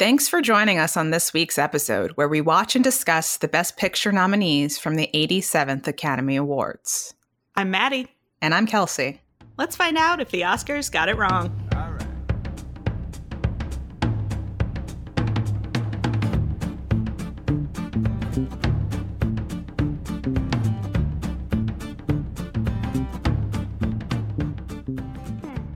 Thanks 0.00 0.28
for 0.28 0.40
joining 0.40 0.78
us 0.78 0.96
on 0.96 1.10
this 1.10 1.34
week's 1.34 1.58
episode, 1.58 2.12
where 2.12 2.26
we 2.26 2.40
watch 2.40 2.74
and 2.74 2.82
discuss 2.82 3.36
the 3.36 3.48
Best 3.48 3.76
Picture 3.76 4.12
nominees 4.12 4.78
from 4.78 4.94
the 4.94 5.10
87th 5.12 5.86
Academy 5.86 6.36
Awards. 6.36 7.12
I'm 7.54 7.70
Maddie. 7.70 8.06
And 8.40 8.54
I'm 8.54 8.66
Kelsey. 8.66 9.20
Let's 9.58 9.76
find 9.76 9.98
out 9.98 10.18
if 10.18 10.30
the 10.30 10.40
Oscars 10.40 10.90
got 10.90 11.10
it 11.10 11.18
wrong. 11.18 11.54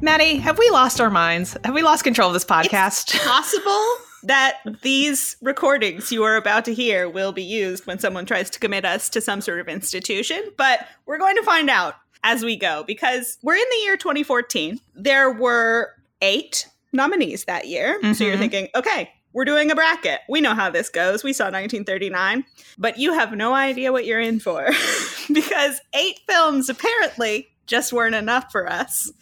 Maddie, 0.00 0.38
have 0.38 0.58
we 0.58 0.70
lost 0.70 0.98
our 0.98 1.10
minds? 1.10 1.58
Have 1.62 1.74
we 1.74 1.82
lost 1.82 2.04
control 2.04 2.28
of 2.28 2.32
this 2.32 2.46
podcast? 2.46 3.14
It's 3.14 3.22
possible 3.26 4.03
that 4.24 4.58
these 4.82 5.36
recordings 5.40 6.10
you 6.10 6.24
are 6.24 6.36
about 6.36 6.64
to 6.66 6.74
hear 6.74 7.08
will 7.08 7.32
be 7.32 7.42
used 7.42 7.86
when 7.86 7.98
someone 7.98 8.26
tries 8.26 8.50
to 8.50 8.58
commit 8.58 8.84
us 8.84 9.08
to 9.10 9.20
some 9.20 9.40
sort 9.40 9.60
of 9.60 9.68
institution, 9.68 10.42
but 10.56 10.86
we're 11.06 11.18
going 11.18 11.36
to 11.36 11.42
find 11.42 11.70
out 11.70 11.94
as 12.22 12.42
we 12.42 12.56
go 12.56 12.84
because 12.86 13.38
we're 13.42 13.56
in 13.56 13.64
the 13.70 13.84
year 13.84 13.96
2014. 13.96 14.80
There 14.94 15.30
were 15.30 15.90
eight 16.22 16.66
nominees 16.92 17.44
that 17.44 17.66
year. 17.66 17.98
Mm-hmm. 17.98 18.12
So 18.14 18.24
you're 18.24 18.34
mm-hmm. 18.34 18.40
thinking, 18.40 18.68
okay, 18.74 19.10
we're 19.34 19.44
doing 19.44 19.70
a 19.70 19.74
bracket. 19.74 20.20
We 20.28 20.40
know 20.40 20.54
how 20.54 20.70
this 20.70 20.88
goes. 20.88 21.22
We 21.24 21.32
saw 21.32 21.44
1939, 21.44 22.44
but 22.78 22.98
you 22.98 23.12
have 23.12 23.32
no 23.32 23.52
idea 23.52 23.92
what 23.92 24.06
you're 24.06 24.20
in 24.20 24.40
for 24.40 24.70
because 25.32 25.80
eight 25.92 26.20
films 26.28 26.68
apparently 26.68 27.48
just 27.66 27.92
weren't 27.92 28.14
enough 28.14 28.50
for 28.50 28.70
us. 28.70 29.12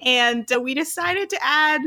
And 0.00 0.50
uh, 0.52 0.60
we 0.60 0.74
decided 0.74 1.30
to 1.30 1.38
add 1.40 1.80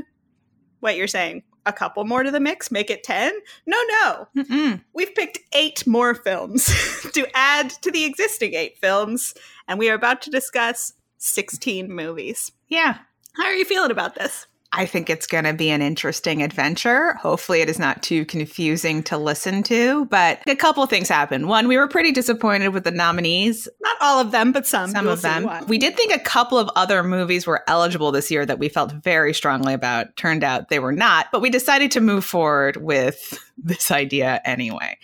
what 0.79 0.95
you're 0.95 1.07
saying, 1.07 1.43
a 1.65 1.73
couple 1.73 2.03
more 2.05 2.23
to 2.23 2.31
the 2.31 2.39
mix, 2.39 2.71
make 2.71 2.89
it 2.89 3.03
10. 3.03 3.33
No, 3.65 3.77
no. 3.89 4.27
Mm-mm. 4.37 4.81
We've 4.93 5.13
picked 5.13 5.39
eight 5.53 5.85
more 5.87 6.13
films 6.13 6.65
to 7.13 7.27
add 7.35 7.69
to 7.81 7.91
the 7.91 8.05
existing 8.05 8.53
eight 8.53 8.77
films. 8.77 9.33
And 9.67 9.79
we 9.79 9.89
are 9.89 9.95
about 9.95 10.21
to 10.23 10.29
discuss 10.29 10.93
16 11.17 11.91
movies. 11.91 12.51
Yeah. 12.67 12.97
How 13.33 13.45
are 13.45 13.53
you 13.53 13.65
feeling 13.65 13.91
about 13.91 14.15
this? 14.15 14.47
I 14.77 14.85
think 14.85 15.09
it's 15.09 15.25
going 15.25 15.45
to 15.45 15.53
be 15.53 15.69
an 15.69 15.81
interesting 15.81 16.43
adventure. 16.43 17.13
Hopefully, 17.13 17.61
it 17.61 17.69
is 17.69 17.79
not 17.79 18.03
too 18.03 18.25
confusing 18.25 19.01
to 19.03 19.17
listen 19.17 19.63
to. 19.63 20.05
But 20.05 20.41
a 20.47 20.55
couple 20.55 20.85
things 20.85 21.07
happened. 21.07 21.47
One, 21.47 21.69
we 21.69 21.77
were 21.77 21.87
pretty 21.87 22.11
disappointed 22.11 22.69
with 22.69 22.83
the 22.83 22.91
nominees. 22.91 23.69
Not 23.81 23.97
all 24.01 24.19
of 24.19 24.31
them, 24.31 24.51
but 24.51 24.67
some. 24.67 24.91
Some 24.91 25.07
of 25.07 25.21
them. 25.21 25.49
We 25.67 25.77
did 25.77 25.95
think 25.95 26.13
a 26.13 26.19
couple 26.19 26.57
of 26.57 26.69
other 26.75 27.03
movies 27.03 27.47
were 27.47 27.63
eligible 27.67 28.11
this 28.11 28.29
year 28.29 28.45
that 28.45 28.59
we 28.59 28.67
felt 28.67 28.91
very 28.91 29.33
strongly 29.33 29.73
about. 29.73 30.15
Turned 30.17 30.43
out 30.43 30.67
they 30.67 30.79
were 30.79 30.91
not. 30.91 31.27
But 31.31 31.41
we 31.41 31.49
decided 31.49 31.91
to 31.91 32.01
move 32.01 32.25
forward 32.25 32.77
with 32.77 33.39
this 33.57 33.91
idea 33.91 34.41
anyway. 34.43 34.97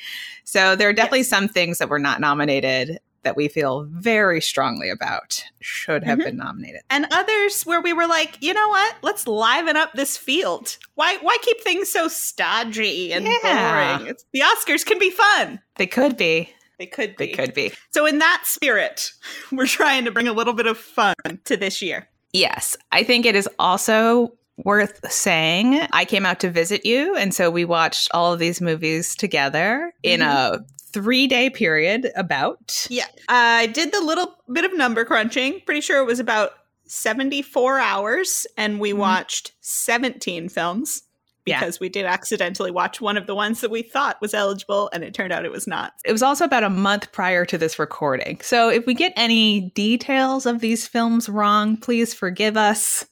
So 0.44 0.76
there 0.76 0.90
are 0.90 0.94
definitely 0.94 1.20
yes. 1.20 1.30
some 1.30 1.48
things 1.48 1.78
that 1.78 1.88
were 1.88 2.00
not 2.00 2.20
nominated 2.20 3.00
that 3.24 3.36
we 3.36 3.48
feel 3.48 3.84
very 3.84 4.42
strongly 4.42 4.90
about 4.90 5.44
should 5.60 6.04
have 6.04 6.20
mm-hmm. 6.20 6.30
been 6.30 6.38
nominated. 6.38 6.82
And 6.90 7.08
others 7.12 7.64
where 7.64 7.82
we 7.82 7.94
were 7.94 8.08
like, 8.08 8.38
you 8.42 8.54
know 8.54 8.70
what? 8.70 8.96
Let's 9.02 9.28
liven 9.28 9.78
up 9.78 9.94
this 9.94 10.18
field. 10.18 10.78
Why 10.96 11.18
why 11.18 11.38
keep 11.42 11.62
things 11.62 11.90
so 11.90 12.08
stodgy 12.08 13.14
and 13.14 13.26
yeah. 13.26 13.98
boring? 13.98 14.10
It's, 14.10 14.26
the 14.34 14.42
Oscars 14.42 14.86
can 14.86 15.00
be 15.00 15.12
fun. 15.12 15.60
They 15.76 15.88
could 15.88 16.18
be. 16.18 16.52
They 16.80 16.88
could 16.88 17.16
be. 17.16 17.28
They 17.28 17.32
could 17.34 17.54
be. 17.54 17.72
So 17.92 18.06
in 18.06 18.20
that 18.20 18.44
spirit, 18.46 19.12
we're 19.52 19.68
trying 19.68 20.06
to 20.06 20.12
bring 20.12 20.28
a 20.28 20.34
little 20.34 20.54
bit 20.54 20.66
of 20.66 20.78
fun 20.78 21.16
to 21.46 21.56
this 21.58 21.82
year. 21.82 22.08
Yes. 22.34 22.78
I 22.92 23.04
think 23.04 23.26
it 23.26 23.36
is 23.36 23.48
also 23.60 24.34
worth 24.58 25.12
saying. 25.12 25.80
I 25.92 26.06
came 26.06 26.26
out 26.26 26.40
to 26.42 26.50
visit 26.50 26.86
you, 26.86 27.16
and 27.16 27.34
so 27.34 27.50
we 27.50 27.66
watched 27.66 28.10
all 28.14 28.34
of 28.34 28.40
these 28.40 28.62
movies 28.62 29.16
together 29.16 29.94
in 30.04 30.22
mm-hmm. 30.22 30.56
a 30.56 30.66
three 30.94 31.28
day 31.28 31.50
period 31.50 32.12
about. 32.16 32.88
Yeah. 32.90 33.08
I 33.30 33.68
did 33.68 33.92
the 33.92 34.02
little 34.02 34.36
bit 34.52 34.66
of 34.66 34.76
number 34.76 35.06
crunching. 35.06 35.62
Pretty 35.66 35.82
sure 35.82 36.02
it 36.02 36.06
was 36.06 36.20
about 36.20 36.52
74 36.86 37.80
hours, 37.80 38.46
and 38.58 38.80
we 38.80 38.90
mm-hmm. 38.90 39.00
watched 39.00 39.54
17 39.62 40.50
films 40.50 41.04
because 41.46 41.76
yeah. 41.76 41.80
we 41.82 41.90
did 41.90 42.06
accidentally 42.06 42.72
watch 42.72 43.02
one 43.02 43.18
of 43.18 43.26
the 43.28 43.36
ones 43.36 43.62
that 43.62 43.72
we 43.72 43.82
thought 43.82 44.22
was 44.22 44.34
eligible 44.34 44.90
and 44.94 45.04
it 45.04 45.14
turned 45.14 45.34
out 45.34 45.46
it 45.46 45.52
was 45.52 45.68
not. 45.68 45.94
It 46.06 46.12
was 46.12 46.22
also 46.22 46.46
about 46.46 46.64
a 46.64 46.70
month 46.70 47.12
prior 47.12 47.46
to 47.46 47.58
this 47.58 47.80
recording. 47.80 48.40
So 48.42 48.70
if 48.70 48.86
we 48.86 48.94
get 48.94 49.14
any 49.16 49.72
details 49.72 50.46
of 50.46 50.60
these 50.60 50.88
films 50.88 51.28
wrong, 51.28 51.78
please 51.78 52.14
forgive 52.14 52.58
us. 52.58 53.06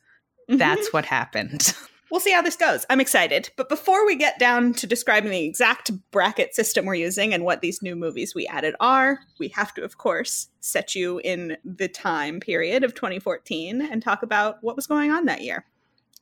Mm-hmm. 0.49 0.57
That's 0.57 0.93
what 0.93 1.05
happened. 1.05 1.73
We'll 2.11 2.19
see 2.19 2.31
how 2.31 2.41
this 2.41 2.55
goes. 2.55 2.85
I'm 2.89 2.99
excited. 2.99 3.51
But 3.55 3.69
before 3.69 4.05
we 4.05 4.15
get 4.15 4.39
down 4.39 4.73
to 4.73 4.87
describing 4.87 5.31
the 5.31 5.43
exact 5.43 5.91
bracket 6.11 6.55
system 6.55 6.85
we're 6.85 6.95
using 6.95 7.33
and 7.33 7.43
what 7.43 7.61
these 7.61 7.81
new 7.81 7.95
movies 7.95 8.33
we 8.33 8.47
added 8.47 8.75
are, 8.79 9.19
we 9.39 9.49
have 9.49 9.73
to, 9.75 9.83
of 9.83 9.97
course, 9.97 10.47
set 10.59 10.95
you 10.95 11.19
in 11.19 11.57
the 11.63 11.87
time 11.87 12.39
period 12.39 12.83
of 12.83 12.95
2014 12.95 13.81
and 13.81 14.01
talk 14.01 14.23
about 14.23 14.57
what 14.61 14.75
was 14.75 14.87
going 14.87 15.11
on 15.11 15.25
that 15.25 15.41
year. 15.41 15.65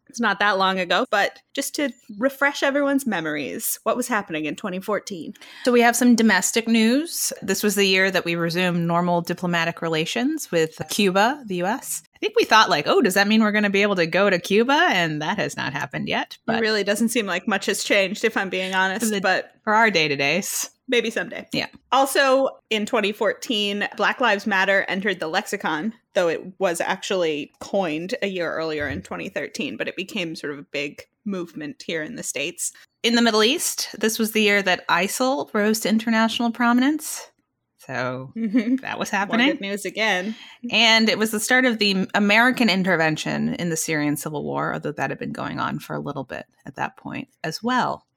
It's 0.09 0.19
not 0.19 0.39
that 0.39 0.57
long 0.57 0.79
ago, 0.79 1.05
but 1.09 1.39
just 1.53 1.75
to 1.75 1.89
refresh 2.17 2.63
everyone's 2.63 3.05
memories, 3.05 3.79
what 3.83 3.97
was 3.97 4.07
happening 4.07 4.45
in 4.45 4.55
2014? 4.55 5.33
So, 5.63 5.71
we 5.71 5.81
have 5.81 5.95
some 5.95 6.15
domestic 6.15 6.67
news. 6.67 7.33
This 7.41 7.63
was 7.63 7.75
the 7.75 7.85
year 7.85 8.11
that 8.11 8.25
we 8.25 8.35
resumed 8.35 8.87
normal 8.87 9.21
diplomatic 9.21 9.81
relations 9.81 10.51
with 10.51 10.81
Cuba, 10.89 11.43
the 11.45 11.63
US. 11.63 12.03
I 12.15 12.19
think 12.19 12.33
we 12.35 12.45
thought 12.45 12.69
like, 12.69 12.87
oh, 12.87 13.01
does 13.01 13.13
that 13.13 13.27
mean 13.27 13.43
we're 13.43 13.51
going 13.51 13.63
to 13.63 13.69
be 13.69 13.83
able 13.83 13.95
to 13.95 14.07
go 14.07 14.29
to 14.29 14.39
Cuba? 14.39 14.87
And 14.89 15.21
that 15.21 15.37
has 15.37 15.55
not 15.55 15.73
happened 15.73 16.07
yet. 16.07 16.37
But 16.47 16.57
it 16.57 16.61
really 16.61 16.83
doesn't 16.83 17.09
seem 17.09 17.27
like 17.27 17.47
much 17.47 17.67
has 17.67 17.83
changed, 17.83 18.23
if 18.23 18.35
I'm 18.35 18.49
being 18.49 18.73
honest. 18.73 19.11
The, 19.11 19.21
but 19.21 19.51
for 19.63 19.73
our 19.73 19.91
day 19.91 20.07
to 20.07 20.15
days, 20.15 20.69
maybe 20.87 21.11
someday. 21.11 21.47
Yeah. 21.53 21.67
Also, 21.91 22.49
in 22.69 22.85
2014, 22.85 23.87
Black 23.97 24.19
Lives 24.19 24.47
Matter 24.47 24.83
entered 24.87 25.19
the 25.19 25.27
lexicon, 25.27 25.93
though 26.17 26.27
it 26.27 26.59
was 26.59 26.81
actually 26.81 27.53
coined 27.59 28.15
a 28.23 28.27
year 28.27 28.51
earlier 28.51 28.87
in 28.87 29.03
2013. 29.03 29.77
But 29.77 29.87
it 29.87 29.95
became 29.95 30.35
sort 30.35 30.51
of 30.51 30.57
a 30.57 30.63
big 30.63 31.03
movement 31.25 31.83
here 31.85 32.01
in 32.01 32.15
the 32.15 32.23
states. 32.23 32.73
In 33.03 33.13
the 33.13 33.21
Middle 33.21 33.43
East, 33.43 33.95
this 33.99 34.17
was 34.17 34.31
the 34.31 34.41
year 34.41 34.63
that 34.63 34.87
ISIL 34.87 35.53
rose 35.53 35.81
to 35.81 35.89
international 35.89 36.51
prominence. 36.51 37.29
So 37.77 38.33
mm-hmm. 38.35 38.77
that 38.77 38.97
was 38.97 39.11
happening. 39.11 39.47
good 39.51 39.61
news 39.61 39.85
again. 39.85 40.35
And 40.71 41.07
it 41.07 41.19
was 41.19 41.29
the 41.29 41.39
start 41.39 41.65
of 41.65 41.77
the 41.77 42.07
American 42.15 42.67
intervention 42.67 43.53
in 43.53 43.69
the 43.69 43.77
Syrian 43.77 44.17
civil 44.17 44.43
war, 44.43 44.73
although 44.73 44.91
that 44.93 45.11
had 45.11 45.19
been 45.19 45.31
going 45.31 45.59
on 45.59 45.77
for 45.77 45.95
a 45.95 45.99
little 45.99 46.23
bit 46.23 46.47
at 46.65 46.75
that 46.75 46.97
point 46.97 47.27
as 47.43 47.61
well. 47.61 48.07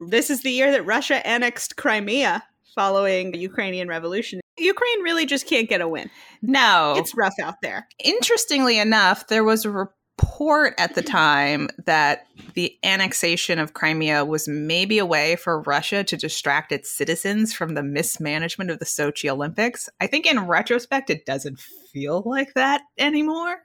This 0.00 0.30
is 0.30 0.42
the 0.42 0.52
year 0.52 0.70
that 0.70 0.86
Russia 0.86 1.26
annexed 1.26 1.76
Crimea 1.76 2.44
following 2.76 3.32
the 3.32 3.38
Ukrainian 3.38 3.88
revolution. 3.88 4.40
Ukraine 4.58 5.02
really 5.02 5.26
just 5.26 5.46
can't 5.46 5.68
get 5.68 5.80
a 5.80 5.88
win. 5.88 6.10
No. 6.42 6.94
It's 6.96 7.16
rough 7.16 7.34
out 7.40 7.60
there. 7.62 7.88
Interestingly 8.02 8.78
enough, 8.78 9.28
there 9.28 9.44
was 9.44 9.64
a 9.64 9.70
report 9.70 10.74
at 10.78 10.94
the 10.94 11.02
time 11.02 11.68
that 11.86 12.26
the 12.54 12.76
annexation 12.82 13.58
of 13.58 13.74
Crimea 13.74 14.24
was 14.24 14.48
maybe 14.48 14.98
a 14.98 15.06
way 15.06 15.36
for 15.36 15.60
Russia 15.62 16.02
to 16.04 16.16
distract 16.16 16.72
its 16.72 16.90
citizens 16.90 17.52
from 17.52 17.74
the 17.74 17.82
mismanagement 17.82 18.70
of 18.70 18.78
the 18.78 18.84
Sochi 18.84 19.30
Olympics. 19.30 19.88
I 20.00 20.06
think 20.06 20.26
in 20.26 20.46
retrospect, 20.46 21.10
it 21.10 21.24
doesn't 21.24 21.60
feel 21.92 22.22
like 22.26 22.54
that 22.54 22.82
anymore. 22.98 23.58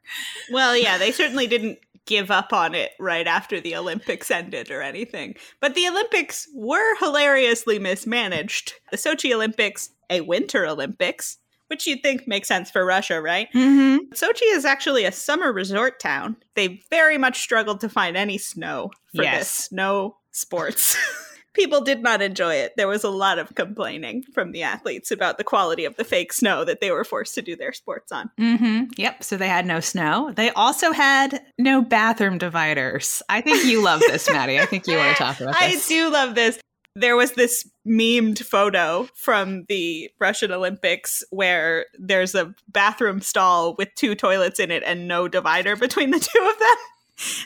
Well, 0.51 0.77
yeah, 0.77 0.97
they 0.97 1.11
certainly 1.11 1.47
didn't 1.47 1.79
give 2.05 2.31
up 2.31 2.51
on 2.51 2.75
it 2.75 2.91
right 2.99 3.27
after 3.27 3.59
the 3.61 3.75
Olympics 3.75 4.29
ended 4.29 4.69
or 4.69 4.81
anything. 4.81 5.35
But 5.59 5.73
the 5.73 5.87
Olympics 5.87 6.47
were 6.53 6.97
hilariously 6.99 7.79
mismanaged. 7.79 8.73
The 8.91 8.97
Sochi 8.97 9.33
Olympics, 9.33 9.89
a 10.13 10.21
winter 10.21 10.65
Olympics, 10.65 11.37
which 11.67 11.87
you'd 11.87 12.03
think 12.03 12.27
makes 12.27 12.47
sense 12.47 12.69
for 12.69 12.85
Russia, 12.85 13.21
right? 13.21 13.47
Mm-hmm. 13.53 14.13
Sochi 14.13 14.55
is 14.55 14.63
actually 14.63 15.05
a 15.05 15.11
summer 15.11 15.51
resort 15.51 15.99
town. 15.99 16.37
They 16.55 16.81
very 16.89 17.17
much 17.17 17.41
struggled 17.41 17.81
to 17.81 17.89
find 17.89 18.15
any 18.15 18.37
snow 18.37 18.91
for 19.15 19.23
yes. 19.23 19.39
this. 19.39 19.71
No 19.71 20.17
sports. 20.31 20.95
People 21.53 21.81
did 21.81 22.01
not 22.01 22.21
enjoy 22.21 22.55
it. 22.55 22.73
There 22.77 22.87
was 22.87 23.03
a 23.03 23.11
lot 23.11 23.37
of 23.37 23.53
complaining 23.53 24.23
from 24.33 24.53
the 24.53 24.63
athletes 24.63 25.11
about 25.11 25.37
the 25.37 25.43
quality 25.43 25.85
of 25.85 25.95
the 25.97 26.03
fake 26.03 26.33
snow 26.33 26.65
that 26.65 26.81
they 26.81 26.89
were 26.89 27.03
forced 27.03 27.35
to 27.35 27.43
do 27.43 27.55
their 27.55 27.73
sports 27.73 28.11
on. 28.11 28.31
Mm-hmm. 28.39 28.85
Yep. 28.97 29.23
So 29.23 29.37
they 29.37 29.47
had 29.47 29.67
no 29.67 29.79
snow. 29.79 30.31
They 30.35 30.49
also 30.51 30.91
had 30.91 31.43
no 31.59 31.83
bathroom 31.83 32.39
dividers. 32.39 33.21
I 33.29 33.41
think 33.41 33.65
you 33.65 33.83
love 33.83 33.99
this, 33.99 34.27
Maddie. 34.27 34.59
I 34.59 34.65
think 34.65 34.87
you 34.87 34.97
want 34.97 35.15
to 35.15 35.23
talk 35.23 35.39
about 35.39 35.59
this. 35.59 35.85
I 35.85 35.87
do 35.87 36.09
love 36.11 36.33
this 36.33 36.59
there 36.95 37.15
was 37.15 37.33
this 37.33 37.67
memed 37.87 38.43
photo 38.43 39.07
from 39.15 39.65
the 39.67 40.11
Russian 40.19 40.51
Olympics 40.51 41.23
where 41.31 41.85
there's 41.97 42.35
a 42.35 42.53
bathroom 42.67 43.19
stall 43.21 43.75
with 43.75 43.89
two 43.95 44.15
toilets 44.15 44.59
in 44.59 44.69
it 44.69 44.83
and 44.85 45.07
no 45.07 45.27
divider 45.27 45.75
between 45.75 46.11
the 46.11 46.19
two 46.19 46.49
of 46.51 46.59
them. 46.59 46.75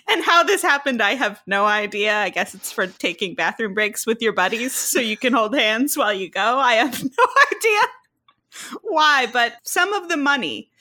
And 0.07 0.23
how 0.23 0.43
this 0.43 0.61
happened, 0.61 1.03
I 1.03 1.15
have 1.15 1.41
no 1.45 1.65
idea. 1.65 2.15
I 2.15 2.29
guess 2.29 2.55
it's 2.55 2.71
for 2.71 2.87
taking 2.87 3.35
bathroom 3.35 3.73
breaks 3.73 4.07
with 4.07 4.21
your 4.21 4.31
buddies 4.31 4.73
so 4.73 5.01
you 5.01 5.17
can 5.17 5.33
hold 5.33 5.53
hands 5.53 5.97
while 5.97 6.13
you 6.13 6.29
go. 6.29 6.57
I 6.57 6.75
have 6.75 7.03
no 7.17 7.25
idea 7.51 7.79
why, 8.81 9.27
but 9.31 9.55
some 9.63 9.91
of 9.91 10.07
the 10.07 10.15
money 10.15 10.71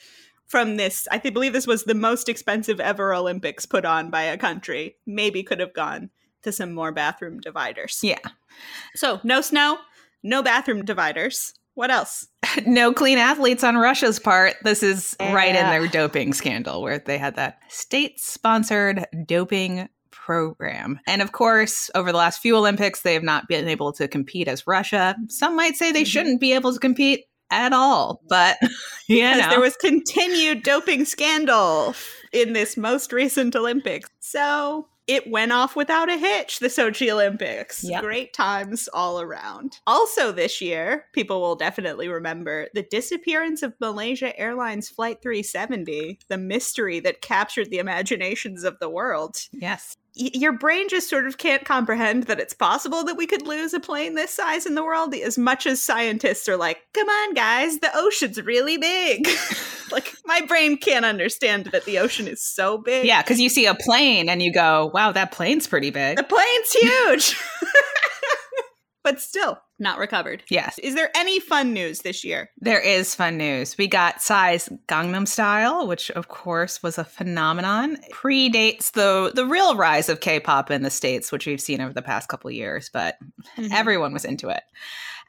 from 0.47 0.77
this, 0.77 1.05
I 1.11 1.17
believe 1.17 1.51
this 1.51 1.67
was 1.67 1.83
the 1.83 1.93
most 1.93 2.29
expensive 2.29 2.79
ever 2.79 3.13
Olympics 3.13 3.65
put 3.65 3.83
on 3.83 4.09
by 4.09 4.23
a 4.23 4.37
country, 4.37 4.95
maybe 5.05 5.43
could 5.43 5.59
have 5.59 5.73
gone 5.73 6.09
to 6.43 6.51
some 6.51 6.73
more 6.73 6.93
bathroom 6.93 7.39
dividers. 7.39 7.99
Yeah. 8.01 8.19
So, 8.95 9.19
no 9.23 9.41
snow, 9.41 9.77
no 10.23 10.41
bathroom 10.43 10.83
dividers. 10.85 11.53
What 11.75 11.91
else? 11.91 12.27
no 12.65 12.91
clean 12.91 13.17
athletes 13.19 13.63
on 13.63 13.77
Russia's 13.77 14.19
part. 14.19 14.55
This 14.63 14.81
is 14.81 15.15
right 15.19 15.55
in 15.55 15.65
their 15.67 15.87
doping 15.87 16.33
scandal 16.33 16.81
where 16.81 16.97
they 16.99 17.17
had 17.19 17.35
that 17.35 17.59
state 17.69 18.19
sponsored 18.19 19.05
doping 19.27 19.87
program. 20.09 20.99
And 21.07 21.21
of 21.21 21.31
course, 21.31 21.89
over 21.93 22.11
the 22.11 22.17
last 22.17 22.41
few 22.41 22.55
Olympics, 22.57 23.01
they 23.01 23.13
have 23.13 23.23
not 23.23 23.47
been 23.47 23.67
able 23.67 23.93
to 23.93 24.07
compete 24.07 24.47
as 24.47 24.65
Russia. 24.65 25.15
Some 25.29 25.55
might 25.55 25.75
say 25.75 25.91
they 25.91 26.01
Mhm. 26.03 26.07
shouldn't 26.07 26.41
be 26.41 26.53
able 26.53 26.73
to 26.73 26.79
compete 26.79 27.25
at 27.51 27.71
all, 27.73 28.21
but 28.27 28.57
you 29.07 29.21
know. 29.21 29.49
there 29.49 29.61
was 29.61 29.75
continued 29.77 30.63
doping 30.63 31.05
scandal 31.05 31.95
in 32.33 32.53
this 32.53 32.75
most 32.75 33.13
recent 33.13 33.55
Olympics. 33.55 34.09
So 34.19 34.87
it 35.07 35.29
went 35.29 35.53
off 35.53 35.75
without 35.75 36.09
a 36.09 36.17
hitch, 36.17 36.59
the 36.59 36.67
Sochi 36.67 37.09
Olympics. 37.11 37.83
Yep. 37.83 38.03
Great 38.03 38.33
times 38.33 38.89
all 38.93 39.21
around. 39.21 39.79
Also, 39.87 40.31
this 40.31 40.61
year, 40.61 41.05
people 41.13 41.39
will 41.39 41.55
definitely 41.55 42.09
remember 42.09 42.67
the 42.73 42.83
disappearance 42.83 43.63
of 43.63 43.73
Malaysia 43.79 44.37
Airlines 44.37 44.89
Flight 44.89 45.21
370, 45.21 46.19
the 46.27 46.37
mystery 46.37 46.99
that 46.99 47.21
captured 47.21 47.69
the 47.69 47.79
imaginations 47.79 48.63
of 48.63 48.77
the 48.79 48.89
world. 48.89 49.37
yes. 49.53 49.95
Your 50.17 50.51
brain 50.53 50.89
just 50.89 51.09
sort 51.09 51.27
of 51.27 51.37
can't 51.37 51.63
comprehend 51.63 52.23
that 52.23 52.39
it's 52.39 52.53
possible 52.53 53.03
that 53.03 53.15
we 53.17 53.27
could 53.27 53.47
lose 53.47 53.73
a 53.73 53.79
plane 53.79 54.15
this 54.15 54.31
size 54.31 54.65
in 54.65 54.75
the 54.75 54.83
world 54.83 55.13
as 55.13 55.37
much 55.37 55.65
as 55.67 55.81
scientists 55.83 56.49
are 56.49 56.57
like 56.57 56.79
come 56.93 57.07
on 57.07 57.33
guys 57.33 57.79
the 57.79 57.91
ocean's 57.95 58.41
really 58.41 58.77
big. 58.77 59.27
Like 59.89 60.13
my 60.25 60.41
brain 60.41 60.75
can't 60.75 61.05
understand 61.05 61.67
that 61.67 61.85
the 61.85 61.99
ocean 61.99 62.27
is 62.27 62.43
so 62.43 62.77
big. 62.77 63.05
Yeah, 63.05 63.21
because 63.21 63.39
you 63.39 63.47
see 63.47 63.65
a 63.67 63.73
plane 63.73 64.27
and 64.27 64.41
you 64.41 64.51
go, 64.53 64.91
wow, 64.93 65.13
that 65.13 65.31
plane's 65.31 65.65
pretty 65.65 65.91
big. 65.91 66.17
the 66.17 66.23
plane's 66.23 66.73
huge. 66.73 67.39
But 69.03 69.21
still 69.21 69.57
not 69.79 69.97
recovered 69.99 70.43
Yes. 70.49 70.79
is 70.79 70.95
there 70.95 71.09
any 71.15 71.39
fun 71.39 71.73
news 71.73 71.99
this 71.99 72.23
year 72.23 72.49
There 72.59 72.79
is 72.79 73.13
fun 73.15 73.37
news. 73.37 73.77
We 73.77 73.87
got 73.87 74.21
Psy's 74.21 74.69
Gangnam 74.87 75.27
Style, 75.27 75.85
which 75.87 76.09
of 76.11 76.27
course 76.29 76.81
was 76.81 76.97
a 76.97 77.03
phenomenon. 77.03 77.97
Predates 78.11 78.91
the 78.93 79.31
the 79.33 79.45
real 79.45 79.75
rise 79.75 80.09
of 80.09 80.19
K-pop 80.19 80.71
in 80.71 80.83
the 80.83 80.89
states, 80.89 81.31
which 81.31 81.45
we've 81.45 81.61
seen 81.61 81.81
over 81.81 81.93
the 81.93 82.01
past 82.01 82.27
couple 82.29 82.47
of 82.49 82.53
years, 82.55 82.89
but 82.91 83.17
everyone 83.71 84.13
was 84.13 84.25
into 84.25 84.49
it. 84.49 84.63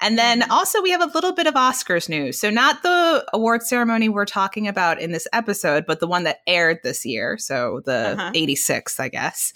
And 0.00 0.16
then 0.16 0.42
Mhm. 0.42 0.50
also 0.50 0.80
we 0.80 0.90
have 0.92 1.02
a 1.02 1.06
little 1.12 1.32
bit 1.32 1.48
of 1.48 1.54
Oscars 1.54 2.08
news. 2.08 2.40
So 2.40 2.50
not 2.50 2.82
the 2.84 3.26
award 3.34 3.64
ceremony 3.64 4.08
we're 4.08 4.26
talking 4.26 4.68
about 4.68 5.00
in 5.00 5.10
this 5.10 5.26
episode, 5.32 5.86
but 5.86 5.98
the 5.98 6.06
one 6.06 6.22
that 6.22 6.38
aired 6.46 6.78
this 6.84 7.04
year, 7.04 7.36
so 7.36 7.80
the 7.84 8.14
Uh-huh. 8.16 8.30
86th, 8.34 9.00
I 9.00 9.08
guess. 9.08 9.52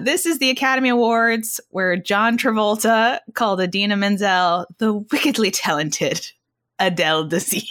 This 0.00 0.26
is 0.26 0.38
the 0.38 0.50
Academy 0.50 0.88
Awards 0.88 1.60
where 1.70 1.96
John 1.96 2.36
Travolta 2.36 3.20
called 3.34 3.60
Idina 3.60 3.96
Menzel 3.96 4.66
the 4.78 4.92
wickedly 4.92 5.50
talented 5.50 6.26
Adele 6.78 7.28
Dazeem, 7.28 7.68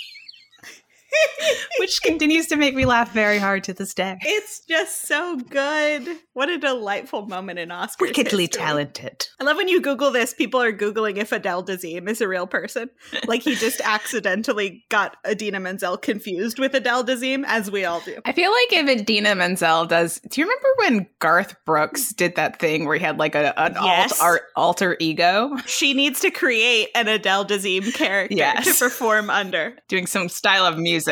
which 1.79 2.01
continues 2.01 2.47
to 2.47 2.55
make 2.55 2.75
me 2.75 2.85
laugh 2.85 3.11
very 3.13 3.37
hard 3.37 3.63
to 3.65 3.73
this 3.73 3.93
day. 3.93 4.17
it's 4.21 4.61
just 4.67 5.07
so 5.07 5.37
good 5.49 6.07
what 6.33 6.49
a 6.49 6.57
delightful 6.57 7.27
moment 7.27 7.59
in 7.59 7.69
oscars 7.69 7.99
Wickedly 8.01 8.43
history. 8.45 8.61
talented. 8.63 9.27
I 9.39 9.43
love 9.43 9.57
when 9.57 9.67
you 9.67 9.81
Google 9.81 10.11
this, 10.11 10.33
people 10.33 10.61
are 10.61 10.73
Googling 10.73 11.17
if 11.17 11.31
Adele 11.31 11.63
Dazeem 11.63 12.09
is 12.09 12.21
a 12.21 12.27
real 12.27 12.47
person. 12.47 12.89
Like 13.27 13.43
he 13.43 13.53
just 13.55 13.81
accidentally 13.85 14.83
got 14.89 15.17
Idina 15.27 15.59
Menzel 15.59 15.97
confused 15.97 16.57
with 16.59 16.73
Adele 16.73 17.03
Dazeem, 17.03 17.43
as 17.45 17.69
we 17.69 17.85
all 17.85 17.99
do. 18.01 18.19
I 18.25 18.31
feel 18.31 18.51
like 18.51 18.73
if 18.73 18.89
Idina 19.01 19.35
Menzel 19.35 19.85
does, 19.85 20.19
do 20.29 20.41
you 20.41 20.47
remember 20.47 20.67
when 20.77 21.07
Garth 21.19 21.55
Brooks 21.65 22.13
did 22.13 22.35
that 22.35 22.59
thing 22.59 22.85
where 22.85 22.97
he 22.97 23.03
had 23.03 23.19
like 23.19 23.35
a, 23.35 23.53
an 23.59 23.75
Yes. 23.83 24.19
alt, 24.21 24.39
alter 24.55 24.97
ego 24.99 25.55
She 25.67 25.93
needs 25.93 26.19
to 26.21 26.31
create 26.31 26.89
an 26.95 27.07
Adele 27.07 27.45
Dazeem 27.45 27.93
character 27.93 28.35
Yes. 28.35 28.65
to 28.79 28.85
perform 28.85 29.29
under. 29.29 29.75
doing 29.87 30.07
some 30.07 30.29
style 30.29 30.65
of 30.65 30.77
music 30.77 31.02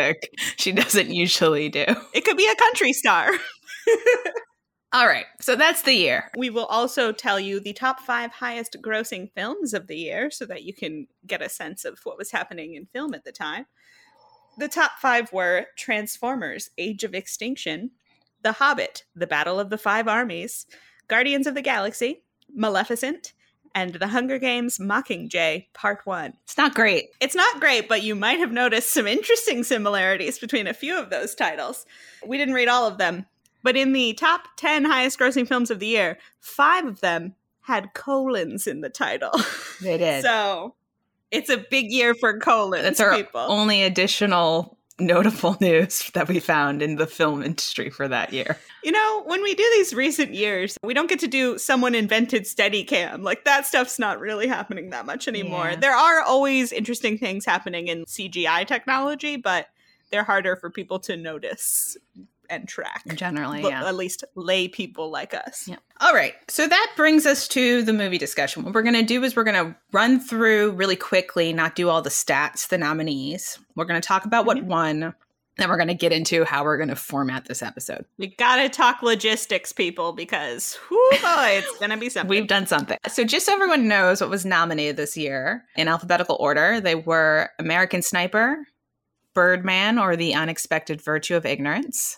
she 0.58 0.72
doesn't 0.72 1.10
usually 1.10 1.70
do? 1.70 1.86
It 2.14 2.26
could 2.26 2.38
be 2.38 2.48
a 2.48 2.56
country 2.56 2.94
star. 2.94 3.30
All 4.94 5.08
right, 5.08 5.26
so 5.40 5.56
that's 5.56 5.84
the 5.84 5.94
year. 5.94 6.30
We 6.36 6.50
will 6.50 6.66
also 6.66 7.14
tell 7.14 7.40
you 7.40 7.62
the 7.62 7.72
top 7.72 8.02
five 8.02 8.32
highest 8.32 8.76
grossing 8.82 9.32
films 9.34 9.74
of 9.74 9.88
the 9.88 9.96
year 9.96 10.30
so 10.30 10.46
that 10.48 10.64
you 10.64 10.74
can 10.74 11.08
get 11.26 11.42
a 11.42 11.48
sense 11.48 11.86
of 11.86 12.00
what 12.04 12.18
was 12.18 12.32
happening 12.32 12.76
in 12.76 12.88
film 12.88 13.14
at 13.14 13.24
the 13.24 13.32
time. 13.32 13.68
The 14.58 14.68
top 14.68 14.92
five 15.02 15.32
were 15.32 15.68
Transformers 15.78 16.70
Age 16.78 17.06
of 17.06 17.16
Extinction, 17.16 17.92
The 18.42 18.52
Hobbit, 18.52 19.06
The 19.16 19.28
Battle 19.28 19.62
of 19.62 19.70
the 19.70 19.78
Five 19.78 20.10
Armies, 20.10 20.66
Guardians 21.08 21.48
of 21.48 21.56
the 21.56 21.62
Galaxy, 21.62 22.24
Maleficent, 22.54 23.32
and 23.74 23.94
The 23.96 24.08
Hunger 24.08 24.38
Games 24.38 24.78
Mockingjay 24.78 25.68
Part 25.74 26.06
1. 26.06 26.34
It's 26.44 26.58
not 26.58 26.76
great. 26.76 27.10
It's 27.20 27.36
not 27.36 27.60
great, 27.60 27.88
but 27.88 28.04
you 28.04 28.16
might 28.16 28.40
have 28.40 28.52
noticed 28.52 28.94
some 28.94 29.08
interesting 29.08 29.64
similarities 29.64 30.40
between 30.40 30.68
a 30.68 30.74
few 30.74 30.98
of 30.98 31.10
those 31.10 31.36
titles. 31.36 31.86
We 32.26 32.38
didn't 32.38 32.54
read 32.54 32.68
all 32.68 32.88
of 32.88 32.98
them, 32.98 33.26
but 33.64 33.76
in 33.76 33.94
the 33.94 34.14
top 34.14 34.48
10 34.58 34.86
highest 34.86 35.20
grossing 35.20 35.48
films 35.48 35.72
of 35.72 35.80
the 35.80 35.88
year, 35.88 36.18
five 36.40 36.86
of 36.86 37.02
them 37.02 37.36
had 37.62 37.94
colons 37.94 38.68
in 38.68 38.82
the 38.82 38.90
title. 38.90 39.32
They 39.82 39.98
did. 39.98 40.24
so 40.24 40.76
it's 41.30 41.50
a 41.50 41.58
big 41.58 41.92
year 41.92 42.14
for 42.14 42.38
colons, 42.40 42.84
that's 42.84 43.00
our 43.00 43.16
people. 43.16 43.42
only 43.42 43.84
additional 43.84 44.78
notable 45.01 45.57
news 45.62 46.09
that 46.13 46.27
we 46.27 46.39
found 46.39 46.81
in 46.81 46.95
the 46.95 47.07
film 47.07 47.44
industry 47.44 47.89
for 47.89 48.07
that 48.07 48.31
year. 48.31 48.57
You 48.83 48.92
know, 48.92 49.24
when 49.25 49.44
we 49.44 49.53
do 49.53 49.69
these 49.75 49.94
recent 49.94 50.33
years, 50.33 50.77
we 50.83 50.94
don't 50.94 51.09
get 51.09 51.19
to 51.19 51.27
do 51.27 51.57
someone 51.57 51.95
invented 51.95 52.44
Steadicam. 52.44 53.24
Like 53.24 53.45
that 53.45 53.65
stuff's 53.65 54.00
not 54.00 54.19
really 54.19 54.48
happening 54.48 54.89
that 54.92 55.06
much 55.06 55.27
anymore. 55.27 55.71
Yeah. 55.71 55.75
There 55.75 55.95
are 55.95 56.21
always 56.21 56.71
interesting 56.71 57.18
things 57.18 57.45
happening 57.45 57.88
in 57.88 58.06
CGI 58.06 58.65
technology, 58.65 59.38
but 59.38 59.68
they're 60.12 60.24
harder 60.24 60.56
for 60.56 60.69
people 60.69 61.00
to 61.00 61.18
notice 61.18 61.98
and 62.51 62.68
track. 62.68 63.03
Generally, 63.15 63.63
L- 63.63 63.69
yeah. 63.69 63.88
At 63.88 63.95
least 63.95 64.24
lay 64.36 64.68
people 64.68 65.09
like 65.09 65.33
us. 65.33 65.68
Yeah. 65.68 65.77
All 66.01 66.13
right. 66.13 66.33
So 66.48 66.68
that 66.68 66.94
brings 66.95 67.25
us 67.25 67.48
to 67.50 67.81
the 67.81 67.94
movie 67.94 68.18
discussion. 68.18 68.63
What 68.63 68.74
we're 68.74 68.83
going 68.83 68.94
to 68.95 69.03
do 69.03 69.24
is 69.24 69.36
we're 69.36 69.44
going 69.44 69.65
to 69.65 69.75
run 69.92 70.19
through 70.19 70.71
really 70.71 70.95
quickly, 70.95 71.53
not 71.53 71.75
do 71.75 71.89
all 71.89 72.01
the 72.01 72.09
stats, 72.09 72.68
the 72.68 72.77
nominees. 72.77 73.57
We're 73.75 73.86
going 73.86 74.00
to 74.01 74.07
talk 74.07 74.25
about 74.25 74.45
what 74.45 74.57
Mhm. 74.57 74.63
won. 74.65 75.15
Then 75.57 75.69
we're 75.69 75.75
going 75.77 75.89
to 75.89 75.94
get 75.94 76.13
into 76.13 76.45
how 76.45 76.63
we're 76.63 76.77
going 76.77 76.89
to 76.89 76.95
format 76.95 77.45
this 77.45 77.62
episode. 77.62 78.06
We 78.18 78.27
gotta 78.27 78.69
talk 78.69 79.03
logistics, 79.03 79.74
people, 79.74 80.13
because 80.13 80.80
boy, 80.89 80.98
it's 81.21 81.80
gonna 81.80 81.98
be 81.98 82.09
something. 82.09 82.30
We've 82.30 82.48
done 82.48 82.65
something. 82.65 82.98
So, 83.09 83.25
just 83.25 83.45
so 83.45 83.53
everyone 83.53 83.88
knows 83.89 84.21
what 84.21 84.30
was 84.30 84.45
nominated 84.45 84.95
this 84.95 85.17
year 85.17 85.65
in 85.75 85.89
alphabetical 85.89 86.38
order, 86.39 86.79
they 86.79 86.96
were 86.96 87.50
American 87.60 88.01
Sniper, 88.01 88.65
Birdman 89.34 90.00
or 90.00 90.15
The 90.15 90.34
Unexpected 90.34 91.01
Virtue 91.01 91.36
of 91.36 91.46
Ignorance, 91.46 92.17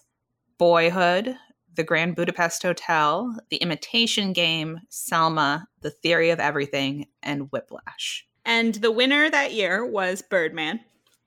Boyhood, 0.58 1.36
The 1.76 1.84
Grand 1.84 2.16
Budapest 2.16 2.64
Hotel, 2.64 3.36
The 3.50 3.58
Imitation 3.58 4.34
Game, 4.34 4.80
Selma, 4.90 5.68
The 5.82 5.90
Theory 5.92 6.30
of 6.30 6.40
Everything, 6.40 7.08
and 7.22 7.52
Whiplash. 7.52 8.28
and 8.46 8.76
the 8.76 8.92
winner 8.92 9.30
that 9.30 9.54
year 9.54 9.86
was 9.86 10.22
Birdman, 10.22 10.82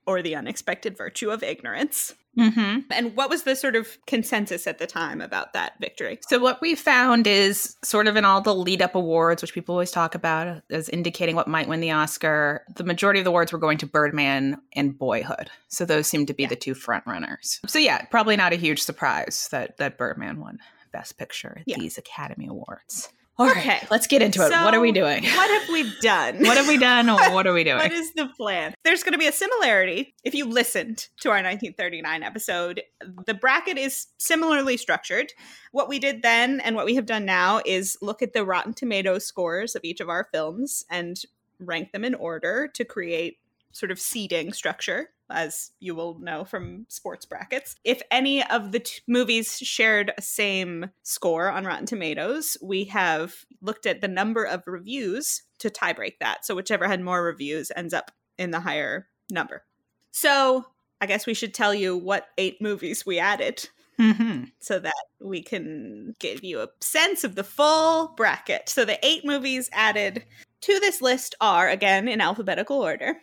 or 0.06 0.23
The 0.23 0.37
Unexpected 0.37 0.97
Virtue 0.97 1.30
of 1.30 1.42
Ignorance. 1.42 2.14
Mm-hmm. 2.38 2.81
And 2.90 3.16
what 3.16 3.31
was 3.31 3.45
the 3.45 3.57
sort 3.57 3.76
of 3.76 3.97
consensus 4.07 4.66
at 4.66 4.78
the 4.78 4.87
time 4.87 5.21
about 5.21 5.52
that 5.55 5.73
victory? 5.81 6.19
So, 6.28 6.38
what 6.38 6.61
we 6.61 6.75
found 6.75 7.26
is 7.26 7.76
sort 7.83 8.07
of 8.09 8.16
in 8.16 8.25
all 8.25 8.40
the 8.40 8.55
lead 8.55 8.83
up 8.83 8.95
awards, 8.95 9.43
which 9.43 9.55
people 9.55 9.75
always 9.75 9.90
talk 9.90 10.14
about 10.14 10.62
as 10.71 10.88
indicating 10.90 11.35
what 11.35 11.49
might 11.49 11.69
win 11.69 11.81
the 11.81 11.90
Oscar, 11.93 12.64
the 12.76 12.85
majority 12.85 13.21
of 13.21 13.25
the 13.25 13.31
awards 13.31 13.52
were 13.52 13.59
going 13.59 13.78
to 13.78 13.87
Birdman 13.87 14.61
and 14.75 14.99
Boyhood. 14.99 15.50
So, 15.69 15.85
those 15.85 16.07
seem 16.07 16.26
to 16.26 16.35
be 16.35 16.43
Yeah. 16.45 16.50
the 16.50 16.57
two 16.57 16.75
front 16.75 17.07
runners. 17.07 17.61
So, 17.66 17.78
yeah, 17.78 18.05
probably 18.07 18.37
not 18.37 18.52
a 18.52 18.57
huge 18.57 18.83
surprise 18.83 19.49
that, 19.50 19.78
that 19.78 19.97
Birdman 19.97 20.38
won 20.40 20.59
Best 20.93 21.16
Picture 21.19 21.57
at 21.61 21.64
Yeah. 21.66 21.78
these 21.78 21.97
Academy 21.99 22.47
Awards. 22.47 23.09
All 23.38 23.47
right, 23.47 23.57
Okay. 23.59 23.87
let's 23.90 24.07
get 24.07 24.23
into 24.23 24.45
it. 24.47 24.50
what 24.50 24.73
are 24.75 24.81
we 24.81 24.93
doing? 24.93 25.23
What 25.37 25.50
have 25.61 25.69
we 25.69 25.93
done? 26.00 26.38
What 26.40 26.57
have 26.57 26.66
we 26.69 26.78
done? 26.78 27.07
what 27.09 27.47
are 27.47 27.52
we 27.52 27.64
doing? 27.64 27.76
What 27.83 27.93
is 27.93 28.12
the 28.14 28.28
plan? 28.37 28.75
There's 28.83 29.02
going 29.02 29.12
to 29.12 29.19
be 29.19 29.26
a 29.26 29.33
similarity. 29.33 30.14
If 30.25 30.35
you 30.35 30.47
listened 30.47 31.09
to 31.21 31.28
our 31.28 31.37
1939 31.37 32.23
episode, 32.23 32.83
the 33.26 33.35
bracket 33.35 33.76
is 33.76 34.07
similarly 34.16 34.76
structured. 34.78 35.33
What 35.73 35.88
we 35.88 35.99
did 35.99 36.23
then 36.23 36.61
and 36.61 36.76
what 36.76 36.87
we 36.87 36.95
have 36.95 37.07
done 37.07 37.26
now 37.26 37.61
is 37.66 37.99
look 38.00 38.23
at 38.23 38.33
the 38.33 38.45
Rotten 38.45 38.73
Tomatoes 38.73 39.26
scores 39.26 39.75
of 39.75 39.85
each 39.85 40.00
of 40.00 40.09
our 40.09 40.28
films 40.33 40.85
and 40.90 41.21
rank 41.59 41.93
them 41.93 42.05
in 42.05 42.14
order 42.14 42.69
to 42.73 42.85
create 42.85 43.38
sort 43.73 43.90
of 43.93 44.00
seeding 44.00 44.55
structure, 44.55 45.11
as 45.30 45.73
you 45.80 45.95
will 45.95 46.18
know 46.18 46.45
from 46.45 46.87
sports 46.88 47.25
brackets. 47.25 47.75
If 47.85 48.02
any 48.11 48.45
of 48.45 48.73
the 48.73 48.80
t- 48.80 49.00
movies 49.06 49.59
shared 49.59 50.12
a 50.16 50.23
same 50.23 50.90
score 51.02 51.50
on 51.50 51.64
Rotten 51.64 51.87
Tomatoes, 51.87 52.56
we 52.62 52.85
have 52.85 53.35
looked 53.61 53.87
at 53.87 54.00
the 54.00 54.09
number 54.09 54.45
of 54.45 54.62
reviews 54.66 55.42
to 55.59 55.71
tiebreak 55.71 56.18
that. 56.21 56.45
So 56.45 56.54
whichever 56.54 56.87
had 56.87 57.00
more 57.00 57.23
reviews 57.23 57.73
ends 57.75 57.95
up 57.95 58.11
in 58.38 58.50
the 58.50 58.61
higher 58.61 59.09
number. 59.30 59.64
So 60.12 60.66
I 61.00 61.06
guess 61.06 61.26
we 61.26 61.35
should 61.35 61.54
tell 61.54 61.75
you 61.75 61.97
what 61.97 62.28
eight 62.38 62.61
movies 62.61 63.04
we 63.04 63.18
added 63.18 63.68
Mm-hmm. 63.99 64.45
so 64.61 64.78
that 64.78 64.92
we 65.23 65.42
can 65.42 66.14
give 66.18 66.45
you 66.45 66.61
a 66.61 66.68
sense 66.83 67.25
of 67.25 67.35
the 67.35 67.42
full 67.42 68.09
bracket. 68.14 68.68
So 68.68 68.85
the 68.85 68.99
eight 69.02 69.25
movies 69.25 69.71
added 69.73 70.23
to 70.61 70.80
this 70.80 71.00
list 71.00 71.35
are, 71.40 71.71
again, 71.71 72.06
in 72.06 72.21
alphabetical 72.21 72.76
order 72.83 73.16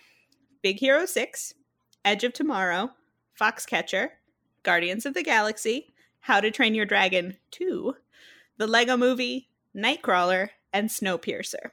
Big 0.63 0.79
Hero 0.79 1.05
6, 1.05 1.53
Edge 2.05 2.23
of 2.23 2.33
Tomorrow, 2.33 2.91
Foxcatcher, 3.39 4.09
Guardians 4.63 5.05
of 5.05 5.13
the 5.13 5.23
Galaxy, 5.23 5.93
How 6.21 6.39
to 6.39 6.51
Train 6.51 6.75
Your 6.75 6.85
Dragon 6.85 7.37
2, 7.51 7.95
The 8.57 8.67
Lego 8.67 8.97
Movie, 8.97 9.49
Nightcrawler, 9.75 10.49
and 10.71 10.89
Snowpiercer. 10.89 11.71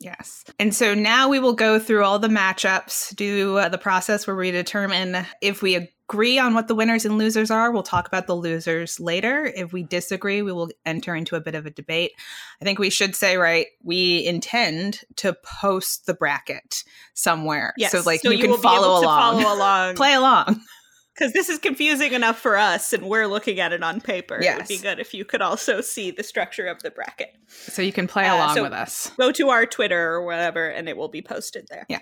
Yes. 0.00 0.44
And 0.58 0.74
so 0.74 0.94
now 0.94 1.28
we 1.28 1.38
will 1.38 1.54
go 1.54 1.78
through 1.78 2.04
all 2.04 2.18
the 2.18 2.28
matchups, 2.28 3.14
do 3.14 3.58
uh, 3.58 3.68
the 3.68 3.78
process 3.78 4.26
where 4.26 4.36
we 4.36 4.50
determine 4.50 5.24
if 5.40 5.62
we 5.62 5.93
agree 6.08 6.38
on 6.38 6.54
what 6.54 6.68
the 6.68 6.74
winners 6.74 7.04
and 7.04 7.16
losers 7.18 7.50
are. 7.50 7.70
We'll 7.72 7.82
talk 7.82 8.06
about 8.06 8.26
the 8.26 8.36
losers 8.36 9.00
later. 9.00 9.44
If 9.56 9.72
we 9.72 9.82
disagree, 9.82 10.42
we 10.42 10.52
will 10.52 10.70
enter 10.84 11.14
into 11.14 11.34
a 11.36 11.40
bit 11.40 11.54
of 11.54 11.66
a 11.66 11.70
debate. 11.70 12.12
I 12.60 12.64
think 12.64 12.78
we 12.78 12.90
should 12.90 13.16
say, 13.16 13.36
right, 13.36 13.66
we 13.82 14.24
intend 14.26 15.00
to 15.16 15.32
post 15.42 16.06
the 16.06 16.14
bracket 16.14 16.84
somewhere. 17.14 17.72
Yes, 17.78 17.92
So, 17.92 18.02
like, 18.04 18.20
so 18.20 18.30
you, 18.30 18.38
you 18.38 18.48
can 18.48 18.60
follow 18.60 19.00
along. 19.00 19.42
follow 19.42 19.56
along. 19.56 19.94
Play 19.96 20.14
along. 20.14 20.60
Because 21.16 21.32
this 21.32 21.48
is 21.48 21.60
confusing 21.60 22.12
enough 22.12 22.40
for 22.40 22.56
us, 22.56 22.92
and 22.92 23.04
we're 23.08 23.28
looking 23.28 23.60
at 23.60 23.72
it 23.72 23.84
on 23.84 24.00
paper. 24.00 24.40
It 24.42 24.56
would 24.56 24.66
be 24.66 24.78
good 24.78 24.98
if 24.98 25.14
you 25.14 25.24
could 25.24 25.42
also 25.42 25.80
see 25.80 26.10
the 26.10 26.24
structure 26.24 26.66
of 26.66 26.82
the 26.82 26.90
bracket. 26.90 27.36
So 27.46 27.82
you 27.82 27.92
can 27.92 28.08
play 28.08 28.26
Uh, 28.28 28.34
along 28.34 28.56
so- 28.56 28.62
with 28.64 28.72
us. 28.72 29.12
Go 29.16 29.30
to 29.30 29.50
our 29.50 29.64
Twitter 29.64 30.10
or 30.14 30.24
whatever, 30.26 30.68
and 30.68 30.88
it 30.88 30.96
will 30.96 31.06
be 31.06 31.22
posted 31.22 31.68
there. 31.70 31.86
Yeah. 31.88 32.00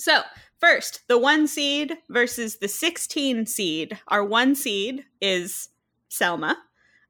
So, 0.00 0.22
first, 0.58 1.02
the 1.08 1.18
one 1.18 1.46
seed 1.46 1.98
versus 2.08 2.56
the 2.56 2.68
16 2.68 3.46
seed. 3.46 3.98
Our 4.08 4.24
one 4.24 4.54
seed 4.54 5.04
is 5.20 5.70
Selma, 6.08 6.56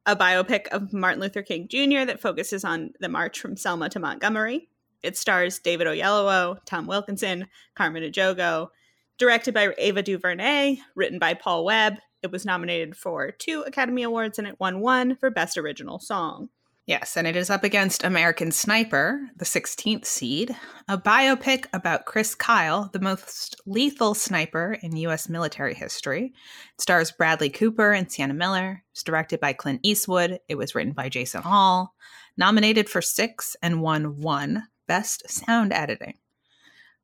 a 0.06 0.16
biopic 0.16 0.68
of 0.68 0.92
Martin 0.92 1.20
Luther 1.20 1.42
King 1.42 1.68
Jr. 1.68 2.04
that 2.06 2.20
focuses 2.20 2.64
on 2.64 2.92
the 3.00 3.08
march 3.08 3.40
from 3.40 3.56
Selma 3.56 3.88
to 3.90 4.00
Montgomery. 4.00 4.68
It 5.02 5.16
stars 5.16 5.58
David 5.58 5.86
Oyelowo, 5.86 6.58
Tom 6.64 6.86
Wilkinson, 6.86 7.46
Carmen 7.74 8.02
Ejogo, 8.02 8.70
directed 9.18 9.54
by 9.54 9.74
Ava 9.78 10.02
DuVernay, 10.02 10.78
written 10.94 11.18
by 11.18 11.34
Paul 11.34 11.64
Webb. 11.64 11.98
It 12.22 12.32
was 12.32 12.44
nominated 12.44 12.96
for 12.96 13.30
two 13.30 13.62
Academy 13.62 14.02
Awards 14.02 14.38
and 14.38 14.48
it 14.48 14.58
won 14.58 14.80
one 14.80 15.16
for 15.16 15.30
Best 15.30 15.56
Original 15.56 15.98
Song. 15.98 16.48
Yes, 16.88 17.18
and 17.18 17.26
it 17.26 17.36
is 17.36 17.50
up 17.50 17.64
against 17.64 18.02
American 18.02 18.50
Sniper, 18.50 19.20
the 19.36 19.44
16th 19.44 20.06
seed, 20.06 20.56
a 20.88 20.96
biopic 20.96 21.66
about 21.74 22.06
Chris 22.06 22.34
Kyle, 22.34 22.88
the 22.94 22.98
most 22.98 23.60
lethal 23.66 24.14
sniper 24.14 24.78
in 24.80 24.96
U.S. 24.96 25.28
military 25.28 25.74
history. 25.74 26.32
It 26.74 26.80
stars 26.80 27.12
Bradley 27.12 27.50
Cooper 27.50 27.92
and 27.92 28.10
Sienna 28.10 28.32
Miller. 28.32 28.84
It's 28.92 29.02
directed 29.02 29.38
by 29.38 29.52
Clint 29.52 29.80
Eastwood. 29.82 30.40
It 30.48 30.54
was 30.54 30.74
written 30.74 30.94
by 30.94 31.10
Jason 31.10 31.42
Hall. 31.42 31.94
Nominated 32.38 32.88
for 32.88 33.02
six 33.02 33.54
and 33.60 33.82
won 33.82 34.22
one 34.22 34.68
Best 34.86 35.30
Sound 35.30 35.74
Editing. 35.74 36.14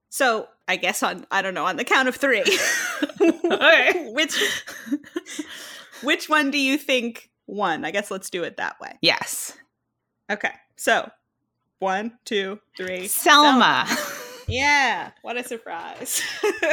So 0.09 0.49
I 0.67 0.76
guess 0.76 1.03
on 1.03 1.26
I 1.31 1.43
don't 1.43 1.53
know 1.53 1.67
on 1.67 1.76
the 1.76 1.85
count 1.85 2.09
of 2.09 2.17
three, 2.17 2.41
Okay. 3.21 4.11
which 4.14 4.35
which 6.03 6.31
one 6.31 6.50
do 6.50 6.57
you 6.57 6.79
think 6.79 7.29
won? 7.47 7.85
I 7.85 7.91
guess 7.91 8.11
let's 8.11 8.31
do 8.31 8.45
it 8.45 8.57
that 8.57 8.81
way. 8.81 8.97
Yes. 9.03 9.53
Okay, 10.31 10.52
so 10.76 11.11
one, 11.78 12.19
two, 12.25 12.61
three. 12.76 13.09
Selma. 13.09 13.87
Yeah, 14.47 15.11
what 15.23 15.38
a 15.38 15.43
surprise. 15.43 16.21
uh, 16.62 16.69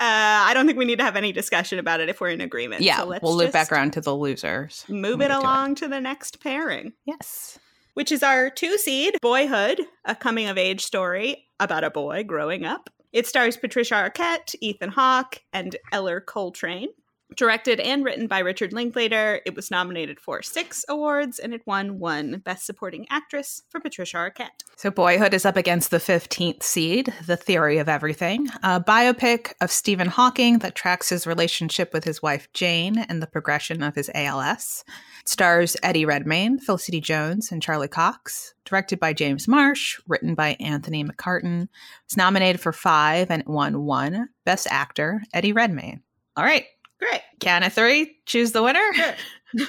I 0.00 0.52
don't 0.54 0.64
think 0.66 0.78
we 0.78 0.86
need 0.86 0.96
to 1.00 1.04
have 1.04 1.16
any 1.16 1.32
discussion 1.32 1.78
about 1.78 2.00
it 2.00 2.08
if 2.08 2.18
we're 2.18 2.30
in 2.30 2.40
agreement. 2.40 2.80
yeah, 2.80 2.96
so 3.00 3.04
let's 3.04 3.22
we'll 3.22 3.36
loop 3.36 3.52
back 3.52 3.70
around 3.70 3.92
to 3.92 4.00
the 4.00 4.16
losers. 4.16 4.86
Move 4.88 5.18
we 5.18 5.26
it 5.26 5.28
get 5.28 5.34
to 5.34 5.40
along 5.40 5.74
to 5.74 5.88
the 5.88 6.00
next 6.00 6.40
pairing. 6.40 6.94
Yes. 7.04 7.58
which 7.92 8.10
is 8.10 8.22
our 8.22 8.48
two 8.48 8.78
seed 8.78 9.18
Boyhood, 9.20 9.82
a 10.06 10.14
coming 10.14 10.48
of 10.48 10.56
age 10.56 10.82
story 10.82 11.44
about 11.60 11.84
a 11.84 11.90
boy 11.90 12.24
growing 12.24 12.64
up. 12.64 12.88
It 13.12 13.26
stars 13.26 13.58
Patricia 13.58 13.94
Arquette, 13.94 14.54
Ethan 14.62 14.88
Hawke, 14.90 15.42
and 15.52 15.76
Ellar 15.92 16.20
Coltrane. 16.22 16.88
Directed 17.36 17.78
and 17.78 18.04
written 18.04 18.26
by 18.26 18.38
Richard 18.38 18.72
Linklater, 18.72 19.42
it 19.44 19.54
was 19.54 19.70
nominated 19.70 20.18
for 20.18 20.42
six 20.42 20.84
awards 20.88 21.38
and 21.38 21.52
it 21.52 21.60
won 21.66 21.98
one 21.98 22.38
Best 22.38 22.64
Supporting 22.64 23.06
Actress 23.10 23.62
for 23.68 23.80
Patricia 23.80 24.16
Arquette. 24.16 24.64
So, 24.76 24.90
Boyhood 24.90 25.34
is 25.34 25.44
up 25.44 25.56
against 25.56 25.90
the 25.90 25.98
15th 25.98 26.62
seed, 26.62 27.12
The 27.26 27.36
Theory 27.36 27.78
of 27.78 27.88
Everything, 27.88 28.48
a 28.62 28.80
biopic 28.80 29.52
of 29.60 29.70
Stephen 29.70 30.08
Hawking 30.08 30.60
that 30.60 30.74
tracks 30.74 31.10
his 31.10 31.26
relationship 31.26 31.92
with 31.92 32.04
his 32.04 32.22
wife 32.22 32.50
Jane 32.54 32.96
and 32.96 33.22
the 33.22 33.26
progression 33.26 33.82
of 33.82 33.94
his 33.94 34.10
ALS. 34.14 34.84
It 35.20 35.28
stars 35.28 35.76
Eddie 35.82 36.06
Redmayne, 36.06 36.58
Felicity 36.58 37.00
Jones, 37.00 37.52
and 37.52 37.62
Charlie 37.62 37.88
Cox. 37.88 38.54
Directed 38.64 38.98
by 39.00 39.12
James 39.12 39.46
Marsh, 39.46 40.00
written 40.08 40.34
by 40.34 40.56
Anthony 40.60 41.04
McCarten. 41.04 41.68
It's 42.04 42.16
nominated 42.16 42.60
for 42.60 42.72
five 42.72 43.30
and 43.30 43.42
it 43.42 43.48
won 43.48 43.84
one 43.84 44.30
Best 44.44 44.66
Actor, 44.70 45.22
Eddie 45.32 45.52
Redmayne. 45.52 46.02
All 46.36 46.44
right, 46.44 46.66
Great. 46.98 47.20
count 47.40 47.64
of 47.64 47.72
three, 47.72 48.16
choose 48.26 48.52
the 48.52 48.62
winner. 48.62 48.92
Sure. 48.94 49.14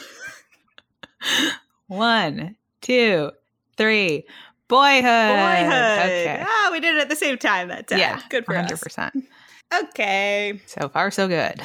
One, 1.87 2.55
two, 2.81 3.31
three. 3.77 4.25
Boyhood. 4.67 5.03
Boyhood. 5.03 6.05
Okay. 6.05 6.43
Ah, 6.47 6.69
we 6.71 6.79
did 6.79 6.95
it 6.95 7.01
at 7.01 7.09
the 7.09 7.15
same 7.15 7.37
time 7.37 7.69
that 7.69 7.87
time. 7.87 7.97
Yeah, 7.99 8.21
Good 8.29 8.45
for 8.45 8.53
100%. 8.53 9.15
us. 9.15 9.23
Okay. 9.83 10.59
So 10.67 10.89
far, 10.89 11.09
so 11.11 11.27
good. 11.27 11.61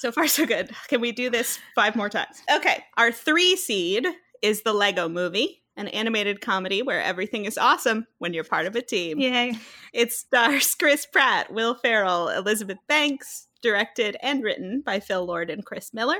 So 0.00 0.10
far, 0.10 0.26
so 0.26 0.46
good. 0.46 0.70
Can 0.88 1.00
we 1.00 1.12
do 1.12 1.30
this 1.30 1.58
five 1.74 1.94
more 1.94 2.08
times? 2.08 2.42
Okay. 2.56 2.84
Our 2.96 3.12
three 3.12 3.54
seed 3.54 4.06
is 4.42 4.62
the 4.62 4.72
Lego 4.72 5.08
movie, 5.08 5.62
an 5.76 5.86
animated 5.88 6.40
comedy 6.40 6.82
where 6.82 7.00
everything 7.02 7.44
is 7.44 7.56
awesome 7.58 8.06
when 8.18 8.32
you're 8.34 8.42
part 8.44 8.66
of 8.66 8.74
a 8.74 8.82
team. 8.82 9.20
Yay. 9.20 9.54
It 9.92 10.12
stars 10.12 10.74
Chris 10.74 11.06
Pratt, 11.06 11.52
Will 11.52 11.74
Ferrell, 11.76 12.28
Elizabeth 12.30 12.78
Banks, 12.88 13.46
directed 13.62 14.16
and 14.22 14.42
written 14.42 14.80
by 14.80 15.00
Phil 15.00 15.24
Lord 15.24 15.50
and 15.50 15.64
Chris 15.64 15.92
Miller. 15.94 16.18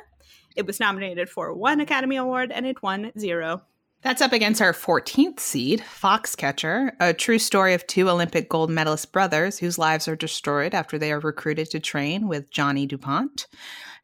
It 0.57 0.67
was 0.67 0.81
nominated 0.81 1.29
for 1.29 1.55
one 1.55 1.81
Academy 1.81 2.17
Award 2.17 2.53
and 2.53 2.67
it 2.67 2.83
won 2.83 3.13
zero. 3.19 3.63
That's 4.03 4.23
up 4.23 4.33
against 4.33 4.63
our 4.63 4.73
14th 4.73 5.41
seed, 5.41 5.81
Foxcatcher, 5.81 6.93
a 7.01 7.13
true 7.13 7.39
story 7.39 7.75
of 7.75 7.87
two 7.87 8.09
Olympic 8.09 8.49
gold 8.49 8.71
medalist 8.71 9.13
brothers 9.13 9.59
whose 9.59 9.79
lives 9.79 10.09
are 10.09 10.17
destroyed 10.17 10.75
after 10.75 10.99
they 10.99 11.13
are 11.13 11.21
recruited 11.21 11.71
to 11.71 11.81
train 11.81 12.27
with 12.27 12.51
Johnny 12.51 12.87
DuPont. 12.87 13.47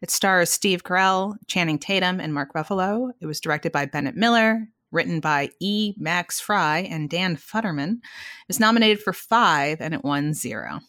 It 0.02 0.10
stars 0.10 0.50
Steve 0.50 0.84
Carell, 0.84 1.36
Channing 1.46 1.78
Tatum, 1.78 2.20
and 2.20 2.34
Mark 2.34 2.52
Ruffalo. 2.52 3.12
It 3.20 3.26
was 3.26 3.40
directed 3.40 3.72
by 3.72 3.86
Bennett 3.86 4.16
Miller, 4.16 4.68
written 4.92 5.20
by 5.20 5.48
E. 5.60 5.94
Max 5.96 6.40
Frye 6.40 6.80
and 6.90 7.08
Dan 7.08 7.36
Futterman. 7.36 7.92
It 7.92 8.48
was 8.48 8.60
nominated 8.60 9.00
for 9.02 9.14
five 9.14 9.80
and 9.80 9.94
it 9.94 10.04
won 10.04 10.34
zero. 10.34 10.80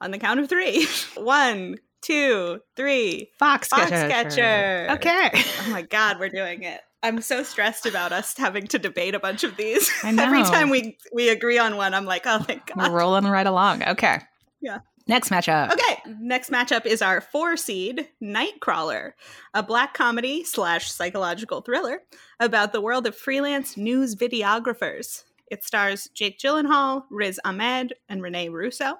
On 0.00 0.10
the 0.10 0.18
count 0.18 0.40
of 0.40 0.48
three. 0.48 0.86
One, 1.16 1.76
two, 2.02 2.60
three. 2.76 3.30
Foxcatcher. 3.40 4.10
Foxcatcher. 4.10 4.90
Okay. 4.96 5.30
Oh 5.34 5.70
my 5.70 5.82
god, 5.82 6.18
we're 6.18 6.28
doing 6.28 6.62
it. 6.62 6.80
I'm 7.02 7.20
so 7.20 7.42
stressed 7.42 7.86
about 7.86 8.12
us 8.12 8.36
having 8.36 8.66
to 8.68 8.78
debate 8.78 9.14
a 9.14 9.20
bunch 9.20 9.44
of 9.44 9.56
these. 9.56 9.90
I 10.02 10.14
Every 10.18 10.42
time 10.42 10.70
we 10.70 10.98
we 11.12 11.28
agree 11.28 11.58
on 11.58 11.76
one, 11.76 11.94
I'm 11.94 12.04
like, 12.04 12.22
oh 12.26 12.40
thank 12.40 12.70
We're 12.74 12.90
rolling 12.90 13.24
right 13.24 13.46
along. 13.46 13.82
Okay. 13.84 14.20
Yeah. 14.60 14.78
Next 15.08 15.28
matchup. 15.28 15.72
Okay, 15.72 16.02
next 16.18 16.50
matchup 16.50 16.84
is 16.84 17.00
our 17.00 17.20
four 17.20 17.56
seed 17.56 18.08
Nightcrawler, 18.20 19.12
a 19.54 19.62
black 19.62 19.94
comedy 19.94 20.42
slash 20.42 20.90
psychological 20.90 21.60
thriller 21.60 22.02
about 22.40 22.72
the 22.72 22.80
world 22.80 23.06
of 23.06 23.14
freelance 23.14 23.76
news 23.76 24.16
videographers. 24.16 25.22
It 25.48 25.62
stars 25.62 26.08
Jake 26.12 26.40
Gyllenhaal, 26.40 27.04
Riz 27.08 27.38
Ahmed, 27.44 27.94
and 28.08 28.20
Renee 28.20 28.48
Russo. 28.48 28.94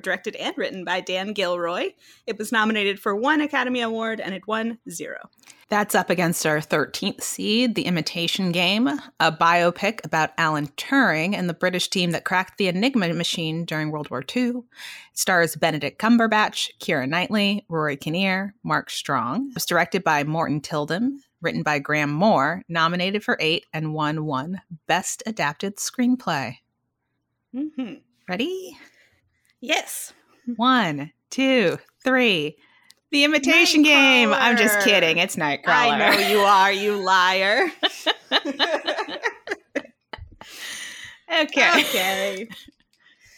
Directed 0.00 0.36
and 0.36 0.56
written 0.56 0.84
by 0.84 1.00
Dan 1.00 1.32
Gilroy. 1.32 1.90
It 2.26 2.38
was 2.38 2.50
nominated 2.50 2.98
for 2.98 3.14
one 3.14 3.40
Academy 3.40 3.80
Award 3.82 4.20
and 4.20 4.34
it 4.34 4.46
won 4.46 4.78
zero. 4.88 5.18
That's 5.68 5.94
up 5.94 6.10
against 6.10 6.44
our 6.44 6.58
13th 6.58 7.22
seed, 7.22 7.74
The 7.74 7.86
Imitation 7.86 8.52
Game, 8.52 8.88
a 8.88 9.32
biopic 9.32 10.04
about 10.04 10.32
Alan 10.36 10.66
Turing 10.76 11.34
and 11.34 11.48
the 11.48 11.54
British 11.54 11.88
team 11.88 12.10
that 12.10 12.24
cracked 12.24 12.58
the 12.58 12.68
Enigma 12.68 13.14
machine 13.14 13.64
during 13.64 13.90
World 13.90 14.10
War 14.10 14.22
II. 14.36 14.48
It 14.48 14.64
stars 15.14 15.56
Benedict 15.56 15.98
Cumberbatch, 15.98 16.70
Keira 16.78 17.08
Knightley, 17.08 17.64
Rory 17.70 17.96
Kinnear, 17.96 18.54
Mark 18.62 18.90
Strong. 18.90 19.48
It 19.48 19.54
was 19.54 19.64
directed 19.64 20.04
by 20.04 20.24
Morten 20.24 20.60
Tyldum, 20.60 21.20
written 21.40 21.62
by 21.62 21.78
Graham 21.78 22.10
Moore, 22.10 22.62
nominated 22.68 23.24
for 23.24 23.38
eight 23.40 23.64
and 23.72 23.94
won 23.94 24.26
one 24.26 24.60
Best 24.86 25.22
Adapted 25.24 25.76
Screenplay. 25.76 26.56
hmm 27.54 27.94
Ready? 28.28 28.76
Yes. 29.62 30.12
One, 30.56 31.12
two, 31.30 31.78
three. 32.04 32.56
The 33.12 33.24
Imitation 33.24 33.82
Game. 33.82 34.32
I'm 34.32 34.56
just 34.56 34.80
kidding. 34.80 35.18
It's 35.18 35.36
Nightcrawler. 35.36 35.68
I 35.68 35.98
know 35.98 36.28
you 36.28 36.38
are, 36.38 36.72
you 36.72 36.96
liar. 36.96 37.68
Okay. 41.40 41.80
okay. 41.80 42.48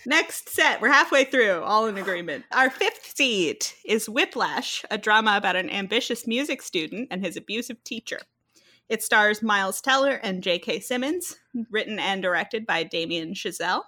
Next 0.05 0.49
set, 0.49 0.81
we're 0.81 0.91
halfway 0.91 1.25
through, 1.25 1.63
all 1.63 1.87
in 1.87 1.97
agreement. 1.97 2.45
Our 2.53 2.69
fifth 2.69 3.17
seat 3.17 3.77
is 3.85 4.09
Whiplash, 4.09 4.85
a 4.91 4.99
drama 4.99 5.37
about 5.37 5.55
an 5.55 5.71
ambitious 5.71 6.27
music 6.27 6.61
student 6.61 7.09
and 7.11 7.25
his 7.25 7.37
abusive 7.37 7.83
teacher. 7.85 8.19
It 8.89 9.03
stars 9.03 9.43
Miles 9.43 9.81
Teller 9.81 10.21
and 10.23 10.43
J.K. 10.43 10.81
Simmons, 10.81 11.37
written 11.71 11.99
and 11.99 12.21
directed 12.21 12.67
by 12.67 12.83
Damien 12.83 13.33
Chazelle. 13.33 13.83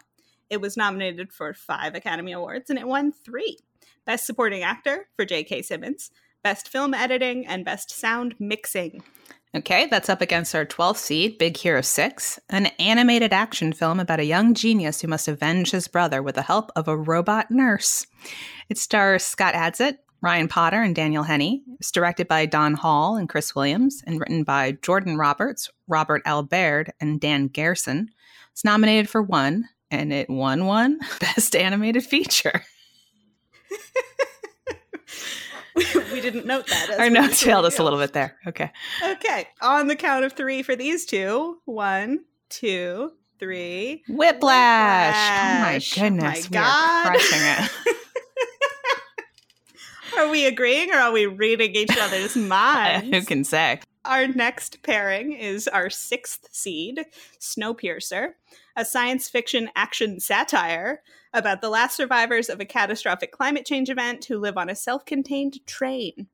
It 0.51 0.61
was 0.61 0.77
nominated 0.77 1.33
for 1.33 1.53
five 1.55 1.95
Academy 1.95 2.33
Awards 2.33 2.71
and 2.71 2.79
it 2.79 2.87
won 2.87 3.13
three 3.13 3.59
Best 4.05 4.27
Supporting 4.27 4.63
Actor 4.63 5.09
for 5.17 5.25
J.K. 5.25 5.63
Simmons, 5.63 6.11
Best 6.45 6.69
Film 6.69 6.95
Editing, 6.95 7.47
and 7.47 7.65
Best 7.65 7.91
Sound 7.91 8.35
Mixing. 8.39 9.03
Okay, 9.57 9.87
that's 9.87 10.09
up 10.09 10.21
against 10.21 10.55
our 10.55 10.67
12th 10.67 10.99
seed, 10.99 11.39
Big 11.39 11.57
Hero 11.57 11.81
6, 11.81 12.39
an 12.51 12.67
animated 12.79 13.33
action 13.33 13.73
film 13.73 13.99
about 13.99 14.21
a 14.21 14.25
young 14.25 14.53
genius 14.55 15.01
who 15.01 15.09
must 15.09 15.29
avenge 15.29 15.71
his 15.71 15.89
brother 15.89 16.23
with 16.23 16.35
the 16.35 16.43
help 16.43 16.71
of 16.77 16.89
a 16.89 16.97
robot 16.97 17.51
nurse. 17.51 18.07
It 18.69 18.77
stars 18.77 19.25
Scott 19.25 19.55
Adsit, 19.55 19.97
Ryan 20.21 20.49
Potter, 20.49 20.83
and 20.83 20.95
Daniel 20.95 21.23
Henney. 21.23 21.63
It's 21.81 21.91
directed 21.91 22.29
by 22.29 22.47
Don 22.47 22.75
Hall 22.75 23.17
and 23.17 23.29
Chris 23.29 23.55
Williams, 23.55 24.03
and 24.07 24.21
written 24.21 24.45
by 24.45 24.73
Jordan 24.83 25.17
Roberts, 25.17 25.71
Robert 25.89 26.23
L. 26.27 26.43
Baird, 26.43 26.93
and 27.01 27.21
Dan 27.21 27.49
Gerson. 27.49 28.11
It's 28.53 28.65
nominated 28.65 29.09
for 29.09 29.23
one, 29.23 29.69
and 29.91 30.13
it 30.13 30.29
won 30.29 30.67
one 30.67 30.99
Best 31.21 31.57
Animated 31.57 32.05
Feature. 32.05 32.63
we 35.75 36.21
didn't 36.21 36.47
note 36.47 36.67
that. 36.69 36.97
Our 36.99 37.11
notes 37.11 37.43
failed 37.43 37.67
us 37.67 37.79
a 37.79 37.85
little 37.85 37.99
bit 37.99 38.13
there. 38.13 38.37
Okay. 38.47 38.71
Okay. 39.03 39.49
On 39.61 39.87
the 39.87 39.97
count 39.97 40.25
of 40.25 40.33
three 40.33 40.63
for 40.63 40.75
these 40.77 41.05
two. 41.05 41.59
One, 41.65 42.25
two, 42.49 43.13
three. 43.39 44.03
Whiplash. 44.09 45.15
Oh 45.15 45.63
Whiplash. 45.69 45.99
Oh 45.99 46.03
my 46.03 46.09
goodness. 46.09 46.51
My 46.51 46.59
God. 46.59 47.03
We 47.05 47.09
are 47.09 47.19
crushing 47.19 47.41
it. 47.43 47.97
are 50.19 50.31
we 50.31 50.47
agreeing 50.47 50.91
or 50.91 50.97
are 50.97 51.13
we 51.13 51.27
reading 51.27 51.75
each 51.75 51.97
other's 51.99 52.37
minds? 52.37 53.15
Who 53.15 53.23
can 53.23 53.45
say? 53.45 53.81
Our 54.07 54.29
next 54.29 54.85
pairing 54.85 55.33
is 55.33 55.67
our 55.67 55.91
sixth 55.91 56.49
seed, 56.53 57.07
Snowpiercer, 57.41 58.35
a 58.77 58.85
science 58.85 59.29
fiction 59.29 59.69
action 59.75 60.21
satire 60.21 61.03
about 61.33 61.61
the 61.61 61.71
last 61.71 61.97
survivors 61.97 62.49
of 62.49 62.61
a 62.61 62.65
catastrophic 62.65 63.33
climate 63.33 63.67
change 63.67 63.91
event 63.91 64.25
who 64.27 64.39
live 64.39 64.57
on 64.57 64.71
a 64.71 64.77
self 64.77 65.05
contained 65.05 65.59
train. 65.67 66.29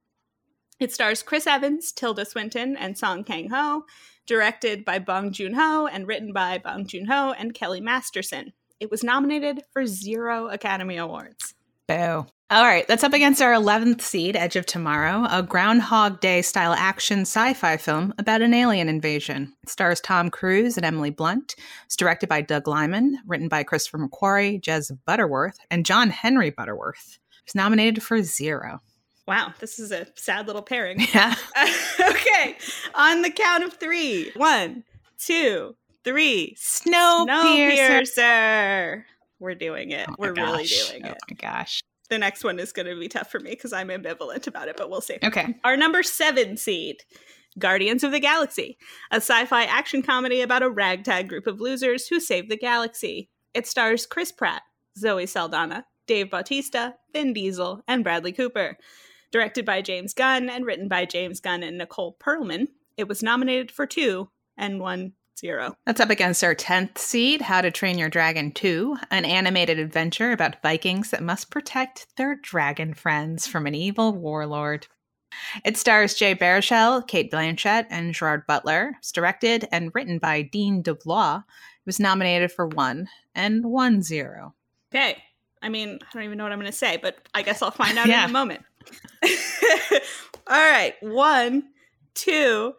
It 0.80 0.92
stars 0.92 1.22
Chris 1.22 1.46
Evans, 1.46 1.92
Tilda 1.92 2.26
Swinton, 2.26 2.76
and 2.76 2.98
Song 2.98 3.24
Kang 3.24 3.48
Ho, 3.48 3.86
directed 4.26 4.84
by 4.84 4.98
Bong 4.98 5.32
Joon 5.32 5.54
Ho 5.54 5.86
and 5.86 6.06
written 6.06 6.34
by 6.34 6.58
Bong 6.58 6.86
Joon 6.86 7.06
Ho 7.06 7.32
and 7.32 7.54
Kelly 7.54 7.80
Masterson. 7.80 8.52
It 8.80 8.90
was 8.90 9.02
nominated 9.02 9.62
for 9.72 9.86
zero 9.86 10.48
Academy 10.48 10.98
Awards. 10.98 11.54
Boo. 11.88 12.26
All 12.52 12.64
right, 12.64 12.86
that's 12.86 13.02
up 13.02 13.14
against 13.14 13.40
our 13.40 13.54
11th 13.54 14.02
seed, 14.02 14.36
Edge 14.36 14.56
of 14.56 14.66
Tomorrow, 14.66 15.26
a 15.30 15.42
Groundhog 15.42 16.20
Day 16.20 16.42
style 16.42 16.74
action 16.74 17.20
sci 17.20 17.54
fi 17.54 17.78
film 17.78 18.12
about 18.18 18.42
an 18.42 18.52
alien 18.52 18.90
invasion. 18.90 19.54
It 19.62 19.70
stars 19.70 20.02
Tom 20.02 20.28
Cruise 20.28 20.76
and 20.76 20.84
Emily 20.84 21.08
Blunt. 21.08 21.54
It's 21.86 21.96
directed 21.96 22.28
by 22.28 22.42
Doug 22.42 22.68
Liman, 22.68 23.20
written 23.26 23.48
by 23.48 23.62
Christopher 23.62 24.06
McQuarrie, 24.06 24.60
Jez 24.60 24.94
Butterworth, 25.06 25.56
and 25.70 25.86
John 25.86 26.10
Henry 26.10 26.50
Butterworth. 26.50 27.18
It's 27.46 27.54
nominated 27.54 28.02
for 28.02 28.22
zero. 28.22 28.82
Wow, 29.26 29.54
this 29.58 29.78
is 29.78 29.90
a 29.90 30.08
sad 30.14 30.46
little 30.46 30.60
pairing. 30.60 31.00
Yeah. 31.14 31.34
okay, 32.06 32.58
on 32.94 33.22
the 33.22 33.30
count 33.30 33.64
of 33.64 33.72
three: 33.72 34.30
one, 34.36 34.84
two, 35.18 35.74
three. 36.04 36.54
One, 36.54 36.54
two, 36.54 36.54
three. 36.54 36.54
Snowpiercer. 36.60 38.02
Snowpiercer. 38.18 39.04
We're 39.40 39.54
doing 39.54 39.92
it. 39.92 40.06
Oh 40.06 40.16
We're 40.18 40.34
really 40.34 40.64
gosh. 40.64 40.90
doing 40.90 41.06
Oh 41.06 41.08
it. 41.08 41.16
Oh 41.18 41.26
my 41.30 41.36
gosh. 41.36 41.80
The 42.12 42.18
next 42.18 42.44
one 42.44 42.58
is 42.58 42.74
going 42.74 42.84
to 42.84 43.00
be 43.00 43.08
tough 43.08 43.30
for 43.30 43.40
me 43.40 43.52
because 43.52 43.72
I'm 43.72 43.88
ambivalent 43.88 44.46
about 44.46 44.68
it, 44.68 44.76
but 44.76 44.90
we'll 44.90 45.00
see. 45.00 45.16
Okay. 45.24 45.56
Our 45.64 45.78
number 45.78 46.02
seven 46.02 46.58
seed, 46.58 47.04
Guardians 47.58 48.04
of 48.04 48.12
the 48.12 48.20
Galaxy, 48.20 48.76
a 49.10 49.16
sci 49.16 49.46
fi 49.46 49.64
action 49.64 50.02
comedy 50.02 50.42
about 50.42 50.62
a 50.62 50.68
ragtag 50.68 51.26
group 51.30 51.46
of 51.46 51.58
losers 51.58 52.08
who 52.08 52.20
save 52.20 52.50
the 52.50 52.58
galaxy. 52.58 53.30
It 53.54 53.66
stars 53.66 54.04
Chris 54.04 54.30
Pratt, 54.30 54.60
Zoe 54.98 55.24
Saldana, 55.24 55.86
Dave 56.06 56.30
Bautista, 56.30 56.96
Vin 57.14 57.32
Diesel, 57.32 57.82
and 57.88 58.04
Bradley 58.04 58.32
Cooper. 58.32 58.76
Directed 59.30 59.64
by 59.64 59.80
James 59.80 60.12
Gunn 60.12 60.50
and 60.50 60.66
written 60.66 60.88
by 60.88 61.06
James 61.06 61.40
Gunn 61.40 61.62
and 61.62 61.78
Nicole 61.78 62.18
Perlman, 62.20 62.66
it 62.98 63.08
was 63.08 63.22
nominated 63.22 63.70
for 63.70 63.86
two 63.86 64.28
and 64.58 64.80
won 64.80 65.14
zero. 65.38 65.76
That's 65.86 66.00
up 66.00 66.10
against 66.10 66.42
our 66.44 66.54
10th 66.54 66.98
seed, 66.98 67.42
How 67.42 67.60
to 67.60 67.70
Train 67.70 67.98
Your 67.98 68.08
Dragon 68.08 68.52
2, 68.52 68.96
an 69.10 69.24
animated 69.24 69.78
adventure 69.78 70.32
about 70.32 70.62
Vikings 70.62 71.10
that 71.10 71.22
must 71.22 71.50
protect 71.50 72.06
their 72.16 72.36
dragon 72.36 72.94
friends 72.94 73.46
from 73.46 73.66
an 73.66 73.74
evil 73.74 74.12
warlord. 74.12 74.86
It 75.64 75.76
stars 75.76 76.14
Jay 76.14 76.34
Baruchel, 76.34 77.06
Cate 77.06 77.30
Blanchett, 77.32 77.86
and 77.90 78.12
Gerard 78.14 78.46
Butler. 78.46 78.94
It's 78.98 79.12
directed 79.12 79.66
and 79.72 79.90
written 79.94 80.18
by 80.18 80.42
Dean 80.42 80.82
DeBlois. 80.82 81.38
It 81.38 81.86
was 81.86 81.98
nominated 81.98 82.52
for 82.52 82.66
one 82.66 83.08
and 83.34 83.64
won 83.64 84.02
zero. 84.02 84.54
Okay. 84.94 85.22
I 85.62 85.68
mean, 85.68 85.98
I 86.02 86.06
don't 86.12 86.24
even 86.24 86.36
know 86.38 86.44
what 86.44 86.52
I'm 86.52 86.58
going 86.58 86.70
to 86.70 86.76
say, 86.76 86.98
but 87.00 87.16
I 87.34 87.42
guess 87.42 87.62
I'll 87.62 87.70
find 87.70 87.96
out 87.96 88.08
Yeah. 88.08 88.24
in 88.24 88.30
a 88.30 88.32
moment. 88.32 88.62
All 90.46 90.70
right. 90.70 90.94
One, 91.00 91.64
two, 92.14 92.74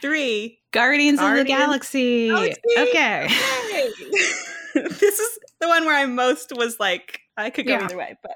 three. 0.00 0.58
Guardians, 0.72 1.20
of 1.20 1.36
the 1.36 1.44
Galaxy. 1.44 2.28
Galaxy. 2.28 2.60
Okay. 2.78 3.28
This 4.74 5.18
is 5.18 5.38
the 5.58 5.68
one 5.68 5.86
where 5.86 5.96
I 5.96 6.04
most 6.04 6.52
was 6.54 6.78
like, 6.78 7.20
I 7.36 7.48
could 7.48 7.66
go 7.66 7.72
Yeah. 7.72 7.84
either 7.84 7.96
way, 7.96 8.14
but 8.22 8.32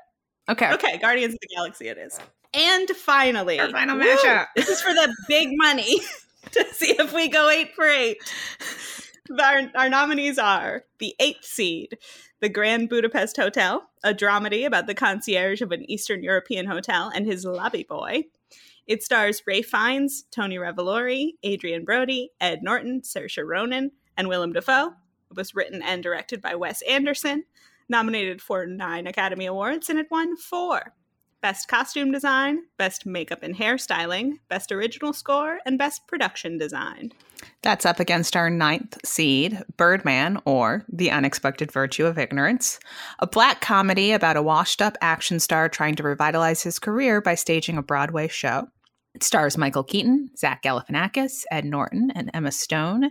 Okay. 0.48 0.72
okay, 0.72 0.96
Guardians 0.96 1.34
of 1.34 1.40
the 1.42 1.54
Galaxy 1.54 1.88
it 1.88 1.98
is. 1.98 2.18
And 2.54 2.88
finally, 2.90 3.60
Our 3.60 3.70
final 3.70 3.98
woo, 3.98 4.04
mashup. 4.04 4.46
This 4.56 4.68
is 4.70 4.80
for 4.80 4.94
the 4.94 5.14
big 5.28 5.50
money 5.52 5.98
to 6.52 6.64
see 6.72 6.92
if 6.98 7.12
we 7.12 7.28
go 7.28 7.50
eight 7.50 7.74
for 7.74 7.84
eight. 7.84 8.16
Our, 9.38 9.70
our 9.74 9.88
nominees 9.90 10.38
are 10.38 10.84
the 10.98 11.14
eighth 11.20 11.44
seed, 11.44 11.98
The 12.40 12.48
Grand 12.48 12.88
Budapest 12.88 13.36
Hotel, 13.36 13.88
a 14.02 14.14
dramedy 14.14 14.64
about 14.66 14.86
the 14.86 14.94
concierge 14.94 15.60
of 15.60 15.72
an 15.72 15.88
Eastern 15.90 16.22
European 16.22 16.64
hotel 16.66 17.12
and 17.14 17.26
his 17.26 17.44
lobby 17.44 17.84
boy. 17.84 18.24
It 18.90 19.04
stars 19.04 19.44
Ray 19.46 19.62
Fiennes, 19.62 20.24
Tony 20.32 20.56
Revolori, 20.56 21.34
Adrien 21.46 21.84
Brody, 21.84 22.32
Ed 22.40 22.64
Norton, 22.64 23.02
Saoirse 23.02 23.40
Ronan, 23.46 23.92
and 24.16 24.26
Willem 24.26 24.52
Dafoe. 24.52 24.88
It 25.30 25.36
was 25.36 25.54
written 25.54 25.80
and 25.80 26.02
directed 26.02 26.42
by 26.42 26.56
Wes 26.56 26.82
Anderson, 26.82 27.44
nominated 27.88 28.42
for 28.42 28.66
nine 28.66 29.06
Academy 29.06 29.46
Awards, 29.46 29.90
and 29.90 30.00
it 30.00 30.08
won 30.10 30.36
four. 30.36 30.92
Best 31.40 31.68
Costume 31.68 32.10
Design, 32.10 32.64
Best 32.78 33.06
Makeup 33.06 33.44
and 33.44 33.54
Hairstyling, 33.54 34.40
Best 34.48 34.72
Original 34.72 35.12
Score, 35.12 35.60
and 35.64 35.78
Best 35.78 36.08
Production 36.08 36.58
Design. 36.58 37.12
That's 37.62 37.86
up 37.86 38.00
against 38.00 38.34
our 38.34 38.50
ninth 38.50 38.98
seed, 39.04 39.62
Birdman, 39.76 40.40
or 40.44 40.84
The 40.88 41.12
Unexpected 41.12 41.70
Virtue 41.70 42.06
of 42.06 42.18
Ignorance, 42.18 42.80
a 43.20 43.28
black 43.28 43.60
comedy 43.60 44.10
about 44.10 44.36
a 44.36 44.42
washed 44.42 44.82
up 44.82 44.98
action 45.00 45.38
star 45.38 45.68
trying 45.68 45.94
to 45.94 46.02
revitalize 46.02 46.64
his 46.64 46.80
career 46.80 47.20
by 47.20 47.36
staging 47.36 47.78
a 47.78 47.82
Broadway 47.84 48.26
show. 48.26 48.66
It 49.14 49.24
stars 49.24 49.58
Michael 49.58 49.82
Keaton, 49.82 50.30
Zach 50.36 50.62
Galifianakis, 50.62 51.44
Ed 51.50 51.64
Norton, 51.64 52.12
and 52.14 52.30
Emma 52.32 52.52
Stone. 52.52 53.10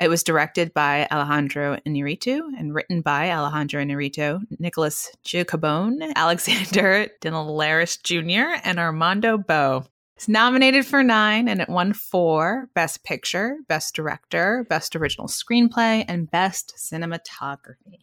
It 0.00 0.08
was 0.08 0.24
directed 0.24 0.74
by 0.74 1.06
Alejandro 1.12 1.78
Inarritu 1.86 2.40
and 2.58 2.74
written 2.74 3.02
by 3.02 3.30
Alejandro 3.30 3.82
Inarritu, 3.82 4.40
Nicholas 4.58 5.10
Giacobone, 5.24 6.12
Alexander 6.16 7.08
Dinelaris 7.20 8.02
Jr., 8.02 8.60
and 8.64 8.80
Armando 8.80 9.38
Bo. 9.38 9.84
It's 10.16 10.26
nominated 10.26 10.84
for 10.84 11.04
nine 11.04 11.48
and 11.48 11.60
it 11.60 11.68
won 11.68 11.92
four 11.92 12.68
Best 12.74 13.04
Picture, 13.04 13.58
Best 13.68 13.94
Director, 13.94 14.66
Best 14.68 14.96
Original 14.96 15.28
Screenplay, 15.28 16.04
and 16.08 16.28
Best 16.28 16.74
Cinematography. 16.76 18.00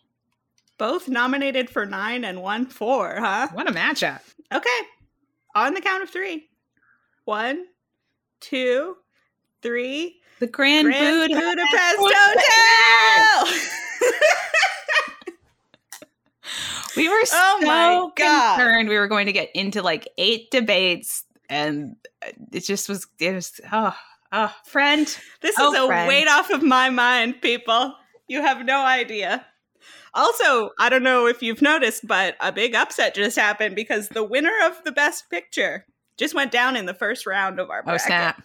Both 0.78 1.10
nominated 1.10 1.70
for 1.70 1.86
nine 1.86 2.24
and 2.24 2.42
won 2.42 2.68
four, 2.68 3.18
huh? 3.20 3.50
What 3.52 3.70
a 3.70 3.74
matchup. 3.74 4.22
Okay. 4.54 4.80
On 5.56 5.74
the 5.74 5.82
count 5.82 6.04
of 6.04 6.10
three. 6.10 6.48
One, 7.26 7.66
two, 8.40 8.96
three. 9.62 10.22
The 10.40 10.48
Grand, 10.48 10.86
Grand 10.88 11.32
Budapest, 11.32 11.98
Budapest 11.98 11.98
Hotel! 11.98 13.60
We 16.96 17.10
were 17.10 17.16
oh 17.16 17.26
so 17.26 17.38
Oh 17.38 17.60
my 17.68 18.10
God. 18.16 18.56
concerned 18.56 18.88
we 18.88 18.98
were 18.98 19.08
going 19.10 19.26
to 19.26 19.34
get 19.34 19.50
into 19.54 19.82
like 19.82 20.08
eight 20.18 20.50
debates 20.50 21.26
and 21.50 21.98
it 22.54 22.62
just 22.64 22.88
was, 22.88 23.06
it 23.20 23.34
was, 23.34 23.60
oh, 23.74 23.94
oh, 24.32 24.56
friend. 24.66 25.06
This 25.42 25.56
Oh, 25.60 25.74
is 25.74 25.80
a 25.80 25.88
friend. 25.88 26.08
weight 26.08 26.28
off 26.30 26.50
of 26.52 26.64
my 26.64 26.90
mind, 26.90 27.42
people. 27.42 27.94
You 28.30 28.42
have 28.42 28.64
no 28.66 28.80
idea. 28.82 29.46
Also, 30.14 30.72
I 30.80 30.88
don't 30.90 31.04
know 31.04 31.28
if 31.28 31.44
you've 31.44 31.62
noticed, 31.62 32.08
but 32.08 32.38
a 32.40 32.54
big 32.54 32.74
upset 32.76 33.14
just 33.14 33.36
happened 33.38 33.76
because 33.76 34.08
the 34.10 34.24
winner 34.24 34.54
of 34.64 34.82
the 34.86 34.94
best 34.94 35.30
picture 35.30 35.86
just 36.18 36.34
went 36.34 36.52
down 36.52 36.76
in 36.76 36.86
the 36.86 36.94
first 36.94 37.26
round 37.26 37.60
of 37.60 37.70
our 37.70 37.80
oh, 37.80 37.84
bracket. 37.84 38.02
Oh, 38.02 38.08
snap. 38.08 38.44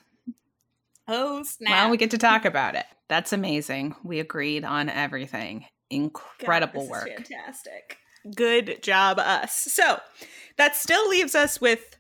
Oh, 1.09 1.43
snap. 1.43 1.71
Well, 1.71 1.91
we 1.91 1.97
get 1.97 2.11
to 2.13 2.19
talk 2.19 2.45
about 2.45 2.75
it. 2.75 2.87
That's 3.09 3.33
amazing. 3.33 3.97
We 4.05 4.21
agreed 4.21 4.65
on 4.65 4.89
everything. 4.89 5.67
incredible 5.91 6.83
God, 6.83 6.91
work. 6.91 7.09
fantastic. 7.09 7.99
Good 8.35 8.83
job, 8.83 9.19
us. 9.19 9.55
So 9.55 9.99
that 10.57 10.77
still 10.77 11.09
leaves 11.09 11.35
us 11.35 11.61
with 11.61 11.97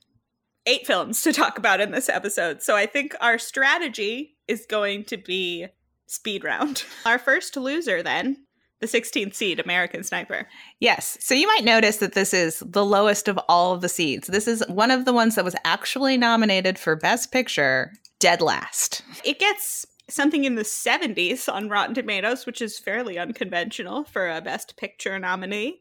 eight 0.66 0.86
films 0.86 1.22
to 1.22 1.32
talk 1.32 1.58
about 1.58 1.80
in 1.80 1.90
this 1.90 2.08
episode. 2.08 2.62
So 2.62 2.76
I 2.76 2.86
think 2.86 3.14
our 3.20 3.38
strategy 3.38 4.36
is 4.46 4.66
going 4.66 5.04
to 5.04 5.16
be 5.16 5.66
speed 6.06 6.44
round. 6.44 6.84
Our 7.06 7.18
first 7.18 7.56
loser, 7.56 8.02
then, 8.02 8.44
the 8.80 8.86
16th 8.86 9.34
seed, 9.34 9.60
American 9.60 10.02
Sniper. 10.02 10.48
Yes. 10.80 11.18
So 11.20 11.34
you 11.34 11.46
might 11.46 11.64
notice 11.64 11.98
that 11.98 12.14
this 12.14 12.32
is 12.34 12.62
the 12.66 12.84
lowest 12.84 13.28
of 13.28 13.38
all 13.48 13.74
of 13.74 13.82
the 13.82 13.88
seeds. 13.88 14.28
This 14.28 14.48
is 14.48 14.64
one 14.68 14.90
of 14.90 15.04
the 15.04 15.12
ones 15.12 15.34
that 15.34 15.44
was 15.44 15.56
actually 15.64 16.16
nominated 16.16 16.78
for 16.78 16.96
Best 16.96 17.30
Picture, 17.30 17.92
dead 18.18 18.40
last. 18.40 19.02
It 19.24 19.38
gets 19.38 19.86
something 20.08 20.44
in 20.44 20.54
the 20.54 20.62
70s 20.62 21.52
on 21.52 21.68
Rotten 21.68 21.94
Tomatoes, 21.94 22.46
which 22.46 22.60
is 22.62 22.78
fairly 22.78 23.18
unconventional 23.18 24.04
for 24.04 24.30
a 24.30 24.40
Best 24.40 24.76
Picture 24.76 25.18
nominee. 25.18 25.80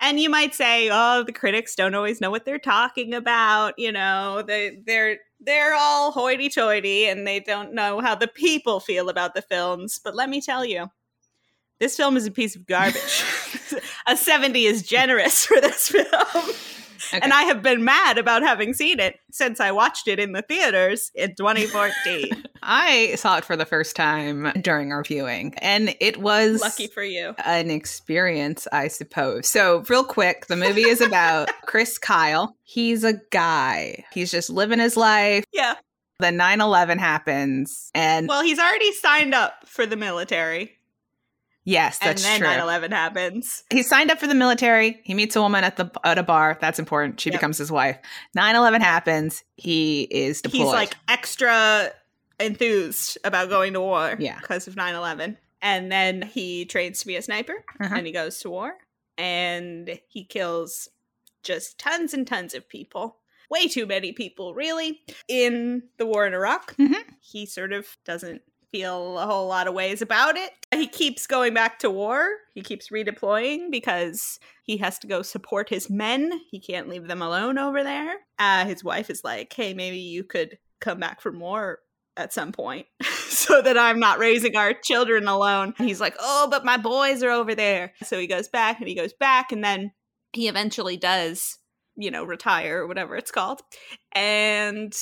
And 0.00 0.18
you 0.18 0.28
might 0.28 0.54
say, 0.54 0.90
"Oh, 0.90 1.22
the 1.22 1.32
critics 1.32 1.76
don't 1.76 1.94
always 1.94 2.20
know 2.20 2.30
what 2.30 2.44
they're 2.44 2.58
talking 2.58 3.14
about. 3.14 3.74
You 3.78 3.92
know, 3.92 4.42
they 4.42 4.78
they're 4.84 5.18
they're 5.38 5.74
all 5.74 6.10
hoity-toity 6.10 7.06
and 7.06 7.26
they 7.26 7.38
don't 7.38 7.74
know 7.74 8.00
how 8.00 8.16
the 8.16 8.26
people 8.26 8.80
feel 8.80 9.08
about 9.08 9.34
the 9.34 9.42
films." 9.42 10.00
But 10.02 10.16
let 10.16 10.28
me 10.28 10.40
tell 10.40 10.64
you, 10.64 10.88
this 11.80 11.96
film 11.96 12.16
is 12.16 12.26
a 12.26 12.30
piece 12.30 12.56
of 12.56 12.66
garbage. 12.66 13.24
a 14.06 14.16
70 14.16 14.64
is 14.64 14.82
generous 14.82 15.44
for 15.44 15.60
this 15.60 15.88
film. 15.88 16.54
Okay. 17.12 17.20
And 17.22 17.32
I 17.34 17.42
have 17.42 17.62
been 17.62 17.84
mad 17.84 18.16
about 18.16 18.42
having 18.42 18.72
seen 18.72 18.98
it 18.98 19.16
since 19.30 19.60
I 19.60 19.72
watched 19.72 20.08
it 20.08 20.18
in 20.18 20.32
the 20.32 20.40
theaters 20.42 21.10
in 21.14 21.34
2014. 21.34 22.42
I 22.62 23.14
saw 23.16 23.36
it 23.36 23.44
for 23.44 23.56
the 23.56 23.66
first 23.66 23.94
time 23.94 24.50
during 24.62 24.90
our 24.90 25.02
viewing, 25.02 25.54
and 25.58 25.94
it 26.00 26.16
was 26.16 26.62
Lucky 26.62 26.86
for 26.86 27.02
you. 27.02 27.34
an 27.44 27.70
experience, 27.70 28.66
I 28.72 28.88
suppose. 28.88 29.46
So, 29.46 29.84
real 29.90 30.04
quick, 30.04 30.46
the 30.46 30.56
movie 30.56 30.88
is 30.88 31.02
about 31.02 31.50
Chris 31.66 31.98
Kyle. 31.98 32.56
He's 32.62 33.04
a 33.04 33.20
guy. 33.30 34.04
He's 34.14 34.30
just 34.30 34.48
living 34.48 34.78
his 34.78 34.96
life. 34.96 35.44
Yeah. 35.52 35.74
Then 36.20 36.38
9 36.38 36.62
11 36.62 36.98
happens. 36.98 37.90
And 37.94 38.28
Well, 38.28 38.42
he's 38.42 38.58
already 38.58 38.92
signed 38.92 39.34
up 39.34 39.68
for 39.68 39.84
the 39.84 39.96
military. 39.96 40.78
Yes, 41.64 41.98
And 42.00 42.10
that's 42.10 42.22
then 42.22 42.38
true. 42.40 42.48
9 42.48 42.60
11 42.60 42.92
happens. 42.92 43.64
He 43.70 43.82
signed 43.82 44.10
up 44.10 44.18
for 44.18 44.26
the 44.26 44.34
military. 44.34 45.00
He 45.04 45.14
meets 45.14 45.34
a 45.36 45.40
woman 45.42 45.64
at 45.64 45.76
the 45.76 45.90
at 46.04 46.18
a 46.18 46.22
bar. 46.22 46.56
That's 46.60 46.78
important. 46.78 47.20
She 47.20 47.30
Yep. 47.30 47.38
becomes 47.40 47.58
his 47.58 47.70
wife. 47.72 47.98
9/11 48.36 48.80
happens. 48.80 49.42
He 49.56 50.02
is 50.10 50.40
deployed. 50.42 50.62
He's 50.62 50.72
like 50.72 50.94
extra 51.08 51.90
enthused 52.40 53.18
about 53.24 53.48
going 53.48 53.72
to 53.74 53.80
war 53.80 54.16
Yeah. 54.18 54.38
because 54.40 54.66
of 54.68 54.76
9 54.76 54.94
11. 54.94 55.38
And 55.62 55.90
then 55.90 56.22
he 56.22 56.64
trains 56.66 57.00
to 57.00 57.06
be 57.06 57.16
a 57.16 57.22
sniper 57.22 57.64
Uh-huh. 57.80 57.94
and 57.96 58.06
he 58.06 58.12
goes 58.12 58.38
to 58.40 58.50
war 58.50 58.76
and 59.16 59.98
he 60.08 60.24
kills 60.24 60.88
just 61.42 61.78
tons 61.78 62.12
and 62.12 62.26
tons 62.26 62.54
of 62.54 62.68
people. 62.68 63.18
Way 63.50 63.68
too 63.68 63.86
many 63.86 64.12
people, 64.12 64.54
really. 64.54 65.02
In 65.28 65.84
the 65.98 66.06
war 66.06 66.26
in 66.26 66.34
Iraq, 66.34 66.74
Mhm. 66.76 67.04
he 67.20 67.46
sort 67.46 67.72
of 67.72 67.96
doesn't 68.04 68.42
feel 68.74 69.20
a 69.20 69.26
whole 69.26 69.46
lot 69.46 69.68
of 69.68 69.74
ways 69.74 70.02
about 70.02 70.36
it. 70.36 70.50
He 70.74 70.88
keeps 70.88 71.28
going 71.28 71.54
back 71.54 71.78
to 71.78 71.90
war. 71.90 72.26
He 72.54 72.60
keeps 72.60 72.88
redeploying 72.88 73.70
because 73.70 74.40
he 74.64 74.78
has 74.78 74.98
to 74.98 75.06
go 75.06 75.22
support 75.22 75.68
his 75.68 75.88
men. 75.88 76.32
He 76.50 76.58
can't 76.58 76.88
leave 76.88 77.06
them 77.06 77.22
alone 77.22 77.56
over 77.56 77.84
there. 77.84 78.16
Uh, 78.36 78.64
his 78.64 78.82
wife 78.82 79.10
is 79.10 79.22
like, 79.22 79.52
hey, 79.52 79.74
maybe 79.74 79.98
you 79.98 80.24
could 80.24 80.58
come 80.80 80.98
back 80.98 81.20
from 81.20 81.38
war 81.38 81.78
at 82.16 82.32
some 82.32 82.50
point 82.50 82.86
so 83.28 83.62
that 83.62 83.78
I'm 83.78 84.00
not 84.00 84.18
raising 84.18 84.56
our 84.56 84.72
children 84.72 85.28
alone. 85.28 85.74
And 85.78 85.86
he's 85.86 86.00
like, 86.00 86.16
oh, 86.18 86.48
but 86.50 86.64
my 86.64 86.76
boys 86.76 87.22
are 87.22 87.30
over 87.30 87.54
there. 87.54 87.92
So 88.02 88.18
he 88.18 88.26
goes 88.26 88.48
back 88.48 88.80
and 88.80 88.88
he 88.88 88.96
goes 88.96 89.12
back 89.12 89.52
and 89.52 89.62
then 89.62 89.92
he 90.32 90.48
eventually 90.48 90.96
does, 90.96 91.58
you 91.94 92.10
know, 92.10 92.24
retire 92.24 92.82
or 92.82 92.88
whatever 92.88 93.14
it's 93.14 93.30
called. 93.30 93.60
And 94.16 94.92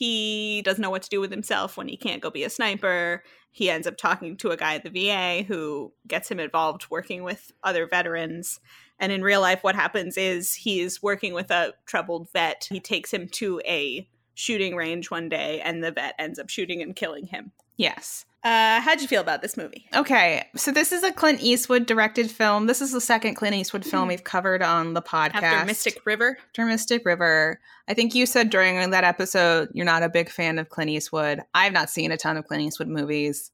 he 0.00 0.62
doesn't 0.62 0.80
know 0.80 0.88
what 0.88 1.02
to 1.02 1.10
do 1.10 1.20
with 1.20 1.30
himself 1.30 1.76
when 1.76 1.86
he 1.86 1.94
can't 1.94 2.22
go 2.22 2.30
be 2.30 2.42
a 2.42 2.48
sniper. 2.48 3.22
He 3.50 3.68
ends 3.68 3.86
up 3.86 3.98
talking 3.98 4.38
to 4.38 4.48
a 4.48 4.56
guy 4.56 4.76
at 4.76 4.82
the 4.82 4.88
VA 4.88 5.42
who 5.42 5.92
gets 6.08 6.30
him 6.30 6.40
involved 6.40 6.86
working 6.88 7.22
with 7.22 7.52
other 7.62 7.86
veterans. 7.86 8.60
And 8.98 9.12
in 9.12 9.20
real 9.22 9.42
life, 9.42 9.62
what 9.62 9.74
happens 9.74 10.16
is 10.16 10.54
he's 10.54 11.02
working 11.02 11.34
with 11.34 11.50
a 11.50 11.74
troubled 11.84 12.30
vet. 12.32 12.66
He 12.70 12.80
takes 12.80 13.12
him 13.12 13.28
to 13.32 13.60
a 13.66 14.08
shooting 14.32 14.74
range 14.74 15.10
one 15.10 15.28
day, 15.28 15.60
and 15.60 15.84
the 15.84 15.90
vet 15.90 16.14
ends 16.18 16.38
up 16.38 16.48
shooting 16.48 16.80
and 16.80 16.96
killing 16.96 17.26
him. 17.26 17.52
yes. 17.76 18.24
Uh, 18.42 18.80
how'd 18.80 19.02
you 19.02 19.06
feel 19.06 19.20
about 19.20 19.42
this 19.42 19.56
movie? 19.58 19.86
Okay, 19.94 20.44
so 20.56 20.72
this 20.72 20.92
is 20.92 21.02
a 21.02 21.12
Clint 21.12 21.42
Eastwood 21.42 21.84
directed 21.84 22.30
film. 22.30 22.66
This 22.66 22.80
is 22.80 22.90
the 22.92 23.00
second 23.00 23.34
Clint 23.34 23.54
Eastwood 23.54 23.84
film 23.84 24.06
Mhm. 24.06 24.08
we've 24.08 24.24
covered 24.24 24.62
on 24.62 24.94
the 24.94 25.02
podcast. 25.02 25.42
After 25.42 25.66
Mystic 25.66 26.00
River? 26.06 26.38
After 26.48 26.64
Mystic 26.64 27.04
River. 27.04 27.60
I 27.86 27.92
think 27.92 28.14
you 28.14 28.24
said 28.24 28.48
during 28.48 28.90
that 28.90 29.04
episode 29.04 29.68
you're 29.74 29.84
not 29.84 30.02
a 30.02 30.08
big 30.08 30.30
fan 30.30 30.58
of 30.58 30.70
Clint 30.70 30.90
Eastwood. 30.90 31.42
I've 31.52 31.74
not 31.74 31.90
seen 31.90 32.12
a 32.12 32.16
ton 32.16 32.38
of 32.38 32.46
Clint 32.46 32.62
Eastwood 32.62 32.88
movies. 32.88 33.50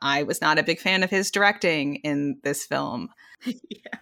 I 0.00 0.22
was 0.22 0.40
not 0.40 0.58
a 0.58 0.62
big 0.62 0.80
fan 0.80 1.02
of 1.02 1.10
his 1.10 1.30
directing 1.30 1.96
in 1.96 2.38
this 2.42 2.64
film. 2.64 3.10
yeah. 3.44 3.98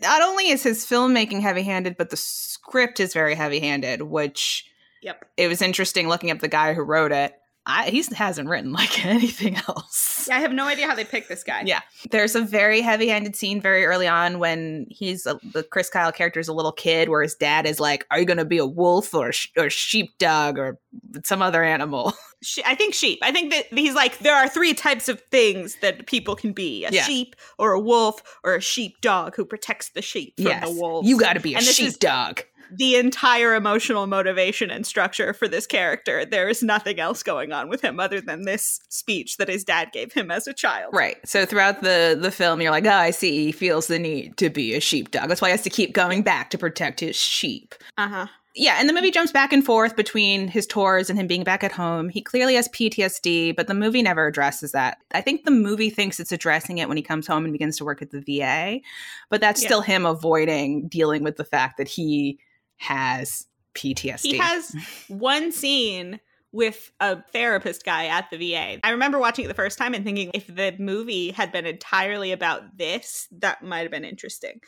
Not 0.00 0.22
only 0.22 0.48
is 0.48 0.62
his 0.62 0.86
filmmaking 0.86 1.42
heavy-handed, 1.42 1.96
but 1.98 2.08
the 2.08 2.16
script 2.16 3.00
is 3.00 3.12
very 3.12 3.34
heavy-handed, 3.34 4.00
which 4.02 4.64
Yep. 5.02 5.24
it 5.36 5.46
was 5.48 5.60
interesting 5.60 6.08
looking 6.08 6.30
up 6.30 6.38
the 6.38 6.48
guy 6.48 6.72
who 6.72 6.80
wrote 6.82 7.12
it. 7.12 7.34
I, 7.66 7.88
he 7.90 8.02
hasn't 8.14 8.48
written 8.48 8.72
like 8.72 9.04
anything 9.06 9.56
else. 9.68 10.26
Yeah, 10.28 10.36
I 10.36 10.40
have 10.40 10.52
no 10.52 10.66
idea 10.66 10.86
how 10.86 10.94
they 10.94 11.04
picked 11.04 11.28
this 11.28 11.42
guy. 11.42 11.62
Yeah. 11.64 11.80
There's 12.10 12.34
a 12.34 12.42
very 12.42 12.80
heavy-handed 12.80 13.34
scene 13.36 13.60
very 13.60 13.84
early 13.86 14.06
on 14.06 14.38
when 14.38 14.86
he's 14.90 15.26
a, 15.26 15.38
the 15.52 15.62
Chris 15.62 15.88
Kyle 15.88 16.12
character 16.12 16.40
is 16.40 16.48
a 16.48 16.52
little 16.52 16.72
kid, 16.72 17.08
where 17.08 17.22
his 17.22 17.34
dad 17.34 17.66
is 17.66 17.80
like, 17.80 18.06
"Are 18.10 18.18
you 18.18 18.26
going 18.26 18.38
to 18.38 18.44
be 18.44 18.58
a 18.58 18.66
wolf 18.66 19.14
or 19.14 19.28
a 19.28 19.32
sh- 19.32 19.50
or 19.56 19.70
sheepdog 19.70 20.58
or 20.58 20.78
some 21.24 21.40
other 21.42 21.62
animal?" 21.62 22.12
She- 22.44 22.64
I 22.64 22.74
think 22.74 22.94
sheep. 22.94 23.18
I 23.22 23.32
think 23.32 23.50
that 23.52 23.66
he's 23.76 23.94
like 23.94 24.18
there 24.18 24.34
are 24.36 24.48
three 24.48 24.74
types 24.74 25.08
of 25.08 25.20
things 25.30 25.76
that 25.80 26.06
people 26.06 26.36
can 26.36 26.52
be: 26.52 26.84
a 26.84 26.90
Yeah. 26.90 27.02
sheep, 27.04 27.34
or 27.58 27.72
a 27.72 27.80
wolf, 27.80 28.22
or 28.44 28.54
a 28.54 28.60
sheep 28.60 29.00
dog 29.00 29.34
who 29.36 29.44
protects 29.44 29.88
the 29.90 30.02
sheep 30.02 30.34
from 30.36 30.46
yes, 30.46 30.68
the 30.68 30.74
wolves. 30.80 31.08
you 31.08 31.18
got 31.18 31.32
to 31.34 31.40
be 31.40 31.54
a 31.54 31.58
And 31.58 31.66
this 31.66 31.80
is- 31.80 31.92
sheepdog. 31.94 32.42
the 32.76 32.96
entire 32.96 33.54
emotional 33.54 34.06
motivation 34.06 34.70
and 34.70 34.84
structure 34.86 35.32
for 35.34 35.46
this 35.46 35.66
character. 35.66 36.24
There 36.24 36.48
is 36.48 36.62
nothing 36.62 36.98
else 36.98 37.22
going 37.22 37.52
on 37.52 37.68
with 37.68 37.82
him 37.82 38.00
other 38.00 38.20
than 38.20 38.42
this 38.42 38.80
speech 38.88 39.36
that 39.36 39.48
his 39.48 39.64
dad 39.64 39.90
gave 39.92 40.12
him 40.14 40.30
as 40.30 40.46
a 40.48 40.52
child. 40.54 40.92
Right. 40.94 41.16
So 41.28 41.44
throughout 41.46 41.82
the 41.82 42.16
the 42.20 42.30
film, 42.32 42.60
you're 42.60 42.70
like, 42.72 42.86
"Oh, 42.86 42.90
I 42.90 43.10
see. 43.10 43.44
He 43.46 43.52
feels 43.52 43.86
the 43.86 43.98
need 43.98 44.36
to 44.38 44.50
be 44.50 44.74
a 44.74 44.80
sheepdog. 44.80 45.28
That's 45.28 45.40
why 45.40 45.48
he 45.48 45.52
has 45.52 45.62
to 45.62 45.70
keep 45.70 45.92
going 45.92 46.22
back 46.22 46.50
to 46.50 46.58
protect 46.58 47.00
his 47.00 47.16
sheep." 47.16 47.74
Uh 47.98 48.08
huh. 48.08 48.26
Yeah, 48.56 48.76
and 48.78 48.88
the 48.88 48.92
movie 48.92 49.10
jumps 49.10 49.32
back 49.32 49.52
and 49.52 49.64
forth 49.64 49.96
between 49.96 50.46
his 50.46 50.66
tours 50.66 51.10
and 51.10 51.18
him 51.18 51.26
being 51.26 51.42
back 51.42 51.64
at 51.64 51.72
home. 51.72 52.08
He 52.08 52.22
clearly 52.22 52.54
has 52.54 52.68
PTSD, 52.68 53.56
but 53.56 53.66
the 53.66 53.74
movie 53.74 54.00
never 54.00 54.26
addresses 54.28 54.70
that. 54.72 54.98
I 55.12 55.20
think 55.22 55.44
the 55.44 55.50
movie 55.50 55.90
thinks 55.90 56.20
it's 56.20 56.30
addressing 56.30 56.78
it 56.78 56.86
when 56.86 56.96
he 56.96 57.02
comes 57.02 57.26
home 57.26 57.44
and 57.44 57.52
begins 57.52 57.76
to 57.78 57.84
work 57.84 58.00
at 58.00 58.10
the 58.12 58.20
VA, 58.20 58.80
but 59.28 59.40
that's 59.40 59.60
Yeah. 59.60 59.68
still 59.68 59.80
him 59.80 60.06
avoiding 60.06 60.86
dealing 60.86 61.24
with 61.24 61.36
the 61.36 61.44
fact 61.44 61.78
that 61.78 61.88
he 61.88 62.38
has 62.76 63.46
PTSD. 63.74 64.20
He 64.32 64.38
has 64.38 64.74
one 65.08 65.50
scene 65.50 66.20
with 66.52 66.92
a 67.00 67.20
therapist 67.32 67.84
guy 67.84 68.06
at 68.06 68.30
the 68.30 68.36
VA. 68.36 68.78
I 68.84 68.90
remember 68.90 69.18
watching 69.18 69.44
it 69.44 69.48
the 69.48 69.54
first 69.54 69.76
time 69.76 69.92
and 69.94 70.04
thinking 70.04 70.30
if 70.32 70.46
the 70.46 70.76
movie 70.78 71.32
had 71.32 71.50
been 71.50 71.66
entirely 71.66 72.30
about 72.30 72.78
this, 72.78 73.26
that 73.32 73.64
might 73.64 73.80
have 73.80 73.90
been 73.90 74.04
interesting. 74.04 74.60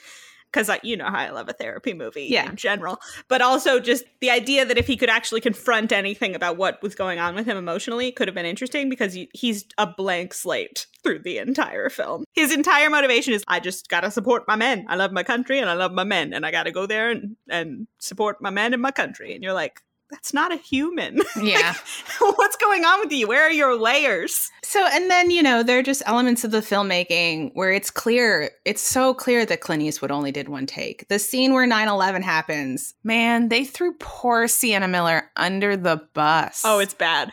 Because 0.53 0.71
you 0.83 0.97
know 0.97 1.07
how 1.07 1.19
I 1.19 1.31
love 1.31 1.49
a 1.49 1.53
therapy 1.53 1.93
movie 1.93 2.25
Yeah. 2.31 2.49
in 2.49 2.57
general, 2.57 2.99
but 3.29 3.43
also 3.43 3.79
just 3.79 4.05
the 4.21 4.31
idea 4.31 4.65
that 4.65 4.79
if 4.79 4.87
he 4.87 4.97
could 4.97 5.11
actually 5.11 5.41
confront 5.43 5.93
anything 5.93 6.35
about 6.35 6.57
what 6.57 6.81
was 6.83 6.95
going 6.95 7.19
on 7.19 7.35
with 7.35 7.47
him 7.47 7.57
emotionally 7.57 8.11
could 8.13 8.27
have 8.29 8.35
been 8.35 8.47
interesting 8.47 8.89
because 8.89 9.17
he's 9.35 9.67
a 9.77 9.87
blank 9.87 10.33
slate 10.33 10.87
through 11.03 11.19
the 11.21 11.39
entire 11.39 11.91
film. 11.91 12.25
His 12.33 12.53
entire 12.53 12.89
motivation 12.91 13.35
is 13.35 13.45
I 13.47 13.61
just 13.61 13.89
gotta 13.89 14.11
support 14.11 14.45
my 14.49 14.57
men. 14.57 14.87
I 14.89 14.97
love 14.97 15.13
my 15.13 15.23
country 15.23 15.59
and 15.61 15.69
I 15.69 15.75
love 15.75 15.93
my 15.93 16.05
men, 16.05 16.33
and 16.33 16.47
I 16.47 16.51
gotta 16.51 16.71
go 16.73 16.87
there 16.87 17.11
and, 17.11 17.37
and 17.49 17.87
support 17.99 18.41
my 18.41 18.51
men 18.51 18.73
and 18.73 18.81
my 18.83 18.91
country. 18.91 19.35
And 19.35 19.43
you're 19.45 19.53
like, 19.53 19.83
that's 20.11 20.33
not 20.33 20.53
a 20.53 20.57
human. 20.57 21.21
yeah. 21.43 21.75
What's 22.21 22.57
going 22.57 22.85
on 22.85 23.01
with 23.01 23.13
you? 23.13 23.27
Where 23.29 23.43
are 23.43 23.51
your 23.51 23.75
layers? 23.77 24.51
So, 24.63 24.87
and 24.93 25.11
then, 25.11 25.31
you 25.31 25.43
know, 25.43 25.63
there 25.63 25.79
are 25.79 25.83
just 25.83 26.03
elements 26.07 26.45
of 26.45 26.51
the 26.51 26.61
filmmaking 26.61 27.51
where 27.55 27.73
it's 27.73 27.91
clear, 27.91 28.51
it's 28.65 28.83
so 28.83 29.15
clear 29.15 29.45
that 29.47 29.61
Clint 29.61 29.83
Eastwood 29.83 30.11
only 30.11 30.33
did 30.33 30.49
one 30.49 30.67
take. 30.67 31.09
The 31.09 31.19
scene 31.19 31.53
where 31.53 31.67
9 31.67 31.89
11 31.89 32.23
happens, 32.23 32.95
man, 33.05 33.49
they 33.49 33.65
threw 33.65 33.95
poor 33.99 34.47
Sienna 34.49 34.89
Miller 34.89 35.31
under 35.37 35.77
the 35.77 36.03
bus. 36.15 36.63
Oh, 36.65 36.79
it's 36.79 36.95
bad. 36.95 37.33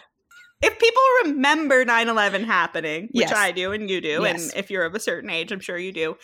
If 0.61 0.79
people 0.79 1.01
remember 1.25 1.83
9 1.83 2.07
11 2.07 2.45
happening, 2.45 3.03
which 3.11 3.27
Yes. 3.27 3.33
I 3.33 3.51
do 3.51 3.73
and 3.73 3.89
you 3.89 3.99
do, 3.99 4.21
Yes. 4.23 4.49
and 4.49 4.57
if 4.57 4.71
you're 4.71 4.85
of 4.85 4.95
a 4.95 4.99
certain 4.99 5.29
age, 5.29 5.51
I'm 5.51 5.59
sure 5.59 5.77
you 5.77 5.91
do, 5.91 6.15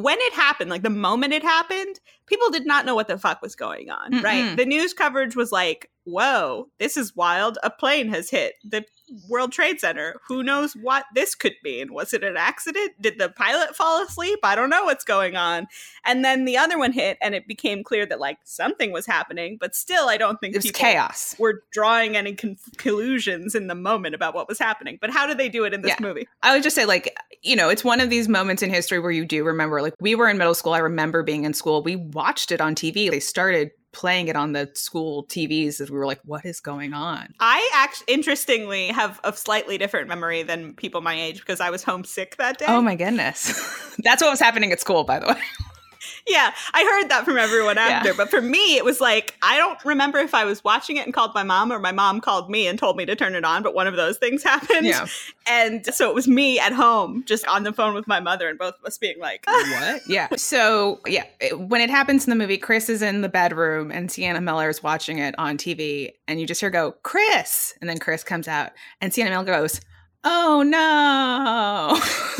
when 0.00 0.16
it 0.20 0.32
happened, 0.32 0.70
like 0.70 0.82
the 0.82 0.90
moment 0.90 1.32
it 1.32 1.42
happened, 1.42 1.98
people 2.26 2.50
did 2.50 2.66
not 2.66 2.86
know 2.86 2.94
what 2.94 3.08
the 3.08 3.18
fuck 3.18 3.42
was 3.42 3.56
going 3.56 3.90
on, 3.90 4.22
right? 4.22 4.44
Mm-mm. 4.44 4.56
The 4.56 4.64
news 4.64 4.94
coverage 4.94 5.34
was 5.34 5.50
like 5.50 5.90
whoa, 6.08 6.68
this 6.78 6.96
is 6.96 7.14
wild. 7.14 7.58
A 7.62 7.70
plane 7.70 8.08
has 8.08 8.30
hit 8.30 8.54
the 8.64 8.84
World 9.28 9.52
Trade 9.52 9.80
Center. 9.80 10.16
Who 10.26 10.42
knows 10.42 10.74
what 10.74 11.06
this 11.14 11.34
could 11.34 11.54
mean? 11.62 11.92
Was 11.92 12.12
it 12.12 12.24
an 12.24 12.36
accident? 12.36 12.92
Did 13.00 13.18
the 13.18 13.28
pilot 13.28 13.76
fall 13.76 14.02
asleep? 14.02 14.38
I 14.42 14.54
don't 14.54 14.70
know 14.70 14.84
what's 14.84 15.04
going 15.04 15.36
on. 15.36 15.66
And 16.04 16.24
then 16.24 16.44
the 16.44 16.56
other 16.56 16.78
one 16.78 16.92
hit, 16.92 17.18
and 17.20 17.34
it 17.34 17.46
became 17.46 17.84
clear 17.84 18.06
that 18.06 18.20
like 18.20 18.38
something 18.44 18.92
was 18.92 19.06
happening, 19.06 19.56
but 19.60 19.74
still, 19.74 20.08
I 20.08 20.16
don't 20.16 20.40
think 20.40 20.54
it 20.54 20.62
was 20.62 20.70
chaos. 20.70 21.34
Were 21.38 21.62
drawing 21.72 22.16
any 22.16 22.34
conclusions 22.34 23.54
in 23.54 23.66
the 23.66 23.74
moment 23.74 24.14
about 24.14 24.34
what 24.34 24.48
was 24.48 24.58
happening. 24.58 24.98
But 25.00 25.10
how 25.10 25.26
do 25.26 25.34
they 25.34 25.48
do 25.48 25.64
it 25.64 25.74
in 25.74 25.82
this 25.82 25.90
Yeah. 25.90 25.96
movie? 26.00 26.28
I 26.42 26.54
would 26.54 26.62
just 26.62 26.76
say, 26.76 26.84
like, 26.84 27.16
you 27.42 27.56
know, 27.56 27.68
it's 27.68 27.84
one 27.84 28.00
of 28.00 28.10
these 28.10 28.28
moments 28.28 28.62
in 28.62 28.70
history 28.70 28.98
where 28.98 29.10
you 29.10 29.24
do 29.24 29.44
remember, 29.44 29.82
like, 29.82 29.94
we 30.00 30.14
were 30.14 30.28
in 30.28 30.38
middle 30.38 30.54
school. 30.54 30.72
I 30.72 30.78
remember 30.78 31.22
being 31.22 31.44
in 31.44 31.54
school. 31.54 31.82
We 31.82 31.96
watched 31.96 32.52
it 32.52 32.60
on 32.60 32.74
TV. 32.74 33.10
They 33.10 33.20
started 33.20 33.70
playing 33.98 34.28
it 34.28 34.36
on 34.36 34.52
the 34.52 34.70
school 34.74 35.24
TVs 35.24 35.80
as 35.80 35.90
we 35.90 35.98
were 35.98 36.06
like, 36.06 36.20
what 36.24 36.46
is 36.46 36.60
going 36.60 36.94
on? 36.94 37.34
I 37.40 37.68
actually, 37.74 38.14
interestingly, 38.14 38.86
have 38.88 39.18
a 39.24 39.32
slightly 39.32 39.76
different 39.76 40.06
memory 40.06 40.44
than 40.44 40.74
people 40.74 41.00
my 41.00 41.20
age 41.20 41.40
because 41.40 41.60
I 41.60 41.70
was 41.70 41.82
homesick 41.82 42.36
that 42.36 42.58
day. 42.58 42.66
Oh 42.68 42.80
my 42.80 42.94
goodness. 42.94 43.48
That's 44.04 44.22
what 44.22 44.30
was 44.30 44.38
happening 44.38 44.70
at 44.70 44.78
school, 44.78 45.02
by 45.02 45.18
the 45.18 45.26
way. 45.26 45.40
Yeah, 46.26 46.52
I 46.74 46.84
heard 47.00 47.10
that 47.10 47.24
from 47.24 47.38
everyone 47.38 47.76
Yeah. 47.76 47.82
after. 47.88 48.14
But 48.14 48.30
for 48.30 48.40
me, 48.40 48.76
it 48.76 48.84
was 48.84 49.00
like, 49.00 49.34
I 49.42 49.56
don't 49.56 49.82
remember 49.84 50.18
if 50.18 50.34
I 50.34 50.44
was 50.44 50.62
watching 50.62 50.96
it 50.96 51.04
and 51.04 51.12
called 51.14 51.34
my 51.34 51.42
mom 51.42 51.72
or 51.72 51.78
my 51.78 51.92
mom 51.92 52.20
called 52.20 52.50
me 52.50 52.66
and 52.66 52.78
told 52.78 52.96
me 52.96 53.04
to 53.06 53.16
turn 53.16 53.34
it 53.34 53.44
on, 53.44 53.62
but 53.62 53.74
one 53.74 53.86
of 53.86 53.96
those 53.96 54.18
things 54.18 54.42
happened. 54.44 54.86
Yeah. 54.86 55.06
And 55.46 55.84
so 55.86 56.08
it 56.08 56.14
was 56.14 56.28
me 56.28 56.58
at 56.60 56.72
home, 56.72 57.24
just 57.26 57.46
on 57.48 57.62
the 57.62 57.72
phone 57.72 57.94
with 57.94 58.06
my 58.06 58.20
mother, 58.20 58.48
and 58.48 58.58
both 58.58 58.74
of 58.78 58.84
us 58.84 58.98
being 58.98 59.18
like, 59.18 59.44
what? 59.46 60.02
Yeah. 60.06 60.28
So, 60.36 61.00
yeah, 61.06 61.24
it- 61.40 61.58
when 61.58 61.80
it 61.80 61.90
happens 61.90 62.24
in 62.26 62.30
the 62.30 62.36
movie, 62.36 62.58
Chris 62.58 62.88
is 62.88 63.02
in 63.02 63.20
the 63.22 63.28
bedroom 63.28 63.90
and 63.90 64.10
Sienna 64.10 64.40
Miller 64.40 64.68
is 64.68 64.82
watching 64.82 65.18
it 65.18 65.34
on 65.38 65.56
TV, 65.58 66.12
and 66.26 66.40
you 66.40 66.46
just 66.46 66.60
hear 66.60 66.70
go, 66.70 66.92
Chris. 67.02 67.74
And 67.80 67.88
then 67.90 67.98
Chris 67.98 68.22
comes 68.24 68.46
out, 68.48 68.70
and 69.00 69.12
Sienna 69.12 69.30
Miller 69.30 69.44
goes, 69.44 69.80
Oh 70.24 70.62
no. 70.62 71.98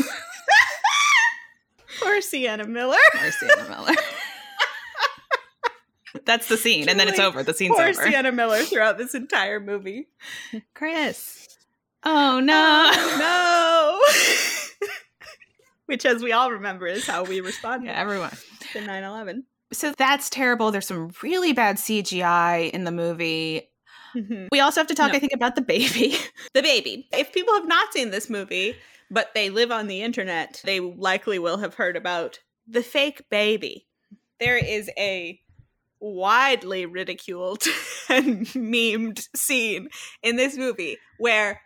poor 1.99 2.21
Sienna 2.21 2.65
Miller. 2.65 2.97
Poor 3.13 3.31
Sienna 3.31 3.69
Miller. 3.69 3.95
That's 6.25 6.47
the 6.47 6.57
scene, 6.57 6.89
and 6.89 6.99
then 6.99 7.07
it's 7.07 7.19
over. 7.19 7.43
The 7.43 7.53
scene's 7.53 7.75
Poor 7.75 7.87
over. 7.87 7.93
Sienna 7.93 8.31
Miller 8.31 8.63
throughout 8.63 8.97
this 8.97 9.13
entire 9.13 9.59
movie. 9.59 10.07
Chris. 10.73 11.47
Oh 12.03 12.39
no. 12.39 12.89
Oh, 12.93 14.77
no. 14.81 14.87
Which, 15.85 16.05
as 16.05 16.21
we 16.21 16.31
all 16.31 16.51
remember, 16.51 16.87
is 16.87 17.05
how 17.05 17.23
we 17.23 17.41
responded 17.41 17.87
yeah, 17.87 17.99
everyone. 17.99 18.31
to 18.73 18.81
9 18.81 19.03
11. 19.03 19.43
So 19.71 19.93
that's 19.97 20.29
terrible. 20.29 20.71
There's 20.71 20.87
some 20.87 21.11
really 21.23 21.53
bad 21.53 21.77
CGI 21.77 22.69
in 22.71 22.83
the 22.83 22.91
movie. 22.91 23.69
Mm-hmm. 24.15 24.47
We 24.51 24.59
also 24.59 24.81
have 24.81 24.87
to 24.87 24.95
talk, 24.95 25.11
No. 25.11 25.17
I 25.17 25.19
think, 25.19 25.33
about 25.33 25.55
the 25.55 25.61
baby. 25.61 26.15
The 26.53 26.61
baby. 26.61 27.07
If 27.11 27.33
people 27.33 27.53
have 27.53 27.67
not 27.67 27.93
seen 27.93 28.11
this 28.11 28.29
movie, 28.29 28.75
but 29.11 29.33
they 29.33 29.49
live 29.49 29.71
on 29.71 29.87
the 29.87 30.01
internet, 30.01 30.61
they 30.63 30.79
likely 30.79 31.39
will 31.39 31.57
have 31.57 31.75
heard 31.75 31.95
about 31.95 32.39
the 32.67 32.83
fake 32.83 33.23
baby. 33.29 33.87
There 34.39 34.57
is 34.57 34.89
a 34.97 35.39
widely 35.99 36.85
ridiculed 36.85 37.63
and 38.09 38.45
memed 38.47 39.27
scene 39.35 39.89
in 40.23 40.35
this 40.35 40.57
movie 40.57 40.97
where 41.17 41.61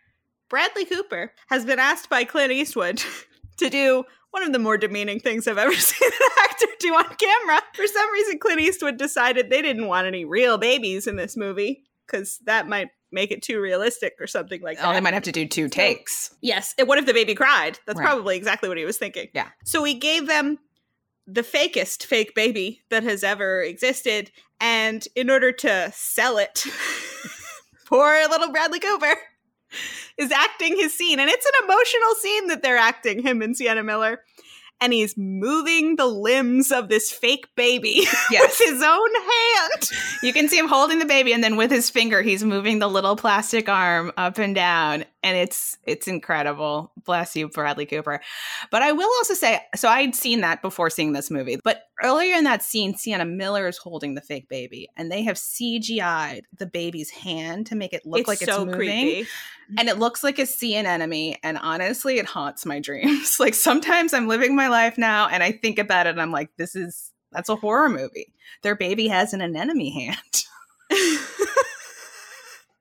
Bradley 0.49 0.85
Cooper 0.85 1.33
has 1.47 1.65
been 1.65 1.79
asked 1.79 2.09
by 2.09 2.23
Clint 2.23 2.51
Eastwood 2.51 3.03
to 3.57 3.69
do 3.69 4.03
one 4.31 4.43
of 4.43 4.51
the 4.51 4.59
more 4.59 4.77
demeaning 4.77 5.19
things 5.19 5.47
I've 5.47 5.57
ever 5.57 5.73
seen 5.75 6.11
an 6.11 6.29
actor 6.39 6.67
do 6.79 6.93
on 6.95 7.15
camera. 7.15 7.61
For 7.73 7.87
some 7.87 8.11
reason, 8.11 8.39
Clint 8.39 8.61
Eastwood 8.61 8.97
decided 8.97 9.49
they 9.49 9.61
didn't 9.61 9.87
want 9.87 10.07
any 10.07 10.25
real 10.25 10.57
babies 10.57 11.07
in 11.07 11.15
this 11.15 11.37
movie 11.37 11.83
because 12.05 12.39
that 12.45 12.67
might 12.67 12.89
make 13.13 13.31
it 13.31 13.41
too 13.41 13.61
realistic 13.61 14.13
or 14.19 14.27
something 14.27 14.61
like 14.61 14.77
that. 14.77 14.87
Oh, 14.89 14.93
they 14.93 14.99
might 15.01 15.13
have 15.13 15.23
to 15.23 15.31
do 15.31 15.47
two 15.47 15.69
takes. 15.69 16.35
Yes. 16.41 16.73
And 16.77 16.87
what 16.87 16.97
if 16.97 17.05
the 17.05 17.13
baby 17.13 17.35
cried? 17.35 17.79
That's 17.85 17.99
Right. 17.99 18.05
probably 18.05 18.35
exactly 18.35 18.67
what 18.69 18.77
he 18.77 18.85
was 18.85 18.97
thinking. 18.97 19.27
Yeah. 19.33 19.49
So 19.63 19.81
we 19.81 19.93
gave 19.93 20.27
them 20.27 20.59
the 21.27 21.41
fakest 21.41 22.03
fake 22.05 22.35
baby 22.35 22.81
that 22.89 23.03
has 23.03 23.23
ever 23.23 23.61
existed. 23.61 24.31
And 24.59 25.07
in 25.15 25.29
order 25.29 25.51
to 25.53 25.91
sell 25.95 26.37
it, 26.37 26.65
poor 27.85 28.27
little 28.29 28.51
Bradley 28.51 28.79
Cooper 28.79 29.15
is 30.17 30.31
acting 30.31 30.75
his 30.75 30.93
scene. 30.93 31.19
And 31.19 31.29
it's 31.29 31.45
an 31.45 31.63
emotional 31.65 32.15
scene 32.21 32.47
that 32.47 32.61
they're 32.61 32.77
acting, 32.77 33.21
him 33.23 33.41
and 33.41 33.55
Sienna 33.55 33.83
Miller. 33.83 34.21
And 34.83 34.91
he's 34.91 35.15
moving 35.15 35.95
the 35.95 36.05
limbs 36.05 36.69
of 36.69 36.89
this 36.89 37.09
fake 37.09 37.47
baby 37.55 38.01
Yes. 38.29 38.59
with 38.59 38.69
his 38.69 38.83
own 38.83 39.09
hand. 39.15 39.89
You 40.21 40.33
can 40.33 40.49
see 40.49 40.57
him 40.57 40.67
holding 40.67 40.99
the 40.99 41.05
baby, 41.05 41.31
and 41.31 41.41
then 41.41 41.55
with 41.55 41.71
his 41.71 41.89
finger, 41.89 42.21
he's 42.21 42.43
moving 42.43 42.79
the 42.79 42.89
little 42.89 43.15
plastic 43.15 43.69
arm 43.69 44.11
up 44.17 44.37
and 44.39 44.53
down, 44.53 45.05
and 45.23 45.37
it's 45.37 45.77
it's 45.83 46.07
incredible. 46.07 46.91
Bless 47.05 47.35
you, 47.35 47.47
Bradley 47.47 47.85
Cooper. 47.85 48.21
But 48.69 48.81
I 48.81 48.91
will 48.91 49.09
also 49.17 49.33
say, 49.33 49.61
so 49.75 49.87
I'd 49.87 50.15
seen 50.15 50.41
that 50.41 50.61
before 50.61 50.89
seeing 50.89 51.13
this 51.13 51.31
movie, 51.31 51.57
but 51.63 51.83
earlier 52.03 52.35
in 52.35 52.43
that 52.43 52.61
scene, 52.61 52.95
Sienna 52.95 53.25
Miller 53.25 53.67
is 53.67 53.77
holding 53.77 54.15
the 54.15 54.21
fake 54.21 54.49
baby, 54.49 54.89
and 54.97 55.11
they 55.11 55.23
have 55.23 55.37
CGI'd 55.37 56.45
the 56.57 56.65
baby's 56.65 57.09
hand 57.09 57.67
to 57.67 57.75
make 57.75 57.93
it 57.93 58.05
look 58.05 58.27
like 58.27 58.41
it's 58.41 58.51
so 58.51 58.65
moving, 58.65 58.77
creepy. 58.77 59.27
and 59.77 59.87
it 59.87 59.97
looks 59.97 60.23
like 60.23 60.39
a 60.39 60.45
sea 60.45 60.75
anemone. 60.75 61.37
And 61.41 61.57
honestly, 61.57 62.17
it 62.17 62.25
haunts 62.25 62.65
my 62.65 62.79
dreams. 62.81 63.39
like 63.39 63.53
sometimes 63.55 64.13
I'm 64.13 64.27
living 64.27 64.55
my 64.55 64.67
life 64.67 64.97
now, 64.97 65.27
and 65.27 65.41
I 65.41 65.53
think 65.53 65.79
about 65.79 66.07
it, 66.07 66.11
and 66.11 66.21
I'm 66.21 66.31
like, 66.31 66.49
this 66.57 66.75
is 66.75 67.11
that's 67.31 67.49
a 67.49 67.55
horror 67.55 67.89
movie. 67.89 68.33
Their 68.61 68.75
baby 68.75 69.07
has 69.07 69.33
an 69.33 69.41
anemone 69.41 69.91
hand. 69.91 70.43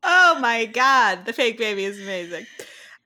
oh 0.03 0.39
my 0.41 0.67
god, 0.67 1.25
the 1.27 1.33
fake 1.33 1.59
baby 1.59 1.85
is 1.85 2.01
amazing. 2.01 2.47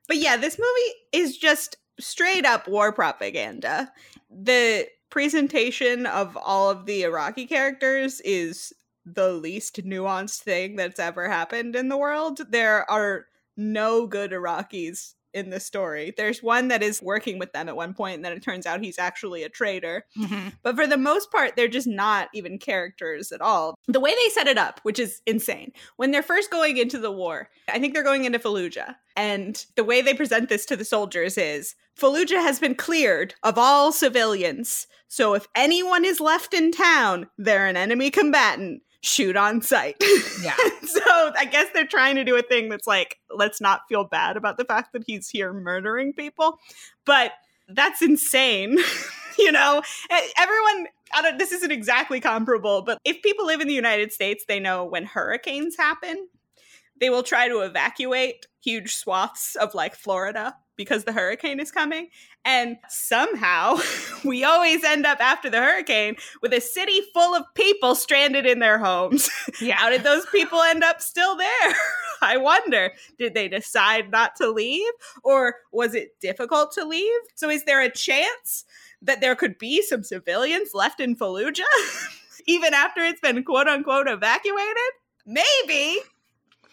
But 0.08 0.18
yeah, 0.18 0.36
this 0.36 0.58
movie 0.58 1.24
is 1.24 1.36
just 1.36 1.76
straight 1.98 2.44
up 2.44 2.68
war 2.68 2.92
propaganda. 2.92 3.92
The 4.30 4.86
presentation 5.10 6.06
of 6.06 6.36
all 6.36 6.70
of 6.70 6.86
the 6.86 7.02
Iraqi 7.02 7.46
characters 7.46 8.20
is 8.20 8.72
the 9.04 9.32
least 9.32 9.76
nuanced 9.84 10.40
thing 10.42 10.76
that's 10.76 10.98
ever 10.98 11.28
happened 11.28 11.76
in 11.76 11.88
the 11.88 11.96
world. 11.96 12.40
There 12.50 12.88
are 12.90 13.26
no 13.56 14.06
good 14.06 14.32
Iraqis 14.32 15.14
in 15.36 15.50
the 15.50 15.60
story. 15.60 16.14
There's 16.16 16.42
one 16.42 16.68
that 16.68 16.82
is 16.82 17.02
working 17.02 17.38
with 17.38 17.52
them 17.52 17.68
at 17.68 17.76
one 17.76 17.92
point, 17.92 18.16
and 18.16 18.24
then 18.24 18.32
it 18.32 18.42
turns 18.42 18.64
out 18.64 18.80
he's 18.80 18.98
actually 18.98 19.42
a 19.42 19.50
traitor. 19.50 20.06
Mm-hmm. 20.18 20.48
But 20.62 20.76
for 20.76 20.86
the 20.86 20.96
most 20.96 21.30
part, 21.30 21.54
they're 21.54 21.68
just 21.68 21.86
not 21.86 22.28
even 22.32 22.58
characters 22.58 23.30
at 23.32 23.42
all. 23.42 23.78
The 23.86 24.00
way 24.00 24.14
they 24.14 24.30
set 24.30 24.48
it 24.48 24.56
up, 24.56 24.80
which 24.82 24.98
is 24.98 25.20
insane, 25.26 25.72
when 25.96 26.10
they're 26.10 26.22
first 26.22 26.50
going 26.50 26.78
into 26.78 26.98
the 26.98 27.12
war, 27.12 27.50
I 27.68 27.78
think 27.78 27.92
they're 27.92 28.02
going 28.02 28.24
into 28.24 28.38
Fallujah. 28.38 28.96
And 29.14 29.62
the 29.76 29.84
way 29.84 30.00
they 30.00 30.14
present 30.14 30.48
this 30.48 30.64
to 30.66 30.76
the 30.76 30.84
soldiers 30.84 31.36
is 31.36 31.74
Fallujah 32.00 32.42
has 32.42 32.58
been 32.58 32.74
cleared 32.74 33.34
of 33.42 33.58
all 33.58 33.92
civilians. 33.92 34.86
So 35.08 35.34
if 35.34 35.46
anyone 35.54 36.04
is 36.04 36.18
left 36.18 36.54
in 36.54 36.72
town, 36.72 37.28
they're 37.36 37.66
an 37.66 37.76
enemy 37.76 38.10
combatant. 38.10 38.82
Shoot 39.06 39.36
on 39.36 39.62
sight. 39.62 40.02
Yeah. 40.42 40.56
so 40.82 41.32
I 41.38 41.44
guess 41.44 41.68
they're 41.72 41.86
trying 41.86 42.16
to 42.16 42.24
do 42.24 42.36
a 42.36 42.42
thing 42.42 42.68
that's 42.68 42.88
like, 42.88 43.20
let's 43.30 43.60
not 43.60 43.82
feel 43.88 44.02
bad 44.02 44.36
about 44.36 44.58
the 44.58 44.64
fact 44.64 44.92
that 44.94 45.04
he's 45.06 45.28
here 45.28 45.52
murdering 45.52 46.12
people. 46.12 46.58
But 47.04 47.30
that's 47.68 48.02
insane. 48.02 48.76
you 49.38 49.52
know, 49.52 49.80
everyone, 50.36 50.88
I 51.14 51.22
don't, 51.22 51.38
this 51.38 51.52
isn't 51.52 51.70
exactly 51.70 52.18
comparable, 52.18 52.82
but 52.82 52.98
if 53.04 53.22
people 53.22 53.46
live 53.46 53.60
in 53.60 53.68
the 53.68 53.74
United 53.74 54.12
States, 54.12 54.44
they 54.48 54.58
know 54.58 54.84
when 54.84 55.04
hurricanes 55.04 55.76
happen, 55.76 56.26
they 57.00 57.10
will 57.10 57.22
try 57.22 57.48
to 57.48 57.60
evacuate 57.60 58.46
huge 58.62 58.94
swaths 58.94 59.54
of 59.56 59.74
like 59.74 59.94
Florida 59.94 60.56
because 60.76 61.04
the 61.04 61.12
hurricane 61.12 61.58
is 61.58 61.70
coming. 61.72 62.08
And 62.44 62.76
somehow 62.88 63.78
we 64.24 64.44
always 64.44 64.84
end 64.84 65.06
up 65.06 65.20
after 65.20 65.50
the 65.50 65.58
hurricane 65.58 66.16
with 66.42 66.52
a 66.52 66.60
city 66.60 67.00
full 67.12 67.34
of 67.34 67.44
people 67.54 67.94
stranded 67.94 68.46
in 68.46 68.60
their 68.60 68.78
homes. 68.78 69.30
Yeah. 69.58 69.76
How 69.76 69.88
did 69.88 70.02
those 70.02 70.26
people 70.26 70.60
end 70.60 70.84
up 70.84 71.00
still 71.00 71.34
there? 71.34 71.74
I 72.22 72.36
wonder. 72.36 72.92
Did 73.18 73.32
they 73.32 73.48
decide 73.48 74.10
not 74.10 74.36
to 74.36 74.50
leave? 74.50 74.92
Or 75.24 75.54
was 75.72 75.94
it 75.94 76.20
difficult 76.20 76.72
to 76.72 76.84
leave? 76.84 77.20
So, 77.36 77.48
is 77.48 77.64
there 77.64 77.80
a 77.80 77.90
chance 77.90 78.66
that 79.00 79.22
there 79.22 79.34
could 79.34 79.56
be 79.56 79.80
some 79.80 80.02
civilians 80.02 80.74
left 80.74 81.00
in 81.00 81.16
Fallujah, 81.16 81.62
even 82.46 82.74
after 82.74 83.00
it's 83.02 83.20
been 83.20 83.42
quote 83.44 83.66
unquote 83.66 84.08
evacuated? 84.08 84.92
Maybe. 85.24 86.00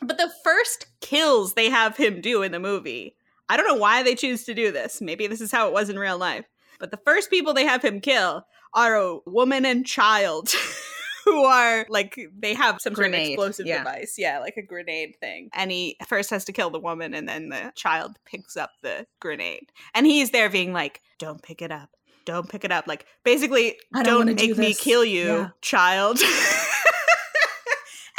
But 0.06 0.18
the 0.18 0.32
first 0.44 0.88
kills 1.02 1.54
they 1.54 1.70
have 1.70 1.98
him 1.98 2.22
do 2.22 2.44
in 2.44 2.52
the 2.52 2.60
movie, 2.60 3.16
I 3.50 3.58
don't 3.58 3.68
know 3.68 3.76
why 3.76 4.04
they 4.04 4.16
choose 4.16 4.44
to 4.46 4.54
do 4.54 4.72
this. 4.72 5.02
Maybe 5.02 5.28
this 5.28 5.42
is 5.42 5.52
how 5.52 5.68
it 5.68 5.74
was 5.74 5.90
in 5.90 6.00
real 6.00 6.18
life. 6.18 6.46
But 6.80 6.92
the 6.92 7.00
first 7.06 7.30
people 7.30 7.54
they 7.54 7.66
have 7.66 7.84
him 7.84 8.02
kill 8.02 8.46
are 8.74 8.96
a 8.96 9.20
woman 9.26 9.66
and 9.66 9.86
child 9.86 10.50
who 11.26 11.44
are 11.44 11.86
like 11.90 12.18
they 12.38 12.54
have 12.54 12.82
some 12.82 12.96
sort 12.96 13.08
of 13.08 13.14
explosive 13.14 13.66
yeah. 13.66 13.80
device. 13.80 14.16
Yeah, 14.18 14.40
like 14.40 14.58
a 14.58 14.62
grenade 14.62 15.16
thing. 15.20 15.50
And 15.54 15.72
he 15.72 15.98
first 16.08 16.30
has 16.32 16.46
to 16.46 16.52
kill 16.52 16.70
the 16.70 16.80
woman 16.80 17.14
and 17.14 17.28
then 17.28 17.50
the 17.50 17.72
child 17.76 18.18
picks 18.26 18.58
up 18.58 18.72
the 18.82 19.06
grenade. 19.20 19.72
And 19.94 20.06
he's 20.06 20.32
there 20.32 20.50
being 20.50 20.74
like, 20.74 21.02
Don't 21.20 21.42
pick 21.42 21.62
it 21.62 21.72
up. 21.72 21.90
Don't 22.26 22.50
pick 22.50 22.64
it 22.64 22.72
up. 22.72 22.88
Like 22.88 23.06
basically, 23.24 23.78
don't 23.94 24.04
don't, 24.04 24.18
wanna 24.20 24.34
do 24.34 24.48
make 24.50 24.58
me 24.58 24.74
kill 24.74 25.06
you, 25.06 25.26
Yeah. 25.26 25.50
child. 25.62 26.20
and 26.22 26.28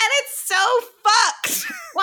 it's 0.01 0.39
so 0.47 0.81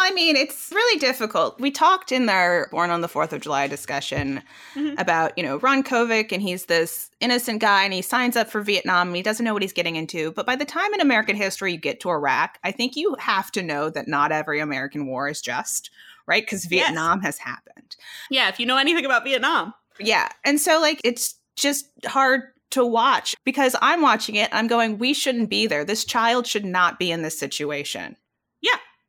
I 0.01 0.11
mean, 0.11 0.35
it's 0.35 0.69
really 0.73 0.99
difficult. 0.99 1.59
We 1.59 1.71
talked 1.71 2.11
in 2.11 2.27
our 2.29 2.67
Born 2.71 2.89
on 2.89 3.01
the 3.01 3.07
4th 3.07 3.31
of 3.33 3.41
July 3.41 3.67
discussion 3.67 4.41
Mhm. 4.75 4.99
about, 4.99 5.37
you 5.37 5.43
know, 5.43 5.57
Ron 5.57 5.83
Kovic, 5.83 6.31
and 6.31 6.41
he's 6.41 6.65
this 6.65 7.09
innocent 7.19 7.59
guy 7.61 7.83
and 7.83 7.93
he 7.93 8.01
signs 8.01 8.35
up 8.35 8.49
for 8.49 8.61
Vietnam 8.61 9.07
and 9.07 9.15
he 9.15 9.21
doesn't 9.21 9.43
know 9.45 9.53
what 9.53 9.61
he's 9.61 9.73
getting 9.73 9.95
into. 9.95 10.31
But 10.31 10.45
by 10.45 10.55
the 10.55 10.65
time 10.65 10.93
in 10.93 10.99
American 11.01 11.35
history 11.35 11.73
you 11.73 11.77
get 11.77 11.99
to 12.01 12.09
Iraq, 12.09 12.57
I 12.63 12.71
think 12.71 12.95
you 12.95 13.15
have 13.19 13.51
to 13.51 13.61
know 13.61 13.89
that 13.89 14.07
not 14.07 14.31
every 14.31 14.59
American 14.59 15.05
war 15.07 15.29
is 15.29 15.41
just, 15.41 15.89
right? 16.25 16.43
Because 16.43 16.63
Yes. 16.71 16.85
Vietnam 16.87 17.21
has 17.21 17.37
happened. 17.37 17.95
Yeah, 18.29 18.49
if 18.49 18.59
you 18.59 18.65
know 18.65 18.77
anything 18.77 19.05
about 19.05 19.23
Vietnam. 19.23 19.73
Yeah. 19.99 20.29
And 20.43 20.59
so, 20.59 20.79
like, 20.81 20.99
it's 21.03 21.35
just 21.55 21.85
hard 22.05 22.43
to 22.71 22.85
watch 22.85 23.35
because 23.43 23.75
I'm 23.81 24.01
watching 24.01 24.35
it. 24.35 24.49
I'm 24.53 24.67
going, 24.67 24.97
we 24.97 25.13
shouldn't 25.13 25.49
be 25.49 25.67
there. 25.67 25.83
This 25.83 26.05
child 26.05 26.47
should 26.47 26.63
not 26.65 26.97
be 26.97 27.11
in 27.11 27.21
this 27.21 27.37
situation. 27.37 28.15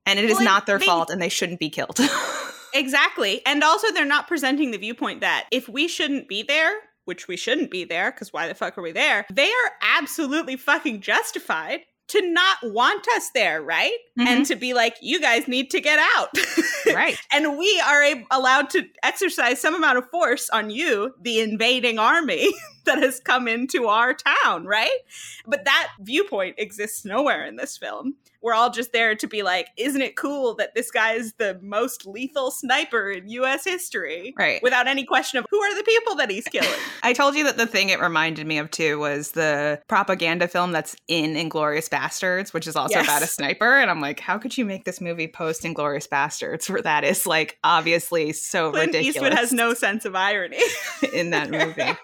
And 0.07 0.19
it 0.19 0.25
is 0.25 0.33
Well, 0.33 0.39
like, 0.39 0.45
not 0.45 0.67
their 0.67 0.79
they- 0.79 0.87
fault 0.87 1.11
and 1.11 1.21
they 1.21 1.29
shouldn't 1.29 1.61
be 1.61 1.71
killed. 1.71 1.99
Exactly. 2.75 3.43
And 3.47 3.63
also, 3.63 3.93
they're 3.93 4.05
not 4.05 4.29
presenting 4.29 4.71
the 4.71 4.79
viewpoint 4.79 5.21
that 5.21 5.47
if 5.51 5.69
we 5.69 5.89
shouldn't 5.89 6.29
be 6.29 6.43
there, 6.43 6.73
which 7.05 7.29
we 7.29 7.37
shouldn't 7.37 7.71
be 7.71 7.85
there, 7.85 8.11
because 8.11 8.33
why 8.33 8.49
the 8.49 8.55
fuck 8.55 8.79
are 8.79 8.83
we 8.83 8.93
there? 8.93 9.27
They 9.31 9.49
are 9.49 9.73
absolutely 9.99 10.57
fucking 10.57 11.03
justified 11.03 11.81
to 12.09 12.33
not 12.33 12.59
want 12.63 13.07
us 13.17 13.31
there, 13.35 13.63
right? 13.63 13.97
And 14.19 14.29
mm-hmm. 14.29 14.43
to 14.45 14.57
be 14.57 14.75
like, 14.75 14.97
you 15.01 15.21
guys 15.21 15.49
need 15.49 15.71
to 15.71 15.81
get 15.81 15.99
out. 16.17 16.31
right. 16.95 17.17
and 17.33 17.59
we 17.59 17.83
are 17.87 18.03
a- 18.03 18.27
allowed 18.31 18.71
to 18.71 18.85
exercise 19.03 19.61
some 19.61 19.75
amount 19.75 19.99
of 19.99 20.09
force 20.11 20.49
on 20.51 20.71
you, 20.71 21.15
the 21.21 21.41
invading 21.41 21.99
army 21.99 22.51
that 22.87 22.99
has 22.99 23.21
come 23.21 23.49
into 23.49 23.87
our 23.87 24.15
town, 24.15 24.67
right? 24.67 24.91
But 25.47 25.65
that 25.65 25.89
viewpoint 26.01 26.57
exists 26.59 27.05
nowhere 27.05 27.45
in 27.45 27.57
this 27.57 27.77
film. 27.77 28.15
We're 28.41 28.55
all 28.55 28.71
just 28.71 28.93
there 28.93 29.15
to 29.15 29.27
be 29.29 29.45
like, 29.45 29.69
isn't 29.77 30.03
it 30.03 30.17
cool 30.17 30.57
that 30.57 30.75
this 30.75 30.91
guy 30.91 31.13
is 31.13 31.33
the 31.35 31.61
most 31.63 32.07
lethal 32.07 32.51
sniper 32.51 33.09
in 33.13 33.29
US 33.29 33.63
history? 33.65 34.35
Right. 34.37 34.61
Without 34.65 34.89
any 34.89 35.05
question 35.05 35.39
of 35.39 35.47
who 35.49 35.61
are 35.61 35.77
the 35.77 35.85
people 35.85 36.17
that 36.17 36.29
he's 36.29 36.47
killing. 36.47 36.69
I 37.05 37.13
told 37.13 37.37
you 37.37 37.45
that 37.45 37.57
the 37.57 37.69
thing 37.69 37.91
it 37.91 38.01
reminded 38.01 38.45
me 38.49 38.59
of 38.59 38.69
too 38.73 38.99
was 38.99 39.31
the 39.31 39.81
propaganda 39.87 40.49
film 40.49 40.73
that's 40.73 40.97
in 41.07 41.35
Inglourious 41.35 41.89
Basterds, 41.89 42.53
which 42.53 42.67
is 42.67 42.75
also 42.75 42.97
Yes. 42.97 43.07
about 43.07 43.23
a 43.23 43.29
sniper. 43.29 43.79
And 43.79 43.89
I'm 43.89 44.01
like, 44.01 44.19
how 44.19 44.39
could 44.39 44.59
you 44.59 44.65
make 44.65 44.85
this 44.85 45.01
movie 45.01 45.29
post 45.29 45.63
Inglourious 45.63 46.09
Basterds 46.09 46.69
where 46.69 46.83
that 46.83 47.05
is 47.05 47.27
like 47.29 47.59
obviously 47.63 48.33
so 48.33 48.73
Clint 48.73 48.89
ridiculous 48.89 49.15
Eastwood 49.17 49.35
has 49.35 49.53
no 49.53 49.73
sense 49.73 50.05
of 50.05 50.17
irony. 50.17 50.59
in 51.13 51.31
that 51.31 51.49
movie? 51.49 51.97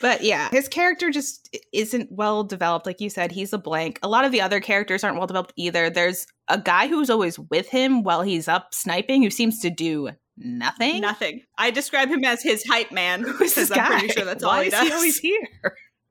But 0.00 0.22
yeah, 0.22 0.48
his 0.50 0.68
character 0.68 1.10
just 1.10 1.56
isn't 1.72 2.12
well 2.12 2.44
developed. 2.44 2.86
Like 2.86 3.00
you 3.00 3.08
said, 3.10 3.32
he's 3.32 3.52
a 3.52 3.58
blank. 3.58 3.98
A 4.02 4.08
lot 4.08 4.24
of 4.24 4.32
the 4.32 4.40
other 4.42 4.60
characters 4.60 5.02
aren't 5.02 5.16
well 5.16 5.26
developed 5.26 5.52
either. 5.56 5.88
There's 5.88 6.26
a 6.48 6.58
guy 6.58 6.86
who's 6.88 7.08
always 7.10 7.38
with 7.38 7.68
him 7.68 8.02
while 8.02 8.22
he's 8.22 8.46
up 8.48 8.74
sniping 8.74 9.22
who 9.22 9.30
seems 9.30 9.58
to 9.60 9.70
do 9.70 10.10
nothing. 10.36 11.00
Nothing. 11.00 11.42
I 11.56 11.70
describe 11.70 12.08
him 12.08 12.24
as 12.24 12.42
his 12.42 12.62
hype 12.68 12.92
man. 12.92 13.22
Who's 13.38 13.54
this 13.54 13.70
guy? 13.70 13.84
I'm 13.86 13.98
pretty 14.00 14.08
sure 14.12 14.24
that's 14.26 14.44
all 14.44 14.50
Why 14.50 14.62
he 14.64 14.68
is 14.68 14.72
does. 14.74 14.86
he 14.88 14.92
always 14.94 15.18
here? 15.20 15.48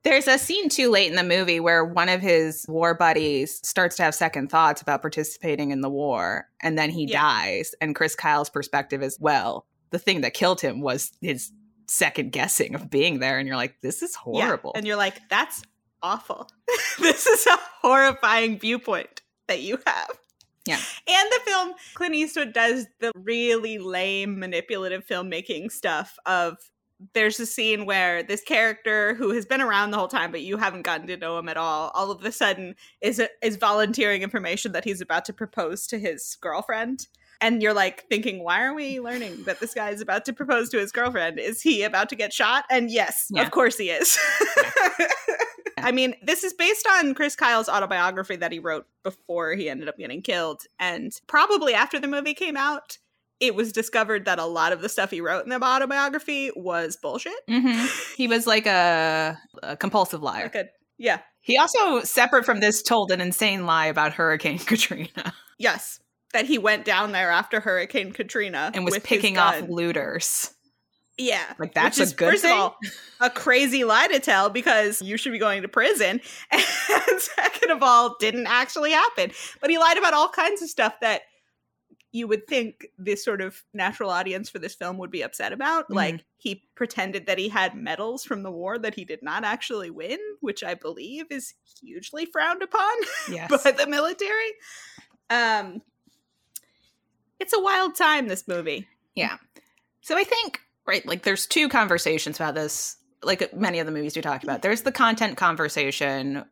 There's 0.02 0.26
a 0.28 0.36
scene 0.38 0.68
too 0.68 0.90
late 0.90 1.08
in 1.10 1.16
the 1.16 1.22
movie 1.24 1.58
where 1.60 1.84
one 1.84 2.08
of 2.08 2.20
his 2.20 2.64
war 2.68 2.94
buddies 2.94 3.60
starts 3.66 3.96
to 3.96 4.02
have 4.04 4.14
second 4.14 4.50
thoughts 4.50 4.82
about 4.82 5.00
participating 5.02 5.70
in 5.72 5.80
the 5.80 5.88
war, 5.90 6.46
and 6.62 6.76
then 6.78 6.90
he 6.90 7.04
Yeah. 7.06 7.20
dies. 7.22 7.74
And 7.80 7.94
Chris 7.94 8.14
Kyle's 8.16 8.50
perspective 8.50 9.02
is, 9.02 9.16
well, 9.20 9.66
the 9.90 9.98
thing 9.98 10.20
that 10.22 10.34
killed 10.34 10.60
him 10.60 10.80
was 10.80 11.12
his 11.20 11.50
second 11.88 12.32
guessing 12.32 12.74
of 12.74 12.90
being 12.90 13.18
there, 13.18 13.38
and 13.38 13.46
you're 13.46 13.56
like, 13.56 13.80
this 13.80 14.02
is 14.02 14.16
Yeah, 14.26 14.46
horrible. 14.46 14.72
And 14.74 14.86
you're 14.86 14.96
like, 14.96 15.20
that's 15.28 15.62
awful. 16.02 16.48
this 17.00 17.26
is 17.26 17.46
a 17.46 17.58
horrifying 17.82 18.58
viewpoint 18.58 19.22
that 19.48 19.60
you 19.60 19.78
have. 19.86 20.18
Yeah. 20.66 20.80
And 21.08 21.30
the 21.30 21.40
film, 21.44 21.74
Clint 21.94 22.14
Eastwood 22.14 22.52
does 22.52 22.86
the 23.00 23.12
really 23.14 23.78
lame, 23.78 24.38
manipulative 24.38 25.06
filmmaking 25.06 25.70
stuff 25.70 26.18
of 26.26 26.56
there's 27.12 27.38
a 27.38 27.46
scene 27.46 27.84
where 27.84 28.22
this 28.22 28.42
character 28.42 29.14
who 29.14 29.30
has 29.30 29.44
been 29.44 29.60
around 29.60 29.90
the 29.90 29.98
whole 29.98 30.08
time, 30.08 30.30
but 30.30 30.40
you 30.40 30.56
haven't 30.56 30.82
gotten 30.82 31.06
to 31.06 31.16
know 31.16 31.38
him 31.38 31.48
at 31.48 31.56
all, 31.56 31.90
all 31.94 32.10
of 32.10 32.24
a 32.24 32.32
sudden 32.32 32.74
is 33.00 33.22
is 33.42 33.56
volunteering 33.56 34.22
information 34.22 34.72
that 34.72 34.84
he's 34.84 35.00
about 35.00 35.24
to 35.26 35.32
propose 35.32 35.86
to 35.88 35.98
his 35.98 36.36
girlfriend. 36.40 37.06
And 37.40 37.62
you're 37.62 37.74
like 37.74 38.04
thinking, 38.08 38.42
why 38.42 38.62
are 38.62 38.74
we 38.74 38.98
learning 39.00 39.44
that 39.44 39.60
this 39.60 39.74
guy 39.74 39.90
is 39.90 40.00
about 40.00 40.24
to 40.24 40.32
propose 40.32 40.68
to 40.70 40.78
his 40.78 40.90
girlfriend? 40.92 41.38
Is 41.38 41.60
he 41.62 41.82
about 41.82 42.08
to 42.08 42.16
get 42.16 42.32
shot? 42.32 42.64
And 42.70 42.90
yes, 42.90 43.26
Yeah. 43.30 43.42
of 43.42 43.50
course 43.50 43.76
he 43.76 43.90
is. 43.90 44.18
I 45.78 45.92
mean, 45.92 46.14
this 46.22 46.42
is 46.42 46.54
based 46.54 46.86
on 46.88 47.14
Chris 47.14 47.36
Kyle's 47.36 47.68
autobiography 47.68 48.36
that 48.36 48.50
he 48.50 48.58
wrote 48.58 48.86
before 49.02 49.52
he 49.54 49.68
ended 49.68 49.88
up 49.88 49.98
getting 49.98 50.22
killed. 50.22 50.62
And 50.78 51.12
probably 51.26 51.74
after 51.74 51.98
the 52.00 52.08
movie 52.08 52.34
came 52.34 52.56
out, 52.56 52.98
it 53.38 53.54
was 53.54 53.70
discovered 53.72 54.24
that 54.24 54.38
a 54.38 54.46
lot 54.46 54.72
of 54.72 54.80
the 54.80 54.88
stuff 54.88 55.10
he 55.10 55.20
wrote 55.20 55.44
in 55.44 55.50
the 55.50 55.62
autobiography 55.62 56.50
was 56.56 56.96
bullshit. 56.96 57.34
Mhm. 57.48 58.16
He 58.16 58.26
was 58.26 58.46
like 58.46 58.66
a, 58.66 59.38
a 59.62 59.76
compulsive 59.76 60.22
liar. 60.22 60.44
Like 60.44 60.54
a, 60.54 60.68
yeah, 60.96 61.18
He 61.42 61.58
also, 61.58 62.00
separate 62.00 62.46
from 62.46 62.60
this, 62.60 62.82
told 62.82 63.12
an 63.12 63.20
insane 63.20 63.66
lie 63.66 63.86
about 63.86 64.14
Hurricane 64.14 64.58
Katrina 64.66 65.34
yes. 65.58 66.00
That 66.32 66.46
he 66.46 66.58
went 66.58 66.84
down 66.84 67.12
there 67.12 67.30
after 67.30 67.60
Hurricane 67.60 68.12
Katrina 68.12 68.70
and 68.74 68.84
was 68.84 68.98
picking 68.98 69.38
off 69.38 69.62
looters. 69.68 70.50
Yeah. 71.18 71.44
Like, 71.58 71.72
that's 71.72 71.98
Which 71.98 72.12
a 72.12 72.14
good 72.14 72.30
first 72.32 72.42
thing? 72.42 72.52
of 72.52 72.58
all, 72.58 72.76
a 73.20 73.30
crazy 73.30 73.84
lie 73.84 74.08
to 74.08 74.20
tell 74.20 74.50
because 74.50 75.00
you 75.00 75.16
should 75.16 75.32
be 75.32 75.38
going 75.38 75.62
to 75.62 75.68
prison. 75.68 76.20
And 77.08 77.20
second 77.20 77.70
of 77.70 77.82
all, 77.82 78.16
didn't 78.20 78.46
actually 78.46 78.90
happen. 78.90 79.30
But 79.60 79.70
he 79.70 79.78
lied 79.78 79.96
about 79.98 80.12
all 80.14 80.28
kinds 80.28 80.60
of 80.62 80.68
stuff 80.68 80.94
that 81.00 81.22
you 82.12 82.26
would 82.28 82.46
think 82.46 82.86
this 82.98 83.24
sort 83.24 83.40
of 83.40 83.62
natural 83.74 84.10
audience 84.10 84.48
for 84.50 84.58
this 84.58 84.74
film 84.74 84.98
would 84.98 85.10
be 85.10 85.22
upset 85.22 85.52
about. 85.52 85.88
Mhm. 85.88 85.94
Like 85.94 86.24
he 86.36 86.64
pretended 86.74 87.26
that 87.26 87.38
he 87.38 87.48
had 87.48 87.74
medals 87.74 88.24
from 88.24 88.42
the 88.42 88.50
war 88.50 88.78
that 88.78 88.94
he 88.94 89.04
did 89.04 89.22
not 89.22 89.44
actually 89.44 89.90
win, 89.90 90.18
which 90.40 90.62
I 90.64 90.74
believe 90.74 91.26
is 91.30 91.54
hugely 91.80 92.26
frowned 92.26 92.62
upon 92.62 92.92
Yes. 93.30 93.62
by 93.62 93.70
the 93.70 93.86
military. 93.86 94.52
Um 95.30 95.82
it's 97.40 97.52
a 97.52 97.60
wild 97.60 97.94
time 97.94 98.28
this 98.28 98.46
movie. 98.48 98.86
Yeah 99.14 99.36
so 100.02 100.16
I 100.16 100.22
think, 100.22 100.60
right, 100.86 101.04
like 101.04 101.24
there's 101.24 101.46
two 101.46 101.68
conversations 101.68 102.36
about 102.36 102.54
this, 102.54 102.96
like 103.24 103.52
many 103.52 103.80
of 103.80 103.86
the 103.86 103.92
movies 103.92 104.14
we 104.14 104.22
talked 104.22 104.44
about. 104.44 104.62
There's 104.62 104.82
the 104.82 104.92
content 104.92 105.36
conversation, 105.36 106.44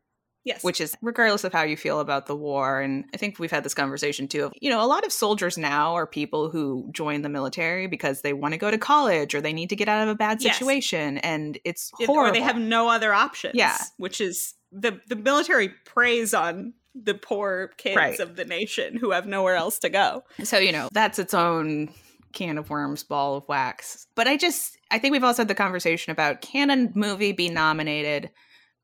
Yes. 0.42 0.64
which 0.64 0.80
is 0.80 0.96
regardless 1.00 1.44
of 1.44 1.52
how 1.52 1.62
you 1.62 1.76
feel 1.76 2.00
about 2.00 2.26
the 2.26 2.34
war. 2.34 2.80
And 2.80 3.04
I 3.14 3.16
think 3.16 3.38
we've 3.38 3.52
had 3.52 3.62
this 3.64 3.72
conversation 3.74 4.26
too 4.26 4.46
of, 4.46 4.52
you 4.60 4.70
know, 4.70 4.84
a 4.84 4.88
lot 4.88 5.06
of 5.06 5.12
soldiers 5.12 5.56
now 5.56 5.94
are 5.94 6.04
people 6.06 6.50
who 6.50 6.88
join 6.92 7.22
the 7.22 7.28
military 7.28 7.86
because 7.86 8.22
they 8.22 8.32
want 8.32 8.54
to 8.54 8.58
go 8.58 8.72
to 8.72 8.76
college 8.76 9.36
or 9.36 9.40
they 9.40 9.52
need 9.52 9.68
to 9.70 9.76
get 9.76 9.88
out 9.88 10.02
of 10.02 10.08
a 10.08 10.16
bad 10.16 10.42
Yes. 10.42 10.58
situation. 10.58 11.18
And 11.18 11.56
it's 11.64 11.92
horrible. 11.94 12.16
or 12.16 12.32
they 12.32 12.40
have 12.42 12.58
no 12.58 12.88
other 12.88 13.14
options. 13.14 13.54
Yeah. 13.54 13.76
which 13.98 14.20
is 14.20 14.54
the 14.72 15.00
the 15.06 15.14
military 15.16 15.68
preys 15.84 16.34
on 16.34 16.74
the 16.94 17.14
poor 17.14 17.72
kids 17.76 17.96
Right. 17.96 18.20
of 18.20 18.36
the 18.36 18.44
nation 18.44 18.96
who 18.96 19.10
have 19.10 19.26
nowhere 19.26 19.56
else 19.56 19.78
to 19.80 19.88
go. 19.88 20.24
So, 20.42 20.58
you 20.58 20.72
know, 20.72 20.88
that's 20.92 21.18
its 21.18 21.34
own 21.34 21.90
can 22.32 22.58
of 22.58 22.70
worms, 22.70 23.02
ball 23.02 23.36
of 23.36 23.48
wax. 23.48 24.06
But 24.14 24.26
I 24.28 24.36
just, 24.36 24.76
I 24.90 24.98
think 24.98 25.12
we've 25.12 25.24
also 25.24 25.42
had 25.42 25.48
the 25.48 25.54
conversation 25.54 26.10
about 26.12 26.40
can 26.40 26.70
a 26.70 26.90
movie 26.96 27.32
be 27.32 27.48
nominated 27.48 28.30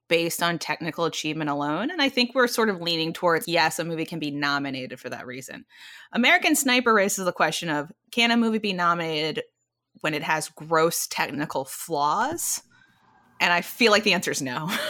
based 0.09 0.43
on 0.43 0.59
technical 0.59 1.05
achievement 1.05 1.51
alone? 1.51 1.91
And 1.91 2.03
I 2.03 2.09
think 2.09 2.35
we're 2.35 2.49
sort 2.49 2.69
of 2.69 2.81
leaning 2.81 3.13
towards 3.13 3.47
yes, 3.47 3.79
a 3.79 3.85
movie 3.85 4.05
can 4.05 4.19
be 4.19 4.33
nominated 4.33 4.99
for 4.99 5.09
that 5.09 5.27
reason. 5.27 5.65
American 6.13 6.57
Sniper 6.57 6.93
raises 6.93 7.25
the 7.25 7.33
question 7.33 7.69
of 7.69 7.93
can 8.11 8.33
a 8.33 8.37
movie 8.37 8.59
be 8.59 8.73
nominated 8.73 9.45
when 10.01 10.15
it 10.15 10.25
has 10.25 10.49
gross 10.49 11.07
technical 11.07 11.65
flaws? 11.65 12.63
And 13.41 13.53
I 13.53 13.61
feel 13.63 13.93
like 13.93 14.03
the 14.03 14.13
answer 14.15 14.31
is 14.33 14.43
no. 14.43 14.69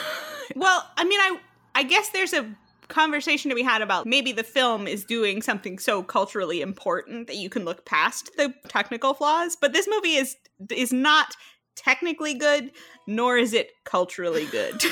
Well, 0.56 0.84
I 0.96 1.04
mean, 1.04 1.20
I 1.20 1.38
I 1.76 1.82
guess 1.84 2.08
there's 2.08 2.32
a 2.32 2.44
conversation 2.90 3.48
to 3.48 3.54
be 3.54 3.62
had 3.62 3.80
about 3.80 4.06
maybe 4.06 4.32
the 4.32 4.42
film 4.42 4.86
is 4.86 5.04
doing 5.04 5.40
something 5.40 5.78
so 5.78 6.02
culturally 6.02 6.60
important 6.60 7.26
that 7.28 7.36
you 7.36 7.48
can 7.48 7.64
look 7.64 7.86
past 7.86 8.30
the 8.36 8.52
technical 8.68 9.14
flaws, 9.14 9.56
but 9.58 9.72
this 9.72 9.88
movie 9.88 10.16
is 10.16 10.36
is 10.70 10.92
not 10.92 11.34
technically 11.76 12.34
good 12.34 12.70
nor 13.06 13.38
is 13.38 13.52
it 13.52 13.70
culturally 13.84 14.46
good. 14.46 14.74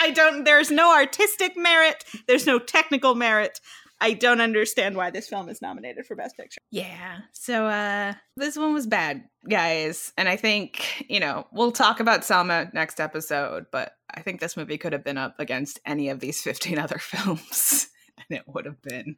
I 0.00 0.12
don't 0.14 0.44
there's 0.44 0.70
no 0.70 0.94
artistic 0.94 1.56
merit, 1.56 2.04
there's 2.26 2.46
no 2.46 2.58
technical 2.58 3.14
merit. 3.14 3.60
I 4.00 4.14
don't 4.14 4.40
understand 4.40 4.96
why 4.96 5.10
this 5.10 5.28
film 5.28 5.48
is 5.48 5.60
nominated 5.60 6.06
for 6.06 6.16
best 6.16 6.36
picture. 6.36 6.60
Yeah. 6.70 7.18
So 7.32 7.66
uh 7.66 8.14
this 8.36 8.56
one 8.56 8.72
was 8.72 8.86
bad, 8.86 9.24
guys. 9.48 10.12
And 10.16 10.28
I 10.28 10.36
think, 10.36 11.04
you 11.08 11.20
know, 11.20 11.46
we'll 11.52 11.72
talk 11.72 12.00
about 12.00 12.24
Selma 12.24 12.70
next 12.72 13.00
episode, 13.00 13.66
but 13.70 13.96
I 14.12 14.22
think 14.22 14.40
this 14.40 14.56
movie 14.56 14.78
could 14.78 14.92
have 14.92 15.04
been 15.04 15.18
up 15.18 15.36
against 15.38 15.80
any 15.84 16.08
of 16.08 16.20
these 16.20 16.40
15 16.42 16.78
other 16.78 16.98
films 16.98 17.88
and 18.16 18.38
it 18.38 18.44
would 18.46 18.66
have 18.66 18.80
been 18.82 19.16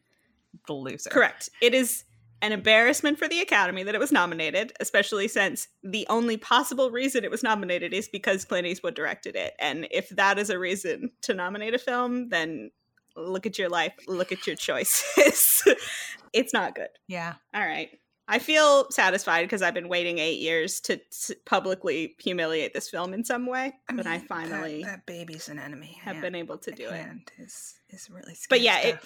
the 0.67 0.75
loser. 0.75 1.11
Correct. 1.11 1.49
It 1.61 1.75
is 1.75 2.05
an 2.43 2.51
embarrassment 2.51 3.19
for 3.19 3.29
the 3.29 3.41
Academy 3.41 3.85
that 3.85 3.95
it 3.95 4.01
was 4.01 4.11
nominated, 4.11 4.73
especially 4.81 5.29
since 5.29 5.69
the 5.85 6.05
only 6.11 6.37
possible 6.37 6.91
reason 6.91 7.23
it 7.23 7.31
was 7.31 7.45
nominated 7.45 7.95
is 7.95 8.09
because 8.09 8.45
Clint 8.45 8.67
Eastwood 8.67 8.97
directed 8.97 9.37
it. 9.37 9.55
And 9.61 9.87
if 9.93 10.09
that 10.11 10.41
is 10.41 10.51
a 10.51 10.59
reason 10.59 11.13
to 11.23 11.35
nominate 11.35 11.73
a 11.73 11.79
film, 11.79 12.31
then 12.31 12.73
look 13.17 13.47
at 13.47 13.59
your 13.59 13.69
life, 13.69 13.93
look 14.07 14.33
at 14.33 14.47
your 14.47 14.57
choices. 14.57 15.63
it's 16.33 16.53
not 16.53 16.75
good. 16.75 16.89
Yeah. 17.09 17.35
All 17.55 17.61
right. 17.67 17.91
I 18.29 18.39
feel 18.39 18.89
satisfied 18.91 19.43
because 19.43 19.63
I've 19.63 19.75
been 19.75 19.89
waiting 19.89 20.19
eight 20.19 20.39
years 20.41 20.81
to 20.83 20.95
s- 21.11 21.33
publicly 21.45 22.15
humiliate 22.21 22.73
this 22.73 22.89
film 22.89 23.13
in 23.15 23.25
some 23.25 23.47
way, 23.47 23.75
but 23.93 24.07
I 24.07 24.21
finally 24.21 24.85
that, 24.85 25.05
baby's 25.07 25.49
an 25.49 25.59
enemy. 25.59 25.99
have 26.03 26.21
been 26.21 26.37
able 26.37 26.57
to 26.59 26.71
do 26.71 26.89
it. 26.89 27.07
is 27.39 27.75
is 27.91 28.09
really 28.11 28.35
But 28.49 28.61
yeah, 28.61 28.79
it- 28.79 28.99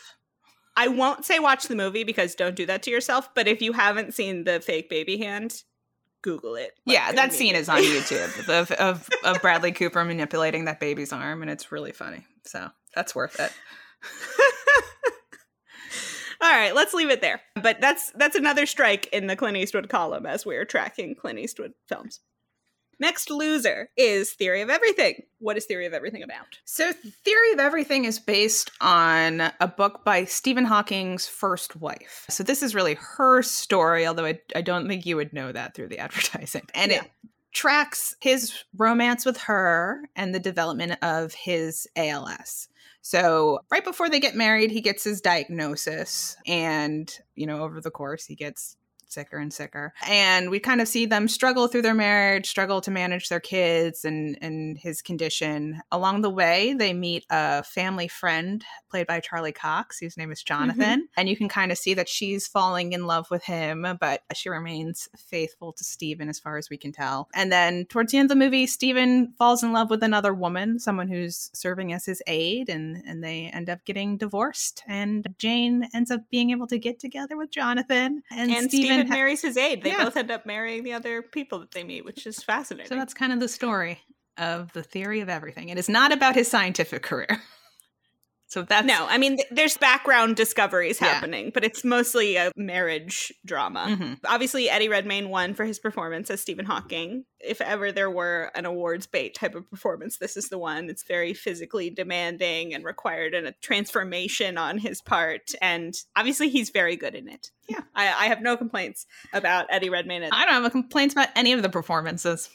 I 0.76 0.88
won't 0.88 1.24
say 1.24 1.38
watch 1.38 1.64
the 1.64 1.74
movie 1.74 2.04
because 2.04 2.34
don't 2.34 2.54
do 2.54 2.66
that 2.66 2.82
to 2.82 2.90
yourself. 2.90 3.34
But 3.34 3.48
if 3.48 3.62
you 3.62 3.72
haven't 3.72 4.12
seen 4.12 4.44
the 4.44 4.60
fake 4.60 4.90
baby 4.90 5.16
hand, 5.16 5.62
Google 6.20 6.54
it. 6.54 6.72
like, 6.84 6.94
yeah, 6.94 7.12
that 7.12 7.32
scene 7.32 7.54
is 7.56 7.70
on. 7.70 7.78
YouTube 7.82 8.48
of, 8.50 8.70
of 8.72 9.08
of 9.24 9.40
Bradley 9.40 9.72
Cooper 9.72 10.04
manipulating 10.04 10.66
that 10.66 10.78
baby's 10.78 11.12
arm, 11.14 11.40
and 11.40 11.50
it's 11.50 11.72
really 11.72 11.92
funny. 11.92 12.26
So 12.44 12.68
that's 12.94 13.14
worth 13.14 13.40
it. 13.40 13.50
All 16.40 16.50
right, 16.52 16.74
let's 16.74 16.92
leave 16.94 17.10
it 17.10 17.20
there. 17.22 17.40
But 17.60 17.80
that's 17.80 18.10
that's 18.12 18.36
another 18.36 18.66
strike 18.66 19.06
in 19.12 19.26
the 19.26 19.36
Clint 19.36 19.56
Eastwood 19.56 19.88
column 19.88 20.26
as 20.26 20.44
we're 20.44 20.64
tracking 20.66 21.14
Clint 21.14 21.38
Eastwood 21.38 21.72
films. 21.88 22.20
Next 22.98 23.30
loser 23.30 23.90
is 23.96 24.32
Theory 24.32 24.62
of 24.62 24.70
Everything. 24.70 25.22
What 25.38 25.56
is 25.58 25.66
Theory 25.66 25.84
of 25.86 25.92
Everything 25.92 26.22
about? 26.22 26.58
So, 26.64 26.92
Theory 27.24 27.52
of 27.52 27.58
Everything 27.58 28.06
is 28.06 28.18
based 28.18 28.70
on 28.80 29.52
a 29.60 29.68
book 29.68 30.02
by 30.04 30.24
Stephen 30.24 30.64
Hawking's 30.64 31.26
first 31.26 31.76
wife. 31.76 32.24
So, 32.30 32.42
this 32.42 32.62
is 32.62 32.74
really 32.74 32.94
her 32.94 33.42
story, 33.42 34.06
although 34.06 34.24
I, 34.24 34.40
I 34.54 34.62
don't 34.62 34.88
think 34.88 35.04
you 35.04 35.16
would 35.16 35.34
know 35.34 35.52
that 35.52 35.74
through 35.74 35.88
the 35.88 35.98
advertising. 35.98 36.62
And 36.74 36.90
Yeah. 36.90 37.02
it 37.04 37.10
tracks 37.52 38.14
his 38.20 38.64
romance 38.76 39.26
with 39.26 39.36
her 39.42 40.00
and 40.16 40.34
the 40.34 40.40
development 40.40 40.96
of 41.02 41.34
his 41.34 41.86
ALS. 41.96 42.68
So, 43.08 43.60
right 43.70 43.84
before 43.84 44.10
they 44.10 44.18
get 44.18 44.34
married, 44.34 44.72
he 44.72 44.80
gets 44.80 45.04
his 45.04 45.20
diagnosis. 45.20 46.36
And, 46.44 47.08
you 47.36 47.46
know, 47.46 47.62
over 47.62 47.80
the 47.80 47.92
course, 47.92 48.26
he 48.26 48.34
gets 48.34 48.76
sicker 49.06 49.38
and 49.38 49.52
sicker. 49.52 49.94
And 50.04 50.50
we 50.50 50.58
kind 50.58 50.80
of 50.80 50.88
see 50.88 51.06
them 51.06 51.28
struggle 51.28 51.68
through 51.68 51.82
their 51.82 51.94
marriage, 51.94 52.48
struggle 52.48 52.80
to 52.80 52.90
manage 52.90 53.28
their 53.28 53.38
kids 53.38 54.04
and, 54.04 54.36
and 54.42 54.76
his 54.76 55.02
condition. 55.02 55.82
Along 55.92 56.22
the 56.22 56.30
way, 56.30 56.74
they 56.76 56.92
meet 56.92 57.24
a 57.30 57.62
family 57.62 58.08
friend 58.08 58.64
played 58.96 59.06
by 59.06 59.20
Charlie 59.20 59.52
Cox, 59.52 59.98
whose 59.98 60.16
name 60.16 60.32
is 60.32 60.40
mm-hmm. 60.40 60.62
Jonathan. 60.62 61.08
And 61.18 61.28
you 61.28 61.36
can 61.36 61.50
kind 61.50 61.70
of 61.70 61.76
see 61.76 61.92
that 61.94 62.08
she's 62.08 62.46
falling 62.48 62.92
in 62.92 63.06
love 63.06 63.30
with 63.30 63.44
him, 63.44 63.86
but 64.00 64.22
she 64.32 64.48
remains 64.48 65.06
faithful 65.18 65.74
to 65.74 65.84
Stephen 65.84 66.30
as 66.30 66.40
far 66.40 66.56
as 66.56 66.70
we 66.70 66.78
can 66.78 66.92
tell. 66.92 67.28
And 67.34 67.52
then 67.52 67.84
towards 67.84 68.12
the 68.12 68.18
end 68.18 68.30
of 68.30 68.38
the 68.38 68.42
movie, 68.42 68.66
Stephen 68.66 69.34
falls 69.36 69.62
in 69.62 69.74
love 69.74 69.90
with 69.90 70.02
another 70.02 70.32
woman, 70.32 70.78
someone 70.78 71.08
who's 71.08 71.50
serving 71.52 71.92
as 71.92 72.06
his 72.06 72.22
aide, 72.26 72.70
and, 72.70 73.02
and 73.06 73.22
they 73.22 73.50
end 73.52 73.68
up 73.68 73.84
getting 73.84 74.16
divorced. 74.16 74.82
And 74.88 75.26
Jane 75.36 75.88
ends 75.92 76.10
up 76.10 76.22
being 76.30 76.50
able 76.52 76.66
to 76.68 76.78
get 76.78 76.98
together 76.98 77.36
with 77.36 77.50
Jonathan. 77.50 78.22
And, 78.30 78.50
And 78.50 78.70
Stephen 78.70 78.86
Stephen 78.86 79.06
ha- 79.08 79.14
marries 79.14 79.42
his 79.42 79.58
aide. 79.58 79.82
They 79.82 79.90
Yeah. 79.90 80.04
both 80.04 80.16
end 80.16 80.30
up 80.30 80.46
marrying 80.46 80.84
the 80.84 80.94
other 80.94 81.20
people 81.20 81.58
that 81.58 81.72
they 81.72 81.84
meet, 81.84 82.06
which 82.06 82.26
is 82.26 82.42
fascinating. 82.42 82.88
So 82.88 82.94
that's 82.94 83.12
kind 83.12 83.34
of 83.34 83.40
the 83.40 83.48
story 83.48 84.00
of 84.38 84.72
the 84.72 84.82
theory 84.82 85.20
of 85.20 85.28
everything. 85.28 85.68
It 85.68 85.78
is 85.78 85.90
not 85.90 86.12
about 86.12 86.34
his 86.34 86.48
scientific 86.48 87.02
career. 87.02 87.42
So 88.56 88.62
that's 88.62 88.86
no, 88.86 89.06
I 89.06 89.18
mean, 89.18 89.36
th- 89.36 89.48
there's 89.50 89.76
background 89.76 90.34
discoveries 90.34 90.98
Yeah. 90.98 91.08
happening, 91.08 91.50
but 91.52 91.62
it's 91.62 91.84
mostly 91.84 92.36
a 92.36 92.50
marriage 92.56 93.30
drama. 93.44 93.84
Mhm. 93.90 94.18
Obviously, 94.24 94.70
Eddie 94.70 94.88
Redmayne 94.88 95.28
won 95.28 95.52
for 95.52 95.66
his 95.66 95.78
performance 95.78 96.30
as 96.30 96.40
Stephen 96.40 96.64
Hawking. 96.64 97.26
If 97.38 97.60
ever 97.60 97.92
there 97.92 98.10
were 98.10 98.50
an 98.54 98.64
awards 98.64 99.06
bait 99.06 99.34
type 99.34 99.54
of 99.54 99.68
performance, 99.68 100.16
this 100.16 100.38
is 100.38 100.48
the 100.48 100.56
one. 100.56 100.88
It's 100.88 101.02
very 101.02 101.34
physically 101.34 101.90
demanding 101.90 102.72
and 102.72 102.82
required 102.82 103.34
a 103.34 103.52
transformation 103.60 104.56
on 104.56 104.78
his 104.78 105.02
part. 105.02 105.52
And 105.60 105.94
obviously, 106.16 106.48
he's 106.48 106.70
very 106.70 106.96
good 106.96 107.14
in 107.14 107.28
it. 107.28 107.50
Yeah. 107.68 107.80
I, 107.94 108.06
I 108.06 108.26
have 108.28 108.40
no 108.40 108.56
complaints 108.56 109.04
about 109.34 109.66
Eddie 109.68 109.90
Redmayne. 109.90 110.22
I 110.32 110.46
don't 110.46 110.54
have 110.54 110.64
a 110.64 110.70
complaints 110.70 111.12
about 111.12 111.28
any 111.36 111.52
of 111.52 111.60
the 111.60 111.68
performances. 111.68 112.48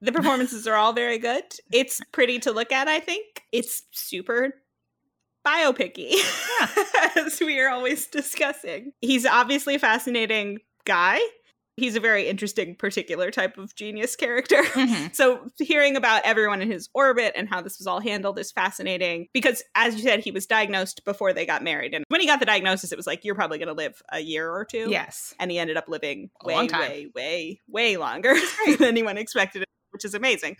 The 0.00 0.10
performances 0.10 0.66
are 0.66 0.74
all 0.74 0.92
very 0.92 1.18
good. 1.18 1.44
It's 1.72 2.00
pretty 2.10 2.40
to 2.40 2.50
look 2.50 2.72
at, 2.72 2.88
I 2.88 2.98
think. 2.98 3.44
It's 3.52 3.84
super 3.92 4.52
biopicky, 5.46 6.14
as 7.16 7.40
we 7.40 7.60
are 7.60 7.68
always 7.70 8.06
discussing. 8.08 8.92
He's 9.00 9.24
obviously 9.24 9.76
a 9.76 9.78
fascinating 9.78 10.58
guy. 10.84 11.20
He's 11.78 11.94
a 11.94 12.00
very 12.00 12.26
interesting, 12.26 12.74
particular 12.74 13.30
type 13.30 13.58
of 13.58 13.74
genius 13.74 14.16
character. 14.16 14.62
Mhm. 14.62 14.96
So, 15.14 15.46
hearing 15.58 15.94
about 15.96 16.22
everyone 16.24 16.62
in 16.62 16.70
his 16.70 16.88
orbit 16.94 17.34
and 17.36 17.48
how 17.50 17.60
this 17.60 17.78
was 17.78 17.86
all 17.86 18.00
handled 18.00 18.38
is 18.38 18.50
fascinating 18.50 19.28
because, 19.34 19.62
as 19.74 19.94
you 19.94 20.00
said, 20.00 20.20
he 20.20 20.30
was 20.30 20.46
diagnosed 20.46 21.04
before 21.04 21.34
they 21.34 21.44
got 21.44 21.62
married. 21.62 21.92
And 21.92 22.04
when 22.08 22.22
he 22.22 22.26
got 22.26 22.40
the 22.40 22.46
diagnosis, 22.46 22.92
it 22.92 22.96
was 22.96 23.06
like, 23.06 23.24
you're 23.26 23.34
probably 23.34 23.58
going 23.58 23.68
to 23.68 23.74
live 23.74 24.02
a 24.10 24.20
year 24.20 24.50
or 24.50 24.64
two. 24.64 24.88
Yes. 24.88 25.34
And 25.38 25.50
he 25.50 25.58
ended 25.58 25.76
up 25.76 25.86
living 25.86 26.30
A 26.42 26.46
way, 26.46 26.66
way, 26.66 27.08
way, 27.14 27.60
way 27.68 27.96
longer 27.98 28.34
than 28.66 28.84
anyone 28.84 29.18
expected, 29.18 29.65
which 29.96 30.04
is 30.04 30.12
amazing. 30.14 30.56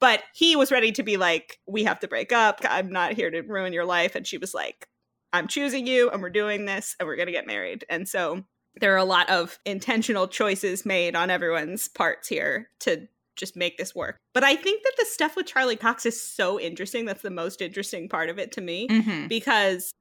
But 0.00 0.22
he 0.34 0.56
was 0.56 0.72
ready 0.72 0.90
to 0.92 1.02
be 1.02 1.18
like, 1.18 1.58
we 1.66 1.84
have 1.84 2.00
to 2.00 2.08
break 2.08 2.32
up. 2.32 2.60
I'm 2.64 2.90
not 2.90 3.12
here 3.12 3.30
to 3.30 3.42
ruin 3.42 3.74
your 3.74 3.84
life. 3.84 4.14
And 4.14 4.26
she 4.26 4.38
was 4.38 4.54
like, 4.54 4.88
I'm 5.34 5.46
choosing 5.46 5.86
you 5.86 6.08
and 6.10 6.22
we're 6.22 6.30
doing 6.30 6.64
this 6.64 6.96
and 6.98 7.06
we're 7.06 7.16
going 7.16 7.26
to 7.26 7.32
get 7.32 7.46
married. 7.46 7.84
And 7.90 8.08
so 8.08 8.42
there 8.80 8.94
are 8.94 8.98
a 8.98 9.04
lot 9.04 9.28
of 9.28 9.58
intentional 9.66 10.26
choices 10.26 10.86
made 10.86 11.14
on 11.14 11.28
everyone's 11.28 11.86
parts 11.88 12.28
here 12.28 12.70
to 12.80 13.06
just 13.36 13.56
make 13.56 13.76
this 13.76 13.94
work. 13.94 14.16
But 14.32 14.42
I 14.42 14.56
think 14.56 14.82
that 14.84 14.92
the 14.98 15.04
stuff 15.04 15.36
with 15.36 15.44
Charlie 15.46 15.76
Cox 15.76 16.06
is 16.06 16.20
so 16.20 16.58
interesting. 16.58 17.04
That's 17.04 17.22
the 17.22 17.30
most 17.30 17.60
interesting 17.60 18.08
part 18.08 18.30
of 18.30 18.38
it 18.38 18.52
to 18.52 18.60
me 18.62 18.88
Mhm. 18.88 19.28
because 19.28 19.92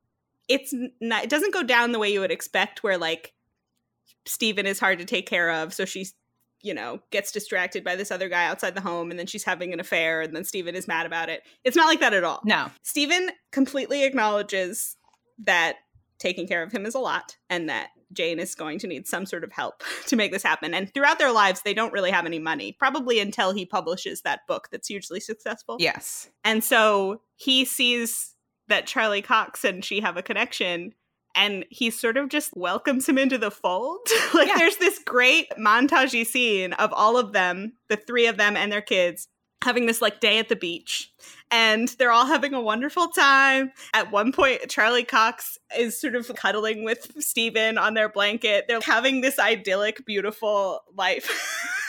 it's 0.48 0.74
not 1.02 1.26
it 1.26 1.30
doesn't 1.30 1.54
go 1.54 1.62
down 1.64 1.92
the 1.92 2.00
way 2.00 2.12
you 2.12 2.22
would 2.22 2.32
expect 2.32 2.84
where 2.84 2.98
like 2.98 3.34
Stephen 4.26 4.66
is 4.66 4.80
hard 4.80 5.00
to 5.00 5.06
take 5.06 5.28
care 5.28 5.52
of 5.52 5.74
so 5.74 5.86
she's 5.86 6.14
you 6.62 6.74
know 6.74 7.00
gets 7.12 7.32
distracted 7.32 7.84
by 7.84 7.96
this 7.96 8.12
other 8.12 8.30
guy 8.30 8.46
outside 8.46 8.76
the 8.76 8.82
home 8.82 9.12
and 9.12 9.20
then 9.20 9.28
she's 9.28 9.44
having 9.44 9.74
an 9.74 9.80
affair 9.80 10.22
and 10.22 10.36
then 10.36 10.44
Stephen 10.44 10.76
is 10.76 10.88
mad 10.88 11.06
about 11.06 11.30
it. 11.30 11.42
It's 11.64 11.76
not 11.76 11.88
like 11.88 12.00
that 12.00 12.14
at 12.14 12.24
all. 12.24 12.42
No. 12.46 12.70
Stephen 12.84 13.32
completely 13.52 14.04
acknowledges 14.04 14.96
that 15.40 15.78
taking 16.20 16.48
care 16.48 16.64
of 16.64 16.72
him 16.72 16.86
is 16.86 16.96
a 16.96 17.00
lot 17.00 17.38
and 17.50 17.70
that 17.70 17.90
Jane 18.12 18.40
is 18.40 18.56
going 18.56 18.80
to 18.80 18.88
need 18.88 19.08
some 19.08 19.26
sort 19.26 19.44
of 19.44 19.52
help 19.52 19.84
to 20.08 20.16
make 20.16 20.32
this 20.32 20.44
happen. 20.44 20.74
And 20.74 20.94
throughout 20.94 21.20
their 21.20 21.32
lives, 21.32 21.62
they 21.62 21.74
don't 21.74 21.94
really 21.94 22.12
have 22.12 22.26
any 22.26 22.40
money, 22.40 22.76
probably 22.78 23.20
until 23.20 23.54
he 23.54 23.66
publishes 23.66 24.22
that 24.22 24.42
book 24.48 24.68
that's 24.72 24.88
hugely 24.88 25.20
successful. 25.20 25.78
Yes. 25.80 26.30
And 26.44 26.64
so 26.64 27.22
he 27.36 27.66
sees 27.66 28.36
that 28.68 28.86
Charlie 28.86 29.22
Cox 29.22 29.64
and 29.64 29.84
she 29.84 30.00
have 30.02 30.18
a 30.18 30.22
connection 30.22 30.94
and 31.40 31.66
he 31.70 31.90
sort 31.90 32.18
of 32.18 32.30
just 32.30 32.56
welcomes 32.56 33.08
him 33.08 33.18
into 33.18 33.38
the 33.38 33.50
fold. 33.52 34.00
like 34.34 34.50
Yeah. 34.50 34.58
there's 34.58 34.78
this 34.78 35.00
great 35.00 35.50
montagey 35.58 36.26
scene 36.26 36.74
of 36.74 36.92
all 36.94 37.18
of 37.18 37.32
them, 37.34 37.74
the 37.88 37.96
three 37.98 38.28
of 38.28 38.38
them 38.38 38.56
and 38.58 38.72
their 38.72 38.82
kids 38.82 39.28
having 39.64 39.88
this 39.88 40.02
like 40.02 40.22
day 40.22 40.40
at 40.40 40.48
the 40.48 40.56
beach 40.56 41.12
and 41.52 41.90
they're 42.00 42.14
all 42.14 42.26
having 42.26 42.54
a 42.54 42.62
wonderful 42.62 43.08
time. 43.10 43.72
At 43.94 44.10
one 44.12 44.32
point 44.32 44.70
Charlie 44.70 45.04
Cox 45.04 45.58
is 45.78 46.00
sort 46.00 46.16
of 46.16 46.32
cuddling 46.36 46.84
with 46.86 47.12
Stephen 47.22 47.78
on 47.78 47.94
their 47.94 48.08
blanket. 48.08 48.66
They're 48.70 48.80
having 48.82 49.20
this 49.22 49.38
idyllic 49.40 50.06
beautiful 50.06 50.82
life. 50.96 51.30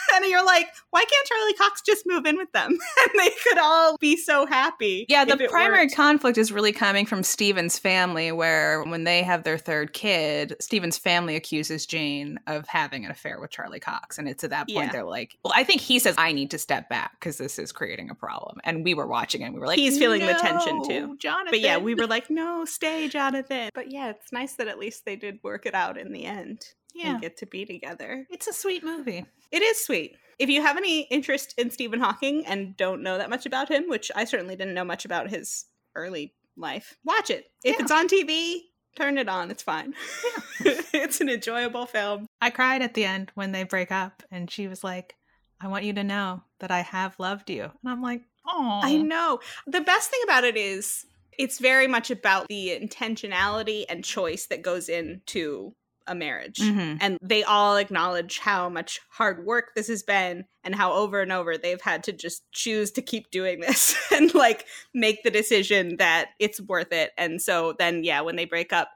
and 0.13 0.25
you're 0.25 0.45
like, 0.45 0.67
why 0.91 1.01
can't 1.03 1.27
Charlie 1.27 1.53
Cox 1.53 1.81
just 1.81 2.05
move 2.05 2.25
in 2.25 2.37
with 2.37 2.51
them? 2.51 2.71
and 3.11 3.19
they 3.19 3.31
could 3.43 3.57
all 3.57 3.97
be 3.97 4.15
so 4.17 4.45
happy. 4.45 5.05
Yeah, 5.09 5.25
the 5.25 5.37
primary 5.49 5.85
worked. 5.85 5.95
conflict 5.95 6.37
is 6.37 6.51
really 6.51 6.71
coming 6.71 7.05
from 7.05 7.23
Stephen's 7.23 7.79
family, 7.79 8.31
where 8.31 8.83
when 8.83 9.03
they 9.03 9.23
have 9.23 9.43
their 9.43 9.57
third 9.57 9.93
kid, 9.93 10.55
Stephen's 10.59 10.97
family 10.97 11.35
accuses 11.35 11.85
Jane 11.85 12.39
of 12.47 12.67
having 12.67 13.05
an 13.05 13.11
affair 13.11 13.39
with 13.39 13.51
Charlie 13.51 13.79
Cox. 13.79 14.17
And 14.17 14.27
it's 14.27 14.43
at 14.43 14.49
that 14.51 14.67
point 14.67 14.87
Yeah. 14.87 14.91
they're 14.91 15.03
like, 15.03 15.37
well, 15.43 15.53
I 15.55 15.63
think 15.63 15.81
he 15.81 15.99
says, 15.99 16.15
I 16.17 16.31
need 16.31 16.51
to 16.51 16.57
step 16.57 16.89
back 16.89 17.11
because 17.19 17.37
this 17.37 17.57
is 17.59 17.71
creating 17.71 18.09
a 18.09 18.15
problem. 18.15 18.57
And 18.63 18.83
we 18.83 18.93
were 18.93 19.07
watching 19.07 19.43
and 19.43 19.53
we 19.53 19.59
were 19.59 19.67
like, 19.67 19.79
He's 19.79 19.97
feeling 19.97 20.25
the 20.25 20.33
tension, 20.33 20.83
too." 20.83 21.17
Jonathan. 21.19 21.51
But 21.51 21.59
yeah, 21.61 21.77
we 21.77 21.95
were 21.95 22.07
like, 22.07 22.29
no, 22.29 22.65
stay, 22.65 23.07
Jonathan. 23.07 23.69
But 23.73 23.91
yeah, 23.91 24.09
it's 24.11 24.31
nice 24.31 24.53
that 24.55 24.67
at 24.67 24.79
least 24.79 25.05
they 25.05 25.15
did 25.15 25.39
work 25.43 25.65
it 25.65 25.73
out 25.73 25.97
in 25.97 26.11
the 26.11 26.25
end 26.25 26.61
yeah. 26.93 27.11
and 27.13 27.21
get 27.21 27.37
to 27.37 27.45
be 27.45 27.65
together. 27.65 28.25
It's 28.29 28.47
a 28.47 28.53
sweet 28.53 28.83
movie. 28.83 29.25
It 29.51 29.61
is 29.61 29.83
sweet. 29.83 30.15
If 30.39 30.49
you 30.49 30.61
have 30.61 30.77
any 30.77 31.01
interest 31.01 31.53
in 31.57 31.69
Stephen 31.69 31.99
Hawking 31.99 32.45
and 32.45 32.75
don't 32.75 33.03
know 33.03 33.17
that 33.17 33.29
much 33.29 33.45
about 33.45 33.69
him, 33.69 33.87
which 33.87 34.11
I 34.15 34.25
certainly 34.25 34.55
didn't 34.55 34.73
know 34.73 34.83
much 34.85 35.05
about 35.05 35.29
his 35.29 35.65
early 35.95 36.33
life, 36.57 36.97
watch 37.03 37.29
it. 37.29 37.51
If 37.63 37.75
Yeah. 37.75 37.83
it's 37.83 37.91
on 37.91 38.07
TV, 38.07 38.61
turn 38.95 39.17
it 39.17 39.29
on. 39.29 39.51
It's 39.51 39.63
fine. 39.63 39.93
it's 40.59 41.21
an 41.21 41.29
enjoyable 41.29 41.85
film. 41.85 42.25
I 42.41 42.49
cried 42.49 42.81
at 42.81 42.93
the 42.93 43.05
end 43.05 43.31
when 43.35 43.51
they 43.51 43.63
break 43.63 43.91
up, 43.91 44.23
and 44.31 44.49
she 44.49 44.67
was 44.67 44.83
like, 44.83 45.15
I 45.59 45.67
want 45.67 45.85
you 45.85 45.93
to 45.93 46.03
know 46.03 46.43
that 46.59 46.71
I 46.71 46.81
have 46.81 47.19
loved 47.19 47.49
you. 47.49 47.63
And 47.63 47.71
I'm 47.91 48.01
like, 48.01 48.23
oh. 48.47 48.79
I 48.83 48.97
know. 48.97 49.39
The 49.67 49.81
best 49.81 50.09
thing 50.09 50.21
about 50.23 50.43
it 50.43 50.57
is 50.57 51.05
it's 51.37 51.59
very 51.59 51.87
much 51.87 52.09
about 52.11 52.47
the 52.47 52.77
intentionality 52.81 53.85
and 53.87 54.03
choice 54.03 54.47
that 54.47 54.61
goes 54.61 54.89
into 54.89 55.73
a 56.07 56.15
marriage. 56.15 56.57
Mhm. 56.57 56.97
And 57.01 57.17
they 57.21 57.43
all 57.43 57.77
acknowledge 57.77 58.39
how 58.39 58.69
much 58.69 58.99
hard 59.09 59.45
work 59.45 59.75
this 59.75 59.87
has 59.87 60.03
been 60.03 60.45
and 60.63 60.75
how 60.75 60.93
over 60.93 61.21
and 61.21 61.31
over 61.31 61.57
they've 61.57 61.81
had 61.81 62.03
to 62.05 62.11
just 62.11 62.43
choose 62.51 62.91
to 62.91 63.01
keep 63.01 63.31
doing 63.31 63.59
this 63.59 63.95
and 64.11 64.33
like 64.33 64.65
make 64.93 65.23
the 65.23 65.31
decision 65.31 65.97
that 65.97 66.29
it's 66.39 66.59
worth 66.61 66.91
it. 66.91 67.11
And 67.17 67.41
so 67.41 67.73
then, 67.79 68.03
yeah, 68.03 68.21
when 68.21 68.35
they 68.35 68.45
break 68.45 68.73
up, 68.73 68.89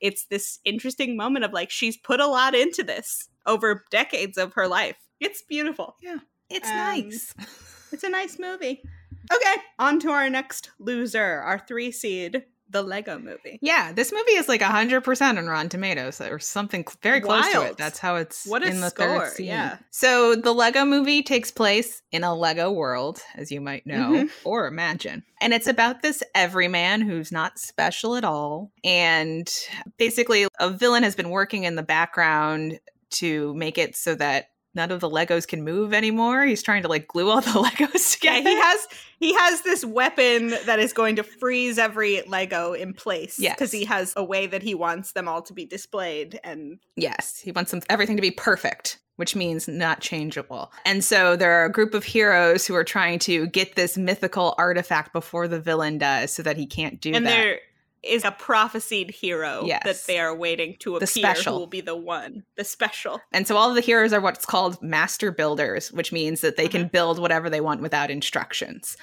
it's 0.00 0.24
this 0.26 0.58
interesting 0.64 1.16
moment 1.16 1.44
of 1.44 1.52
like, 1.52 1.70
she's 1.70 1.96
put 1.96 2.20
a 2.20 2.26
lot 2.26 2.54
into 2.54 2.82
this 2.82 3.28
over 3.46 3.84
decades 3.90 4.38
of 4.38 4.52
her 4.54 4.68
life. 4.68 4.96
It's 5.20 5.42
beautiful. 5.42 5.96
Yeah. 6.02 6.18
It's 6.50 6.68
Um, 6.68 6.76
nice. 6.76 7.34
It's 7.92 8.04
a 8.04 8.08
nice 8.08 8.38
movie. 8.38 8.82
Okay, 9.30 9.54
on 9.78 10.00
to 10.00 10.08
our 10.10 10.30
next 10.30 10.70
loser, 10.78 11.40
our 11.40 11.58
three 11.58 11.92
seed, 11.92 12.42
the 12.72 12.82
Lego 12.82 13.18
movie. 13.18 13.58
Yeah, 13.62 13.92
this 13.92 14.10
movie 14.12 14.32
is 14.32 14.48
like 14.48 14.62
100% 14.62 15.38
on 15.38 15.46
Rotten 15.46 15.68
Tomatoes 15.68 16.20
or 16.20 16.38
something 16.38 16.84
very 17.02 17.20
close 17.20 17.46
to 17.52 17.62
it. 17.62 17.76
That's 17.76 17.98
how 17.98 18.16
it's 18.16 18.46
What 18.46 18.62
in 18.62 18.80
the 18.80 18.88
score, 18.88 19.26
third 19.26 19.32
scene. 19.32 19.46
yeah. 19.46 19.76
So 19.90 20.34
the 20.34 20.52
Lego 20.52 20.84
movie 20.84 21.22
takes 21.22 21.50
place 21.50 22.02
in 22.10 22.24
a 22.24 22.34
Lego 22.34 22.70
world, 22.72 23.20
as 23.36 23.52
you 23.52 23.60
might 23.60 23.86
know 23.86 24.10
Mhm. 24.10 24.30
or 24.44 24.66
imagine. 24.66 25.22
And 25.40 25.52
it's 25.52 25.66
about 25.66 26.02
this 26.02 26.22
everyman 26.34 27.02
who's 27.02 27.30
not 27.30 27.58
special 27.58 28.16
at 28.16 28.24
all. 28.24 28.72
And 28.82 29.52
basically, 29.98 30.46
a 30.58 30.70
villain 30.70 31.02
has 31.02 31.14
been 31.14 31.30
working 31.30 31.64
in 31.64 31.76
the 31.76 31.82
background 31.82 32.80
to 33.10 33.52
make 33.54 33.76
it 33.76 33.94
so 33.94 34.14
that 34.14 34.46
none 34.74 34.90
of 34.90 35.00
the 35.00 35.08
Legos 35.08 35.46
can 35.46 35.62
move 35.62 35.92
anymore. 35.92 36.44
He's 36.44 36.62
trying 36.62 36.82
to 36.82 36.88
like 36.88 37.06
glue 37.08 37.30
all 37.30 37.40
the 37.40 37.50
Legos 37.50 38.14
together. 38.14 38.48
Yeah, 38.48 38.54
he 38.54 38.60
has 38.60 38.88
he 39.18 39.34
has 39.34 39.62
this 39.62 39.84
weapon 39.84 40.54
that 40.66 40.78
is 40.78 40.92
going 40.92 41.16
to 41.16 41.22
freeze 41.22 41.78
every 41.78 42.22
Lego 42.22 42.72
in 42.72 42.92
place. 42.92 43.38
Yes. 43.38 43.54
because 43.54 43.72
he 43.72 43.84
has 43.84 44.12
a 44.16 44.24
way 44.24 44.46
that 44.46 44.62
he 44.62 44.74
wants 44.74 45.12
them 45.12 45.28
all 45.28 45.42
to 45.42 45.52
be 45.52 45.64
displayed, 45.64 46.40
and 46.42 46.78
Yes, 46.96 47.40
he 47.40 47.52
wants 47.52 47.70
them, 47.70 47.80
everything 47.88 48.16
to 48.16 48.22
be 48.22 48.30
perfect, 48.30 48.98
which 49.16 49.36
means 49.36 49.68
not 49.68 50.00
changeable. 50.00 50.72
And 50.84 51.04
so 51.04 51.36
there 51.36 51.52
are 51.52 51.64
a 51.64 51.72
group 51.72 51.94
of 51.94 52.04
heroes 52.04 52.66
who 52.66 52.74
are 52.74 52.84
trying 52.84 53.18
to 53.20 53.46
get 53.46 53.76
this 53.76 53.96
mythical 53.96 54.54
artifact 54.58 55.12
before 55.12 55.48
the 55.48 55.60
villain 55.60 55.98
does 55.98 56.32
so 56.32 56.42
that 56.42 56.56
he 56.56 56.66
can't 56.66 57.00
do 57.00 57.12
and 57.14 57.26
that. 57.26 57.58
Is 58.02 58.24
a 58.24 58.30
prophesied 58.32 59.10
hero 59.10 59.62
Yes. 59.64 59.82
that 59.84 60.06
they 60.06 60.18
are 60.18 60.34
waiting 60.34 60.76
to 60.80 60.98
The 60.98 61.04
appear 61.04 61.06
special. 61.06 61.54
who 61.54 61.58
will 61.60 61.66
be 61.66 61.80
the 61.80 61.96
one, 61.96 62.44
the 62.56 62.64
special. 62.64 63.20
And 63.32 63.46
so 63.46 63.56
all 63.56 63.68
of 63.68 63.74
the 63.76 63.80
heroes 63.80 64.12
are 64.12 64.20
what's 64.20 64.44
called 64.44 64.82
master 64.82 65.30
builders, 65.30 65.92
which 65.92 66.12
means 66.12 66.40
that 66.40 66.56
they 66.56 66.68
can 66.68 66.82
uh-huh. 66.82 66.90
build 66.90 67.18
whatever 67.18 67.48
they 67.48 67.60
want 67.60 67.80
without 67.80 68.10
instructions. 68.10 68.96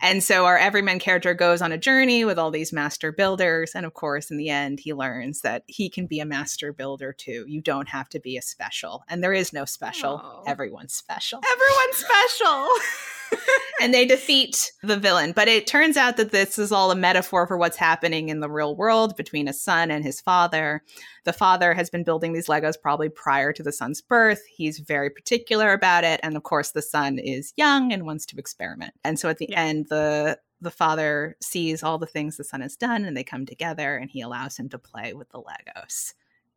And 0.00 0.22
so 0.22 0.44
our 0.44 0.58
everyman 0.58 0.98
character 0.98 1.34
goes 1.34 1.62
on 1.62 1.72
a 1.72 1.78
journey 1.78 2.24
with 2.24 2.38
all 2.38 2.50
these 2.50 2.72
master 2.72 3.10
builders. 3.10 3.72
And 3.74 3.86
of 3.86 3.94
course, 3.94 4.30
in 4.30 4.36
the 4.36 4.50
end, 4.50 4.80
he 4.80 4.92
learns 4.92 5.40
that 5.40 5.64
he 5.66 5.88
can 5.88 6.06
be 6.06 6.20
a 6.20 6.26
master 6.26 6.72
builder 6.72 7.12
too. 7.12 7.44
You 7.48 7.62
don't 7.62 7.88
have 7.88 8.08
to 8.10 8.20
be 8.20 8.36
a 8.36 8.42
special. 8.42 9.02
And 9.08 9.22
there 9.22 9.32
is 9.32 9.52
no 9.52 9.64
special, 9.64 10.20
Aw. 10.22 10.42
everyone's 10.46 10.92
special. 10.92 11.40
Everyone's 11.50 11.96
special. 11.96 12.68
and 13.82 13.92
they 13.92 14.06
defeat 14.06 14.72
the 14.82 14.96
villain. 14.96 15.32
But 15.32 15.48
it 15.48 15.66
turns 15.66 15.96
out 15.96 16.16
that 16.16 16.30
this 16.30 16.58
is 16.58 16.72
all 16.72 16.90
a 16.90 16.96
metaphor 16.96 17.46
for 17.46 17.56
what's 17.56 17.76
happening 17.76 18.28
in 18.28 18.40
the 18.40 18.50
real 18.50 18.76
world 18.76 19.16
between 19.16 19.48
a 19.48 19.52
son 19.52 19.90
and 19.90 20.04
his 20.04 20.20
father. 20.20 20.82
The 21.24 21.32
father 21.32 21.74
has 21.74 21.90
been 21.90 22.04
building 22.04 22.32
these 22.32 22.46
Legos 22.48 22.80
probably 22.80 23.08
prior 23.08 23.52
to 23.52 23.62
the 23.62 23.72
son's 23.72 24.00
birth. 24.00 24.42
He's 24.48 24.78
very 24.78 25.10
particular 25.10 25.72
about 25.72 26.04
it. 26.04 26.20
And 26.22 26.36
of 26.36 26.42
course, 26.42 26.70
the 26.72 26.82
son 26.82 27.18
is 27.18 27.52
young 27.56 27.92
and 27.92 28.06
wants 28.06 28.26
to 28.26 28.36
experiment. 28.38 28.94
And 29.04 29.18
so 29.18 29.28
at 29.28 29.38
the 29.38 29.48
Yeah. 29.50 29.60
end, 29.60 29.86
the 29.88 30.38
the 30.60 30.70
father 30.70 31.36
sees 31.42 31.82
all 31.82 31.98
the 31.98 32.06
things 32.06 32.36
the 32.36 32.44
son 32.44 32.60
has 32.60 32.76
done 32.76 33.04
and 33.04 33.16
they 33.16 33.24
come 33.24 33.44
together 33.44 33.96
and 33.96 34.08
he 34.08 34.20
allows 34.20 34.56
him 34.56 34.68
to 34.68 34.78
play 34.78 35.12
with 35.12 35.28
the 35.30 35.42
Legos. 35.42 36.12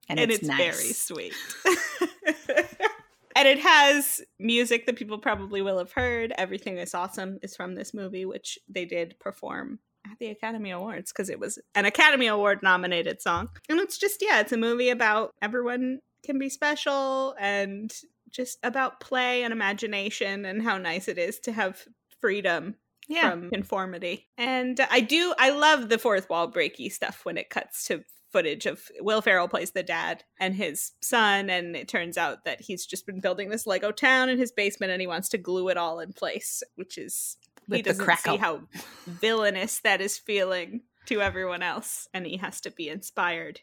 And, 0.07 0.19
and 0.19 0.29
it's, 0.31 0.41
it's, 0.41 0.47
nice. 0.47 0.57
very 0.59 0.93
sweet. 0.93 1.33
and 3.35 3.47
it 3.47 3.59
has 3.59 4.21
music 4.39 4.85
that 4.85 4.95
people 4.95 5.17
probably 5.17 5.61
will 5.61 5.77
have 5.77 5.91
heard. 5.91 6.33
Everything 6.37 6.77
is 6.77 6.93
awesome 6.95 7.39
is 7.43 7.55
from 7.55 7.75
this 7.75 7.93
movie, 7.93 8.25
which 8.25 8.57
they 8.67 8.85
did 8.85 9.19
perform 9.19 9.79
at 10.09 10.17
the 10.19 10.27
Academy 10.27 10.71
Awards 10.71 11.11
because 11.11 11.29
it 11.29 11.39
was 11.39 11.59
an 11.73 11.85
Academy 11.85 12.27
Award 12.27 12.59
nominated 12.63 13.21
song. 13.21 13.49
And 13.69 13.79
it's 13.79 13.97
just, 13.97 14.21
yeah, 14.21 14.39
it's 14.39 14.51
a 14.51 14.57
movie 14.57 14.89
about 14.89 15.33
everyone 15.41 15.99
can 16.25 16.39
be 16.39 16.49
special 16.49 17.35
and 17.39 17.91
just 18.29 18.57
about 18.63 18.99
play 18.99 19.43
and 19.43 19.51
imagination 19.51 20.45
and 20.45 20.61
how 20.61 20.77
nice 20.77 21.07
it 21.07 21.17
is 21.17 21.39
to 21.41 21.51
have 21.51 21.83
freedom 22.19 22.75
Yeah. 23.07 23.31
from 23.31 23.49
conformity. 23.49 24.27
And 24.37 24.79
I 24.91 24.99
do, 25.01 25.33
I 25.37 25.51
love 25.51 25.89
the 25.89 25.97
fourth 25.97 26.29
wall 26.29 26.51
breaky 26.51 26.91
stuff 26.91 27.25
when 27.25 27.37
it 27.37 27.49
cuts 27.49 27.85
to 27.87 28.03
footage 28.35 28.65
of 28.65 28.91
Will 28.99 29.21
Ferrell 29.21 29.47
plays 29.47 29.71
the 29.71 29.81
dad 29.81 30.25
and 30.41 30.53
his 30.53 30.91
son, 30.99 31.49
and 31.49 31.73
it 31.73 31.87
turns 31.87 32.17
out 32.17 32.43
that 32.43 32.59
he's 32.59 32.85
just 32.85 33.05
been 33.05 33.21
building 33.21 33.47
this 33.47 33.65
Lego 33.65 33.93
town 33.93 34.27
in 34.27 34.37
his 34.37 34.51
basement, 34.51 34.91
and 34.91 34.99
he 34.99 35.07
wants 35.07 35.29
to 35.29 35.37
glue 35.37 35.69
it 35.69 35.77
all 35.77 36.01
in 36.01 36.11
place, 36.11 36.61
which 36.75 36.97
is 36.97 37.37
he 37.65 37.77
With 37.77 37.85
the 37.85 37.93
doesn't 37.93 38.17
see 38.17 38.35
how 38.35 38.63
villainous 39.07 39.79
that 39.79 40.01
is 40.01 40.17
feeling 40.17 40.81
to 41.05 41.21
everyone 41.21 41.63
else, 41.63 42.09
and 42.13 42.25
he 42.25 42.35
has 42.35 42.59
to 42.59 42.71
be 42.71 42.89
inspired 42.89 43.61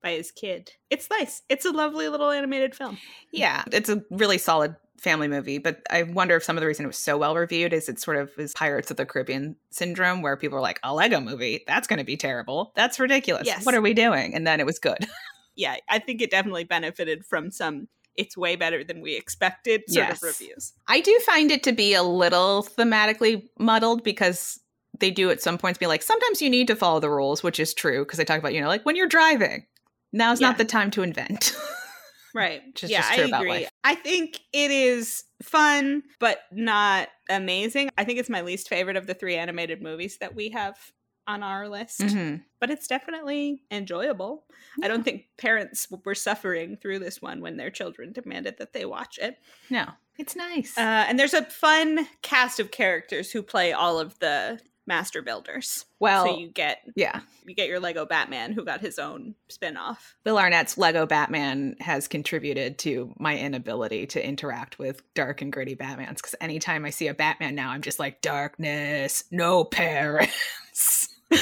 by 0.00 0.12
his 0.12 0.30
kid. 0.30 0.70
It's 0.88 1.10
nice. 1.10 1.42
It's 1.48 1.64
a 1.64 1.72
lovely 1.72 2.08
little 2.08 2.30
animated 2.30 2.76
film. 2.76 2.98
Yeah, 3.32 3.64
it's 3.72 3.88
a 3.88 4.04
really 4.08 4.38
solid 4.38 4.76
family 4.98 5.28
movie, 5.28 5.58
but 5.58 5.82
I 5.90 6.04
wonder 6.04 6.36
if 6.36 6.44
some 6.44 6.56
of 6.56 6.60
the 6.60 6.66
reason 6.66 6.84
it 6.84 6.88
was 6.88 6.98
so 6.98 7.18
well 7.18 7.34
reviewed 7.34 7.72
is 7.72 7.88
it 7.88 7.98
sort 7.98 8.16
of 8.18 8.30
is 8.38 8.52
Pirates 8.54 8.90
of 8.90 8.96
the 8.96 9.04
Caribbean 9.06 9.56
syndrome, 9.70 10.22
where 10.22 10.36
people 10.36 10.58
are 10.58 10.62
like, 10.62 10.78
a 10.82 10.94
Lego 10.94 11.20
movie, 11.20 11.64
that's 11.66 11.88
going 11.88 11.98
to 11.98 12.04
be 12.04 12.16
terrible. 12.16 12.72
That's 12.76 13.00
ridiculous. 13.00 13.46
Yes. 13.46 13.66
What 13.66 13.74
are 13.74 13.80
we 13.82 13.94
doing? 13.94 14.34
And 14.34 14.46
then 14.46 14.60
it 14.60 14.66
was 14.66 14.78
good. 14.78 15.06
Yeah, 15.54 15.76
I 15.90 15.98
think 15.98 16.22
it 16.22 16.30
definitely 16.30 16.64
benefited 16.64 17.26
from 17.26 17.50
some. 17.50 17.86
It's 18.16 18.38
way 18.38 18.56
better 18.56 18.82
than 18.82 19.02
we 19.02 19.16
expected 19.16 19.82
sort 19.86 20.08
Yes. 20.08 20.16
of 20.16 20.22
reviews. 20.22 20.72
I 20.88 21.00
do 21.02 21.18
find 21.26 21.50
it 21.50 21.62
to 21.64 21.72
be 21.72 21.92
a 21.92 22.02
little 22.02 22.62
thematically 22.62 23.50
muddled 23.58 24.02
because 24.02 24.58
they 24.98 25.10
do 25.10 25.28
at 25.30 25.42
some 25.42 25.58
points 25.58 25.78
be 25.78 25.86
like, 25.86 26.00
sometimes 26.02 26.40
you 26.40 26.48
need 26.48 26.68
to 26.68 26.74
follow 26.74 27.00
the 27.00 27.10
rules, 27.10 27.42
which 27.42 27.60
is 27.60 27.74
true 27.74 28.02
because 28.02 28.16
they 28.16 28.24
talk 28.24 28.38
about, 28.38 28.54
you 28.54 28.62
know, 28.62 28.66
like 28.68 28.86
when 28.86 28.96
you're 28.96 29.06
driving, 29.06 29.66
now's 30.10 30.40
Yeah. 30.40 30.48
not 30.48 30.56
the 30.56 30.64
time 30.64 30.90
to 30.92 31.02
invent. 31.02 31.54
Right. 32.34 32.62
Which 32.68 32.84
is 32.84 32.90
yeah, 32.90 33.00
just 33.02 33.12
true 33.12 33.24
I 33.24 33.26
about 33.26 33.42
agree. 33.42 33.66
I 33.84 33.94
think 33.96 34.40
it 34.52 34.70
is 34.70 35.24
fun, 35.42 36.02
but 36.20 36.40
not 36.52 37.08
amazing. 37.28 37.90
I 37.98 38.04
think 38.04 38.18
it's 38.18 38.30
my 38.30 38.42
least 38.42 38.68
favorite 38.68 38.96
of 38.96 39.06
the 39.06 39.14
three 39.14 39.36
animated 39.36 39.82
movies 39.82 40.18
that 40.18 40.34
we 40.34 40.50
have 40.50 40.78
on 41.26 41.42
our 41.42 41.68
list, 41.68 42.00
Mhm. 42.00 42.42
but 42.60 42.68
it's 42.70 42.88
definitely 42.88 43.62
enjoyable. 43.70 44.44
I 44.82 44.88
don't 44.88 45.04
think 45.04 45.26
parents 45.36 45.86
were 46.04 46.16
suffering 46.16 46.76
through 46.76 46.98
this 46.98 47.22
one 47.22 47.40
when 47.40 47.56
their 47.56 47.70
children 47.70 48.12
demanded 48.12 48.58
that 48.58 48.72
they 48.72 48.84
watch 48.84 49.18
it. 49.18 49.38
No, 49.70 49.86
it's 50.18 50.34
nice. 50.34 50.76
Uh, 50.76 50.80
and 51.08 51.18
there's 51.20 51.34
a 51.34 51.44
fun 51.44 52.08
cast 52.22 52.58
of 52.58 52.72
characters 52.72 53.30
who 53.30 53.42
play 53.42 53.72
all 53.72 54.00
of 54.00 54.18
the 54.18 54.60
master 54.86 55.22
builders. 55.22 55.86
well, 56.00 56.26
so 56.26 56.38
you 56.38 56.48
get 56.48 56.82
yeah. 56.96 57.20
you 57.46 57.54
get 57.54 57.68
your 57.68 57.80
Lego 57.80 58.04
Batman 58.04 58.52
who 58.52 58.64
got 58.64 58.80
his 58.80 58.98
own 58.98 59.34
spin-off. 59.48 60.16
Will 60.24 60.38
Arnett's 60.38 60.76
Lego 60.76 61.06
Batman 61.06 61.76
has 61.80 62.08
contributed 62.08 62.78
to 62.78 63.14
my 63.18 63.38
inability 63.38 64.06
to 64.08 64.26
interact 64.26 64.78
with 64.78 65.02
dark 65.14 65.42
and 65.42 65.52
gritty 65.52 65.76
Batmans 65.76 66.16
because 66.16 66.34
anytime 66.40 66.84
I 66.84 66.90
see 66.90 67.08
a 67.08 67.14
Batman 67.14 67.54
now, 67.54 67.70
I'm 67.70 67.82
just 67.82 67.98
like, 67.98 68.20
darkness, 68.20 69.24
no 69.30 69.64
parents. 69.64 71.08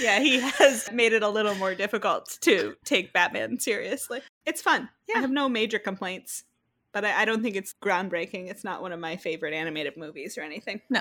yeah, 0.00 0.20
he 0.20 0.40
has 0.40 0.90
made 0.92 1.12
it 1.12 1.22
a 1.22 1.28
little 1.28 1.54
more 1.56 1.74
difficult 1.74 2.38
to 2.42 2.74
take 2.84 3.12
Batman 3.12 3.58
seriously. 3.58 4.20
It's 4.46 4.62
fun. 4.62 4.88
Yeah. 5.08 5.18
I 5.18 5.20
have 5.20 5.30
no 5.30 5.48
major 5.48 5.78
complaints, 5.78 6.44
but 6.92 7.04
I, 7.04 7.22
I 7.22 7.24
don't 7.24 7.42
think 7.42 7.56
it's 7.56 7.74
groundbreaking. 7.82 8.50
It's 8.50 8.64
not 8.64 8.82
one 8.82 8.92
of 8.92 9.00
my 9.00 9.16
favorite 9.16 9.54
animated 9.54 9.96
movies 9.96 10.36
or 10.38 10.42
anything. 10.42 10.80
No. 10.90 11.00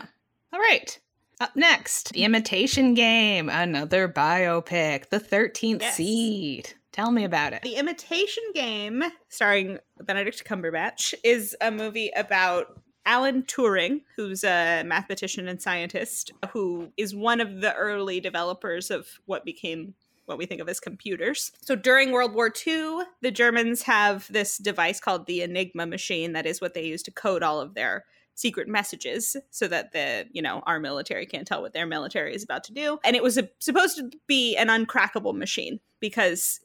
All 0.53 0.59
right. 0.59 0.99
Up 1.41 1.55
next, 1.55 2.11
The 2.11 2.25
Imitation 2.25 2.93
Game, 2.93 3.47
another 3.49 4.09
biopic, 4.09 5.09
The 5.09 5.19
13th 5.21 5.81
Yes. 5.81 5.95
Seed. 5.95 6.73
Tell 6.91 7.11
me 7.11 7.23
about 7.23 7.53
it. 7.53 7.61
The 7.61 7.75
Imitation 7.75 8.43
Game, 8.53 9.03
starring 9.29 9.77
Benedict 10.01 10.43
Cumberbatch, 10.43 11.13
is 11.23 11.55
a 11.61 11.71
movie 11.71 12.11
about 12.15 12.81
Alan 13.05 13.43
Turing, 13.43 14.01
who's 14.17 14.43
a 14.43 14.83
mathematician 14.83 15.47
and 15.47 15.61
scientist, 15.61 16.31
who 16.51 16.91
is 16.97 17.15
one 17.15 17.39
of 17.39 17.61
the 17.61 17.73
early 17.73 18.19
developers 18.19 18.91
of 18.91 19.07
what 19.25 19.45
became 19.45 19.93
what 20.29 20.37
we 20.37 20.45
think 20.45 20.61
of 20.61 20.69
as 20.69 20.79
computers. 20.79 21.51
So 21.61 21.75
during 21.75 22.11
World 22.11 22.33
War 22.33 22.53
II, 22.65 22.99
the 23.21 23.31
Germans 23.31 23.81
have 23.81 24.31
this 24.31 24.57
device 24.57 24.99
called 24.99 25.25
the 25.25 25.41
Enigma 25.41 25.85
machine 25.87 26.33
that 26.33 26.45
is 26.45 26.61
what 26.61 26.73
they 26.73 26.85
use 26.85 27.03
to 27.03 27.11
code 27.11 27.43
all 27.43 27.59
of 27.59 27.73
their 27.73 28.05
secret 28.35 28.69
messages 28.69 29.35
so 29.49 29.67
that 29.67 29.91
the 29.91 30.25
you 30.31 30.41
know 30.41 30.63
our 30.65 30.79
military 30.79 31.25
can't 31.25 31.45
tell 31.45 31.61
what 31.61 31.73
their 31.73 31.85
military 31.85 32.33
is 32.33 32.41
about 32.41 32.63
to 32.63 32.71
do 32.71 32.97
and 33.03 33.17
it 33.17 33.21
was 33.21 33.37
a, 33.37 33.49
supposed 33.59 33.97
to 33.97 34.09
be 34.27 34.55
an 34.55 34.69
uncrackable 34.69 35.35
machine 35.35 35.77
because 35.99 36.61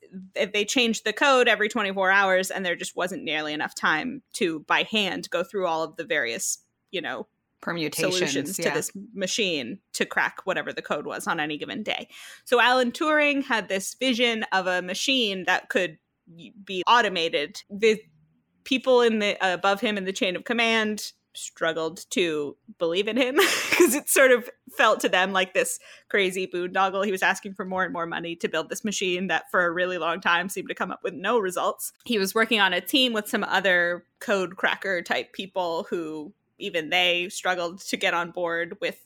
they 0.52 0.64
changed 0.64 1.04
the 1.04 1.12
code 1.12 1.48
every 1.48 1.68
24 1.68 2.12
hours 2.12 2.52
and 2.52 2.64
there 2.64 2.76
just 2.76 2.94
wasn't 2.94 3.24
nearly 3.24 3.52
enough 3.52 3.74
time 3.74 4.22
to 4.32 4.60
by 4.60 4.84
hand 4.84 5.28
go 5.30 5.42
through 5.42 5.66
all 5.66 5.82
of 5.82 5.96
the 5.96 6.04
various 6.04 6.58
you 6.92 7.00
know 7.00 7.26
permutations 7.64 8.14
solutions 8.14 8.58
yeah. 8.58 8.68
to 8.68 8.74
this 8.74 8.90
machine 9.14 9.78
to 9.94 10.04
crack 10.04 10.38
whatever 10.44 10.72
the 10.72 10.82
code 10.82 11.06
was 11.06 11.26
on 11.26 11.40
any 11.40 11.56
given 11.56 11.82
day. 11.82 12.08
So 12.44 12.60
Alan 12.60 12.92
Turing 12.92 13.42
had 13.42 13.68
this 13.68 13.94
vision 13.94 14.44
of 14.52 14.66
a 14.66 14.82
machine 14.82 15.44
that 15.46 15.70
could 15.70 15.98
be 16.64 16.82
automated. 16.86 17.62
The 17.70 18.00
people 18.64 19.00
in 19.00 19.18
the 19.18 19.36
above 19.40 19.80
him 19.80 19.96
in 19.96 20.04
the 20.04 20.12
chain 20.12 20.36
of 20.36 20.44
command 20.44 21.12
struggled 21.36 22.08
to 22.10 22.56
believe 22.78 23.08
in 23.08 23.16
him 23.16 23.34
because 23.70 23.94
it 23.94 24.08
sort 24.08 24.30
of 24.30 24.48
felt 24.76 25.00
to 25.00 25.08
them 25.08 25.32
like 25.32 25.52
this 25.54 25.78
crazy 26.08 26.46
boondoggle. 26.46 27.04
He 27.04 27.10
was 27.10 27.22
asking 27.22 27.54
for 27.54 27.64
more 27.64 27.82
and 27.82 27.92
more 27.92 28.06
money 28.06 28.36
to 28.36 28.48
build 28.48 28.68
this 28.68 28.84
machine 28.84 29.26
that 29.28 29.50
for 29.50 29.64
a 29.64 29.72
really 29.72 29.98
long 29.98 30.20
time 30.20 30.48
seemed 30.48 30.68
to 30.68 30.74
come 30.74 30.92
up 30.92 31.00
with 31.02 31.14
no 31.14 31.38
results. 31.38 31.92
He 32.04 32.18
was 32.18 32.34
working 32.34 32.60
on 32.60 32.72
a 32.72 32.80
team 32.80 33.12
with 33.12 33.28
some 33.28 33.42
other 33.42 34.04
code 34.20 34.56
cracker 34.56 35.02
type 35.02 35.32
people 35.32 35.86
who 35.90 36.32
even 36.64 36.90
they 36.90 37.28
struggled 37.28 37.80
to 37.82 37.96
get 37.96 38.14
on 38.14 38.30
board 38.30 38.76
with 38.80 38.98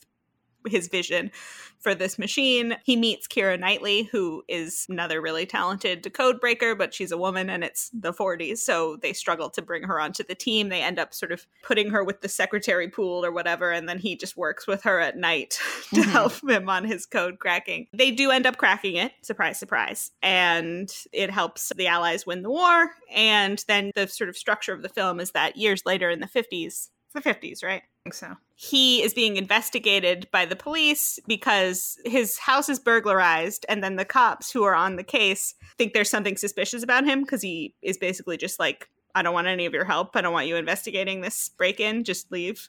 his 0.66 0.88
vision 0.88 1.30
for 1.78 1.94
this 1.94 2.18
machine. 2.18 2.76
He 2.84 2.96
meets 2.96 3.28
Keira 3.28 3.59
Knightley, 3.59 4.02
who 4.11 4.42
is 4.48 4.86
another 4.88 5.20
really 5.20 5.46
talented 5.46 6.12
code 6.12 6.40
breaker, 6.40 6.74
but 6.74 6.92
she's 6.92 7.12
a 7.12 7.16
woman 7.16 7.48
and 7.48 7.62
it's 7.62 7.90
the 7.90 8.12
40s. 8.12 8.59
So 8.59 8.96
they 8.96 9.12
struggle 9.12 9.48
to 9.50 9.62
bring 9.62 9.84
her 9.84 10.00
onto 10.00 10.24
the 10.24 10.34
team. 10.34 10.68
They 10.68 10.82
end 10.82 10.98
up 10.98 11.14
sort 11.14 11.30
of 11.30 11.46
putting 11.62 11.90
her 11.90 12.02
with 12.02 12.20
the 12.20 12.28
secretary 12.28 12.88
pool 12.88 13.24
or 13.24 13.30
whatever, 13.30 13.70
and 13.70 13.88
then 13.88 13.98
he 13.98 14.16
just 14.16 14.36
works 14.36 14.66
with 14.66 14.82
her 14.82 14.98
at 14.98 15.16
night 15.16 15.61
to 15.94 16.00
Mhm. 16.00 16.11
help 16.11 16.32
him 16.50 16.68
on 16.68 16.84
his 16.84 17.06
code 17.06 17.38
cracking. 17.38 17.86
They 17.92 18.11
do 18.11 18.32
end 18.32 18.44
up 18.46 18.56
cracking 18.56 18.96
it, 18.96 19.12
surprise, 19.22 19.59
surprise. 19.61 20.11
And 20.22 20.92
it 21.12 21.30
helps 21.30 21.72
the 21.76 21.86
Allies 21.86 22.26
win 22.26 22.42
the 22.42 22.50
war. 22.50 22.90
And 23.14 23.64
then 23.68 23.92
the 23.94 24.09
sort 24.09 24.28
of 24.28 24.36
structure 24.36 24.72
of 24.74 24.82
the 24.82 24.88
film 24.88 25.20
is 25.20 25.30
that 25.30 25.56
years 25.56 25.82
later 25.86 26.11
in 26.11 26.18
the 26.18 26.26
50s, 26.26 26.66
it's 26.66 26.90
the 27.22 27.28
50s, 27.28 27.62
right? 27.62 27.82
I 27.82 28.02
think 28.04 28.14
so. 28.14 28.34
He 28.54 29.02
is 29.02 29.14
being 29.14 29.36
investigated 29.36 30.28
by 30.32 30.44
the 30.44 30.56
police 30.56 31.18
because 31.26 31.98
his 32.04 32.38
house 32.38 32.68
is 32.68 32.78
burglarized 32.78 33.64
and 33.68 33.82
then 33.82 33.96
the 33.96 34.04
cops 34.04 34.50
who 34.50 34.64
are 34.64 34.74
on 34.74 34.96
the 34.96 35.04
case 35.04 35.54
think 35.76 35.92
there's 35.92 36.10
something 36.10 36.36
suspicious 36.36 36.82
about 36.82 37.04
him 37.04 37.22
because 37.22 37.42
he 37.42 37.74
is 37.82 37.98
basically 37.98 38.36
just 38.36 38.58
like 38.58 38.88
i 39.14 39.22
don't 39.22 39.34
want 39.34 39.46
any 39.46 39.66
of 39.66 39.72
your 39.72 39.84
help. 39.84 40.16
I 40.16 40.20
don't 40.20 40.32
want 40.32 40.46
you 40.46 40.56
investigating 40.56 41.20
this 41.20 41.50
break-in. 41.56 42.04
Just 42.04 42.30
leave. 42.32 42.68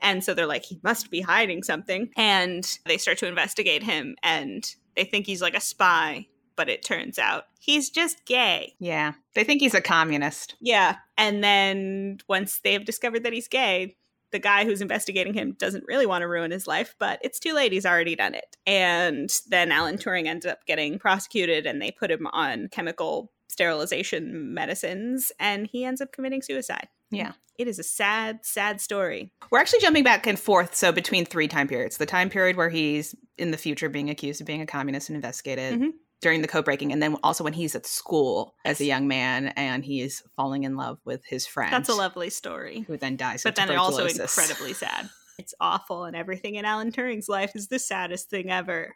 And 0.00 0.22
so 0.22 0.34
they're 0.34 0.46
like 0.46 0.64
he 0.64 0.80
must 0.82 1.10
be 1.10 1.20
hiding 1.20 1.62
something. 1.62 2.10
And 2.16 2.78
they 2.86 2.98
start 2.98 3.18
to 3.18 3.28
investigate 3.28 3.82
him 3.82 4.16
and 4.22 4.64
they 4.96 5.04
think 5.04 5.26
he's 5.26 5.42
like 5.42 5.56
a 5.56 5.60
spy 5.60 6.26
but 6.56 6.68
it 6.68 6.84
turns 6.84 7.18
out 7.18 7.44
he's 7.58 7.90
just 7.90 8.24
gay 8.24 8.74
yeah 8.78 9.12
they 9.34 9.44
think 9.44 9.60
he's 9.60 9.74
a 9.74 9.80
communist 9.80 10.56
yeah. 10.60 10.96
And 11.18 11.42
then 11.44 12.18
once 12.28 12.60
they've 12.64 12.84
discovered 12.84 13.22
that 13.22 13.32
he's 13.32 13.46
gay, 13.46 13.96
the 14.32 14.38
guy 14.40 14.64
who's 14.64 14.80
investigating 14.80 15.34
him 15.34 15.54
doesn't 15.58 15.84
really 15.86 16.06
want 16.06 16.22
to 16.22 16.26
ruin 16.28 16.50
his 16.50 16.66
life, 16.66 16.94
but 16.98 17.20
it's 17.22 17.38
too 17.38 17.52
late. 17.54 17.70
He's 17.70 17.86
already 17.86 18.16
done 18.16 18.34
it. 18.34 18.56
And 18.66 19.30
then 19.48 19.70
Alan 19.70 19.98
Turing 19.98 20.26
ends 20.26 20.46
up 20.46 20.64
getting 20.66 20.98
prosecuted 20.98 21.64
and 21.66 21.80
they 21.80 21.92
put 21.92 22.10
him 22.10 22.26
on 22.28 22.68
chemical 22.68 23.30
sterilization 23.48 24.52
medicines 24.54 25.30
and 25.38 25.66
he 25.66 25.84
ends 25.84 26.00
up 26.00 26.12
committing 26.12 26.42
suicide. 26.42 26.88
Yeah. 27.10 27.32
It 27.58 27.68
is 27.68 27.78
a 27.78 27.84
sad, 27.84 28.40
sad 28.42 28.80
story. 28.80 29.30
We're 29.50 29.60
actually 29.60 29.80
jumping 29.80 30.04
back 30.04 30.26
and 30.26 30.40
forth, 30.40 30.74
so 30.74 30.90
between 30.90 31.24
three 31.24 31.46
time 31.48 31.68
periods. 31.68 31.98
The 31.98 32.06
time 32.06 32.30
period 32.30 32.56
where 32.56 32.70
he's 32.70 33.14
in 33.38 33.50
the 33.50 33.58
future 33.58 33.88
being 33.88 34.10
accused 34.10 34.40
of 34.40 34.46
being 34.46 34.62
a 34.62 34.66
communist 34.66 35.08
and 35.08 35.16
investigated 35.16 35.78
Mhm. 35.78 35.90
During 36.22 36.40
the 36.40 36.48
code 36.48 36.64
breaking, 36.64 36.92
and 36.92 37.02
then 37.02 37.16
also 37.22 37.44
when 37.44 37.52
he's 37.52 37.74
at 37.74 37.84
school 37.84 38.54
as 38.64 38.80
a 38.80 38.84
young 38.84 39.08
man 39.08 39.48
and 39.48 39.84
he's 39.84 40.22
falling 40.34 40.62
in 40.62 40.76
love 40.76 40.98
with 41.04 41.24
his 41.26 41.46
friend. 41.46 41.72
That's 41.72 41.88
a 41.88 41.94
lovely 41.94 42.30
story. 42.30 42.84
Who 42.86 42.96
then 42.96 43.16
dies. 43.16 43.42
But 43.42 43.50
of 43.50 43.56
then 43.56 43.70
it 43.70 43.76
also 43.76 44.06
incredibly 44.06 44.72
sad. 44.72 45.10
It's 45.38 45.54
awful 45.58 46.04
and 46.04 46.14
everything 46.14 46.56
in 46.56 46.66
Alan 46.66 46.92
Turing's 46.92 47.28
life 47.28 47.56
is 47.56 47.68
the 47.68 47.78
saddest 47.78 48.28
thing 48.28 48.50
ever. 48.50 48.94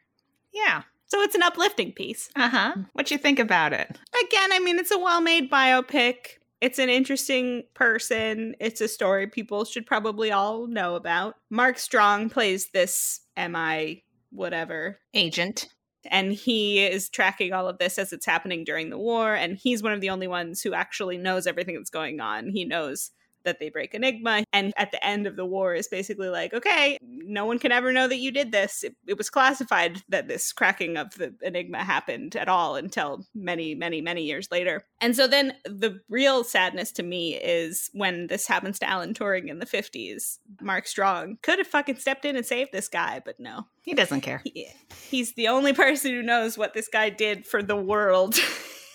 Yeah. 0.53 0.83
So 1.07 1.23
it's 1.23 1.35
an 1.35 1.43
uplifting 1.43 1.93
piece. 1.93 2.29
Uh 2.37 2.51
huh. 2.51 2.75
What 2.93 3.07
do 3.07 3.15
you 3.15 3.19
think 3.19 3.39
about 3.39 3.73
it? 3.73 3.89
again, 3.89 4.53
I 4.53 4.61
mean, 4.61 4.79
it's 4.79 4.91
a 4.91 4.99
well 4.99 5.23
made 5.23 5.51
biopic. 5.51 6.37
It's 6.61 6.79
an 6.79 6.91
interesting 6.91 7.65
person. 7.75 8.55
It's 8.61 8.83
a 8.83 8.87
story 8.87 9.27
people 9.27 9.65
should 9.65 9.87
probably 9.87 10.31
all 10.31 10.67
know 10.67 10.95
about. 10.95 11.37
Mark 11.51 11.79
Strong 11.79 12.31
plays 12.31 12.69
this 12.71 13.23
MI 13.37 14.05
whatever, 14.31 14.99
Agent. 15.15 15.69
And 16.11 16.33
he 16.33 16.85
is 16.85 17.09
tracking 17.09 17.53
all 17.53 17.69
of 17.69 17.79
this 17.79 17.99
as 17.99 18.13
it's 18.13 18.27
happening 18.27 18.65
during 18.65 18.91
the 18.91 18.99
war. 18.99 19.35
And 19.35 19.57
he's 19.57 19.83
one 19.83 19.93
of 19.93 20.01
the 20.01 20.11
only 20.11 20.27
ones 20.27 20.63
who 20.63 20.75
actually 20.75 21.19
knows 21.19 21.47
everything 21.47 21.75
that's 21.75 21.91
going 21.91 22.21
on. 22.21 22.51
He 22.51 22.65
knows 22.65 23.11
that 23.47 23.59
they 23.59 23.71
break 23.71 23.95
Enigma. 23.95 24.45
And 24.53 24.75
at 24.77 24.93
the 24.93 25.05
end 25.05 25.27
of 25.27 25.37
the 25.37 25.47
war 25.47 25.75
is 25.75 25.89
basically 25.89 26.29
like, 26.29 26.53
okay, 26.53 26.99
no 27.01 27.47
one 27.47 27.59
can 27.59 27.73
ever 27.73 27.93
know 27.93 28.07
that 28.07 28.19
you 28.19 28.31
did 28.31 28.53
this. 28.53 28.85
It, 28.85 28.95
it 29.07 29.17
was 29.17 29.31
classified 29.31 30.03
that 30.11 30.29
this 30.29 30.53
cracking 30.53 30.99
of 30.99 31.15
the 31.15 31.35
Enigma 31.41 31.83
happened 31.83 32.37
at 32.37 32.49
all 32.49 32.77
until 32.77 33.25
many, 33.35 33.75
many, 33.75 34.03
many 34.03 34.23
years 34.25 34.49
later. 34.51 34.85
And 35.01 35.17
so 35.17 35.27
then 35.27 35.55
the 35.65 36.01
real 36.09 36.45
sadness 36.45 36.93
to 36.93 37.03
me 37.03 37.37
is 37.37 37.89
when 37.95 38.27
this 38.27 38.47
happens 38.47 38.79
to 38.81 38.89
Alan 38.89 39.15
Turing 39.15 39.49
in 39.49 39.59
the 39.59 39.67
50s. 39.67 40.39
Mark 40.61 40.87
Strong 40.87 41.39
could 41.43 41.59
have 41.59 41.67
fucking 41.67 41.97
stepped 41.97 42.25
in 42.25 42.37
and 42.37 42.45
saved 42.45 42.73
this 42.73 42.89
guy, 42.89 43.23
but 43.25 43.41
no. 43.41 43.67
He 43.83 43.95
doesn't 43.95 44.23
care. 44.23 44.43
He, 44.45 44.69
he's 45.09 45.35
the 45.35 45.49
only 45.49 45.73
person 45.75 46.11
who 46.11 46.23
knows 46.23 46.59
what 46.59 46.75
this 46.75 46.89
guy 46.89 47.09
did 47.09 47.47
for 47.47 47.63
the 47.63 47.77
world. 47.77 48.37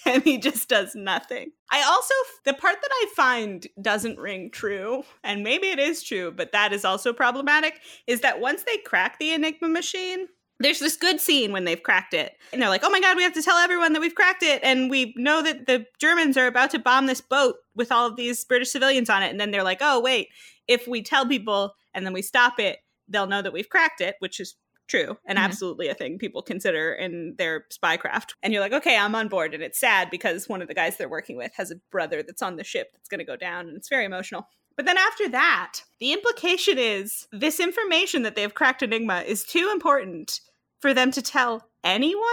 and 0.06 0.24
he 0.24 0.38
just 0.38 0.70
does 0.70 0.96
nothing. 0.96 1.52
I 1.72 1.84
also, 1.84 2.14
the 2.46 2.54
part 2.54 2.78
that 2.82 2.92
I 2.92 3.06
find 3.16 3.68
doesn't 3.82 4.20
ring 4.20 4.52
true, 4.52 5.04
and 5.24 5.44
maybe 5.44 5.68
it 5.68 5.80
is 5.80 6.04
true, 6.04 6.32
but 6.32 6.52
that 6.52 6.74
is 6.74 6.86
also 6.86 7.14
problematic, 7.14 7.80
is 8.08 8.22
that 8.22 8.40
once 8.40 8.64
they 8.64 8.78
crack 8.78 9.20
the 9.20 9.34
Enigma 9.34 9.70
machine, 9.70 10.28
there's 10.60 10.80
this 10.80 10.96
good 10.96 11.20
scene 11.20 11.52
when 11.52 11.66
they've 11.66 11.82
cracked 11.82 12.14
it. 12.14 12.34
And 12.54 12.62
they're 12.62 12.70
like, 12.70 12.84
oh 12.84 12.90
my 12.90 13.00
God, 13.00 13.18
we 13.18 13.24
have 13.24 13.34
to 13.34 13.42
tell 13.42 13.58
everyone 13.58 13.94
that 13.94 14.00
we've 14.00 14.16
cracked 14.16 14.44
it. 14.44 14.62
And 14.64 14.90
we 14.90 15.14
know 15.18 15.42
that 15.42 15.66
the 15.66 15.86
Germans 16.00 16.38
are 16.38 16.48
about 16.48 16.70
to 16.72 16.80
bomb 16.80 17.08
this 17.08 17.22
boat 17.22 17.56
with 17.76 17.92
all 17.92 18.08
of 18.08 18.16
these 18.16 18.46
British 18.46 18.72
civilians 18.72 19.10
on 19.10 19.24
it. 19.24 19.32
And 19.32 19.40
then 19.40 19.52
they're 19.52 19.64
like, 19.64 19.80
oh, 19.82 20.00
wait, 20.00 20.28
if 20.68 20.88
we 20.88 21.02
tell 21.02 21.26
people 21.26 21.74
and 21.94 22.06
then 22.06 22.14
we 22.14 22.22
stop 22.22 22.60
it, 22.60 22.80
they'll 23.08 23.28
know 23.28 23.42
that 23.42 23.54
we've 23.54 23.70
cracked 23.70 24.02
it, 24.02 24.16
which 24.20 24.40
is 24.40 24.56
true 24.92 25.18
and 25.26 25.40
Mhm. 25.40 25.44
absolutely 25.44 25.88
a 25.88 25.96
thing 25.96 26.20
people 26.20 26.42
consider 26.42 26.94
in 26.94 27.36
their 27.38 27.66
spycraft. 27.72 28.34
And 28.44 28.52
you're 28.54 28.62
like, 28.62 28.74
okay, 28.74 28.98
I'm 28.98 29.16
on 29.16 29.30
board. 29.30 29.54
And 29.54 29.64
it's 29.64 29.80
sad 29.80 30.10
because 30.12 30.50
one 30.50 30.62
of 30.62 30.68
the 30.68 30.74
guys 30.74 30.98
they're 30.98 31.10
working 31.10 31.38
with 31.38 31.54
has 31.56 31.72
a 31.72 31.76
brother 31.90 32.22
that's 32.22 32.42
on 32.42 32.58
the 32.58 32.64
ship 32.64 32.90
that's 32.94 33.10
going 33.10 33.20
to 33.20 33.26
go 33.26 33.38
down, 33.38 33.68
and 33.68 33.78
it's 33.78 33.90
very 33.90 34.06
emotional. 34.06 34.48
But 34.76 34.86
then 34.86 34.98
after 34.98 35.30
that, 35.30 35.80
the 36.00 36.14
implication 36.14 36.78
is 36.78 37.28
this 37.32 37.60
information 37.60 38.24
that 38.24 38.36
they've 38.36 38.54
cracked 38.54 38.84
Enigma 38.84 39.22
is 39.22 39.44
too 39.44 39.70
important 39.72 40.40
for 40.80 40.94
them 40.94 41.12
to 41.12 41.22
tell 41.22 41.70
anyone. 41.84 42.24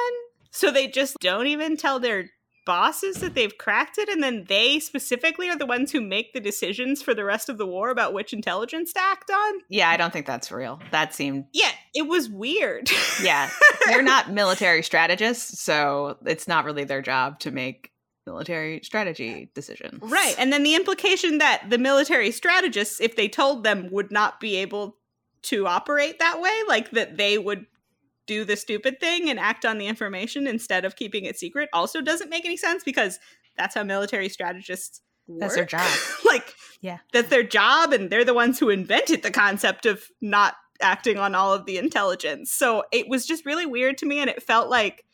So 0.51 0.71
they 0.71 0.89
just 0.89 1.17
don't 1.21 1.47
even 1.47 1.77
tell 1.77 2.01
their 2.01 2.31
bosses 2.69 3.17
that 3.21 3.33
they've 3.33 3.57
cracked 3.57 3.97
it 3.97 4.11
and 4.11 4.23
then 4.23 4.45
they 4.47 4.79
specifically 4.79 5.49
are 5.49 5.57
the 5.57 5.65
ones 5.65 5.91
who 5.91 6.03
make 6.03 6.35
the 6.35 6.41
decisions 6.41 7.01
for 7.01 7.15
the 7.15 7.25
rest 7.25 7.49
of 7.49 7.57
the 7.57 7.67
war 7.67 7.89
about 7.89 8.13
which 8.13 8.35
intelligence 8.35 8.93
to 8.93 9.01
act 9.01 9.31
on 9.31 9.55
Yeah, 9.71 9.89
I 9.89 9.97
don't 9.97 10.13
think 10.13 10.27
that's 10.27 10.53
real. 10.53 10.79
That 10.91 11.15
seemed 11.15 11.47
yeah 11.55 11.71
it 11.95 12.07
was 12.07 12.29
weird 12.29 12.91
yeah. 13.23 13.49
They're 13.87 14.03
not 14.03 14.31
military 14.31 14.83
strategists, 14.83 15.63
so 15.63 16.19
it's 16.27 16.47
not 16.47 16.67
really 16.67 16.85
their 16.85 17.01
job 17.01 17.41
to 17.41 17.51
make 17.51 17.91
military 18.27 18.83
strategy 18.83 19.51
decisions. 19.55 20.03
right 20.03 20.35
and 20.37 20.53
then 20.53 20.63
the 20.63 20.75
implication 20.75 21.39
that 21.39 21.65
the 21.71 21.79
military 21.79 22.31
strategists 22.31 23.01
if 23.01 23.17
they 23.17 23.29
told 23.29 23.65
them 23.65 23.89
would 23.91 24.11
not 24.11 24.39
be 24.41 24.57
able 24.57 24.99
to 25.41 25.67
operate 25.67 26.19
that 26.19 26.39
way 26.39 26.61
like 26.69 26.91
that 26.91 27.17
they 27.17 27.39
would 27.39 27.65
do 28.29 28.45
the 28.45 28.57
stupid 28.57 29.01
thing 29.01 29.29
and 29.29 29.41
act 29.41 29.65
on 29.65 29.79
the 29.79 29.89
information 29.89 30.47
instead 30.47 30.85
of 30.85 30.95
keeping 30.95 31.25
it 31.25 31.37
secret 31.37 31.69
also 31.73 32.01
doesn't 32.01 32.31
make 32.31 32.45
any 32.45 32.57
sense 32.57 32.85
because 32.85 33.19
that's 33.57 33.75
how 33.75 33.83
military 33.83 34.29
strategists 34.29 35.01
work. 35.27 35.41
That's 35.41 35.57
their 35.57 35.65
job. 35.65 35.91
like 36.25 36.55
Yeah. 36.81 36.99
that's 37.13 37.29
their 37.29 37.43
job 37.43 37.93
and 37.93 38.09
they're 38.11 38.25
the 38.25 38.35
ones 38.35 38.61
who 38.61 38.69
invented 38.69 39.23
the 39.25 39.33
concept 39.33 39.85
of 39.87 40.05
not 40.21 40.55
acting 40.81 41.19
on 41.19 41.35
all 41.35 41.53
of 41.53 41.67
the 41.67 41.77
intelligence 41.77 42.53
so 42.53 42.85
it 42.93 43.09
was 43.09 43.27
just 43.27 43.45
really 43.45 43.67
weird 43.67 43.99
to 43.99 44.07
me 44.07 44.21
and 44.21 44.31
it 44.31 44.41
felt 44.41 44.71
like 44.71 45.05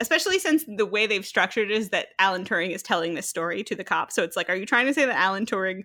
especially 0.00 0.38
since 0.38 0.64
the 0.76 0.84
way 0.84 1.06
they've 1.06 1.24
structured 1.24 1.70
it 1.70 1.76
is 1.78 1.88
that 1.88 2.08
alan 2.18 2.44
turing 2.44 2.70
is 2.70 2.82
telling 2.82 3.14
this 3.14 3.26
story 3.26 3.62
to 3.64 3.74
the 3.74 3.84
cops 3.84 4.14
so 4.14 4.22
it's 4.22 4.36
like 4.36 4.50
are 4.50 4.54
you 4.54 4.66
trying 4.66 4.84
to 4.86 4.92
say 4.92 5.06
that 5.06 5.16
alan 5.16 5.46
turing 5.46 5.84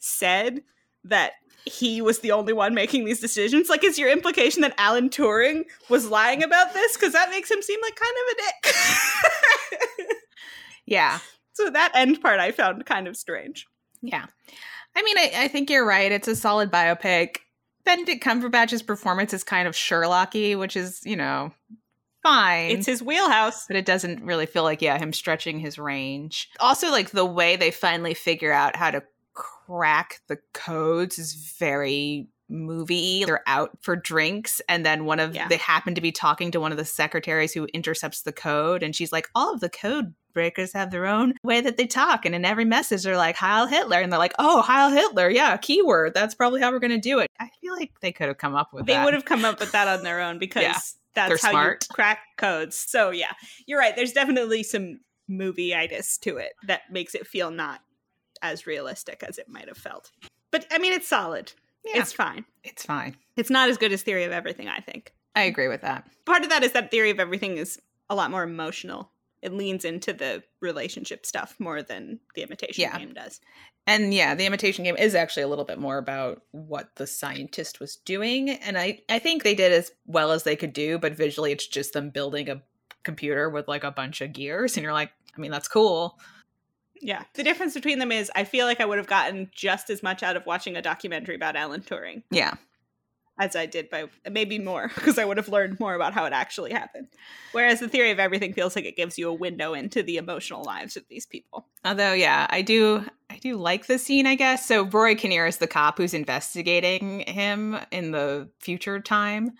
said 0.00 0.60
that 1.04 1.34
he 1.66 2.00
was 2.00 2.20
the 2.20 2.30
only 2.32 2.52
one 2.52 2.74
making 2.74 3.04
these 3.04 3.20
decisions 3.20 3.68
like 3.68 3.82
is 3.84 3.98
your 3.98 4.08
implication 4.10 4.62
that 4.62 4.72
alan 4.78 5.08
turing 5.08 5.64
was 5.88 6.08
lying 6.08 6.42
about 6.42 6.72
this 6.74 6.96
because 6.96 7.12
that 7.12 7.28
makes 7.30 7.50
him 7.50 7.60
seem 7.60 7.80
like 7.82 7.96
kind 7.96 8.14
of 8.22 8.32
a 8.32 8.42
dick 8.42 10.16
Yeah. 10.86 11.18
so 11.52 11.68
that 11.70 11.92
end 11.94 12.20
part 12.22 12.38
i 12.40 12.52
found 12.52 12.86
kind 12.86 13.08
of 13.08 13.16
strange 13.16 13.66
Yeah. 14.02 14.26
I 14.98 15.02
mean, 15.02 15.18
I, 15.18 15.32
I 15.44 15.48
think 15.48 15.68
you're 15.68 15.84
right. 15.84 16.10
It's 16.10 16.26
a 16.26 16.34
solid 16.34 16.70
biopic. 16.70 17.36
Benedict 17.84 18.24
Cumberbatch's 18.24 18.82
performance 18.82 19.34
is 19.34 19.44
kind 19.44 19.68
of 19.68 19.74
Sherlocky, 19.74 20.58
which 20.58 20.74
is, 20.74 21.02
you 21.04 21.16
know, 21.16 21.52
fine. 22.22 22.70
it's 22.70 22.86
his 22.86 23.02
wheelhouse 23.02 23.66
but 23.66 23.76
it 23.76 23.84
doesn't 23.84 24.24
really 24.24 24.46
feel 24.46 24.62
like, 24.62 24.80
yeah, 24.80 24.96
him 24.98 25.12
stretching 25.12 25.58
his 25.60 25.78
range. 25.78 26.48
Also, 26.60 26.90
like 26.90 27.10
the 27.10 27.26
way 27.26 27.56
they 27.56 27.70
finally 27.70 28.14
figure 28.14 28.52
out 28.52 28.74
how 28.74 28.90
to 28.90 29.02
crack 29.66 30.20
the 30.28 30.38
codes 30.52 31.18
is 31.18 31.34
very 31.58 32.28
movie. 32.48 33.24
They're 33.24 33.42
out 33.48 33.70
for 33.82 33.96
drinks, 33.96 34.60
and 34.68 34.86
then 34.86 35.04
one 35.04 35.18
of 35.18 35.34
Yeah. 35.34 35.48
they 35.48 35.56
happen 35.56 35.94
to 35.96 36.00
be 36.00 36.12
talking 36.12 36.50
to 36.52 36.60
one 36.60 36.70
of 36.70 36.78
the 36.78 36.84
secretaries 36.84 37.52
who 37.52 37.66
intercepts 37.74 38.22
the 38.22 38.32
code, 38.32 38.82
and 38.84 38.94
she's 38.94 39.10
like, 39.12 39.28
"All 39.34 39.52
of 39.52 39.58
the 39.60 39.68
code 39.68 40.14
breakers 40.32 40.72
have 40.74 40.90
their 40.90 41.06
own 41.06 41.34
way 41.42 41.60
that 41.62 41.76
they 41.76 41.86
talk, 41.86 42.24
and 42.24 42.34
in 42.34 42.44
every 42.44 42.64
message 42.64 43.02
they're 43.02 43.16
like 43.16 43.34
Heil 43.36 43.66
Hitler, 43.66 43.98
and 44.00 44.12
they're 44.12 44.18
like, 44.18 44.34
oh 44.38 44.60
Heil 44.62 44.90
Hitler, 44.90 45.28
yeah, 45.30 45.56
keyword. 45.56 46.12
That's 46.14 46.34
probably 46.34 46.60
how 46.60 46.70
we're 46.70 46.78
gonna 46.78 46.98
do 46.98 47.18
it. 47.20 47.30
I 47.40 47.48
feel 47.60 47.74
like 47.74 47.90
they 48.00 48.12
could 48.12 48.28
have 48.28 48.36
come 48.38 48.54
up 48.54 48.72
with 48.72 48.84
They 48.86 48.92
that. 48.92 49.04
would 49.06 49.14
have 49.14 49.24
come 49.24 49.44
up 49.46 49.58
with 49.58 49.72
that 49.72 49.88
on 49.88 50.04
their 50.04 50.20
own 50.20 50.38
because 50.38 50.62
Yeah. 50.62 50.78
that's 51.14 51.42
how 51.42 51.50
smart. 51.50 51.86
you 51.90 51.94
crack 51.94 52.18
codes. 52.36 52.76
So 52.76 53.10
yeah, 53.10 53.32
you're 53.66 53.78
right. 53.80 53.96
There's 53.96 54.12
definitely 54.12 54.62
some 54.62 55.00
movie-itis 55.26 56.18
to 56.18 56.36
it 56.36 56.52
that 56.66 56.82
makes 56.92 57.14
it 57.14 57.26
feel 57.26 57.50
not 57.50 57.80
as 58.42 58.66
realistic 58.66 59.22
as 59.26 59.38
it 59.38 59.48
might 59.48 59.68
have 59.68 59.78
felt. 59.78 60.10
But 60.50 60.66
I 60.70 60.78
mean, 60.78 60.92
it's 60.92 61.08
solid. 61.08 61.52
Yeah. 61.84 62.00
It's 62.00 62.12
fine. 62.12 62.44
It's 62.64 62.84
fine. 62.84 63.16
It's 63.36 63.50
not 63.50 63.68
as 63.68 63.76
good 63.78 63.92
as 63.92 64.02
Theory 64.02 64.24
of 64.24 64.32
Everything, 64.32 64.68
I 64.68 64.80
think. 64.80 65.12
I 65.34 65.42
agree 65.42 65.68
with 65.68 65.82
that. 65.82 66.08
Part 66.24 66.42
of 66.42 66.48
that 66.50 66.62
is 66.64 66.72
that 66.72 66.90
Theory 66.90 67.10
of 67.10 67.20
Everything 67.20 67.58
is 67.58 67.78
a 68.10 68.14
lot 68.14 68.30
more 68.30 68.42
emotional. 68.42 69.10
It 69.42 69.52
leans 69.52 69.84
into 69.84 70.12
the 70.12 70.42
relationship 70.60 71.24
stuff 71.26 71.54
more 71.58 71.82
than 71.82 72.18
the 72.34 72.42
imitation 72.42 72.82
Yeah. 72.82 72.98
game 72.98 73.12
does. 73.12 73.40
And 73.86 74.12
yeah, 74.12 74.34
the 74.34 74.46
imitation 74.46 74.82
game 74.84 74.96
is 74.96 75.14
actually 75.14 75.44
a 75.44 75.48
little 75.48 75.64
bit 75.64 75.78
more 75.78 75.98
about 75.98 76.42
what 76.50 76.88
the 76.96 77.06
scientist 77.06 77.78
was 77.78 77.96
doing. 77.96 78.50
And 78.50 78.76
I, 78.76 79.02
I 79.08 79.20
think 79.20 79.42
they 79.44 79.54
did 79.54 79.70
as 79.72 79.92
well 80.06 80.32
as 80.32 80.42
they 80.42 80.56
could 80.56 80.72
do, 80.72 80.98
but 80.98 81.12
visually 81.14 81.52
it's 81.52 81.66
just 81.68 81.92
them 81.92 82.10
building 82.10 82.48
a 82.48 82.62
computer 83.04 83.48
with 83.48 83.68
like 83.68 83.84
a 83.84 83.92
bunch 83.92 84.20
of 84.22 84.32
gears. 84.32 84.76
And 84.76 84.82
you're 84.82 84.92
like, 84.92 85.12
I 85.36 85.40
mean, 85.40 85.52
that's 85.52 85.68
cool. 85.68 86.18
Yeah. 87.00 87.22
The 87.34 87.42
difference 87.42 87.74
between 87.74 87.98
them 87.98 88.12
is 88.12 88.30
I 88.34 88.44
feel 88.44 88.66
like 88.66 88.80
I 88.80 88.84
would 88.84 88.98
have 88.98 89.06
gotten 89.06 89.50
just 89.52 89.90
as 89.90 90.02
much 90.02 90.22
out 90.22 90.36
of 90.36 90.46
watching 90.46 90.76
a 90.76 90.82
documentary 90.82 91.34
about 91.34 91.56
Alan 91.56 91.80
Turing 91.82 92.22
Yeah. 92.30 92.54
as 93.38 93.54
I 93.54 93.66
did 93.66 93.90
by 93.90 94.06
maybe 94.30 94.58
more 94.58 94.88
because 94.94 95.18
I 95.18 95.24
would 95.24 95.36
have 95.36 95.48
learned 95.48 95.78
more 95.78 95.94
about 95.94 96.14
how 96.14 96.24
it 96.24 96.32
actually 96.32 96.72
happened. 96.72 97.08
Whereas 97.52 97.80
the 97.80 97.88
theory 97.88 98.10
of 98.10 98.18
everything 98.18 98.52
feels 98.52 98.74
like 98.76 98.84
it 98.84 98.96
gives 98.96 99.18
you 99.18 99.28
a 99.28 99.34
window 99.34 99.74
into 99.74 100.02
the 100.02 100.16
emotional 100.16 100.62
lives 100.64 100.96
of 100.96 101.04
these 101.08 101.26
people. 101.26 101.66
Although, 101.84 102.12
yeah, 102.14 102.46
I 102.50 102.62
do, 102.62 103.04
I 103.30 103.38
do 103.38 103.56
like 103.56 103.86
the 103.86 103.98
scene, 103.98 104.26
I 104.26 104.34
guess. 104.34 104.66
So 104.66 104.84
Rory 104.84 105.14
Kinnear 105.16 105.46
is 105.46 105.58
the 105.58 105.66
cop 105.66 105.98
who's 105.98 106.14
investigating 106.14 107.20
him 107.20 107.76
in 107.90 108.10
the 108.12 108.48
future 108.60 109.00
time. 109.00 109.52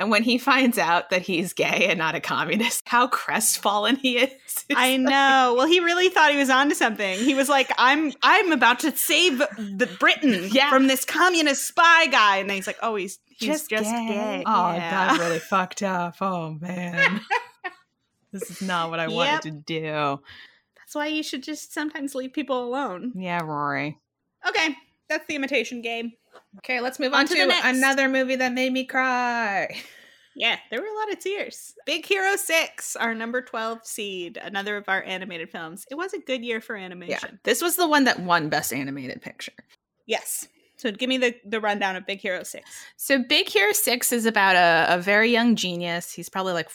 And 0.00 0.10
when 0.10 0.22
he 0.22 0.38
finds 0.38 0.78
out 0.78 1.10
that 1.10 1.22
he's 1.22 1.52
gay 1.52 1.86
and 1.90 1.98
not 1.98 2.14
a 2.14 2.20
communist, 2.20 2.82
how 2.86 3.06
crestfallen 3.06 3.96
he 3.96 4.16
is. 4.16 4.30
It's 4.70 4.78
I 4.78 4.92
like- 4.96 5.00
know. 5.00 5.54
Well, 5.58 5.66
he 5.66 5.80
really 5.80 6.08
thought 6.08 6.30
he 6.30 6.36
was 6.38 6.48
onto 6.50 6.74
something. 6.74 7.18
He 7.18 7.34
was 7.34 7.48
like, 7.48 7.70
"I'm 7.76 8.12
I'm 8.22 8.50
about 8.52 8.80
to 8.80 8.96
save 8.96 9.38
the 9.58 9.88
Britain 10.00 10.48
Yeah. 10.52 10.70
from 10.70 10.86
this 10.86 11.04
communist 11.04 11.66
spy 11.68 12.06
guy," 12.06 12.38
and 12.38 12.48
then 12.48 12.56
he's 12.56 12.66
like, 12.66 12.78
"Oh, 12.82 12.96
he's 12.96 13.18
he's 13.28 13.48
just, 13.48 13.70
just, 13.70 13.84
gay. 13.90 14.08
gay." 14.08 14.42
Oh, 14.46 14.72
Yeah. 14.72 14.90
that's 15.08 15.18
really 15.20 15.38
fucked 15.52 15.82
up. 15.82 16.16
Oh 16.20 16.56
man, 16.60 17.20
this 18.32 18.50
is 18.50 18.62
not 18.62 18.90
what 18.90 19.00
I 19.00 19.06
Yep. 19.06 19.12
wanted 19.12 19.42
to 19.42 19.50
do. 19.80 20.20
That's 20.76 20.94
why 20.94 21.06
you 21.08 21.22
should 21.22 21.42
just 21.42 21.72
sometimes 21.74 22.14
leave 22.14 22.32
people 22.32 22.64
alone. 22.64 23.12
Yeah, 23.16 23.40
Rory. 23.42 23.98
Okay, 24.48 24.76
that's 25.08 25.26
the 25.26 25.36
imitation 25.36 25.82
game. 25.82 26.12
Okay, 26.58 26.80
let's 26.80 26.98
move 26.98 27.12
On 27.12 27.20
on, 27.20 27.26
to 27.28 27.34
to, 27.34 27.60
another 27.64 28.08
movie 28.08 28.36
that 28.36 28.52
made 28.52 28.72
me 28.72 28.84
cry. 28.84 29.76
Yeah, 30.36 30.56
there 30.70 30.80
were 30.80 30.86
a 30.86 30.94
lot 30.94 31.12
of 31.12 31.18
tears. 31.18 31.74
Big 31.86 32.06
Hero 32.06 32.36
6, 32.36 32.96
our 32.96 33.14
number 33.14 33.42
12 33.42 33.84
seed, 33.84 34.38
another 34.40 34.76
of 34.76 34.88
our 34.88 35.02
animated 35.02 35.50
films. 35.50 35.84
It 35.90 35.96
was 35.96 36.14
a 36.14 36.20
good 36.20 36.44
year 36.44 36.60
for 36.60 36.76
animation. 36.76 37.18
Yeah, 37.30 37.36
this 37.42 37.60
was 37.60 37.76
the 37.76 37.88
one 37.88 38.04
that 38.04 38.20
won 38.20 38.48
Best 38.48 38.72
Animated 38.72 39.20
Picture. 39.20 39.52
Yes. 40.06 40.46
So 40.76 40.92
give 40.92 41.08
me 41.08 41.18
the, 41.18 41.34
the 41.44 41.60
rundown 41.60 41.96
of 41.96 42.06
Big 42.06 42.20
Hero 42.20 42.42
6. 42.42 42.64
So 42.96 43.22
Big 43.22 43.48
Hero 43.48 43.72
6 43.72 44.12
is 44.12 44.24
about 44.24 44.56
a, 44.56 44.94
a 44.94 44.98
very 44.98 45.30
young 45.30 45.56
genius. 45.56 46.12
He's 46.12 46.28
probably 46.28 46.52
like 46.52 46.70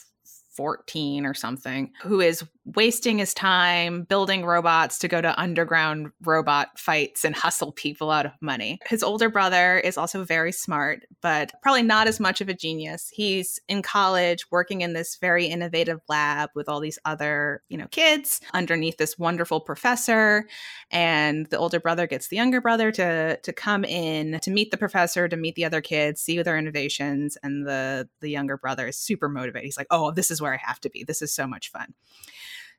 14 0.51 1.26
or 1.26 1.34
something, 1.34 1.91
who 2.03 2.21
is 2.21 2.43
wasting 2.66 3.20
his 3.20 3.34
time 3.34 4.03
building 4.03 4.43
robots 4.43 4.97
to 4.97 5.07
go 5.07 5.22
to 5.22 5.39
underground 5.39 6.09
robot 6.24 6.80
fights 6.80 7.24
and 7.24 7.36
hustle 7.36 7.72
people 7.72 8.09
out 8.09 8.26
of 8.26 8.32
money. 8.41 8.80
His 8.88 9.03
older 9.03 9.30
brother 9.30 9.78
is 9.78 9.97
also 9.97 10.24
very 10.24 10.51
smart, 10.51 11.05
but 11.22 11.53
probably 11.61 11.84
not 11.84 12.07
as 12.07 12.20
much 12.20 12.41
of 12.41 12.49
a 12.49 12.55
genius. 12.55 13.09
He's 13.13 13.59
in 13.68 13.84
college 13.84 14.49
working 14.49 14.82
in 14.82 14.93
this 14.93 15.18
very 15.22 15.45
innovative 15.45 15.99
lab 16.09 16.49
with 16.55 16.68
all 16.68 16.80
these 16.80 16.97
other, 17.05 17.61
you 17.70 17.78
know, 17.78 17.88
kids 17.91 18.41
underneath 18.53 18.97
this 18.97 19.18
wonderful 19.18 19.61
professor. 19.61 20.47
And 20.89 21.45
the 21.47 21.57
older 21.57 21.80
brother 21.80 22.07
gets 22.07 22.30
the 22.30 22.36
younger 22.36 22.61
brother 22.61 22.91
to 22.93 23.38
to 23.38 23.53
come 23.53 23.86
in 23.86 24.39
to 24.41 24.51
meet 24.51 24.72
the 24.72 24.78
professor 24.78 25.28
to 25.28 25.38
meet 25.38 25.55
the 25.55 25.66
other 25.66 25.82
kids 25.82 26.22
see 26.22 26.41
their 26.41 26.57
innovations. 26.57 27.38
And 27.43 27.68
the 27.68 28.09
the 28.22 28.30
younger 28.30 28.57
brother 28.57 28.88
is 28.88 28.97
super 28.97 29.30
motivated. 29.30 29.66
He's 29.66 29.78
like 29.78 29.88
oh 29.91 30.11
this 30.11 30.32
is 30.32 30.41
where 30.41 30.53
i 30.53 30.57
have 30.57 30.80
to 30.82 30.89
be. 30.89 31.03
This 31.03 31.22
is 31.22 31.34
so 31.34 31.45
much 31.45 31.72
fun 31.72 31.93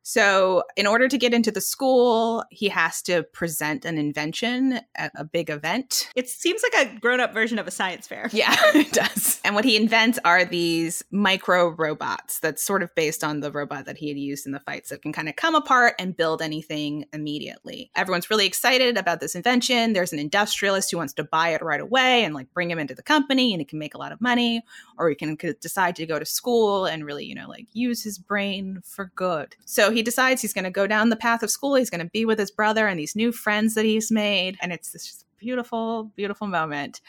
so 0.08 0.62
in 0.76 0.86
order 0.86 1.08
to 1.08 1.18
get 1.18 1.34
into 1.34 1.50
the 1.50 1.60
school 1.60 2.44
he 2.50 2.68
has 2.68 3.02
to 3.02 3.24
present 3.32 3.84
an 3.84 3.98
invention 3.98 4.78
at 4.94 5.10
a 5.16 5.24
big 5.24 5.50
event 5.50 6.08
It 6.14 6.28
seems 6.28 6.62
like 6.62 6.86
a 6.86 6.98
grown 7.00 7.18
up 7.18 7.34
version 7.34 7.58
of 7.58 7.66
a 7.66 7.72
science 7.72 8.06
fair. 8.06 8.30
yeah, 8.32 8.54
it 8.74 8.92
does. 8.92 9.40
And 9.44 9.56
what 9.56 9.64
he 9.64 9.76
invents 9.76 10.18
are 10.24 10.44
these 10.44 11.02
micro 11.10 11.68
robots 11.68 12.38
that's 12.38 12.62
sort 12.62 12.84
of 12.84 12.94
based 12.94 13.24
on 13.24 13.40
the 13.40 13.50
robot 13.50 13.86
that 13.86 13.96
he 13.96 14.08
had 14.08 14.16
used 14.16 14.46
in 14.46 14.52
the 14.52 14.60
fights 14.60 14.90
that 14.90 15.02
can 15.02 15.12
kind 15.12 15.28
of 15.28 15.34
come 15.34 15.56
apart 15.56 15.94
and 15.98 16.16
build 16.16 16.40
anything 16.40 17.04
immediately. 17.12 17.90
Everyone's 17.96 18.30
really 18.30 18.46
excited 18.46 18.96
about 18.96 19.20
this 19.20 19.34
invention. 19.34 19.92
There's 19.92 20.12
an 20.12 20.18
industrialist 20.20 20.90
who 20.90 20.98
wants 20.98 21.14
to 21.14 21.24
buy 21.24 21.48
it 21.50 21.62
right 21.62 21.80
away 21.80 22.24
and 22.24 22.32
like 22.32 22.52
bring 22.54 22.70
him 22.70 22.78
into 22.78 22.94
the 22.94 23.02
company 23.02 23.52
and 23.52 23.60
he 23.60 23.64
can 23.64 23.80
make 23.80 23.94
a 23.94 23.98
lot 23.98 24.12
of 24.12 24.20
money 24.20 24.62
or 24.98 25.08
he 25.08 25.16
can 25.16 25.36
decide 25.60 25.96
to 25.96 26.06
go 26.06 26.18
to 26.18 26.24
school 26.24 26.86
and 26.86 27.04
really, 27.04 27.24
you 27.24 27.34
know, 27.34 27.48
like 27.48 27.66
use 27.72 28.02
his 28.04 28.18
brain 28.18 28.80
for 28.84 29.10
good. 29.16 29.56
So 29.64 29.90
he 29.96 30.02
decides 30.02 30.42
he's 30.42 30.52
going 30.52 30.64
to 30.64 30.70
go 30.70 30.86
down 30.86 31.08
the 31.08 31.16
path 31.16 31.42
of 31.42 31.50
school. 31.50 31.74
He's 31.74 31.90
going 31.90 32.04
to 32.04 32.10
be 32.10 32.24
with 32.24 32.38
his 32.38 32.50
brother 32.50 32.86
and 32.86 32.98
these 32.98 33.16
new 33.16 33.32
friends 33.32 33.74
that 33.74 33.84
he's 33.84 34.10
made 34.10 34.56
and 34.60 34.72
it's 34.72 34.92
this 34.92 35.24
beautiful 35.38 36.10
beautiful 36.16 36.46
moment 36.46 37.00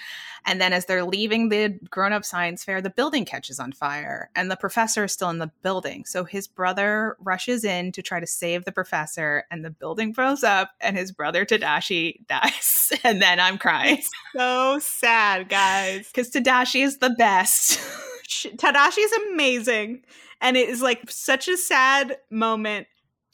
and 0.45 0.61
then 0.61 0.73
as 0.73 0.85
they're 0.85 1.03
leaving 1.03 1.49
the 1.49 1.77
grown 1.89 2.13
up 2.13 2.23
science 2.23 2.63
fair, 2.63 2.81
the 2.81 2.89
building 2.89 3.25
catches 3.25 3.59
on 3.59 3.71
fire 3.71 4.29
and 4.35 4.49
the 4.49 4.55
professor 4.55 5.03
is 5.03 5.11
still 5.11 5.29
in 5.29 5.39
the 5.39 5.51
building. 5.61 6.05
So 6.05 6.23
his 6.23 6.47
brother 6.47 7.17
rushes 7.19 7.63
in 7.63 7.91
to 7.93 8.01
try 8.01 8.19
to 8.19 8.27
save 8.27 8.65
the 8.65 8.71
professor 8.71 9.43
and 9.51 9.63
the 9.63 9.69
building 9.69 10.13
blows 10.13 10.43
up 10.43 10.71
and 10.79 10.97
his 10.97 11.11
brother 11.11 11.45
Tadashi 11.45 12.25
dies. 12.27 12.91
And 13.03 13.21
then 13.21 13.39
I'm 13.39 13.57
crying 13.57 14.01
So 14.35 14.79
sad, 14.79 15.49
guys. 15.49 16.07
because 16.13 16.31
Tadashi 16.31 16.83
is 16.83 16.99
the 16.99 17.09
best. 17.11 17.79
Tadashi 18.27 18.99
is 18.99 19.11
amazing. 19.31 20.03
And 20.41 20.55
it 20.57 20.69
is 20.69 20.81
like 20.81 21.09
such 21.09 21.47
a 21.47 21.57
sad 21.57 22.17
moment 22.29 22.87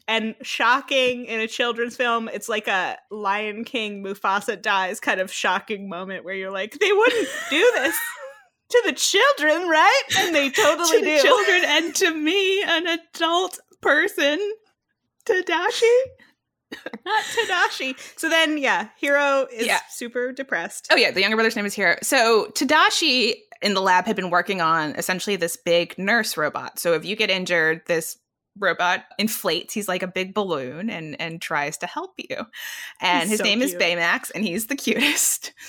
and 0.07 0.35
shocking 0.41 1.25
in 1.25 1.39
a 1.39 1.47
children's 1.47 1.95
film. 1.95 2.29
It's 2.33 2.49
like 2.49 2.67
a 2.67 2.97
Lion 3.11 3.63
King 3.63 4.03
Mufasa 4.03 4.61
dies 4.61 4.99
kind 4.99 5.19
of 5.21 5.31
shocking 5.31 5.87
moment 5.89 6.25
where 6.25 6.35
you're 6.35 6.51
like, 6.51 6.77
they 6.79 6.91
wouldn't 6.91 7.27
do 7.49 7.71
this 7.75 7.97
to 8.69 8.81
the 8.85 8.93
children, 8.93 9.67
right? 9.69 10.01
And 10.17 10.35
they 10.35 10.49
totally 10.49 10.99
to 10.99 11.05
do. 11.05 11.19
children 11.21 11.61
and 11.65 11.95
to 11.95 12.13
me, 12.13 12.63
an 12.63 12.87
adult 12.87 13.59
person. 13.81 14.39
Tadashi? 15.25 15.97
Not 17.05 17.23
Tadashi. 17.23 17.95
So 18.19 18.29
then, 18.29 18.57
yeah, 18.57 18.89
Hiro 18.97 19.47
is 19.53 19.67
Yeah. 19.67 19.79
super 19.89 20.31
depressed. 20.31 20.87
Oh 20.91 20.95
yeah, 20.95 21.11
the 21.11 21.21
younger 21.21 21.37
brother's 21.37 21.55
name 21.55 21.65
is 21.65 21.73
Hiro. 21.73 21.95
So 22.01 22.47
Tadashi 22.55 23.35
in 23.64 23.74
the 23.74 23.82
lab 23.82 24.05
had 24.05 24.16
been 24.16 24.30
working 24.30 24.61
on 24.61 24.91
essentially 24.95 25.36
this 25.36 25.57
big 25.57 25.97
nurse 25.97 26.38
robot. 26.38 26.78
So 26.78 26.93
if 26.93 27.05
you 27.05 27.16
get 27.16 27.30
injured, 27.30 27.82
this 27.88 28.18
robot 28.57 29.05
inflates. 29.17 29.73
He's 29.73 29.87
like 29.87 30.03
a 30.03 30.07
big 30.07 30.33
balloon 30.33 30.89
and 30.89 31.19
and 31.19 31.41
tries 31.41 31.77
to 31.79 31.87
help 31.87 32.13
you. 32.17 32.45
And 33.01 33.23
He's 33.23 33.31
his 33.31 33.37
so 33.39 33.43
name 33.43 33.61
is. 33.61 33.75
Baymax, 33.75 34.31
and 34.33 34.43
he's 34.43 34.67
the 34.67 34.75
cutest. 34.75 35.53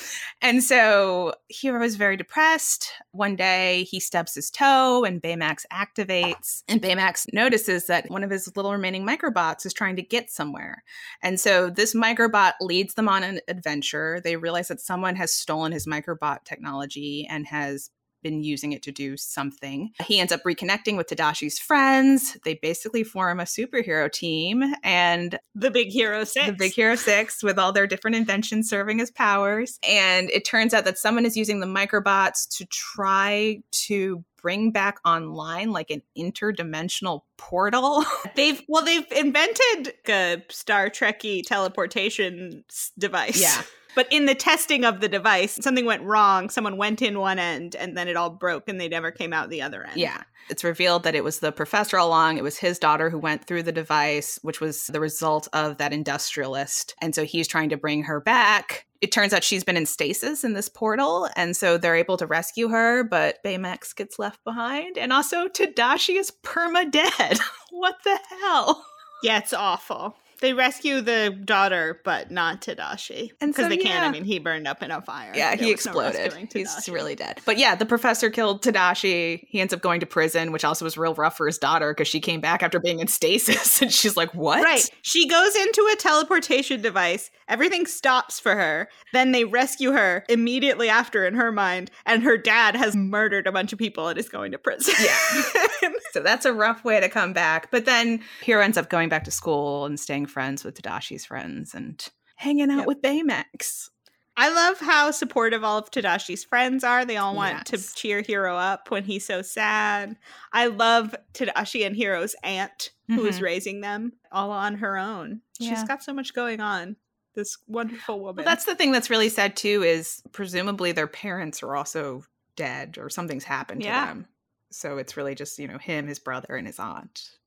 And 0.43 0.63
so 0.63 1.33
Hiro 1.49 1.83
is 1.83 1.97
very 1.97 2.19
depressed. 2.19 2.91
One 3.13 3.35
day 3.35 3.85
he 3.85 3.99
stubs 3.99 4.35
his 4.35 4.51
toe, 4.51 5.03
and 5.03 5.23
Baymax 5.23 5.65
activates. 5.73 6.63
And 6.69 6.83
Baymax 6.83 7.33
notices 7.33 7.87
that 7.87 8.11
one 8.11 8.23
of 8.23 8.31
his 8.31 8.55
little 8.55 8.73
remaining 8.73 9.07
microbots 9.07 9.65
is 9.65 9.73
trying 9.73 9.97
to 9.97 10.03
get 10.03 10.31
somewhere. 10.31 10.85
And 11.23 11.41
so 11.41 11.71
this 11.71 11.95
microbot 11.95 12.55
leads 12.61 12.93
them 12.93 13.09
on 13.09 13.23
an 13.23 13.41
adventure. 13.49 14.21
They 14.23 14.37
realize 14.37 14.69
that 14.69 14.83
someone 14.83 15.17
has 15.17 15.33
stolen 15.33 15.73
his 15.73 15.87
microbot 15.87 16.45
technology 16.45 17.27
and 17.31 17.47
has 17.47 17.89
been 18.25 18.43
using 18.43 18.73
it 18.73 18.83
to 18.83 18.91
do 18.91 19.17
something. 19.17 19.93
He 20.05 20.19
ends 20.19 20.33
up 20.33 20.43
reconnecting 20.43 20.97
with 20.97 21.07
Tadashi's 21.07 21.61
friends. 21.61 22.37
They 22.45 22.55
basically 22.55 23.05
form 23.05 23.39
a 23.39 23.45
superhero 23.45 24.11
team 24.11 24.75
and 24.83 25.39
The 25.55 25.71
Big 25.71 25.91
Hero 25.91 26.25
6. 26.25 26.47
the 26.47 26.53
Big 26.53 26.73
Hero 26.73 26.97
6 26.97 27.45
with 27.45 27.59
all 27.59 27.71
their 27.71 27.87
different 27.87 28.17
inventions 28.17 28.69
serving 28.69 29.01
as 29.01 29.13
powers. 29.13 29.79
And 29.89 30.31
it 30.31 30.45
turns 30.45 30.75
out 30.75 30.85
that 30.87 30.99
someone 30.99 31.27
is 31.27 31.37
using 31.37 31.61
the 31.61 31.67
microbots 31.67 32.49
to 32.57 32.65
try 32.65 33.59
to 33.87 34.25
bring 34.41 34.73
back 34.73 34.99
online 35.07 35.71
like 35.71 35.91
an 35.91 36.03
interdimensional 36.19 37.21
portal. 37.37 38.05
They've 38.35 38.61
well, 38.69 38.85
they've 38.85 39.07
invented 39.11 39.95
a 40.09 40.43
Star 40.51 40.91
Trekky 40.91 41.43
teleportation 41.43 42.65
device. 42.99 43.41
Yeah. 43.41 43.63
But 43.95 44.09
in 44.11 44.27
the 44.27 44.35
testing 44.35 44.85
of 44.85 45.01
the 45.01 45.09
device, 45.09 45.59
something 45.61 45.85
went 45.85 46.03
wrong. 46.03 46.51
Someone 46.51 46.77
went 46.77 47.03
in 47.03 47.19
one 47.19 47.39
end 47.39 47.77
and 47.77 47.97
then 47.97 48.09
it 48.09 48.17
all 48.17 48.31
broke 48.31 48.69
and 48.69 48.81
they 48.81 48.89
never 48.89 49.11
came 49.11 49.33
out 49.33 49.51
the 49.51 49.63
other 49.63 49.85
end. 49.85 49.97
Yeah. 49.97 50.23
It's 50.51 50.65
revealed 50.65 51.05
that 51.05 51.15
it 51.15 51.25
was 51.25 51.39
the 51.39 51.53
professor 51.53 51.97
all 51.97 52.09
along. 52.09 52.37
It 52.37 52.43
was 52.43 52.59
his 52.59 52.79
daughter 52.79 53.09
who 53.09 53.19
went 53.19 53.47
through 53.47 53.63
the 53.63 53.73
device, 53.73 54.39
which 54.43 54.61
was 54.61 54.89
the 54.89 55.01
result 55.01 55.49
of 55.53 55.79
that 55.79 55.93
industrialist. 55.93 56.95
And 57.01 57.15
so 57.15 57.25
he's 57.25 57.49
trying 57.49 57.71
to 57.71 57.77
bring 57.77 58.03
her 58.05 58.21
back. 58.21 58.87
It 59.01 59.13
turns 59.13 59.33
out 59.33 59.45
she's 59.45 59.65
been 59.65 59.77
in 59.77 59.87
stasis 59.87 60.45
in 60.45 60.53
this 60.53 60.69
portal. 60.69 61.29
And 61.37 61.57
so 61.57 61.79
they're 61.79 61.97
able 61.97 62.17
to 62.19 62.27
rescue 62.27 62.69
her, 62.69 63.05
but 63.05 63.43
Baymax 63.43 63.95
gets 63.95 64.19
left 64.19 64.43
behind. 64.45 64.99
And 64.99 65.13
also, 65.13 65.49
Tadashi 65.49 66.19
is 66.19 66.33
perma 66.43 66.91
dead. 66.91 67.39
what 67.71 67.97
the 68.05 68.19
hell? 68.41 68.85
Yeah, 69.23 69.39
it's 69.39 69.55
awful. 69.55 70.17
They 70.41 70.53
rescue 70.53 71.01
the 71.01 71.31
daughter, 71.45 72.01
but 72.05 72.31
not 72.31 72.61
Tadashi. 72.61 73.31
And 73.41 73.53
Because 73.53 73.67
so, 73.67 73.69
they 73.69 73.77
can't. 73.77 74.03
yeah. 74.03 74.09
I 74.09 74.11
mean, 74.11 74.25
he 74.25 74.39
burned 74.39 74.67
up 74.67 74.83
in 74.83 74.91
a 74.91 75.01
fire. 75.03 75.33
Yeah, 75.35 75.55
he 75.57 75.73
was 75.73 75.87
no 75.87 75.93
exploded. 76.11 76.49
He's 76.53 76.89
really 76.89 77.15
dead. 77.15 77.41
But 77.45 77.59
yeah, 77.59 77.75
the 77.75 77.87
professor 77.87 78.31
killed 78.31 78.63
Tadashi. 78.63 79.45
He 79.49 79.61
ends 79.61 79.73
up 79.73 79.81
going 79.81 80.01
to 80.01 80.07
prison, 80.07 80.53
which 80.53 80.65
also 80.65 80.85
was 80.85 80.97
real 80.99 81.15
rough 81.15 81.37
for 81.37 81.47
his 81.47 81.59
daughter 81.59 81.93
because 81.93 82.09
she 82.09 82.21
came 82.21 82.41
back 82.41 82.63
after 82.63 82.79
being 82.81 83.01
in 83.01 83.09
stasis 83.09 83.81
and 83.83 83.93
she's 83.93 84.17
like, 84.17 84.35
What? 84.35 84.63
Right. 84.63 84.89
She 85.03 85.29
goes 85.29 85.55
into 85.57 85.89
a 85.93 85.97
teleportation 85.97 86.83
device. 86.83 87.31
Everything 87.49 87.87
stops 87.87 88.41
for 88.41 88.55
her. 88.55 88.89
Then 89.13 89.33
they 89.33 89.45
rescue 89.45 89.93
her 89.93 90.25
immediately 90.29 90.89
after, 90.89 91.27
in 91.27 91.35
her 91.35 91.53
mind. 91.53 91.91
And 92.07 92.23
her 92.23 92.39
dad 92.39 92.75
has 92.75 92.97
murdered 92.97 93.47
a 93.47 93.53
bunch 93.53 93.73
of 93.73 93.79
people 93.79 94.09
and 94.09 94.19
is 94.19 94.29
going 94.29 94.53
to 94.53 94.59
prison. 94.59 94.95
Yeah. 95.03 95.91
so 96.13 96.21
that's 96.21 96.47
a 96.47 96.53
rough 96.55 96.85
way 96.85 97.01
to 97.01 97.09
come 97.09 97.33
back. 97.35 97.71
But 97.71 97.85
then 97.85 98.21
Hiro 98.43 98.63
ends 98.63 98.79
up 98.79 98.89
going 98.89 99.09
back 99.11 99.25
to 99.25 99.31
school 99.31 99.85
and 99.85 100.01
staying 100.01 100.24
friends 100.27 100.65
with 100.65 100.81
Tadashi's 100.81 101.25
friends 101.27 101.75
and 101.75 102.07
hanging 102.37 102.71
out 102.71 102.79
Yep. 102.79 102.87
with 102.87 103.03
Baymax. 103.03 103.91
I 104.37 104.49
love 104.53 104.81
how 104.81 105.13
supportive 105.13 105.63
all 105.63 105.79
of 105.79 105.91
Tadashi's 105.93 106.43
friends 106.43 106.83
are. 106.83 107.05
They 107.05 107.17
all 107.17 107.37
want 107.37 107.71
Yes. 107.71 107.93
to 107.93 107.95
cheer 107.95 108.21
Hiro 108.21 108.57
up 108.57 108.91
when 108.91 109.05
he's 109.05 109.25
so 109.25 109.43
sad. 109.43 110.17
I 110.53 110.67
love 110.67 111.15
Tadashi 111.35 111.87
and 111.87 111.97
Hiro's 111.97 112.35
aunt, 112.43 112.91
who 113.07 113.25
is 113.27 113.39
Mhm. 113.39 113.43
raising 113.43 113.81
them 113.81 114.15
all 114.33 114.51
on 114.51 114.77
her 114.79 114.99
own. 114.99 115.43
She's 115.61 115.85
got 115.85 116.03
so 116.03 116.13
much 116.13 116.35
going 116.35 116.61
on. 116.61 116.97
This 117.35 117.59
wonderful 117.69 118.19
woman. 118.21 118.45
Well, 118.45 118.53
that's 118.53 118.65
the 118.65 118.75
thing 118.75 118.91
that's 118.91 119.11
really 119.11 119.29
sad 119.29 119.57
too 119.57 119.85
is 119.85 120.23
presumably 120.33 120.91
their 120.93 121.07
parents 121.07 121.63
are 121.63 121.77
also 121.77 122.25
dead 122.57 122.99
or 122.99 123.09
something's 123.11 123.45
happened 123.45 123.83
Yeah. 123.85 124.01
to 124.01 124.07
them. 124.07 124.27
So 124.71 124.99
it's 124.99 125.17
really 125.17 125.37
just, 125.37 125.59
you 125.61 125.69
know, 125.69 125.79
him, 125.79 126.09
his 126.09 126.19
brother, 126.19 126.57
and 126.57 126.67
his 126.67 126.81
aunt. 126.81 127.39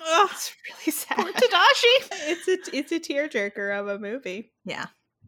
Ugh, 0.00 0.28
It's 0.32 0.54
really 0.68 0.92
sad. 0.96 1.16
poor 1.16 1.32
Tadashi. 1.32 2.08
it's 2.28 2.48
a 2.48 2.76
it's 2.76 2.92
a 2.92 3.00
tearjerker 3.00 3.78
of 3.78 3.88
a 3.88 3.98
movie. 3.98 4.52
Yeah. 4.64 4.86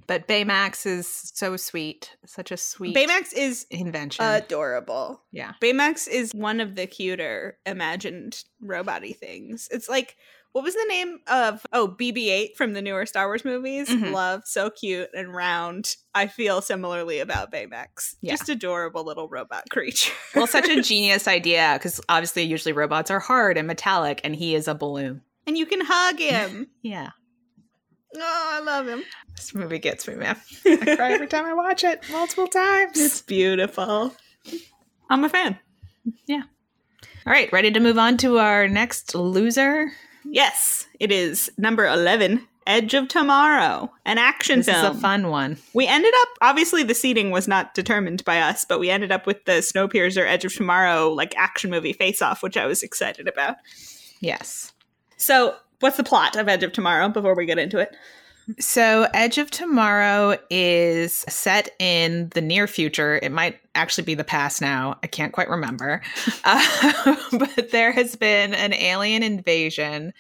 But 0.09 0.29
Baymax 0.29 0.87
is 0.87 1.09
so 1.35 1.57
sweet. 1.57 2.17
Such 2.27 2.53
a 2.53 2.57
sweet 2.57 2.95
Baymax 2.95 3.33
is 3.35 3.67
invention. 3.71 4.25
adorable. 4.25 5.21
yeah. 5.33 5.55
Baymax 5.61 6.07
is 6.07 6.33
one 6.33 6.61
of 6.61 6.77
the 6.77 6.87
cuter 6.87 7.59
imagined 7.67 8.45
robot-y 8.61 9.13
things. 9.13 9.69
It's 9.73 9.89
like 9.89 10.17
what 10.57 10.65
was 10.65 10.73
the 10.73 10.87
name 10.89 11.19
of 11.27 11.67
oh 11.75 11.87
BB-8 12.01 12.57
from 12.57 12.73
the 12.73 12.81
newer 12.81 13.05
Star 13.05 13.27
Wars 13.27 13.45
movies? 13.45 13.91
Mhm. 13.91 14.11
Love, 14.13 14.41
so 14.47 14.71
cute 14.71 15.11
and 15.15 15.35
round. 15.35 15.97
I 16.15 16.29
feel 16.29 16.63
similarly 16.63 17.19
about 17.19 17.53
Baymax. 17.53 18.15
Yeah. 18.23 18.33
Just 18.33 18.49
adorable 18.49 19.05
little 19.05 19.29
robot 19.29 19.65
creature. 19.71 20.15
Well, 20.35 20.47
such 20.47 20.67
a 20.71 20.81
genius 20.83 21.29
idea 21.29 21.75
because 21.75 22.01
obviously, 22.09 22.45
usually 22.45 22.73
robots 22.73 23.11
are 23.11 23.21
hard 23.21 23.59
and 23.59 23.67
metallic, 23.67 24.23
and 24.25 24.35
he 24.35 24.55
is 24.55 24.67
a 24.67 24.75
balloon. 24.75 25.21
and 25.47 25.59
you 25.59 25.67
can 25.67 25.83
hug 25.85 26.19
him. 26.19 26.69
Yeah. 26.83 27.11
oh, 28.17 28.51
I 28.55 28.61
love 28.61 28.89
him. 28.89 29.03
This 29.37 29.55
movie 29.55 29.79
gets 29.79 30.09
me, 30.09 30.15
man. 30.15 30.39
I 30.65 30.97
cry 30.97 31.13
every 31.13 31.27
time 31.27 31.45
I 31.45 31.53
watch 31.53 31.85
it 31.85 32.01
multiple 32.11 32.47
times. 32.47 32.99
It's 32.99 33.21
beautiful. 33.21 34.15
I'm 35.11 35.23
a 35.23 35.29
fan. 35.29 35.59
Yeah. 36.27 36.45
All 37.27 37.33
right, 37.33 37.53
ready 37.53 37.71
to 37.73 37.81
move 37.81 37.99
on 37.99 38.17
to 38.19 38.39
our 38.39 38.69
next 38.69 39.15
loser? 39.15 39.93
Yes, 40.31 40.87
it 41.01 41.11
is 41.13 41.51
number 41.59 41.87
11, 41.87 42.47
Edge 42.67 42.95
of 42.95 43.09
Tomorrow, 43.09 43.93
an 44.05 44.19
action 44.19 44.59
This 44.61 44.67
film. 44.67 44.93
is 44.93 44.97
a 44.99 45.01
fun 45.01 45.29
one. 45.29 45.57
We 45.73 45.87
ended 45.87 46.13
up 46.23 46.29
obviously 46.41 46.83
the 46.83 46.95
seating 46.95 47.31
was 47.31 47.47
not 47.47 47.75
determined 47.75 48.25
by 48.25 48.41
us, 48.41 48.65
but 48.65 48.81
we 48.81 48.91
ended 48.91 49.13
up 49.13 49.27
with 49.27 49.45
the 49.45 49.53
Snowpiercer 49.61 50.27
Edge 50.27 50.45
of 50.45 50.55
Tomorrow 50.55 51.11
like 51.11 51.37
action 51.37 51.71
movie 51.71 51.93
face 51.93 52.21
off, 52.21 52.43
which 52.43 52.57
I 52.57 52.67
was 52.67 52.83
excited 52.83 53.29
about. 53.29 53.57
Yes. 54.21 54.73
So, 55.17 55.55
what's 55.81 55.97
the 55.97 56.05
plot 56.05 56.37
of 56.37 56.49
Edge 56.49 56.63
of 56.65 56.73
Tomorrow 56.73 57.09
before 57.11 57.35
we 57.37 57.47
get 57.47 57.59
into 57.59 57.79
it? 57.79 57.95
So, 58.59 59.09
Edge 59.15 59.39
of 59.39 59.51
Tomorrow 59.51 60.39
is 60.51 61.25
set 61.29 61.71
in 61.79 62.31
the 62.31 62.41
near 62.41 62.67
future. 62.67 63.19
It 63.23 63.33
might 63.33 63.59
actually 63.77 64.05
be 64.05 64.15
the 64.15 64.25
past 64.25 64.61
now. 64.61 64.99
I 65.03 65.07
can't 65.07 65.33
quite 65.33 65.49
remember. 65.49 66.03
Uh, 66.45 67.17
but 67.33 67.71
there 67.73 67.91
has 67.91 68.15
been 68.15 68.55
an 68.55 68.73
alien 68.73 69.23
invasion, 69.23 70.13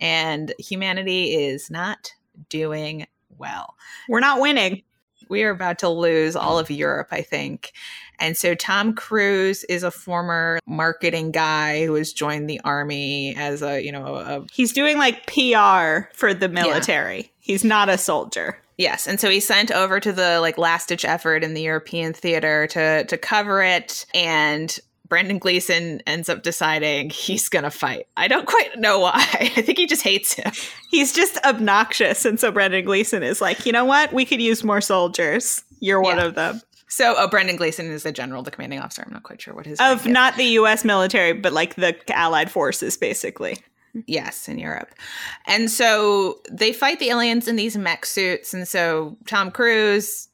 and 0.00 0.52
humanity 0.58 1.34
is 1.34 1.70
not 1.70 2.12
doing 2.48 3.06
well. 3.36 3.74
We're 4.08 4.20
not 4.20 4.40
winning. 4.40 4.82
We 5.28 5.42
are 5.42 5.50
about 5.50 5.78
to 5.80 5.88
lose 5.88 6.36
all 6.36 6.58
of 6.58 6.70
Europe, 6.70 7.08
I 7.10 7.22
think. 7.22 7.72
And 8.18 8.36
so 8.36 8.54
Tom 8.54 8.94
Cruise 8.94 9.64
is 9.64 9.82
a 9.82 9.90
former 9.90 10.58
marketing 10.66 11.32
guy 11.32 11.84
who 11.84 11.94
has 11.94 12.12
joined 12.12 12.48
the 12.48 12.60
army 12.60 13.34
as 13.36 13.62
a, 13.62 13.84
you 13.84 13.92
know, 13.92 14.16
a 14.16 14.44
He's 14.52 14.72
doing 14.72 14.98
like 14.98 15.26
PR 15.26 16.08
for 16.14 16.32
the 16.32 16.48
military. 16.48 17.32
He's 17.40 17.64
not 17.64 17.88
a 17.88 17.98
soldier. 17.98 18.58
Yes, 18.76 19.06
and 19.06 19.20
so 19.20 19.30
he 19.30 19.38
sent 19.40 19.70
over 19.70 20.00
to 20.00 20.12
the 20.12 20.40
like 20.40 20.58
last 20.58 20.88
ditch 20.88 21.04
effort 21.04 21.44
in 21.44 21.54
the 21.54 21.62
European 21.62 22.12
theater 22.12 22.66
to 22.68 23.04
to 23.04 23.16
cover 23.16 23.62
it, 23.62 24.04
and 24.14 24.76
Brendan 25.06 25.38
Gleeson 25.38 26.00
ends 26.06 26.28
up 26.28 26.42
deciding 26.42 27.10
he's 27.10 27.48
gonna 27.48 27.70
fight. 27.70 28.08
I 28.16 28.26
don't 28.26 28.46
quite 28.46 28.78
know 28.78 28.98
why. 28.98 29.12
I 29.40 29.48
think 29.62 29.78
he 29.78 29.86
just 29.86 30.02
hates 30.02 30.32
him. 30.32 30.50
He's 30.90 31.12
just 31.12 31.38
obnoxious. 31.44 32.24
And 32.24 32.40
so 32.40 32.50
Brendan 32.50 32.84
Gleeson 32.84 33.22
is 33.22 33.40
like, 33.40 33.64
you 33.66 33.70
know 33.70 33.84
what? 33.84 34.12
We 34.12 34.24
could 34.24 34.40
use 34.40 34.64
more 34.64 34.80
soldiers. 34.80 35.62
You're 35.80 36.00
one 36.00 36.16
Yeah. 36.16 36.24
of 36.24 36.34
them. 36.34 36.60
So, 36.88 37.14
oh, 37.18 37.28
Brendan 37.28 37.56
Gleeson 37.56 37.86
is 37.90 38.04
the 38.04 38.12
general, 38.12 38.42
the 38.42 38.50
commanding 38.52 38.78
officer. 38.80 39.02
I'm 39.04 39.12
not 39.12 39.24
quite 39.24 39.42
sure 39.42 39.52
what 39.54 39.66
his 39.66 39.78
Of 39.80 39.86
rank 39.86 40.00
is. 40.00 40.06
not 40.06 40.36
the 40.36 40.44
US 40.60 40.84
military, 40.84 41.32
but 41.32 41.52
like 41.52 41.74
the 41.74 41.94
Allied 42.08 42.50
forces, 42.50 42.96
basically. 42.96 43.58
Yes, 44.06 44.48
in 44.48 44.58
Europe. 44.58 44.94
And 45.46 45.70
so 45.70 46.40
they 46.50 46.72
fight 46.72 46.98
the 46.98 47.10
aliens 47.10 47.48
in 47.48 47.56
these 47.56 47.76
mech 47.76 48.06
suits. 48.06 48.52
And 48.52 48.66
so 48.66 49.16
Tom 49.26 49.50
Cruise 49.50 50.28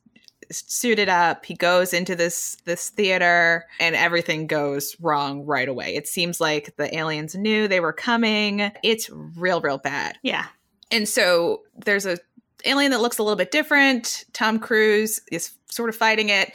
is 0.49 0.65
suited 0.67 1.09
up, 1.09 1.45
he 1.45 1.55
goes 1.55 1.93
into 1.93 2.17
this 2.17 2.57
this 2.65 2.91
theater 2.91 3.67
and 3.79 3.95
everything 3.95 4.47
goes 4.47 4.97
wrong 5.01 5.45
right 5.45 5.69
away. 5.69 5.95
It 5.95 6.09
seems 6.09 6.41
like 6.41 6.75
the 6.77 6.95
aliens 6.97 7.35
knew 7.35 7.69
they 7.69 7.81
were 7.81 7.93
coming. 7.93 8.73
It's 8.83 9.09
real 9.11 9.61
real 9.61 9.79
bad. 9.79 10.19
Yeah. 10.23 10.47
And 10.91 11.09
so 11.09 11.63
there's 11.77 12.07
a 12.07 12.19
alien 12.65 12.91
that 12.91 13.01
looks 13.01 13.19
a 13.19 13.23
little 13.23 13.37
bit 13.37 13.53
different. 13.53 14.25
Tom 14.33 14.59
Cruise 14.59 15.21
is 15.31 15.53
sort 15.71 15.89
of 15.89 15.97
fighting 15.97 16.29
it. 16.29 16.53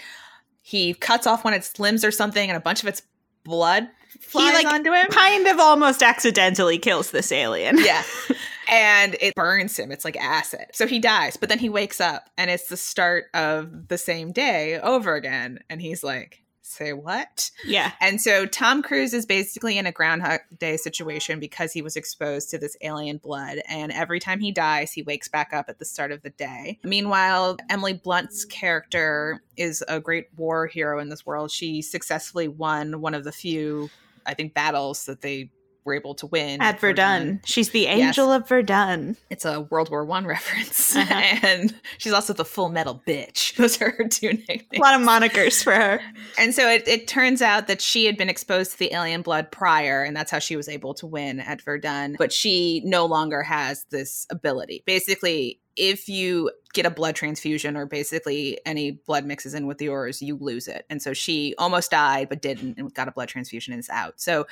He 0.61 0.93
cuts 0.93 1.25
off 1.25 1.43
one 1.43 1.53
of 1.53 1.59
its 1.59 1.79
limbs 1.79 2.03
or 2.03 2.11
something 2.11 2.49
and 2.49 2.57
a 2.57 2.61
bunch 2.61 2.81
of 2.83 2.89
its 2.89 3.01
blood 3.43 3.87
flies 4.19 4.53
like, 4.53 4.67
onto 4.67 4.91
him. 4.91 5.07
Kind 5.07 5.47
of 5.47 5.59
almost 5.59 6.03
accidentally 6.03 6.77
kills 6.77 7.11
this 7.11 7.31
alien. 7.31 7.77
Yeah. 7.77 8.03
and 8.69 9.15
it 9.21 9.35
burns 9.35 9.77
him. 9.77 9.91
It's 9.91 10.05
like 10.05 10.17
acid. 10.17 10.67
So 10.73 10.87
he 10.87 10.99
dies, 10.99 11.37
but 11.37 11.49
then 11.49 11.59
he 11.59 11.69
wakes 11.69 12.01
up 12.01 12.29
and 12.37 12.49
it's 12.49 12.67
the 12.67 12.77
start 12.77 13.25
of 13.33 13.87
the 13.87 13.97
same 13.97 14.31
day 14.31 14.79
over 14.79 15.15
again. 15.15 15.59
And 15.69 15.81
he's 15.81 16.03
like, 16.03 16.41
say 16.75 16.93
what? 16.93 17.51
Yeah. 17.65 17.91
And 18.01 18.19
so 18.19 18.45
Tom 18.45 18.81
Cruise 18.81 19.13
is 19.13 19.25
basically 19.25 19.77
in 19.77 19.85
a 19.85 19.91
Groundhog 19.91 20.41
Day 20.57 20.77
situation 20.77 21.39
because 21.39 21.71
he 21.71 21.81
was 21.81 21.95
exposed 21.95 22.49
to 22.49 22.57
this 22.57 22.75
alien 22.81 23.17
blood. 23.17 23.59
And 23.67 23.91
every 23.91 24.19
time 24.19 24.39
he 24.39 24.51
dies, 24.51 24.91
he 24.91 25.01
wakes 25.01 25.27
back 25.27 25.53
up 25.53 25.69
at 25.69 25.79
the 25.79 25.85
start 25.85 26.11
of 26.11 26.21
the 26.21 26.31
day. 26.31 26.79
Meanwhile, 26.83 27.57
Emily 27.69 27.93
Blunt's 27.93 28.45
character 28.45 29.41
is 29.55 29.83
a 29.87 29.99
great 29.99 30.27
war 30.35 30.67
hero 30.67 30.99
in 30.99 31.09
this 31.09 31.25
world. 31.25 31.51
She 31.51 31.81
successfully 31.81 32.47
won 32.47 32.99
one 32.99 33.13
of 33.13 33.23
the 33.23 33.31
few, 33.31 33.89
I 34.25 34.33
think, 34.33 34.53
battles 34.53 35.05
that 35.05 35.21
they 35.21 35.49
were 35.83 35.93
able 35.93 36.15
to 36.15 36.25
win 36.25 36.59
At 36.63 36.79
Verdun. 36.79 37.41
She's 37.45 37.69
the 37.69 37.85
angel 37.85 38.31
of 38.31 38.47
Verdun. 38.49 39.15
it's 39.29 39.45
a 39.45 39.61
World 39.61 39.91
War 39.91 40.03
One 40.03 40.25
reference, 40.35 40.95
Uh-huh. 40.95 41.13
and 41.43 41.75
she's 41.99 42.11
also 42.11 42.33
the 42.33 42.43
Full 42.43 42.69
Metal 42.69 43.03
Bitch. 43.05 43.55
Those 43.57 43.79
are 43.79 43.91
her 43.91 44.07
two 44.07 44.29
nicknames. 44.33 44.63
A 44.75 44.79
lot 44.79 44.99
of 44.99 45.07
monikers 45.07 45.63
for 45.63 45.73
her. 45.73 46.01
And 46.39 46.55
so 46.55 46.67
it, 46.67 46.87
it 46.87 47.07
turns 47.07 47.43
out 47.43 47.67
that 47.67 47.81
she 47.81 48.05
had 48.05 48.17
been 48.17 48.29
exposed 48.29 48.71
to 48.71 48.79
the 48.79 48.93
alien 48.95 49.21
blood 49.21 49.51
prior, 49.51 50.01
and 50.03 50.17
that's 50.17 50.31
how 50.31 50.39
she 50.39 50.55
was 50.55 50.67
able 50.67 50.95
to 50.95 51.05
win 51.05 51.39
at 51.39 51.61
Verdun. 51.61 52.15
But 52.17 52.33
she 52.33 52.81
no 52.83 53.05
longer 53.05 53.43
has 53.43 53.85
this 53.91 54.25
ability. 54.31 54.81
Basically, 54.87 55.59
if 55.75 56.07
you 56.07 56.51
get 56.73 56.85
a 56.85 56.89
blood 56.89 57.15
transfusion 57.15 57.75
or 57.77 57.85
basically 57.85 58.59
any 58.65 58.91
blood 58.91 59.25
mixes 59.25 59.53
in 59.53 59.67
with 59.67 59.81
yours, 59.81 60.21
you 60.21 60.35
lose 60.37 60.67
it. 60.67 60.85
And 60.89 61.01
so 61.01 61.13
she 61.13 61.55
almost 61.57 61.91
died, 61.91 62.29
but 62.29 62.41
didn't 62.41 62.77
and 62.77 62.93
got 62.93 63.07
a 63.07 63.11
blood 63.11 63.29
transfusion 63.29 63.73
and 63.73 63.79
is 63.79 63.89
out. 63.89 64.19
So 64.19 64.45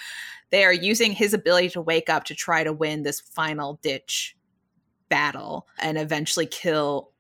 they 0.50 0.64
are 0.64 0.74
using 0.74 1.12
his 1.12 1.34
ability 1.34 1.70
to 1.72 1.82
wake 1.82 2.10
up 2.10 2.24
to 2.26 2.36
try 2.36 2.64
to 2.64 2.74
win 2.74 3.04
this 3.04 3.20
final 3.20 3.80
ditch 3.82 4.36
battle 5.10 5.68
and 5.80 5.98
eventually 5.98 6.46
kill 6.46 7.12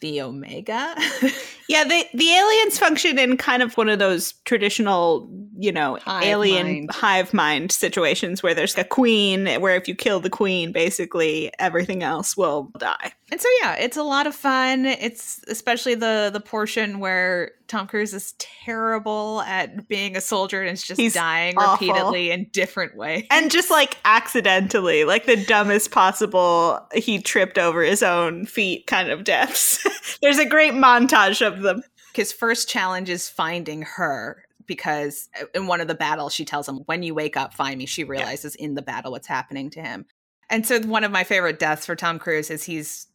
the 0.00 0.20
Omega. 0.20 0.94
yeah, 1.68 1.84
the 1.84 2.04
the 2.14 2.34
aliens 2.34 2.78
function 2.78 3.18
in 3.18 3.36
kind 3.36 3.62
of 3.62 3.76
one 3.76 3.88
of 3.88 3.98
those 3.98 4.32
traditional, 4.44 5.28
you 5.58 5.72
know, 5.72 5.98
Hive 6.02 6.24
alien 6.24 6.66
mind. 6.66 6.90
hive 6.90 7.34
mind 7.34 7.72
situations 7.72 8.42
where 8.42 8.54
there's 8.54 8.76
a 8.76 8.84
queen, 8.84 9.46
where 9.60 9.76
if 9.76 9.88
you 9.88 9.94
kill 9.94 10.20
the 10.20 10.30
queen, 10.30 10.72
basically 10.72 11.52
everything 11.58 12.02
else 12.02 12.36
will 12.36 12.70
die. 12.78 13.12
And 13.30 13.40
so 13.40 13.48
yeah, 13.60 13.74
it's 13.74 13.96
a 13.96 14.02
lot 14.02 14.26
of 14.26 14.34
fun. 14.34 14.86
It's 14.86 15.42
especially 15.48 15.94
the 15.94 16.30
the 16.32 16.40
portion 16.40 16.98
where 16.98 17.52
Tom 17.68 17.86
Cruise 17.86 18.14
is 18.14 18.32
terrible 18.38 19.42
at 19.42 19.88
being 19.88 20.16
a 20.16 20.20
soldier 20.20 20.62
and 20.62 20.70
is 20.72 20.82
just 20.82 21.00
He's 21.00 21.14
dying 21.14 21.56
awful. 21.58 21.86
repeatedly 21.88 22.30
in 22.30 22.48
different 22.52 22.96
ways. 22.96 23.24
And 23.30 23.50
just 23.50 23.70
like 23.70 23.96
accidentally, 24.04 25.04
like 25.04 25.26
the 25.26 25.42
dumbest 25.44 25.90
possible, 25.90 26.80
he 26.94 27.20
tripped 27.20 27.58
over 27.58 27.82
his 27.82 28.02
own 28.02 28.46
feet 28.46 28.86
kind 28.86 29.10
of 29.10 29.24
deaths. 29.24 29.86
There's 30.22 30.38
a 30.38 30.46
great 30.46 30.72
montage 30.74 31.46
of 31.46 31.62
them. 31.62 31.82
his 32.14 32.32
first 32.32 32.68
challenge 32.68 33.10
is 33.10 33.28
finding 33.28 33.82
her 33.82 34.42
because 34.66 35.28
uh, 35.40 35.44
in 35.54 35.66
one 35.66 35.80
of 35.80 35.88
the 35.88 35.94
battles 35.94 36.32
she 36.32 36.44
tells 36.44 36.68
him 36.68 36.78
when 36.86 37.02
you 37.02 37.14
wake 37.14 37.36
up 37.36 37.54
find 37.54 37.78
me 37.78 37.86
she 37.86 38.02
realizes 38.04 38.54
in 38.56 38.74
the 38.74 38.82
battle 38.82 39.12
what's 39.12 39.28
happening 39.28 39.70
to 39.70 39.80
him 39.80 40.04
and 40.50 40.66
so 40.66 40.80
one 40.80 41.04
of 41.04 41.12
my 41.12 41.22
favorite 41.22 41.60
deaths 41.60 41.86
for 41.86 41.94
tom 41.94 42.18
cruise 42.18 42.50
is 42.50 42.64
he's 42.64 43.06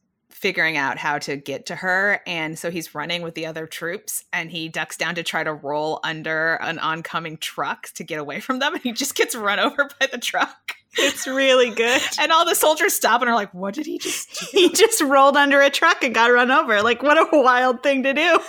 figuring 0.41 0.75
out 0.75 0.97
how 0.97 1.19
to 1.19 1.35
get 1.37 1.67
to 1.67 1.75
her 1.75 2.19
and 2.25 2.57
so 2.57 2.71
he's 2.71 2.95
running 2.95 3.21
with 3.21 3.35
the 3.35 3.45
other 3.45 3.67
troops 3.67 4.23
and 4.33 4.49
he 4.49 4.67
ducks 4.67 4.97
down 4.97 5.13
to 5.15 5.21
try 5.23 5.43
to 5.43 5.53
roll 5.53 5.99
under 6.03 6.55
an 6.55 6.79
oncoming 6.79 7.37
truck 7.37 7.87
to 7.93 8.03
get 8.03 8.19
away 8.19 8.39
from 8.39 8.57
them 8.59 8.73
and 8.73 8.81
he 8.81 8.91
just 8.91 9.15
gets 9.15 9.35
run 9.35 9.59
over 9.67 9.87
by 9.99 10.07
the 10.07 10.17
truck 10.17 10.75
It's 10.97 11.27
really 11.27 11.69
good. 11.69 12.01
and 12.19 12.31
all 12.31 12.45
the 12.45 12.55
soldiers 12.55 12.93
stop 12.93 13.21
and 13.21 13.29
are 13.29 13.35
like 13.35 13.53
what 13.53 13.75
did 13.75 13.85
he 13.85 13.99
just 13.99 14.29
do 14.39 14.45
He 14.51 14.69
just 14.73 14.99
rolled 15.01 15.37
under 15.37 15.61
a 15.61 15.69
truck 15.69 16.03
and 16.03 16.13
got 16.13 16.31
run 16.31 16.51
over. 16.51 16.81
Like, 16.81 17.01
what 17.03 17.17
a 17.17 17.27
wild 17.31 17.81
thing 17.83 18.03
to 18.03 18.13
do. 18.13 18.39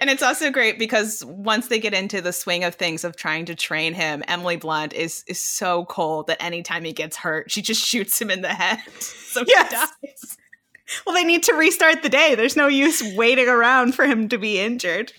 And 0.00 0.08
it's 0.08 0.22
also 0.22 0.50
great 0.50 0.78
because 0.78 1.22
once 1.24 1.68
they 1.68 1.78
get 1.78 1.92
into 1.92 2.22
the 2.22 2.32
swing 2.32 2.64
of 2.64 2.74
things 2.74 3.04
of 3.04 3.14
trying 3.14 3.44
to 3.44 3.54
train 3.54 3.92
him, 3.92 4.24
Emily 4.26 4.56
Blunt 4.56 4.94
is 4.94 5.22
is 5.28 5.38
so 5.38 5.84
cold 5.84 6.28
that 6.28 6.42
anytime 6.42 6.82
he 6.84 6.92
gets 6.94 7.16
hurt, 7.18 7.50
she 7.50 7.60
just 7.60 7.84
shoots 7.84 8.20
him 8.20 8.30
in 8.30 8.40
the 8.40 8.48
head. 8.48 8.80
So 8.98 9.44
Yes. 9.46 9.92
he 10.00 10.06
dies. 10.08 10.38
Well, 11.06 11.14
they 11.14 11.24
need 11.24 11.42
to 11.44 11.54
restart 11.54 12.02
the 12.02 12.08
day. 12.08 12.34
There's 12.34 12.56
no 12.56 12.66
use 12.66 13.02
waiting 13.14 13.48
around 13.48 13.94
for 13.94 14.04
him 14.06 14.28
to 14.28 14.36
be 14.38 14.58
injured. 14.60 15.12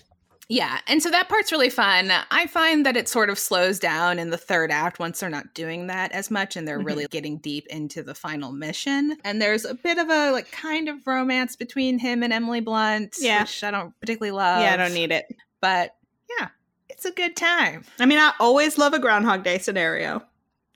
Yeah, 0.49 0.80
and 0.88 1.01
so 1.01 1.09
that 1.09 1.30
part's 1.30 1.51
really 1.53 1.70
fun. 1.70 2.11
I 2.30 2.47
find 2.47 2.86
that 2.86 2.97
it 2.97 3.07
sort 3.07 3.30
of 3.30 3.39
slows 3.39 3.80
down 3.80 4.20
in 4.20 4.30
the 4.30 4.38
third 4.38 4.72
act 4.72 4.99
once 4.99 5.20
they're 5.22 5.30
not 5.30 5.53
doing 5.55 5.88
that 5.88 6.11
as 6.11 6.30
much 6.30 6.55
and 6.57 6.68
they're 6.68 6.80
Mhm. 6.80 6.86
really 6.86 7.07
getting 7.09 7.38
deep 7.38 7.66
into 7.68 8.03
the 8.03 8.14
final 8.14 8.51
mission. 8.51 9.18
And 9.24 9.41
there's 9.41 9.64
a 9.66 9.74
bit 9.74 9.97
of 9.97 10.09
a 10.09 10.32
like 10.32 10.51
kind 10.51 10.89
of 10.89 11.07
romance 11.07 11.55
between 11.55 11.97
him 11.97 12.24
and 12.24 12.34
Emily 12.34 12.59
Blunt, 12.59 13.16
Yeah. 13.20 13.41
which 13.43 13.64
I 13.64 13.72
don't 13.72 13.97
particularly 14.01 14.32
love. 14.36 14.61
yeah, 14.61 14.74
I 14.74 14.78
don't 14.78 14.93
need 14.93 15.11
it. 15.11 15.26
but 15.61 15.95
yeah, 16.39 16.49
it's 16.89 17.05
a 17.05 17.11
good 17.11 17.38
time. 17.38 17.86
I 17.99 18.05
mean, 18.05 18.20
I 18.20 18.34
always 18.39 18.78
love 18.78 18.93
a 18.93 18.99
Groundhog 18.99 19.43
Day 19.43 19.57
scenario. 19.59 20.24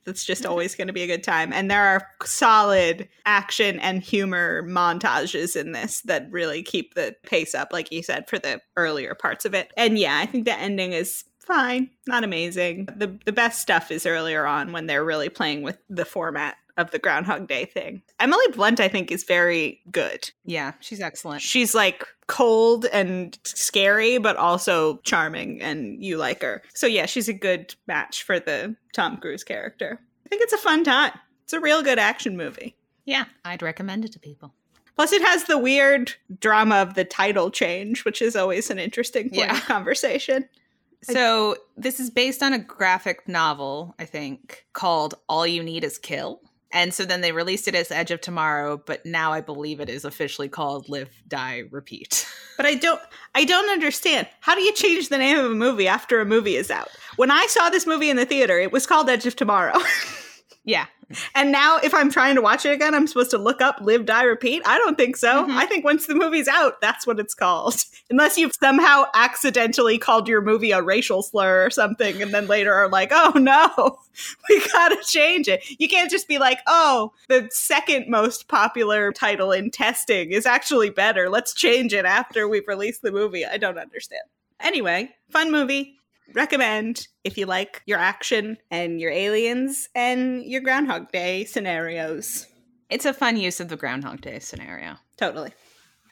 That's 0.07 0.25
just 0.25 0.45
always 0.45 0.73
going 0.73 0.87
to 0.87 0.93
be 0.93 1.03
a 1.03 1.07
good 1.07 1.23
time. 1.23 1.51
And 1.53 1.69
there 1.69 1.83
are 1.83 2.07
solid 2.23 3.09
action 3.25 3.79
and 3.79 4.01
humor 4.01 4.63
montages 4.63 5.55
in 5.55 5.73
this 5.73 6.01
that 6.05 6.31
really 6.31 6.63
keep 6.63 6.95
the 6.95 7.15
pace 7.23 7.53
up, 7.53 7.69
like 7.73 7.91
you 7.91 8.01
said, 8.01 8.27
for 8.29 8.39
the 8.39 8.61
earlier 8.77 9.13
parts 9.13 9.43
of 9.43 9.53
it. 9.53 9.71
And 9.75 9.99
yeah, 9.99 10.17
I 10.17 10.25
think 10.25 10.45
the 10.45 10.57
ending 10.57 10.93
is 10.93 11.25
fine, 11.39 11.89
not 12.07 12.23
amazing. 12.23 12.87
The 12.95 13.19
the 13.25 13.33
best 13.33 13.61
stuff 13.61 13.91
is 13.91 14.05
earlier 14.05 14.45
on 14.45 14.71
when 14.71 14.87
they're 14.87 15.05
really 15.05 15.29
playing 15.29 15.61
with 15.61 15.77
the 15.89 16.05
format 16.05 16.55
of 16.77 16.91
the 16.91 16.99
Groundhog 16.99 17.47
Day 17.47 17.65
thing. 17.65 18.01
Emily 18.19 18.45
Blunt, 18.53 18.79
I 18.79 18.87
think, 18.87 19.11
is 19.11 19.23
very 19.23 19.81
good. 19.91 20.31
Yeah, 20.45 20.73
she's 20.79 21.01
excellent. 21.01 21.41
She's 21.41 21.75
like 21.75 22.05
cold 22.27 22.85
and 22.91 23.37
scary, 23.43 24.17
but 24.17 24.35
also 24.37 24.97
charming, 24.97 25.61
and 25.61 26.03
you 26.03 26.17
like 26.17 26.41
her. 26.41 26.61
So, 26.73 26.85
yeah, 26.87 27.05
she's 27.05 27.29
a 27.29 27.33
good 27.33 27.73
match 27.87 28.23
for 28.23 28.39
the 28.39 28.75
Tom 28.93 29.17
Cruise 29.17 29.43
character. 29.43 29.99
I 30.25 30.29
think 30.29 30.41
it's 30.41 30.53
a 30.53 30.57
fun 30.57 30.83
time. 30.83 31.11
It's 31.43 31.53
a 31.53 31.59
real 31.59 31.81
good 31.81 31.99
action 31.99 32.35
movie. 32.37 32.75
Yeah, 33.05 33.25
I'd 33.45 33.61
recommend 33.61 34.03
it 34.03 34.11
to 34.13 34.19
people. 34.19 34.53
Plus, 34.95 35.13
it 35.13 35.21
has 35.21 35.45
the 35.45 35.57
weird 35.57 36.13
drama 36.39 36.75
of 36.77 36.95
the 36.95 37.05
title 37.05 37.49
change, 37.51 38.03
which 38.03 38.21
is 38.21 38.35
always 38.35 38.69
an 38.69 38.79
interesting 38.79 39.29
point 39.29 39.35
Yeah. 39.51 39.57
of 39.57 39.63
conversation. 39.65 40.47
So, 41.03 41.57
this 41.77 41.99
is 41.99 42.09
based 42.09 42.41
on 42.41 42.53
a 42.53 42.57
graphic 42.59 43.27
novel, 43.29 43.93
I 43.99 44.05
think, 44.05 44.65
called 44.73 45.13
All 45.29 45.45
You 45.45 45.61
Need 45.61 45.83
Is 45.83 45.99
Kill. 45.99 46.41
And 46.71 46.93
so 46.93 47.05
then 47.05 47.21
they 47.21 47.31
released 47.31 47.67
it 47.67 47.75
as 47.75 47.91
Edge 47.91 48.11
of 48.11 48.21
Tomorrow, 48.21 48.81
but 48.85 49.05
now 49.05 49.31
I 49.31 49.41
believe 49.41 49.79
it 49.79 49.89
is 49.89 50.03
officially 50.03 50.49
called 50.49 50.89
Live, 50.89 51.09
Die, 51.27 51.63
Repeat. 51.71 52.27
But 52.57 52.65
I 52.65 52.75
don't 52.75 53.01
I 53.35 53.45
don't 53.45 53.69
understand. 53.69 54.27
How 54.41 54.55
do 54.55 54.61
you 54.61 54.73
change 54.73 55.09
the 55.09 55.17
name 55.17 55.37
of 55.37 55.51
a 55.51 55.55
movie 55.55 55.87
after 55.87 56.19
a 56.19 56.25
movie 56.25 56.55
is 56.55 56.71
out? 56.71 56.89
When 57.15 57.31
I 57.31 57.45
saw 57.47 57.69
this 57.69 57.85
movie 57.85 58.09
in 58.09 58.17
the 58.17 58.25
theater, 58.25 58.59
it 58.59 58.71
was 58.71 58.85
called 58.85 59.09
Edge 59.09 59.25
of 59.25 59.35
Tomorrow. 59.35 59.79
Yeah. 60.67 60.85
And 61.33 61.53
now, 61.53 61.77
if 61.77 61.93
I'm 61.93 62.11
trying 62.11 62.35
to 62.35 62.41
watch 62.41 62.65
it 62.65 62.73
again, 62.73 62.93
I'm 62.93 63.07
supposed 63.07 63.31
to 63.31 63.37
look 63.37 63.61
up 63.61 63.79
Live, 63.81 64.05
Die, 64.05 64.23
Repeat? 64.23 64.63
I 64.65 64.77
don't 64.77 64.97
think 64.97 65.15
so. 65.15 65.45
Mhm. 65.45 65.55
I 65.55 65.65
think 65.65 65.85
once 65.85 66.05
the 66.05 66.13
movie's 66.13 66.49
out, 66.49 66.81
that's 66.81 67.07
what 67.07 67.21
it's 67.21 67.33
called. 67.33 67.81
Unless 68.09 68.37
you've 68.37 68.51
somehow 68.59 69.05
accidentally 69.13 69.97
called 69.97 70.27
your 70.27 70.41
movie 70.41 70.71
a 70.71 70.81
racial 70.81 71.23
slur 71.23 71.65
or 71.65 71.69
something, 71.69 72.21
and 72.21 72.33
then 72.33 72.47
later 72.47 72.73
are 72.73 72.89
like, 72.89 73.11
oh 73.13 73.31
no, 73.37 73.99
we 74.49 74.67
gotta 74.73 75.01
change 75.05 75.47
it. 75.47 75.63
You 75.79 75.87
can't 75.87 76.11
just 76.11 76.27
be 76.27 76.37
like, 76.37 76.59
oh, 76.67 77.13
the 77.29 77.47
second 77.51 78.09
most 78.09 78.49
popular 78.49 79.13
title 79.13 79.53
in 79.53 79.71
testing 79.71 80.33
is 80.33 80.45
actually 80.45 80.89
better. 80.89 81.29
Let's 81.29 81.53
change 81.53 81.93
it 81.93 82.03
after 82.03 82.49
we've 82.49 82.67
released 82.67 83.01
the 83.01 83.13
movie. 83.13 83.45
I 83.45 83.55
don't 83.55 83.79
understand. 83.79 84.23
Anyway, 84.59 85.09
fun 85.29 85.51
movie 85.51 85.96
recommend 86.33 87.07
if 87.23 87.37
you 87.37 87.45
like 87.45 87.81
your 87.85 87.99
action 87.99 88.57
and 88.71 88.99
your 88.99 89.11
aliens 89.11 89.89
and 89.95 90.43
your 90.43 90.61
Groundhog 90.61 91.11
Day 91.11 91.45
scenarios. 91.45 92.45
It's 92.89 93.05
a 93.05 93.13
fun 93.13 93.37
use 93.37 93.59
of 93.59 93.69
the 93.69 93.77
Groundhog 93.77 94.21
Day 94.21 94.39
scenario. 94.39 94.95
Totally. 95.17 95.51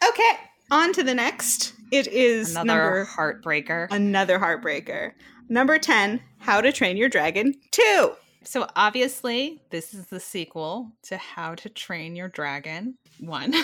Okay, 0.07 0.31
on 0.71 0.93
to 0.93 1.03
the 1.03 1.13
next. 1.15 1.73
It 1.91 2.07
is 2.07 2.51
Another 2.51 2.65
number 2.67 3.05
heartbreaker. 3.05 3.87
another 3.91 4.39
heartbreaker. 4.39 5.11
Number 5.47 5.77
10, 5.77 6.21
How 6.39 6.59
to 6.61 6.71
Train 6.71 6.97
Your 6.97 7.07
Dragon 7.09 7.53
2. 7.71 8.11
So 8.43 8.67
obviously, 8.75 9.61
this 9.69 9.93
is 9.93 10.07
the 10.07 10.19
sequel 10.19 10.91
to 11.03 11.17
How 11.17 11.55
to 11.55 11.69
Train 11.69 12.15
Your 12.15 12.27
Dragon 12.27 12.97
1. 13.19 13.53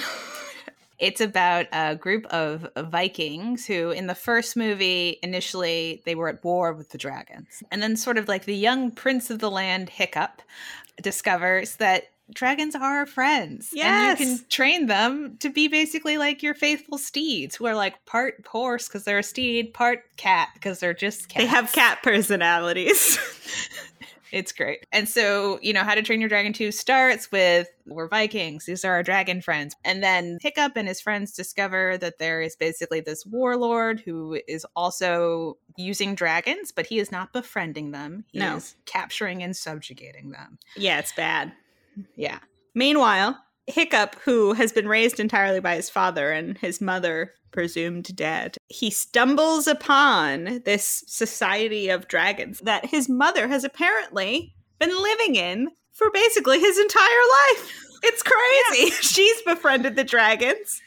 it's 1.02 1.20
about 1.20 1.66
a 1.74 1.96
group 1.96 2.28
of 2.28 2.70
Vikings 2.78 3.66
who 3.66 3.90
in 3.90 4.06
the 4.06 4.16
first 4.16 4.56
movie 4.56 5.18
initially 5.24 6.04
they 6.06 6.14
were 6.14 6.30
at 6.30 6.44
war 6.44 6.74
with 6.74 6.90
the 6.90 6.98
dragons. 7.00 7.64
And 7.72 7.82
then 7.82 7.98
sort 7.98 8.20
of 8.20 8.28
like 8.28 8.46
the 8.46 8.56
young 8.56 8.92
prince 8.92 9.32
of 9.32 9.40
the 9.40 9.50
land 9.50 9.90
Hiccup 9.90 10.44
discovers 11.02 11.78
that 11.78 12.12
dragons 12.32 12.76
are 12.76 13.08
friends. 13.08 13.72
And 14.12 14.20
you 14.20 14.26
can 14.26 14.46
train 14.48 14.86
them 14.86 15.38
to 15.40 15.50
be 15.50 15.68
basically 15.68 16.20
like 16.20 16.44
your 16.44 16.54
faithful 16.54 17.00
steeds 17.00 17.56
who 17.56 17.66
are 17.66 17.76
like 17.76 18.06
part 18.06 18.46
horse 18.46 18.88
because 18.88 19.04
they're 19.04 19.18
a 19.18 19.24
steed, 19.24 19.74
part 19.74 20.04
cat 20.18 20.50
because 20.54 20.80
they're 20.80 20.94
just 20.94 21.30
cats. 21.30 21.44
They 21.44 21.50
have 21.50 21.72
cat 21.74 22.04
personalities. 22.04 23.18
It's 24.32 24.52
great. 24.52 24.86
And 24.92 25.10
so, 25.10 25.60
you 25.62 25.74
know, 25.74 25.84
How 25.84 25.94
to 25.96 26.02
Train 26.02 26.20
Your 26.22 26.30
Dragon 26.30 26.54
2 26.54 26.72
starts 26.72 27.32
with 27.32 27.68
we're 27.86 28.08
Vikings, 28.08 28.66
these 28.66 28.86
are 28.86 28.94
our 28.94 29.04
dragon 29.04 29.42
friends. 29.42 29.76
And 29.84 30.02
then 30.02 30.38
Hiccup 30.42 30.78
and 30.78 30.88
his 30.88 31.02
friends 31.02 31.34
discover 31.34 31.98
that 31.98 32.18
there 32.20 32.42
is 32.42 32.56
basically 32.56 33.02
this 33.02 33.26
warlord 33.26 34.00
who 34.00 34.40
is 34.48 34.66
also 34.76 35.58
using 35.78 36.16
dragons, 36.16 36.72
but 36.72 36.86
he 36.86 37.00
is 37.00 37.12
not 37.12 37.34
befriending 37.34 37.92
them. 37.92 38.24
He 38.32 38.40
No. 38.40 38.56
is 38.58 38.76
capturing 38.86 39.44
and 39.44 39.56
subjugating 39.56 40.32
them. 40.32 40.58
yeah, 40.78 41.00
it's 41.00 41.12
bad. 41.14 41.52
Yeah. 42.16 42.40
Meanwhile, 42.74 43.38
Hiccup, 43.68 44.16
who 44.24 44.54
has 44.54 44.72
been 44.72 44.88
raised 44.88 45.20
entirely 45.20 45.60
by 45.60 45.76
his 45.76 45.90
father 45.90 46.32
and 46.32 46.58
his 46.58 46.82
mother 46.82 47.34
presumed 47.52 48.16
dead, 48.16 48.58
he 48.68 48.90
stumbles 48.90 49.68
upon 49.68 50.62
this 50.66 51.04
society 51.08 51.90
of 51.90 52.08
dragons 52.08 52.60
that 52.60 52.86
his 52.86 53.10
mother 53.10 53.48
has 53.48 53.64
apparently 53.64 54.54
been 54.80 54.96
living 55.02 55.36
in 55.36 55.70
for 55.92 56.10
basically 56.12 56.60
his 56.60 56.78
entire 56.78 57.06
life. 57.50 57.78
It's 58.04 58.24
crazy. 58.24 58.90
She's 59.02 59.44
befriended 59.44 59.96
the 59.96 60.04
dragons. 60.04 60.82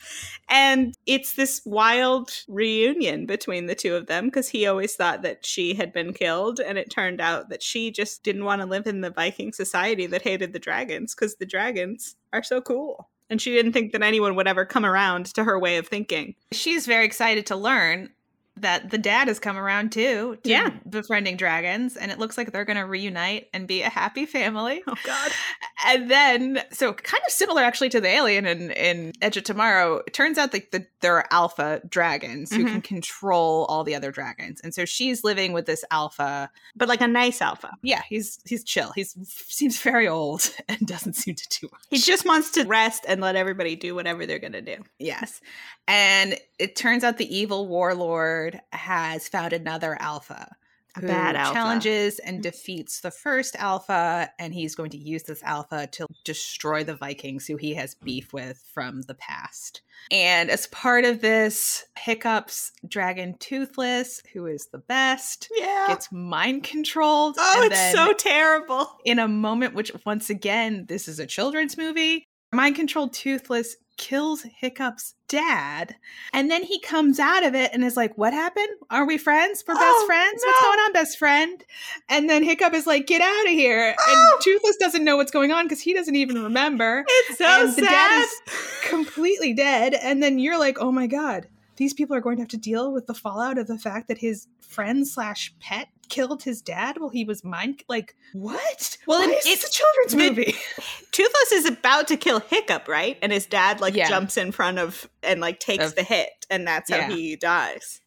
And 0.48 0.94
it's 1.06 1.34
this 1.34 1.62
wild 1.64 2.32
reunion 2.48 3.24
between 3.24 3.66
the 3.66 3.74
two 3.74 3.94
of 3.94 4.06
them 4.06 4.26
because 4.26 4.48
he 4.48 4.66
always 4.66 4.94
thought 4.94 5.22
that 5.22 5.46
she 5.46 5.74
had 5.74 5.92
been 5.92 6.12
killed. 6.12 6.58
And 6.58 6.76
it 6.76 6.90
turned 6.90 7.20
out 7.20 7.50
that 7.50 7.62
she 7.62 7.90
just 7.90 8.24
didn't 8.24 8.44
want 8.44 8.60
to 8.60 8.66
live 8.66 8.88
in 8.88 9.00
the 9.00 9.10
Viking 9.10 9.52
society 9.52 10.06
that 10.08 10.22
hated 10.22 10.52
the 10.52 10.58
dragons 10.58 11.14
because 11.14 11.36
the 11.36 11.46
dragons 11.46 12.16
are 12.34 12.42
so 12.42 12.60
cool. 12.60 13.08
And 13.30 13.40
she 13.40 13.52
didn't 13.52 13.72
think 13.72 13.92
that 13.92 14.02
anyone 14.02 14.34
would 14.34 14.46
ever 14.46 14.66
come 14.66 14.84
around 14.84 15.26
to 15.34 15.44
her 15.44 15.58
way 15.58 15.78
of 15.78 15.88
thinking. 15.88 16.34
She's 16.52 16.86
very 16.86 17.06
excited 17.06 17.46
to 17.46 17.56
learn 17.56 18.10
that 18.56 18.90
the 18.90 18.98
dad 18.98 19.26
has 19.28 19.40
come 19.40 19.56
around 19.56 19.90
too 19.90 20.38
to 20.44 20.48
Yeah. 20.48 20.70
befriending 20.88 21.36
dragons 21.36 21.96
and 21.96 22.12
it 22.12 22.18
looks 22.20 22.38
like 22.38 22.52
they're 22.52 22.64
going 22.64 22.76
to 22.76 22.86
reunite 22.86 23.48
and 23.52 23.66
be 23.66 23.82
a 23.82 23.88
happy 23.88 24.26
family 24.26 24.82
Oh, 24.86 24.94
God. 25.04 25.32
and 25.86 26.08
then, 26.10 26.62
so 26.70 26.92
kind 26.92 27.22
of 27.26 27.32
similar 27.32 27.62
actually 27.62 27.88
to 27.90 28.00
the 28.00 28.08
alien 28.08 28.46
in, 28.46 28.70
in 28.70 29.12
Edge 29.20 29.36
of 29.36 29.42
Tomorrow, 29.44 30.02
it 30.06 30.12
turns 30.14 30.38
out 30.38 30.52
that 30.52 30.70
the, 30.70 30.86
there 31.00 31.16
are 31.16 31.26
alpha 31.32 31.80
dragons 31.88 32.52
who 32.54 32.64
Mhm. 32.64 32.68
can 32.68 32.80
control 32.82 33.64
all 33.68 33.82
the 33.82 33.94
other 33.96 34.12
dragons. 34.12 34.60
And 34.62 34.72
so 34.72 34.84
she's 34.84 35.24
living 35.24 35.52
with 35.52 35.66
this 35.66 35.84
alpha. 35.90 36.48
But 36.76 36.88
like 36.88 37.00
a 37.00 37.08
nice 37.08 37.42
alpha. 37.42 37.70
Yeah, 37.82 38.02
he's 38.08 38.38
he's 38.46 38.62
chill. 38.64 38.92
He's 38.94 39.16
seems 39.48 39.80
very 39.80 40.06
old 40.06 40.48
and 40.68 40.78
doesn't 40.86 41.14
seem 41.14 41.34
to 41.34 41.48
do 41.60 41.68
much. 41.72 41.82
He 41.90 41.98
just 41.98 42.24
wants 42.24 42.52
to 42.52 42.64
rest 42.64 43.04
and 43.08 43.20
let 43.20 43.34
everybody 43.36 43.74
do 43.76 43.94
whatever 43.96 44.26
they're 44.26 44.38
going 44.38 44.52
to 44.52 44.62
do. 44.62 44.76
Yes. 44.98 45.40
And 45.86 46.38
it 46.58 46.76
turns 46.76 47.04
out 47.04 47.18
the 47.18 47.36
evil 47.36 47.68
warlord 47.68 48.43
has 48.72 49.28
found 49.28 49.52
another 49.52 49.96
alpha. 50.00 50.56
A 50.96 51.00
who 51.00 51.08
bad 51.08 51.34
alpha. 51.34 51.54
challenges 51.54 52.20
and 52.20 52.38
mm. 52.38 52.42
defeats 52.42 53.00
the 53.00 53.10
first 53.10 53.56
alpha, 53.56 54.30
and 54.38 54.54
he's 54.54 54.76
going 54.76 54.90
to 54.90 54.96
use 54.96 55.24
this 55.24 55.42
alpha 55.42 55.88
to 55.88 56.06
destroy 56.24 56.84
the 56.84 56.94
Vikings 56.94 57.48
who 57.48 57.56
he 57.56 57.74
has 57.74 57.96
beef 57.96 58.32
with 58.32 58.62
from 58.72 59.02
the 59.02 59.14
past. 59.14 59.82
And 60.12 60.50
as 60.50 60.68
part 60.68 61.04
of 61.04 61.20
this, 61.20 61.84
Hiccup's 61.98 62.70
dragon 62.86 63.34
Toothless, 63.40 64.22
who 64.32 64.46
is 64.46 64.66
the 64.66 64.78
best, 64.78 65.50
Yeah. 65.56 65.86
gets 65.88 66.12
mind 66.12 66.62
controlled. 66.62 67.34
oh, 67.40 67.68
it's 67.68 67.92
so 67.92 68.12
terrible. 68.12 68.86
in 69.04 69.18
a 69.18 69.26
moment 69.26 69.74
which 69.74 69.90
once 70.06 70.30
again 70.30 70.86
this 70.86 71.08
is 71.08 71.18
a 71.18 71.26
children's 71.26 71.76
movie 71.76 72.24
mind 72.52 72.76
controlled 72.76 73.12
toothless 73.12 73.76
kills 73.96 74.42
hiccup's 74.42 75.14
dad 75.34 75.96
and 76.32 76.50
then 76.50 76.62
he 76.62 76.78
comes 76.80 77.18
out 77.18 77.44
of 77.44 77.54
it 77.54 77.70
and 77.72 77.84
is 77.84 77.96
like 77.96 78.16
what 78.16 78.32
happened? 78.32 78.68
Are 78.90 79.04
we 79.06 79.18
friends? 79.18 79.62
We're 79.66 79.74
best 79.74 79.84
Oh, 79.86 80.06
friends? 80.06 80.42
What's 80.44 80.60
going 80.62 80.78
on 80.78 80.92
best 80.92 81.18
friend? 81.18 81.64
And 82.08 82.30
then 82.30 82.42
hiccup 82.44 82.72
is 82.74 82.86
like 82.86 83.06
get 83.06 83.20
out 83.20 83.46
of 83.46 83.52
here 83.52 83.94
Oh. 83.98 84.32
and 84.34 84.42
toothless 84.42 84.76
doesn't 84.76 85.04
know 85.04 85.16
what's 85.16 85.32
going 85.32 85.50
on 85.52 85.64
because 85.66 85.80
he 85.80 85.92
doesn't 85.92 86.16
even 86.16 86.42
remember. 86.42 87.04
It's 87.06 87.38
so 87.38 87.44
and 87.64 87.70
sad. 87.72 87.82
the 87.84 87.86
dad 87.88 88.22
is 88.22 88.88
completely 88.88 89.52
dead 89.52 89.94
and 89.94 90.22
then 90.22 90.38
you're 90.38 90.58
like 90.58 90.78
oh 90.80 90.92
my 90.92 91.06
god 91.06 91.48
these 91.76 91.92
people 91.92 92.14
are 92.14 92.20
going 92.20 92.36
to 92.36 92.42
have 92.42 92.48
to 92.50 92.56
deal 92.56 92.92
with 92.92 93.06
the 93.08 93.14
fallout 93.14 93.58
of 93.58 93.66
the 93.66 93.78
fact 93.78 94.06
that 94.08 94.18
his 94.18 94.46
friend 94.60 95.06
slash 95.08 95.52
pet 95.60 95.88
killed 96.14 96.42
his 96.44 96.62
dad 96.62 96.98
while 96.98 97.10
he 97.10 97.24
was 97.24 97.42
mind 97.44 97.82
like 97.88 98.14
what 98.32 98.98
Well, 99.06 99.20
Why 99.20 99.32
it- 99.32 99.38
is 99.38 99.46
it's- 99.46 99.68
a 99.68 99.72
children's 99.72 100.14
movie 100.14 100.54
Toothless 101.12 101.52
is 101.52 101.66
about 101.66 102.08
to 102.08 102.16
kill 102.16 102.40
Hiccup, 102.40 102.88
right? 102.88 103.18
And 103.22 103.30
his 103.32 103.46
dad 103.46 103.80
like 103.80 103.94
Yeah. 103.94 104.08
jumps 104.08 104.36
in 104.36 104.52
front 104.52 104.78
of 104.78 105.08
and 105.22 105.40
like 105.40 105.60
takes 105.60 105.84
Of- 105.86 105.94
the 105.94 106.02
hit, 106.02 106.30
and 106.50 106.66
that's 106.66 106.90
how 106.90 106.96
Yeah. 106.98 107.10
he 107.10 107.36
dies. 107.36 108.00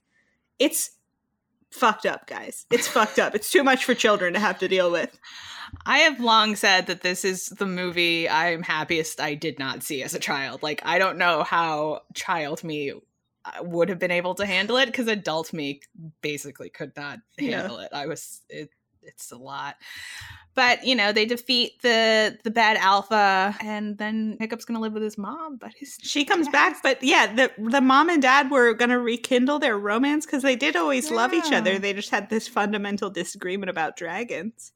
It's 0.60 0.92
fucked 1.72 2.06
up, 2.06 2.28
guys. 2.28 2.66
It's 2.72 2.88
fucked 2.88 3.20
up. 3.20 3.36
It's 3.36 3.52
too 3.52 3.64
much 3.64 3.86
for 3.86 3.94
children 3.94 4.34
to 4.34 4.40
have 4.40 4.60
to 4.60 4.68
deal 4.68 4.92
with. 4.92 5.18
i 5.86 5.98
have 6.00 6.22
long 6.22 6.56
said 6.56 6.88
that 6.88 7.02
this 7.02 7.26
is 7.26 7.48
the 7.48 7.66
movie 7.66 8.30
i'm 8.30 8.64
happiest 8.64 9.20
i 9.20 9.34
did 9.36 9.60
not 9.60 9.84
see 9.84 10.02
as 10.02 10.14
a 10.14 10.20
child 10.20 10.64
like 10.64 10.80
i 10.86 10.98
don't 10.98 11.18
know 11.18 11.44
how 11.44 12.00
child 12.14 12.64
me 12.64 12.94
would 13.62 13.90
have 13.90 14.00
been 14.00 14.12
able 14.12 14.36
to 14.36 14.46
handle 14.46 14.78
it 14.78 14.88
because 14.88 15.08
adult 15.08 15.54
me 15.54 15.82
basically 16.22 16.70
could 16.70 16.96
not 16.96 17.20
Yeah. 17.38 17.60
handle 17.62 17.80
it 17.80 17.90
i 17.94 18.06
was 18.06 18.42
it, 18.50 18.70
it's 19.02 19.32
a 19.32 19.38
lot 19.38 19.76
but 20.54 20.86
you 20.86 20.96
know 20.96 21.12
they 21.14 21.26
defeat 21.26 21.82
the 21.82 22.38
the 22.44 22.52
bad 22.52 22.78
alpha 22.78 23.56
and 23.62 23.98
then 23.98 24.38
hiccup's 24.40 24.66
gonna 24.66 24.80
live 24.82 24.94
with 24.94 25.04
his 25.04 25.18
mom 25.18 25.56
but 25.58 25.72
his 25.78 25.98
She 26.02 26.26
comes 26.26 26.50
back, 26.50 26.82
but 26.82 27.02
yeah, 27.04 27.32
the 27.34 27.52
the 27.58 27.80
mom 27.80 28.10
and 28.10 28.22
dad 28.22 28.50
were 28.52 28.74
gonna 28.74 29.00
rekindle 29.00 29.60
their 29.60 29.78
romance 29.78 30.26
because 30.26 30.42
they 30.44 30.56
did 30.56 30.76
always 30.76 31.12
love 31.12 31.34
each 31.34 31.52
other. 31.54 31.78
They 31.78 31.94
just 31.94 32.10
had 32.10 32.30
this 32.30 32.48
fundamental 32.48 33.10
disagreement 33.10 33.70
about 33.70 33.98
dragons. 33.98 34.72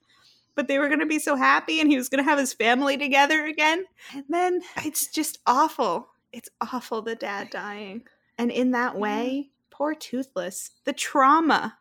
But 0.54 0.68
they 0.68 0.78
were 0.78 0.88
gonna 0.90 1.06
be 1.08 1.18
so 1.20 1.36
happy, 1.36 1.80
and 1.82 1.90
he 1.90 1.98
was 1.98 2.10
gonna 2.10 2.24
have 2.24 2.38
his 2.40 2.54
family 2.54 2.96
together 2.98 3.46
again. 3.46 3.86
And 4.14 4.26
then 4.30 4.62
it's 4.86 5.08
just 5.08 5.40
awful. 5.48 6.10
It's 6.32 6.50
awful 6.62 7.02
the 7.02 7.16
dad 7.16 7.50
dying, 7.50 8.04
and 8.42 8.52
in 8.52 8.72
that 8.72 8.98
way, 8.98 9.50
poor 9.70 9.94
Toothless. 9.96 10.72
The 10.86 10.94
trauma 10.94 11.78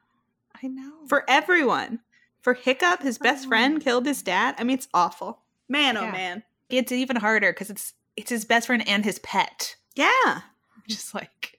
i 0.62 0.66
know 0.66 0.92
for 1.08 1.24
everyone. 1.28 2.00
For 2.42 2.54
Hiccup, 2.54 3.02
his 3.02 3.18
best 3.18 3.46
Oh. 3.46 3.48
friend 3.48 3.82
killed 3.82 4.06
his 4.06 4.22
dad. 4.22 4.54
I 4.58 4.64
mean, 4.64 4.74
it's 4.78 4.88
awful. 4.94 5.42
Man, 5.68 5.96
oh 5.96 6.10
man. 6.10 6.42
it's 6.68 6.92
even 6.92 7.16
harder 7.16 7.52
because 7.52 7.70
it's 7.70 7.94
it's 8.16 8.30
his 8.30 8.44
best 8.44 8.66
friend 8.66 8.86
and 8.88 9.04
his 9.04 9.18
pet 9.20 9.76
Yeah. 9.94 10.40
just 10.88 11.14
like 11.14 11.58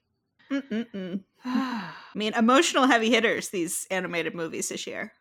Mm-mm-mm. 0.51 1.23
I 1.45 1.91
mean, 2.15 2.33
emotional 2.33 2.85
heavy 2.87 3.09
hitters, 3.09 3.49
these 3.49 3.87
animated 3.89 4.35
movies 4.35 4.69
this 4.69 4.85
year. 4.85 5.13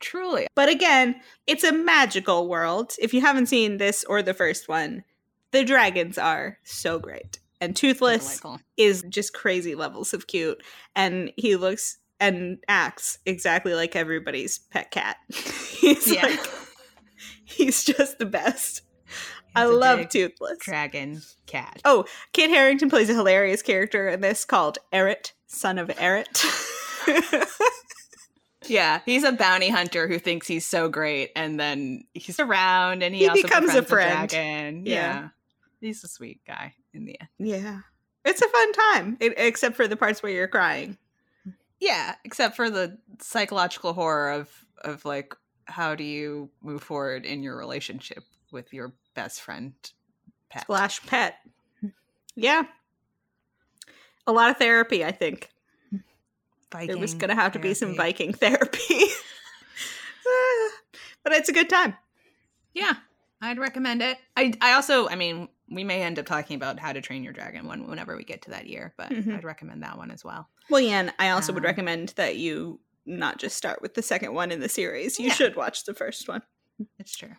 truly 0.00 0.46
But 0.54 0.68
again, 0.68 1.16
it's 1.46 1.64
a 1.64 1.72
magical 1.72 2.48
world. 2.48 2.94
If 2.98 3.12
you 3.12 3.20
haven't 3.20 3.46
seen 3.46 3.76
this 3.78 4.04
or 4.04 4.22
the 4.22 4.34
first 4.34 4.68
one, 4.68 5.04
the 5.50 5.64
dragons 5.64 6.16
are 6.18 6.58
so 6.64 6.98
great. 6.98 7.38
And 7.60 7.74
Toothless 7.74 8.20
delightful. 8.40 8.60
is 8.76 9.02
just 9.08 9.32
crazy 9.34 9.74
levels 9.74 10.14
of 10.14 10.26
cute. 10.26 10.62
And 10.94 11.32
he 11.36 11.56
looks 11.56 11.98
and 12.20 12.58
acts 12.68 13.18
exactly 13.26 13.74
like 13.74 13.96
everybody's 13.96 14.58
pet 14.58 14.90
cat. 14.90 15.16
he's 15.32 16.06
Yeah. 16.12 16.26
like, 16.26 16.40
he's 17.44 17.84
just 17.84 18.18
the 18.18 18.26
best. 18.26 18.82
I 19.56 19.64
love 19.64 20.08
Toothless. 20.08 20.58
dragon 20.60 21.20
cat. 21.46 21.80
Oh, 21.84 22.04
Kit 22.32 22.50
Harington 22.50 22.90
plays 22.90 23.10
a 23.10 23.14
hilarious 23.14 23.62
character 23.62 24.08
in 24.08 24.20
this 24.20 24.44
called 24.44 24.78
Eret, 24.92 25.32
son 25.46 25.78
of 25.78 25.88
Eret. 25.88 26.44
Yeah, 28.66 29.00
he's 29.06 29.24
a 29.24 29.32
bounty 29.32 29.70
hunter 29.70 30.08
who 30.08 30.18
thinks 30.18 30.46
he's 30.46 30.66
so 30.66 30.88
great, 30.90 31.30
and 31.34 31.58
then 31.58 32.02
he's 32.12 32.38
around, 32.38 33.02
and 33.02 33.14
he, 33.14 33.22
He 33.22 33.28
also 33.28 33.40
becomes 33.42 33.74
a 33.74 33.82
friend. 33.82 34.28
dragon. 34.28 34.84
Yeah. 34.84 34.92
Yeah. 34.94 35.28
he's 35.80 36.04
a 36.04 36.08
sweet 36.08 36.40
guy 36.46 36.74
in 36.98 37.06
the 37.06 37.18
end. 37.20 37.28
yeah. 37.38 37.80
It's 38.24 38.42
a 38.42 38.48
fun 38.48 38.72
time, 38.72 39.16
it, 39.20 39.34
except 39.38 39.74
for 39.76 39.88
the 39.88 39.96
parts 39.96 40.22
where 40.22 40.30
you're 40.32 40.48
crying. 40.48 40.98
Yeah, 41.80 42.14
except 42.24 42.56
for 42.56 42.68
the 42.68 42.98
psychological 43.20 43.94
horror 43.94 44.30
of 44.32 44.50
of 44.82 45.04
like 45.04 45.34
how 45.64 45.94
do 45.94 46.04
you 46.04 46.50
move 46.62 46.82
forward 46.82 47.24
in 47.24 47.42
your 47.42 47.56
relationship 47.56 48.24
with 48.52 48.72
your 48.74 48.92
best 49.14 49.40
friend 49.40 49.72
pet? 50.50 50.66
Slash 50.66 51.00
pet. 51.06 51.36
Yeah. 52.34 52.64
A 54.26 54.32
lot 54.32 54.50
of 54.50 54.58
therapy, 54.58 55.04
I 55.04 55.12
think. 55.12 55.48
there 56.72 56.98
was 56.98 57.14
going 57.14 57.30
to 57.30 57.34
have 57.34 57.52
to 57.52 57.58
be 57.58 57.72
some. 57.72 57.94
Viking 57.94 58.32
therapy. 58.44 59.04
But 61.24 61.32
it's 61.32 61.48
a 61.48 61.52
good 61.52 61.68
time. 61.68 61.94
Yeah, 62.74 62.94
I'd 63.42 63.58
recommend 63.58 64.02
it. 64.02 64.16
I 64.36 64.52
I 64.62 64.72
also, 64.72 65.08
I 65.08 65.14
mean, 65.16 65.48
we 65.70 65.84
may 65.84 66.02
end 66.02 66.18
up 66.18 66.26
talking 66.26 66.56
about 66.56 66.78
How 66.78 66.92
to 66.92 67.00
Train 67.00 67.22
Your 67.24 67.32
Dragon 67.32 67.66
when 67.66 67.86
whenever 67.86 68.16
we 68.16 68.24
get 68.24 68.42
to 68.42 68.50
that 68.50 68.66
year, 68.66 68.94
but 68.96 69.10
Mhm. 69.10 69.36
I'd 69.36 69.44
recommend 69.44 69.82
that 69.82 69.96
one 69.98 70.10
as 70.10 70.24
well. 70.24 70.48
Well, 70.70 70.80
yeah, 70.80 71.00
and 71.00 71.12
I 71.18 71.30
also 71.30 71.52
would 71.52 71.62
Um, 71.64 71.66
recommend 71.66 72.10
that 72.16 72.36
you 72.36 72.80
not 73.06 73.38
just 73.38 73.56
start 73.56 73.80
with 73.82 73.94
the 73.94 74.02
second 74.02 74.34
one 74.34 74.50
in 74.52 74.60
the 74.60 74.68
series. 74.68 75.18
You 75.18 75.28
Yeah. 75.28 75.34
should 75.34 75.56
watch 75.56 75.84
the 75.84 75.94
first 75.94 76.28
one. 76.28 76.42
It's 76.98 77.16
true. 77.16 77.34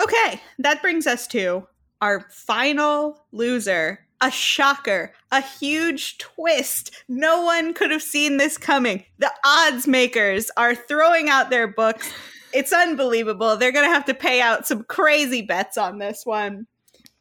Okay, 0.00 0.40
that 0.58 0.80
brings 0.82 1.06
us 1.06 1.26
to 1.28 1.66
our 2.00 2.20
final 2.30 3.26
loser. 3.32 4.06
A 4.22 4.30
shocker, 4.30 5.14
a 5.32 5.40
huge 5.40 6.18
twist. 6.18 6.90
No 7.08 7.42
one 7.42 7.72
could 7.72 7.90
have 7.90 8.02
seen 8.02 8.36
this 8.36 8.58
coming. 8.58 9.04
The 9.18 9.32
odds 9.44 9.86
makers 9.86 10.50
are 10.58 10.74
throwing 10.74 11.30
out 11.30 11.48
their 11.48 11.66
books. 11.66 12.12
It's 12.52 12.70
unbelievable. 12.72 13.56
They're 13.56 13.72
going 13.72 13.88
to 13.88 13.94
have 13.94 14.04
to 14.06 14.14
pay 14.14 14.42
out 14.42 14.66
some 14.66 14.84
crazy 14.84 15.40
bets 15.40 15.78
on 15.78 15.98
this 15.98 16.26
one. 16.26 16.66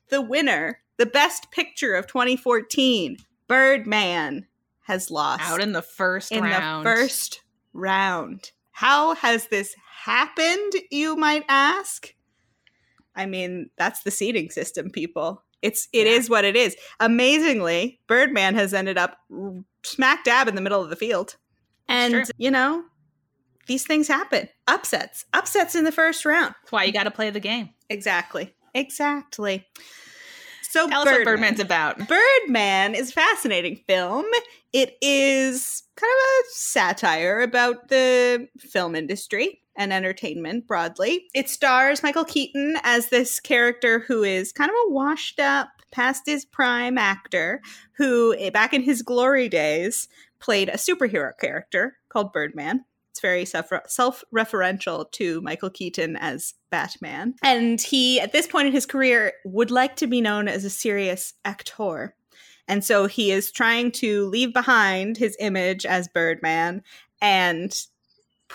The 0.09 0.21
winner, 0.21 0.79
the 0.97 1.05
best 1.05 1.51
picture 1.51 1.93
of 1.95 2.07
2014, 2.07 3.17
Birdman, 3.47 4.47
has 4.81 5.11
lost 5.11 5.43
Out 5.43 5.61
in 5.61 5.71
the 5.71 5.81
first 5.81 6.31
in 6.31 6.43
round. 6.43 6.85
the 6.85 6.89
first 6.89 7.41
round. 7.73 8.51
How 8.71 9.13
has 9.15 9.47
this 9.47 9.75
happened, 10.03 10.73
you 10.89 11.15
might 11.15 11.43
ask? 11.47 12.13
I 13.15 13.25
mean, 13.25 13.69
that's 13.77 14.03
the 14.03 14.11
seeding 14.11 14.49
system, 14.49 14.89
people. 14.89 15.43
It's 15.61 15.89
it 15.91 16.07
is 16.07 16.27
Yeah. 16.27 16.31
what 16.31 16.45
it 16.45 16.55
is. 16.55 16.75
Amazingly, 17.01 17.99
Birdman 18.07 18.55
has 18.55 18.73
ended 18.73 18.97
up 18.97 19.17
smack 19.83 20.23
dab 20.23 20.47
in 20.47 20.55
the 20.55 20.61
middle 20.61 20.81
of 20.81 20.89
the 20.89 20.95
field. 20.95 21.35
And 21.87 22.31
you 22.37 22.49
know, 22.49 22.85
these 23.67 23.85
things 23.85 24.07
happen. 24.07 24.47
Upsets. 24.67 25.25
Upsets 25.33 25.75
in 25.75 25.83
the 25.83 25.91
first 25.91 26.23
round. 26.25 26.55
That's 26.61 26.71
why 26.71 26.85
you 26.85 26.93
got 26.93 27.03
to 27.03 27.11
play 27.11 27.29
the 27.29 27.39
game. 27.41 27.69
Exactly. 27.89 28.55
Exactly. 28.73 29.65
So 30.69 30.87
Tell 30.87 31.03
what 31.03 31.25
Birdman's 31.25 31.59
about. 31.59 31.97
Birdman 32.07 32.93
is 32.93 33.09
a 33.09 33.13
fascinating 33.13 33.77
film. 33.87 34.25
It 34.71 34.97
is 35.01 35.81
kind 35.95 36.11
of 36.11 36.45
a 36.45 36.49
satire 36.51 37.41
about 37.41 37.87
the 37.87 38.47
film 38.59 38.93
industry 38.93 39.61
and 39.75 39.91
entertainment 39.91 40.67
broadly. 40.67 41.25
It 41.33 41.49
stars 41.49 42.03
Michael 42.03 42.25
Keaton 42.25 42.77
as 42.83 43.09
this 43.09 43.39
character 43.39 43.99
who 43.99 44.23
is 44.23 44.51
kind 44.51 44.69
of 44.69 44.75
a 44.85 44.91
washed 44.91 45.39
up, 45.39 45.69
past 45.91 46.23
his 46.27 46.45
prime 46.45 46.99
actor 46.99 47.61
who, 47.97 48.35
eh, 48.37 48.51
back 48.51 48.73
in 48.73 48.83
his 48.83 49.01
glory 49.01 49.49
days, 49.49 50.07
played 50.39 50.69
a 50.69 50.73
superhero 50.73 51.31
character 51.39 51.97
called 52.09 52.31
Birdman. 52.31 52.85
It's 53.19 53.21
very 53.21 53.81
self 53.87 54.23
referential 54.33 55.11
to 55.11 55.41
Michael 55.41 55.69
Keaton 55.69 56.15
as 56.15 56.53
Batman. 56.69 57.35
And 57.43 57.81
he, 57.81 58.19
at 58.19 58.31
this 58.31 58.47
point 58.47 58.67
in 58.67 58.73
his 58.73 58.85
career, 58.85 59.33
would 59.43 59.71
like 59.71 59.97
to 59.97 60.07
be 60.07 60.21
known 60.21 60.47
as 60.47 60.63
a 60.63 60.69
serious 60.69 61.33
actor. 61.43 62.15
And 62.67 62.83
so 62.83 63.07
he 63.07 63.31
is 63.31 63.51
trying 63.51 63.91
to 63.93 64.27
leave 64.27 64.53
behind 64.53 65.17
his 65.17 65.35
image 65.39 65.85
as 65.85 66.07
Birdman 66.07 66.83
and 67.21 67.75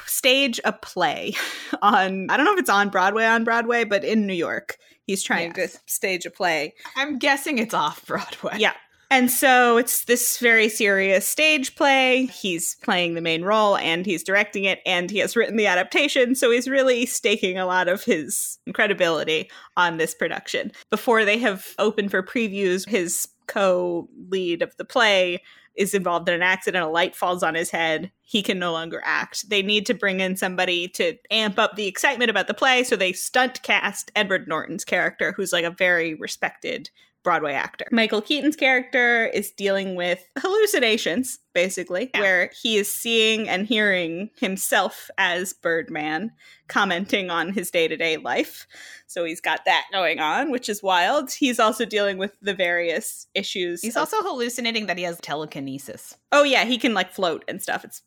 stage 0.06 0.60
a 0.64 0.72
play 0.72 1.34
on 1.82 2.30
I 2.30 2.36
don't 2.36 2.46
know 2.46 2.54
if 2.54 2.60
it's 2.60 2.70
on 2.70 2.88
Broadway 2.88 3.26
on 3.26 3.44
Broadway, 3.44 3.84
but 3.84 4.04
in 4.04 4.26
New 4.26 4.34
York. 4.34 4.78
He's 5.06 5.22
trying 5.22 5.52
yes. 5.54 5.72
to 5.72 5.80
stage 5.84 6.24
a 6.24 6.30
play. 6.30 6.72
I'm 6.96 7.18
guessing 7.18 7.58
it's 7.58 7.74
off 7.74 8.06
Broadway. 8.06 8.54
Yeah. 8.56 8.72
And 9.10 9.30
so 9.30 9.76
it's 9.76 10.04
this 10.04 10.38
very 10.38 10.68
serious 10.68 11.26
stage 11.26 11.76
play. 11.76 12.26
He's 12.26 12.76
playing 12.76 13.14
the 13.14 13.20
main 13.20 13.44
role 13.44 13.76
and 13.76 14.04
he's 14.04 14.24
directing 14.24 14.64
it 14.64 14.80
and 14.84 15.10
he 15.10 15.18
has 15.18 15.36
written 15.36 15.56
the 15.56 15.66
adaptation. 15.66 16.34
So 16.34 16.50
he's 16.50 16.68
really 16.68 17.06
staking 17.06 17.58
a 17.58 17.66
lot 17.66 17.88
of 17.88 18.02
his 18.04 18.58
credibility 18.72 19.50
on 19.76 19.98
this 19.98 20.14
production. 20.14 20.72
Before 20.90 21.24
they 21.24 21.38
have 21.38 21.74
opened 21.78 22.10
for 22.10 22.22
previews, 22.22 22.88
his 22.88 23.28
co 23.46 24.08
lead 24.28 24.62
of 24.62 24.76
the 24.76 24.84
play 24.84 25.40
is 25.74 25.94
involved 25.94 26.28
in 26.28 26.34
an 26.34 26.42
accident, 26.42 26.84
a 26.84 26.88
light 26.88 27.16
falls 27.16 27.42
on 27.42 27.54
his 27.54 27.70
head, 27.70 28.10
he 28.22 28.42
can 28.42 28.58
no 28.58 28.72
longer 28.72 29.02
act. 29.04 29.48
They 29.50 29.62
need 29.62 29.86
to 29.86 29.94
bring 29.94 30.20
in 30.20 30.36
somebody 30.36 30.88
to 30.88 31.16
amp 31.30 31.58
up 31.58 31.74
the 31.74 31.86
excitement 31.86 32.30
about 32.30 32.46
the 32.46 32.54
play, 32.54 32.84
so 32.84 32.94
they 32.94 33.12
stunt 33.12 33.62
cast 33.62 34.12
Edward 34.14 34.46
Norton's 34.46 34.84
character, 34.84 35.32
who's 35.32 35.52
like 35.52 35.64
a 35.64 35.70
very 35.70 36.14
respected 36.14 36.90
Broadway 37.24 37.54
actor. 37.54 37.86
Michael 37.90 38.20
Keaton's 38.20 38.54
character 38.54 39.26
is 39.26 39.50
dealing 39.50 39.96
with 39.96 40.22
hallucinations, 40.38 41.38
basically, 41.54 42.10
yeah. 42.14 42.20
where 42.20 42.50
he 42.62 42.76
is 42.76 42.92
seeing 42.92 43.48
and 43.48 43.66
hearing 43.66 44.30
himself 44.38 45.10
as 45.18 45.54
Birdman 45.54 46.30
commenting 46.68 47.30
on 47.30 47.52
his 47.52 47.70
day 47.70 47.88
to 47.88 47.96
day 47.96 48.18
life. 48.18 48.66
So 49.06 49.24
he's 49.24 49.40
got 49.40 49.64
that 49.64 49.86
going 49.90 50.20
on, 50.20 50.50
which 50.50 50.68
is 50.68 50.82
wild. 50.82 51.32
He's 51.32 51.58
also 51.58 51.84
dealing 51.84 52.18
with 52.18 52.36
the 52.42 52.54
various 52.54 53.26
issues. 53.34 53.80
He's 53.80 53.96
of- 53.96 54.00
also 54.00 54.22
hallucinating 54.22 54.86
that 54.86 54.98
he 54.98 55.04
has 55.04 55.18
telekinesis. 55.20 56.16
Oh, 56.30 56.44
yeah, 56.44 56.64
he 56.64 56.78
can 56.78 56.94
like 56.94 57.10
float 57.10 57.44
and 57.48 57.62
stuff. 57.62 57.84
It's 57.84 58.02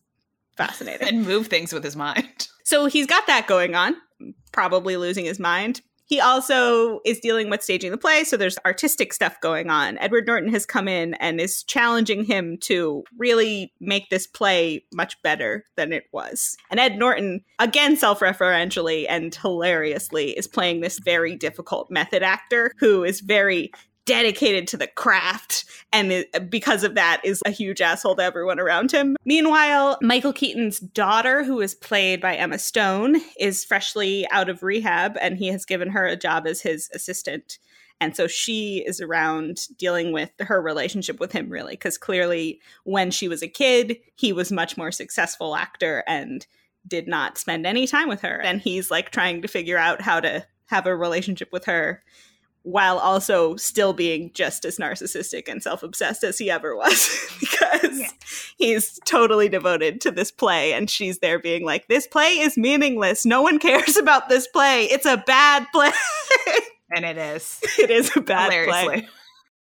fascinating. 0.55 1.07
and 1.07 1.25
move 1.25 1.47
things 1.47 1.73
with 1.73 1.83
his 1.83 1.95
mind. 1.95 2.47
So 2.63 2.85
he's 2.85 3.07
got 3.07 3.25
that 3.27 3.47
going 3.47 3.75
on, 3.75 3.95
probably 4.51 4.97
losing 4.97 5.25
his 5.25 5.39
mind. 5.39 5.81
He 6.07 6.21
also 6.21 7.01
is 7.05 7.19
dealing 7.19 7.49
with 7.49 7.61
staging 7.61 7.91
the 7.91 7.97
play, 7.97 8.23
so 8.23 8.37
there's 8.37 8.57
artistic 8.65 9.13
stuff 9.13 9.39
going 9.41 9.69
on. 9.69 9.97
Edward 9.97 10.25
Norton 10.25 10.49
has 10.51 10.65
come 10.65 10.87
in 10.87 11.13
and 11.15 11.39
is 11.39 11.63
challenging 11.63 12.23
him 12.23 12.57
to 12.61 13.03
really 13.17 13.73
make 13.81 14.09
this 14.09 14.25
play 14.25 14.85
much 14.93 15.21
better 15.21 15.65
than 15.75 15.91
it 15.91 16.05
was. 16.13 16.55
And 16.71 16.79
Ed 16.79 16.97
Norton, 16.97 17.43
again 17.59 17.97
self 17.97 18.21
referentially 18.21 19.05
and 19.09 19.35
hilariously, 19.35 20.31
is 20.31 20.47
playing 20.47 20.79
this 20.79 20.97
very 20.99 21.35
difficult 21.35 21.91
method 21.91 22.23
actor 22.23 22.71
who 22.79 23.03
is 23.03 23.19
very 23.19 23.71
dedicated 24.07 24.67
to 24.69 24.77
the 24.77 24.87
craft 24.87 25.65
and 25.93 26.25
because 26.49 26.83
of 26.83 26.95
that 26.95 27.21
is 27.23 27.41
a 27.45 27.51
huge 27.51 27.81
asshole 27.81 28.15
to 28.15 28.23
everyone 28.23 28.59
around 28.59 28.91
him. 28.91 29.15
Meanwhile, 29.25 29.99
Michael 30.01 30.33
Keaton's 30.33 30.79
daughter, 30.79 31.43
who 31.43 31.61
is 31.61 31.75
played 31.75 32.21
by 32.21 32.35
Emma 32.35 32.57
Stone, 32.57 33.17
is 33.39 33.63
freshly 33.63 34.27
out 34.31 34.49
of 34.49 34.63
rehab 34.63 35.17
and 35.21 35.37
he 35.37 35.47
has 35.47 35.65
given 35.65 35.89
her 35.89 36.05
a 36.05 36.15
job 36.15 36.47
as 36.47 36.61
his 36.61 36.89
assistant. 36.93 37.59
And 37.99 38.15
so 38.15 38.27
she 38.27 38.83
is 38.85 39.01
around 39.01 39.61
dealing 39.77 40.11
with 40.11 40.31
her 40.39 40.61
relationship 40.61 41.19
with 41.19 41.31
him, 41.31 41.49
really, 41.49 41.73
because 41.73 41.97
clearly 41.97 42.61
when 42.83 43.11
she 43.11 43.27
was 43.27 43.41
a 43.41 43.47
kid, 43.47 43.97
he 44.15 44.31
was 44.33 44.51
much 44.51 44.77
more 44.77 44.91
successful 44.91 45.55
actor 45.55 46.03
and 46.07 46.45
did 46.87 47.07
not 47.07 47.37
spend 47.37 47.65
any 47.65 47.87
time 47.87 48.07
with 48.07 48.21
her. 48.21 48.39
And 48.39 48.61
he's 48.61 48.91
like 48.91 49.09
trying 49.09 49.41
to 49.41 49.47
figure 49.47 49.77
out 49.77 50.01
how 50.01 50.19
to 50.19 50.45
have 50.67 50.85
a 50.85 50.95
relationship 50.95 51.49
with 51.51 51.65
her 51.65 52.03
while 52.67 52.99
also 52.99 53.55
still 53.55 53.93
being 53.93 54.29
just 54.33 54.65
as 54.65 54.75
narcissistic 54.75 55.47
and 55.47 55.63
self-obsessed 55.63 56.21
as 56.25 56.37
he 56.37 56.51
ever 56.51 56.75
was. 56.75 57.09
Because 57.39 57.99
yeah. 57.99 58.07
he's 58.57 58.99
totally 59.05 59.47
devoted 59.47 60.01
to 60.01 60.11
this 60.11 60.31
play 60.31 60.73
and 60.73 60.89
she's 60.89 61.19
there 61.19 61.39
being 61.39 61.63
like 61.63 61.87
this 61.87 62.07
play 62.07 62.39
is 62.39 62.57
meaningless. 62.57 63.25
No 63.25 63.41
one 63.41 63.59
cares 63.59 63.95
about 64.01 64.27
this 64.27 64.47
play. 64.47 64.85
It's 64.85 65.05
a 65.05 65.17
bad 65.17 65.65
play. 65.71 65.91
And 66.89 67.03
it 67.03 67.17
is. 67.17 67.59
It 67.77 67.89
is 67.89 68.15
a 68.15 68.21
bad 68.21 68.49
play. 68.49 69.07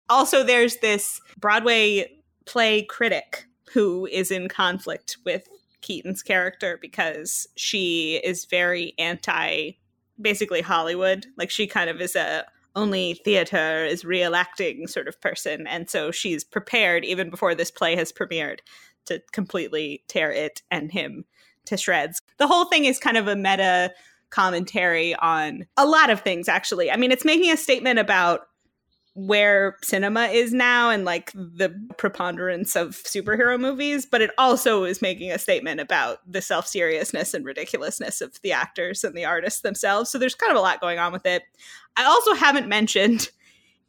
Also 0.08 0.44
there's 0.44 0.78
this 0.78 1.20
broadway 1.38 2.10
play 2.46 2.84
critic 2.84 3.46
who 3.74 4.08
is 4.08 4.32
in 4.32 4.48
conflict 4.48 5.18
with 5.26 5.48
keaton's 5.82 6.24
character 6.24 6.80
because 6.82 7.48
she 7.58 8.22
is 8.24 8.46
very 8.46 8.94
anti 8.98 9.72
basically 10.20 10.62
hollywood. 10.62 11.28
Like 11.38 11.50
she 11.50 11.68
kind 11.68 11.90
of 11.90 12.00
is 12.00 12.16
a 12.16 12.46
only 12.80 13.16
theater 13.26 13.86
is 13.86 14.06
real 14.06 14.36
acting 14.36 14.88
sort 14.88 15.08
of 15.08 15.20
person. 15.20 15.68
And 15.68 15.90
so 15.90 16.12
she's 16.12 16.44
prepared, 16.44 17.04
even 17.04 17.30
before 17.30 17.54
this 17.54 17.72
play 17.72 17.96
has 17.96 18.12
premiered, 18.12 18.60
to 19.06 19.22
completely 19.32 20.04
tear 20.08 20.32
it 20.32 20.62
and 20.72 20.92
him 20.92 21.26
to 21.66 21.78
shreds. 21.78 22.22
The 22.38 22.48
whole 22.48 22.66
thing 22.66 22.86
is 22.86 22.98
kind 23.00 23.18
of 23.18 23.28
a 23.28 23.36
meta 23.36 23.92
commentary 24.30 25.16
on 25.16 25.66
a 25.76 25.86
lot 25.86 26.10
of 26.10 26.22
things, 26.22 26.48
actually. 26.48 26.90
I 26.90 26.96
mean, 26.96 27.12
it's 27.12 27.26
making 27.26 27.52
a 27.52 27.58
statement 27.58 28.00
about 28.00 28.42
where 29.14 29.78
cinema 29.84 30.26
is 30.28 30.54
now 30.54 30.90
and 30.90 31.04
like 31.04 31.32
the 31.34 31.74
preponderance 31.98 32.76
of 32.76 32.92
superhero 32.92 33.60
movies, 33.60 34.06
but 34.06 34.22
it 34.22 34.32
also 34.38 34.84
is 34.84 35.02
making 35.02 35.32
a 35.32 35.40
statement 35.40 35.80
about 35.80 36.20
the 36.32 36.42
self 36.42 36.68
seriousness 36.68 37.34
and 37.34 37.46
ridiculousness 37.46 38.22
of 38.22 38.40
the 38.42 38.52
actors 38.52 39.04
and 39.04 39.16
the 39.16 39.26
artists 39.26 39.62
themselves. 39.62 40.10
So 40.10 40.18
there's 40.18 40.36
kind 40.36 40.52
of 40.52 40.58
a 40.58 40.62
lot 40.62 40.82
going 40.82 41.00
on 41.00 41.12
with 41.12 41.26
it. 41.26 41.44
I 41.98 42.06
also 42.06 42.34
haven't 42.34 42.68
mentioned 42.68 43.30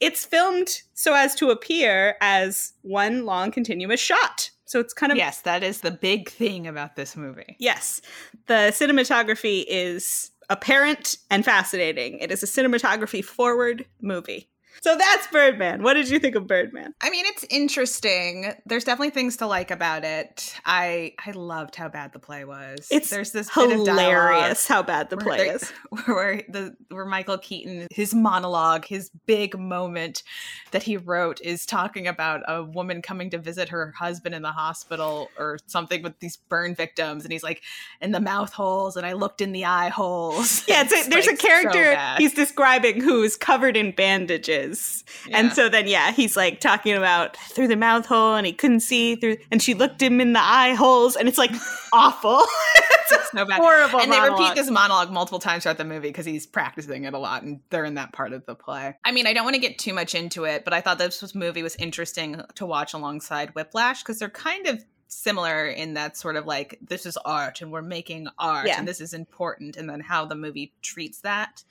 it's 0.01 0.25
filmed 0.25 0.81
so 0.95 1.15
as 1.15 1.35
to 1.37 1.51
appear 1.51 2.17
as 2.21 2.73
one 2.83 3.27
long 3.27 3.51
continuous 3.51 4.01
shot. 4.01 4.51
So 4.65 4.81
it's 4.81 4.95
kind 4.95 5.13
of 5.13 5.19
Yes, 5.19 5.43
that 5.43 5.63
is 5.63 5.81
the 5.81 5.91
big 5.91 6.31
thing 6.31 6.67
about 6.67 6.97
this 6.97 7.17
movie. 7.17 7.57
Yes. 7.59 8.01
The 8.47 8.73
cinematography 8.73 9.65
is 9.69 10.31
apparent 10.49 11.17
and 11.31 11.45
fascinating. 11.45 12.19
It 12.19 12.33
is 12.33 12.43
a 12.43 12.47
cinematography 12.47 13.25
forward 13.25 13.85
movie. 14.01 14.49
So 14.83 14.97
that's 14.97 15.27
Birdman. 15.27 15.83
What 15.83 15.95
did 15.95 16.09
you 16.09 16.19
think 16.19 16.35
of 16.35 16.47
Birdman? 16.47 16.95
I 17.03 17.11
mean, 17.11 17.27
it's 17.27 17.45
interesting. 17.51 18.53
There's 18.65 18.85
definitely 18.85 19.11
things 19.11 19.37
to 19.39 19.47
like 19.47 19.71
about 19.71 20.05
it. 20.05 20.55
I 20.65 21.15
I 21.25 21.33
loved 21.33 21.77
how 21.77 21.91
bad 21.91 22.15
the 22.15 22.19
play 22.19 22.47
was. 22.47 22.89
It's 22.91 23.11
there's 23.11 23.33
this 23.33 23.53
hilarious 23.53 24.67
how 24.67 24.83
bad 24.83 25.11
the 25.11 25.19
play 25.19 25.47
where 25.47 25.57
is. 25.57 25.71
Where 26.07 26.43
the 26.49 26.77
where 26.89 27.05
Michael 27.05 27.37
Keaton 27.37 27.89
his 27.91 28.15
monologue, 28.15 28.87
his 28.87 29.11
big 29.27 29.59
moment 29.59 30.23
that 30.71 30.83
he 30.83 30.97
wrote 30.97 31.41
is 31.43 31.67
talking 31.67 32.07
about 32.07 32.43
a 32.49 32.63
woman 32.63 33.03
coming 33.03 33.29
to 33.31 33.39
visit 33.39 33.69
her 33.69 33.93
husband 33.99 34.35
in 34.35 34.43
the 34.43 34.53
hospital 34.53 35.29
or 35.39 35.59
something 35.67 36.03
with 36.03 36.19
these 36.21 36.37
burn 36.37 36.75
victims, 36.75 37.25
and 37.25 37.33
he's 37.33 37.43
like 37.43 37.63
in 38.01 38.13
the 38.13 38.21
mouth 38.21 38.53
holes, 38.53 38.97
and 38.97 39.05
I 39.05 39.13
looked 39.13 39.43
in 39.43 39.53
the 39.53 39.67
eye 39.67 39.91
holes. 39.91 40.65
Yeah, 40.71 40.85
a, 40.85 41.09
there's 41.09 41.27
like 41.27 41.35
a 41.35 41.37
character 41.37 41.95
so 41.95 42.15
he's 42.19 42.33
describing 42.33 43.01
who's 43.01 43.37
covered 43.37 43.77
in 43.77 43.91
bandages 43.91 44.70
is. 44.71 45.05
Yeah. 45.27 45.39
And 45.39 45.53
so 45.53 45.69
then, 45.69 45.87
yeah, 45.87 46.13
he's 46.13 46.37
like 46.37 46.61
talking 46.61 46.95
about 46.95 47.37
through 47.37 47.69
the 47.69 47.77
mouth 47.77 48.07
hole 48.07 48.35
and 48.35 48.47
he 48.47 48.53
couldn't 48.53 48.81
see 48.81 49.17
through, 49.17 49.37
and 49.51 49.63
she 49.63 49.75
looked 49.75 50.03
him 50.03 50.21
in 50.21 50.33
the 50.33 50.41
eye 50.41 50.75
holes, 50.75 51.17
and 51.17 51.29
it's 51.29 51.39
like 51.39 51.51
awful. 51.93 52.43
it's 52.77 53.31
so 53.31 53.45
bad. 53.45 53.61
Horrible. 53.61 54.01
And 54.01 54.11
monologue. 54.11 54.39
they 54.39 54.45
repeat 54.45 54.55
this 54.57 54.71
monologue 54.71 55.11
multiple 55.11 55.39
times 55.39 55.65
throughout 55.65 55.79
the 55.79 55.85
movie 55.85 56.09
because 56.09 56.27
he's 56.27 56.47
practicing 56.47 57.05
it 57.05 57.15
a 57.15 57.19
lot, 57.19 57.43
and 57.43 57.61
they're 57.71 57.85
in 57.85 57.95
that 57.95 58.13
part 58.13 58.33
of 58.33 58.47
the 58.47 58.55
play. 58.55 58.97
I 59.05 59.13
mean, 59.13 59.27
I 59.27 59.33
don't 59.33 59.45
want 59.45 59.55
to 59.55 59.61
get 59.61 59.79
too 59.79 59.95
much 59.95 60.15
into 60.15 60.45
it, 60.45 60.65
but 60.65 60.73
I 60.73 60.81
thought 60.81 60.99
this 60.99 61.35
movie 61.35 61.63
was 61.63 61.77
interesting 61.77 62.41
to 62.55 62.67
watch 62.67 62.95
alongside 62.95 63.51
Whiplash 63.51 64.03
because 64.03 64.19
they're 64.19 64.31
kind 64.31 64.67
of 64.67 64.85
similar 65.13 65.67
in 65.67 65.95
that 65.95 66.17
sort 66.17 66.37
of 66.37 66.47
like 66.47 66.79
this 66.81 67.05
is 67.05 67.17
art 67.25 67.61
and 67.61 67.73
we're 67.73 67.83
making 67.83 68.29
art 68.39 68.69
yeah. 68.69 68.79
and 68.79 68.87
this 68.87 69.01
is 69.01 69.13
important 69.13 69.77
and 69.77 69.91
then 69.91 69.99
how 69.99 70.25
the 70.25 70.37
movie 70.37 70.73
treats 70.83 71.23
that 71.23 71.65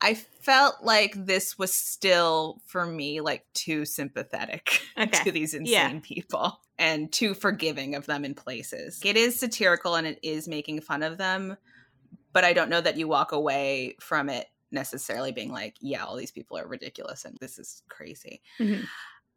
I 0.00 0.14
felt 0.14 0.76
like 0.82 1.26
this 1.26 1.58
was 1.58 1.74
still 1.74 2.62
for 2.66 2.86
me 2.86 3.20
like 3.20 3.44
too 3.52 3.84
sympathetic 3.84 4.80
okay. 4.98 5.24
to 5.24 5.32
these 5.32 5.54
insane 5.54 5.66
yeah. 5.72 6.00
people 6.02 6.60
and 6.78 7.10
too 7.10 7.34
forgiving 7.34 7.94
of 7.94 8.06
them 8.06 8.24
in 8.24 8.34
places. 8.34 9.00
It 9.04 9.16
is 9.16 9.38
satirical 9.38 9.96
and 9.96 10.06
it 10.06 10.20
is 10.22 10.46
making 10.46 10.82
fun 10.82 11.02
of 11.02 11.18
them, 11.18 11.56
but 12.32 12.44
I 12.44 12.52
don't 12.52 12.70
know 12.70 12.80
that 12.80 12.96
you 12.96 13.08
walk 13.08 13.32
away 13.32 13.96
from 14.00 14.28
it 14.28 14.46
necessarily 14.70 15.32
being 15.32 15.50
like, 15.50 15.76
yeah, 15.80 16.04
all 16.04 16.16
these 16.16 16.30
people 16.30 16.56
are 16.58 16.68
ridiculous 16.68 17.24
and 17.24 17.36
this 17.40 17.58
is 17.58 17.82
crazy. 17.88 18.40
Mm-hmm. 18.60 18.84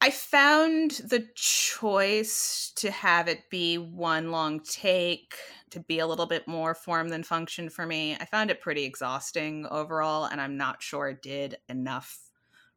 I 0.04 0.10
found 0.10 0.92
the 1.08 1.28
choice 1.36 2.72
to 2.78 2.90
have 2.90 3.28
it 3.28 3.50
be 3.50 3.78
one 3.78 4.32
long 4.32 4.60
take 4.60 5.36
to 5.72 5.80
be 5.80 6.00
a 6.00 6.08
little 6.08 6.26
bit 6.26 6.48
more 6.48 6.76
form 6.76 7.10
than 7.10 7.24
function 7.24 7.70
for 7.70 7.86
me. 7.86 8.16
I 8.20 8.26
found 8.26 8.52
it 8.52 8.62
pretty 8.62 8.84
exhausting 8.84 9.66
overall, 9.70 10.26
and 10.26 10.40
I'm 10.40 10.58
not 10.58 10.82
sure 10.82 11.10
it 11.10 11.22
did 11.22 11.58
enough 11.68 12.20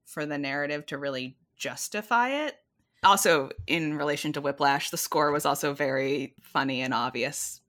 for 0.04 0.26
the 0.26 0.38
narrative 0.38 0.86
to 0.86 0.98
really 0.98 1.36
justify 1.56 2.46
it. 2.46 2.56
Also, 3.02 3.50
in 3.66 3.96
relation 3.96 4.32
to 4.32 4.40
Whiplash, 4.40 4.90
the 4.90 4.96
score 4.96 5.30
was 5.30 5.44
also 5.44 5.74
very 5.74 6.34
funny 6.40 6.80
and 6.80 6.94
obvious 6.94 7.60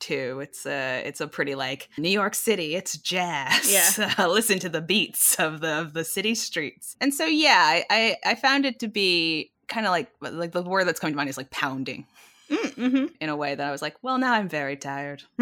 too. 0.00 0.40
It's 0.40 0.64
a 0.64 1.02
it's 1.04 1.20
a 1.20 1.26
pretty 1.26 1.54
like 1.54 1.88
New 1.98 2.08
York 2.08 2.34
City. 2.34 2.74
It's 2.74 2.96
jazz. 2.96 3.70
Yeah. 3.98 4.26
listen 4.26 4.58
to 4.60 4.68
the 4.68 4.80
beats 4.80 5.38
of 5.38 5.60
the 5.60 5.80
of 5.80 5.92
the 5.92 6.04
city 6.04 6.34
streets. 6.34 6.96
And 7.00 7.12
so 7.12 7.26
yeah, 7.26 7.58
I 7.58 7.84
I, 7.90 8.16
I 8.24 8.34
found 8.34 8.64
it 8.64 8.78
to 8.80 8.88
be 8.88 9.52
kind 9.66 9.86
of 9.86 9.90
like 9.90 10.10
like 10.20 10.52
the 10.52 10.62
word 10.62 10.86
that's 10.86 11.00
coming 11.00 11.12
to 11.12 11.16
mind 11.16 11.28
is 11.28 11.36
like 11.36 11.50
pounding 11.50 12.06
Mm-hmm. 12.50 13.06
in 13.20 13.28
a 13.28 13.36
way 13.36 13.54
that 13.54 13.66
I 13.66 13.70
was 13.70 13.82
like, 13.82 13.96
well, 14.02 14.18
now 14.18 14.32
I'm 14.32 14.48
very 14.48 14.76
tired 14.76 15.22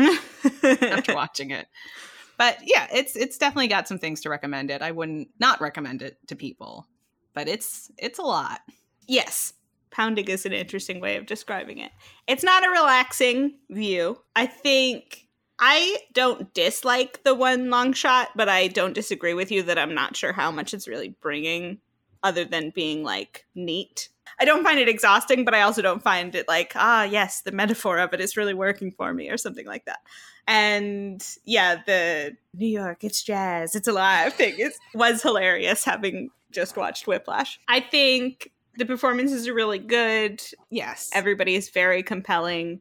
after 0.62 1.14
watching 1.14 1.50
it. 1.50 1.68
But 2.38 2.58
yeah, 2.64 2.86
it's 2.92 3.16
it's 3.16 3.38
definitely 3.38 3.68
got 3.68 3.88
some 3.88 3.98
things 3.98 4.20
to 4.22 4.30
recommend 4.30 4.70
it. 4.70 4.82
I 4.82 4.90
wouldn't 4.90 5.28
not 5.38 5.60
recommend 5.60 6.02
it 6.02 6.18
to 6.28 6.36
people, 6.36 6.86
but 7.34 7.48
it's 7.48 7.90
it's 7.98 8.18
a 8.18 8.22
lot. 8.22 8.60
Yes. 9.06 9.52
Pounding 9.90 10.28
is 10.28 10.44
an 10.44 10.52
interesting 10.52 11.00
way 11.00 11.16
of 11.16 11.26
describing 11.26 11.78
it. 11.78 11.92
It's 12.26 12.42
not 12.42 12.66
a 12.66 12.70
relaxing 12.70 13.54
view. 13.70 14.20
I 14.34 14.46
think 14.46 15.26
I 15.58 15.98
don't 16.12 16.52
dislike 16.52 17.22
the 17.24 17.34
one 17.34 17.70
long 17.70 17.94
shot, 17.94 18.28
but 18.36 18.48
I 18.48 18.68
don't 18.68 18.92
disagree 18.92 19.32
with 19.32 19.50
you 19.50 19.62
that 19.62 19.78
I'm 19.78 19.94
not 19.94 20.16
sure 20.16 20.32
how 20.32 20.50
much 20.50 20.74
it's 20.74 20.88
really 20.88 21.16
bringing 21.22 21.78
other 22.26 22.44
than 22.44 22.70
being 22.70 23.04
like 23.04 23.46
neat. 23.54 24.08
I 24.40 24.44
don't 24.44 24.64
find 24.64 24.80
it 24.80 24.88
exhausting, 24.88 25.44
but 25.44 25.54
I 25.54 25.62
also 25.62 25.80
don't 25.80 26.02
find 26.02 26.34
it 26.34 26.48
like, 26.48 26.72
ah, 26.74 27.04
yes, 27.04 27.40
the 27.40 27.52
metaphor 27.52 27.98
of 27.98 28.12
it 28.12 28.20
is 28.20 28.36
really 28.36 28.52
working 28.52 28.90
for 28.90 29.14
me 29.14 29.30
or 29.30 29.38
something 29.38 29.64
like 29.64 29.84
that. 29.84 30.00
And 30.48 31.24
yeah, 31.44 31.82
the 31.86 32.36
New 32.52 32.66
York, 32.66 33.04
it's 33.04 33.22
jazz, 33.22 33.76
it's 33.76 33.88
alive 33.88 34.34
thing 34.34 34.56
is, 34.58 34.76
was 34.92 35.22
hilarious 35.22 35.84
having 35.84 36.30
just 36.50 36.76
watched 36.76 37.06
Whiplash. 37.06 37.60
I 37.68 37.80
think 37.80 38.50
the 38.76 38.84
performances 38.84 39.46
are 39.46 39.54
really 39.54 39.78
good. 39.78 40.42
Yes. 40.68 41.10
Everybody 41.14 41.54
is 41.54 41.70
very 41.70 42.02
compelling, 42.02 42.80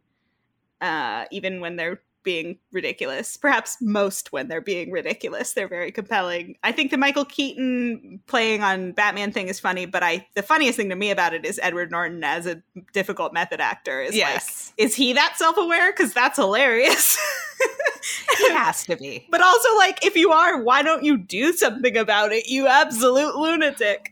uh, 0.81 1.25
even 1.31 1.61
when 1.61 1.75
they're 1.75 2.01
being 2.25 2.57
ridiculous. 2.73 3.37
Perhaps 3.37 3.77
most 3.79 4.33
when 4.33 4.49
they're 4.49 4.59
being 4.59 4.91
ridiculous, 4.91 5.53
they're 5.53 5.69
very 5.69 5.91
compelling. 5.91 6.57
I 6.63 6.73
think 6.73 6.91
the 6.91 6.97
Michael 6.97 7.23
Keaton 7.23 8.19
playing 8.27 8.61
on 8.61 8.91
Batman 8.91 9.31
thing 9.31 9.47
is 9.47 9.59
funny, 9.59 9.85
but 9.85 10.03
I 10.03 10.27
the 10.35 10.43
funniest 10.43 10.75
thing 10.75 10.89
to 10.89 10.95
me 10.95 11.11
about 11.11 11.33
it 11.33 11.45
is 11.45 11.59
Edward 11.63 11.91
Norton 11.91 12.23
as 12.23 12.45
a 12.45 12.61
difficult 12.91 13.31
method 13.31 13.61
actor. 13.61 14.01
Is 14.01 14.15
yes. 14.15 14.73
like, 14.77 14.85
is 14.85 14.95
he 14.95 15.13
that 15.13 15.35
self 15.37 15.55
aware? 15.57 15.93
Because 15.93 16.13
that's 16.13 16.37
hilarious. 16.37 17.17
he 18.37 18.49
has 18.51 18.83
to 18.85 18.97
be. 18.97 19.27
But 19.31 19.41
also, 19.41 19.75
like, 19.77 20.05
if 20.05 20.15
you 20.15 20.31
are, 20.31 20.61
why 20.61 20.81
don't 20.81 21.03
you 21.03 21.17
do 21.17 21.53
something 21.53 21.97
about 21.97 22.31
it? 22.31 22.47
You 22.47 22.67
absolute 22.67 23.35
lunatic. 23.35 24.11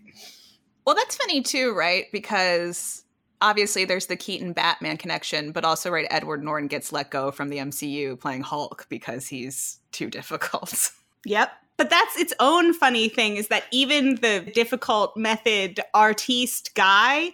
Well, 0.85 0.95
that's 0.95 1.15
funny 1.15 1.41
too, 1.41 1.73
right? 1.73 2.05
Because 2.11 3.02
obviously 3.43 3.85
there's 3.85 4.07
the 4.07 4.15
Keaton 4.15 4.53
Batman 4.53 4.97
connection, 4.97 5.51
but 5.51 5.63
also 5.65 5.91
right 5.91 6.07
Edward 6.09 6.43
Norton 6.43 6.67
gets 6.67 6.91
let 6.91 7.11
go 7.11 7.29
from 7.29 7.49
the 7.49 7.57
MCU 7.57 8.19
playing 8.19 8.41
Hulk 8.41 8.87
because 8.89 9.27
he's 9.27 9.79
too 9.91 10.09
difficult. 10.09 10.91
Yep. 11.25 11.51
But 11.77 11.89
that's 11.89 12.17
its 12.17 12.33
own 12.41 12.73
funny 12.73 13.07
thing 13.07 13.37
is 13.37 13.47
that 13.47 13.63
even 13.71 14.15
the 14.15 14.41
difficult 14.53 15.15
method 15.15 15.79
artiste 15.93 16.75
guy 16.75 17.33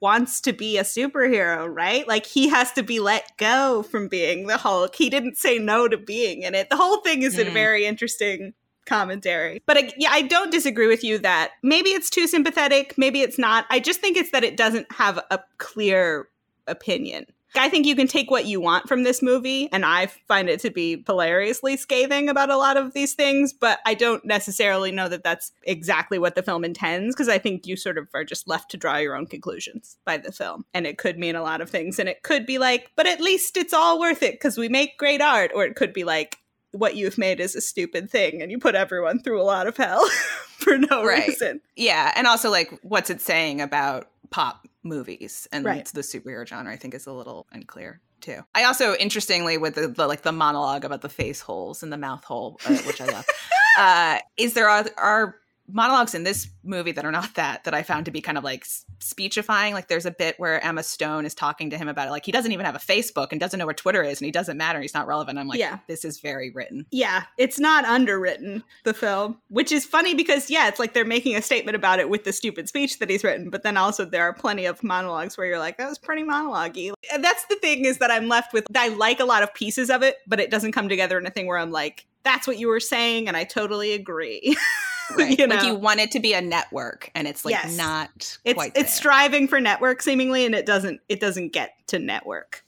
wants 0.00 0.40
to 0.40 0.54
be 0.54 0.78
a 0.78 0.82
superhero, 0.82 1.68
right? 1.70 2.08
Like 2.08 2.24
he 2.24 2.48
has 2.48 2.72
to 2.72 2.82
be 2.82 3.00
let 3.00 3.36
go 3.36 3.82
from 3.82 4.08
being 4.08 4.46
the 4.46 4.56
Hulk. 4.56 4.94
He 4.96 5.10
didn't 5.10 5.36
say 5.36 5.58
no 5.58 5.88
to 5.88 5.98
being 5.98 6.40
in 6.42 6.54
it. 6.54 6.70
The 6.70 6.76
whole 6.76 7.02
thing 7.02 7.20
is 7.20 7.36
a 7.38 7.44
Mm. 7.44 7.52
very 7.52 7.84
interesting 7.84 8.54
commentary. 8.88 9.62
But 9.66 9.76
I, 9.76 9.92
yeah, 9.96 10.10
I 10.10 10.22
don't 10.22 10.50
disagree 10.50 10.86
with 10.86 11.04
you 11.04 11.18
that 11.18 11.52
maybe 11.62 11.90
it's 11.90 12.10
too 12.10 12.26
sympathetic, 12.26 12.96
maybe 12.96 13.20
it's 13.20 13.38
not. 13.38 13.66
I 13.70 13.78
just 13.78 14.00
think 14.00 14.16
it's 14.16 14.30
that 14.32 14.44
it 14.44 14.56
doesn't 14.56 14.90
have 14.92 15.18
a 15.30 15.40
clear 15.58 16.28
opinion. 16.66 17.26
I 17.56 17.70
think 17.70 17.86
you 17.86 17.96
can 17.96 18.06
take 18.06 18.30
what 18.30 18.44
you 18.44 18.60
want 18.60 18.88
from 18.88 19.04
this 19.04 19.22
movie, 19.22 19.70
and 19.72 19.84
I 19.84 20.06
find 20.28 20.50
it 20.50 20.60
to 20.60 20.70
be 20.70 21.02
hilariously 21.06 21.78
scathing 21.78 22.28
about 22.28 22.50
a 22.50 22.58
lot 22.58 22.76
of 22.76 22.92
these 22.92 23.14
things, 23.14 23.54
but 23.54 23.80
I 23.86 23.94
don't 23.94 24.22
necessarily 24.24 24.92
know 24.92 25.08
that 25.08 25.24
that's 25.24 25.50
exactly 25.62 26.18
what 26.18 26.34
the 26.34 26.42
film 26.42 26.62
intends, 26.62 27.14
because 27.14 27.30
I 27.30 27.38
think 27.38 27.66
you 27.66 27.74
sort 27.74 27.96
of 27.96 28.06
are 28.12 28.22
just 28.22 28.48
left 28.48 28.70
to 28.72 28.76
draw 28.76 28.98
your 28.98 29.16
own 29.16 29.26
conclusions 29.26 29.96
by 30.04 30.18
the 30.18 30.30
film. 30.30 30.66
And 30.74 30.86
it 30.86 30.98
could 30.98 31.18
mean 31.18 31.36
a 31.36 31.42
lot 31.42 31.62
of 31.62 31.70
things, 31.70 31.98
and 31.98 32.08
it 32.08 32.22
could 32.22 32.44
be 32.44 32.58
like, 32.58 32.90
but 32.96 33.06
at 33.06 33.20
least 33.20 33.56
it's 33.56 33.72
all 33.72 33.98
worth 33.98 34.22
it 34.22 34.34
because 34.34 34.58
we 34.58 34.68
make 34.68 34.98
great 34.98 35.22
art, 35.22 35.50
or 35.54 35.64
it 35.64 35.74
could 35.74 35.94
be 35.94 36.04
like, 36.04 36.36
what 36.72 36.96
you've 36.96 37.18
made 37.18 37.40
is 37.40 37.54
a 37.56 37.60
stupid 37.60 38.10
thing, 38.10 38.42
and 38.42 38.50
you 38.50 38.58
put 38.58 38.74
everyone 38.74 39.20
through 39.22 39.40
a 39.40 39.44
lot 39.44 39.66
of 39.66 39.76
hell 39.76 40.06
for 40.58 40.76
no 40.78 41.04
Right. 41.04 41.28
reason. 41.28 41.60
Yeah, 41.76 42.12
and 42.16 42.26
also 42.26 42.50
like 42.50 42.70
what's 42.82 43.10
it 43.10 43.20
saying 43.20 43.60
about 43.60 44.08
pop 44.30 44.66
movies 44.82 45.48
and 45.52 45.64
Right. 45.64 45.86
the 45.86 46.00
superhero 46.02 46.46
genre? 46.46 46.72
I 46.72 46.76
think 46.76 46.94
is 46.94 47.06
a 47.06 47.12
little 47.12 47.46
unclear 47.52 48.00
too. 48.20 48.40
I 48.54 48.64
also, 48.64 48.94
interestingly, 48.96 49.58
with 49.58 49.74
the, 49.76 49.88
the 49.88 50.06
like 50.06 50.22
the 50.22 50.32
monologue 50.32 50.84
about 50.84 51.02
the 51.02 51.08
face 51.08 51.40
holes 51.40 51.82
and 51.82 51.92
the 51.92 51.96
mouth 51.98 52.24
hole, 52.24 52.60
uh, 52.66 52.76
which 52.78 53.00
I 53.00 53.06
love, 53.06 53.24
uh, 53.78 54.18
is 54.36 54.54
there 54.54 54.68
are, 54.68 54.84
are 54.96 55.36
monologues 55.70 56.14
in 56.14 56.24
this 56.24 56.48
movie 56.64 56.92
that 56.92 57.04
are 57.04 57.12
not 57.12 57.34
that 57.34 57.64
that 57.64 57.74
I 57.74 57.82
found 57.82 58.06
to 58.06 58.10
be 58.10 58.20
kind 58.20 58.38
of 58.38 58.44
like 58.44 58.66
speechifying. 59.00 59.74
Like 59.74 59.88
there's 59.88 60.06
a 60.06 60.10
bit 60.10 60.38
where 60.38 60.62
Emma 60.64 60.82
Stone 60.82 61.26
is 61.26 61.34
talking 61.34 61.70
to 61.70 61.78
him 61.78 61.88
about 61.88 62.08
it. 62.08 62.10
Like 62.10 62.24
he 62.24 62.32
doesn't 62.32 62.52
even 62.52 62.66
have 62.66 62.74
a 62.74 62.78
Facebook 62.78 63.28
and 63.30 63.40
doesn't 63.40 63.58
know 63.58 63.66
where 63.66 63.74
Twitter 63.74 64.02
is, 64.02 64.20
and 64.20 64.26
he 64.26 64.32
doesn't 64.32 64.56
matter. 64.56 64.80
He's 64.80 64.94
not 64.94 65.06
relevant. 65.06 65.38
I'm 65.38 65.48
like, 65.48 65.58
Yeah. 65.58 65.78
this 65.86 66.04
is 66.04 66.20
very 66.20 66.50
written. 66.50 66.86
Yeah, 66.90 67.24
it's 67.36 67.58
not 67.58 67.84
underwritten, 67.84 68.62
the 68.84 68.94
film, 68.94 69.38
which 69.48 69.72
is 69.72 69.84
funny 69.84 70.14
because, 70.14 70.50
yeah, 70.50 70.68
it's 70.68 70.78
like 70.78 70.94
they're 70.94 71.04
making 71.04 71.36
a 71.36 71.42
statement 71.42 71.76
about 71.76 71.98
it 71.98 72.08
with 72.08 72.24
the 72.24 72.32
stupid 72.32 72.68
speech 72.68 72.98
that 72.98 73.10
he's 73.10 73.24
written, 73.24 73.50
but 73.50 73.62
then 73.62 73.76
also 73.76 74.04
there 74.04 74.22
are 74.22 74.32
plenty 74.32 74.66
of 74.66 74.82
monologues 74.82 75.36
where 75.36 75.46
you're 75.46 75.58
like, 75.58 75.76
that 75.78 75.88
was 75.88 75.98
pretty 75.98 76.22
monologue 76.22 76.76
And 76.76 77.22
that's 77.24 77.44
the 77.46 77.56
thing 77.56 77.84
is 77.84 77.98
that 77.98 78.10
I'm 78.10 78.28
left 78.28 78.52
with, 78.52 78.66
I 78.74 78.88
like 78.88 79.20
a 79.20 79.24
lot 79.24 79.42
of 79.42 79.52
pieces 79.54 79.90
of 79.90 80.02
it, 80.02 80.16
but 80.26 80.40
it 80.40 80.50
doesn't 80.50 80.72
come 80.72 80.88
together 80.88 81.18
in 81.18 81.26
a 81.26 81.30
thing 81.30 81.46
where 81.46 81.58
I'm 81.58 81.70
like, 81.70 82.06
that's 82.24 82.46
what 82.46 82.58
you 82.58 82.68
were 82.68 82.80
saying, 82.80 83.28
and 83.28 83.36
I 83.36 83.44
totally 83.44 83.92
agree. 83.92 84.56
Right. 85.16 85.38
You 85.38 85.46
Like 85.46 85.62
know? 85.62 85.68
you 85.68 85.74
want 85.74 86.00
it 86.00 86.10
to 86.12 86.20
be 86.20 86.34
a 86.34 86.40
network, 86.40 87.10
and 87.14 87.26
it's 87.26 87.44
like 87.44 87.52
Yes. 87.52 87.76
not 87.76 88.38
it's 88.44 88.54
quite. 88.54 88.72
it's 88.76 88.90
there. 88.92 88.96
striving 88.98 89.48
for 89.48 89.60
network 89.60 90.02
seemingly, 90.02 90.44
and 90.44 90.54
it 90.54 90.66
doesn't 90.66 91.00
it 91.08 91.18
doesn't 91.20 91.52
get 91.52 91.70
to 91.88 91.98
network. 91.98 92.64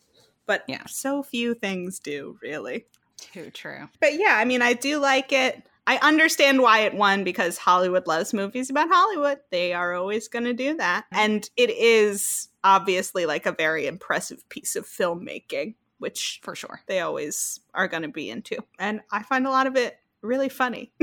But 0.46 0.64
Yeah. 0.66 0.84
so 0.86 1.22
few 1.22 1.54
things 1.54 1.98
do, 1.98 2.38
really. 2.42 2.86
too 3.18 3.50
true. 3.50 3.88
But 4.00 4.14
yeah, 4.14 4.36
I 4.36 4.44
mean, 4.46 4.62
I 4.62 4.72
do 4.72 4.98
like 4.98 5.30
it. 5.32 5.62
I 5.86 5.98
understand 6.02 6.62
why 6.62 6.80
it 6.80 6.94
won 6.94 7.24
because 7.24 7.58
Hollywood 7.58 8.06
loves 8.06 8.32
movies 8.32 8.70
about 8.70 8.88
Hollywood. 8.90 9.40
They 9.50 9.72
are 9.74 9.92
always 9.94 10.28
going 10.28 10.44
to 10.46 10.54
do 10.54 10.76
that. 10.78 11.04
Mm-hmm. 11.12 11.18
And 11.24 11.50
it 11.56 11.70
is 11.70 12.48
obviously 12.64 13.26
like 13.26 13.44
a 13.46 13.52
very 13.52 13.86
impressive 13.86 14.48
piece 14.48 14.74
of 14.76 14.86
filmmaking, 14.86 15.74
which 15.98 16.40
For 16.42 16.54
sure. 16.54 16.80
they 16.86 17.00
always 17.00 17.60
are 17.74 17.88
going 17.88 18.02
to 18.04 18.08
be 18.08 18.30
into. 18.30 18.56
And 18.78 19.00
I 19.10 19.22
find 19.22 19.46
a 19.46 19.50
lot 19.50 19.66
of 19.66 19.76
it 19.76 19.98
really 20.22 20.48
funny. 20.48 20.92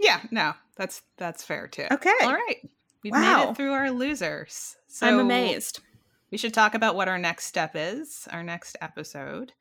Yeah, 0.00 0.20
no, 0.30 0.54
that's 0.76 1.02
that's 1.18 1.44
fair 1.44 1.68
too. 1.68 1.86
Okay. 1.92 2.10
All 2.22 2.32
right. 2.32 2.56
We've 3.04 3.12
made 3.12 3.48
it 3.50 3.56
through 3.56 3.72
our 3.72 3.90
losers. 3.90 4.76
So 4.88 5.06
I'm 5.06 5.18
amazed. 5.20 5.80
We 6.30 6.38
should 6.38 6.54
talk 6.54 6.74
about 6.74 6.94
what 6.96 7.08
our 7.08 7.18
next 7.18 7.46
step 7.46 7.72
is, 7.74 8.26
our 8.30 8.42
next 8.42 8.76
episode. 8.80 9.52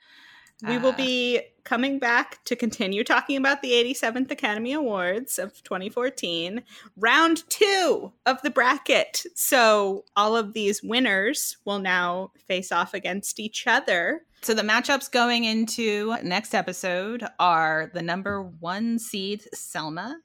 We 0.67 0.77
will 0.77 0.89
Uh, 0.89 0.97
be 0.97 1.41
coming 1.63 1.99
back 1.99 2.43
to 2.43 2.55
continue 2.55 3.05
talking 3.05 3.37
about 3.37 3.61
the 3.61 3.71
87th 3.71 4.29
Academy 4.29 4.73
Awards 4.73 5.39
of 5.39 5.63
2014, 5.63 6.63
round 6.97 7.49
two 7.49 8.11
of 8.25 8.41
the 8.41 8.49
bracket. 8.49 9.23
So, 9.35 10.03
all 10.17 10.35
of 10.35 10.51
these 10.53 10.83
winners 10.83 11.55
will 11.63 11.79
now 11.79 12.33
face 12.45 12.73
off 12.73 12.93
against 12.93 13.39
each 13.39 13.67
other. 13.67 14.23
So 14.41 14.53
the 14.53 14.61
matchups 14.63 15.09
going 15.09 15.45
into 15.45 16.15
next 16.23 16.53
episode 16.53 17.25
are 17.39 17.89
the 17.93 18.01
number 18.01 18.41
one 18.43 18.99
seed 18.99 19.43
Selma 19.53 20.17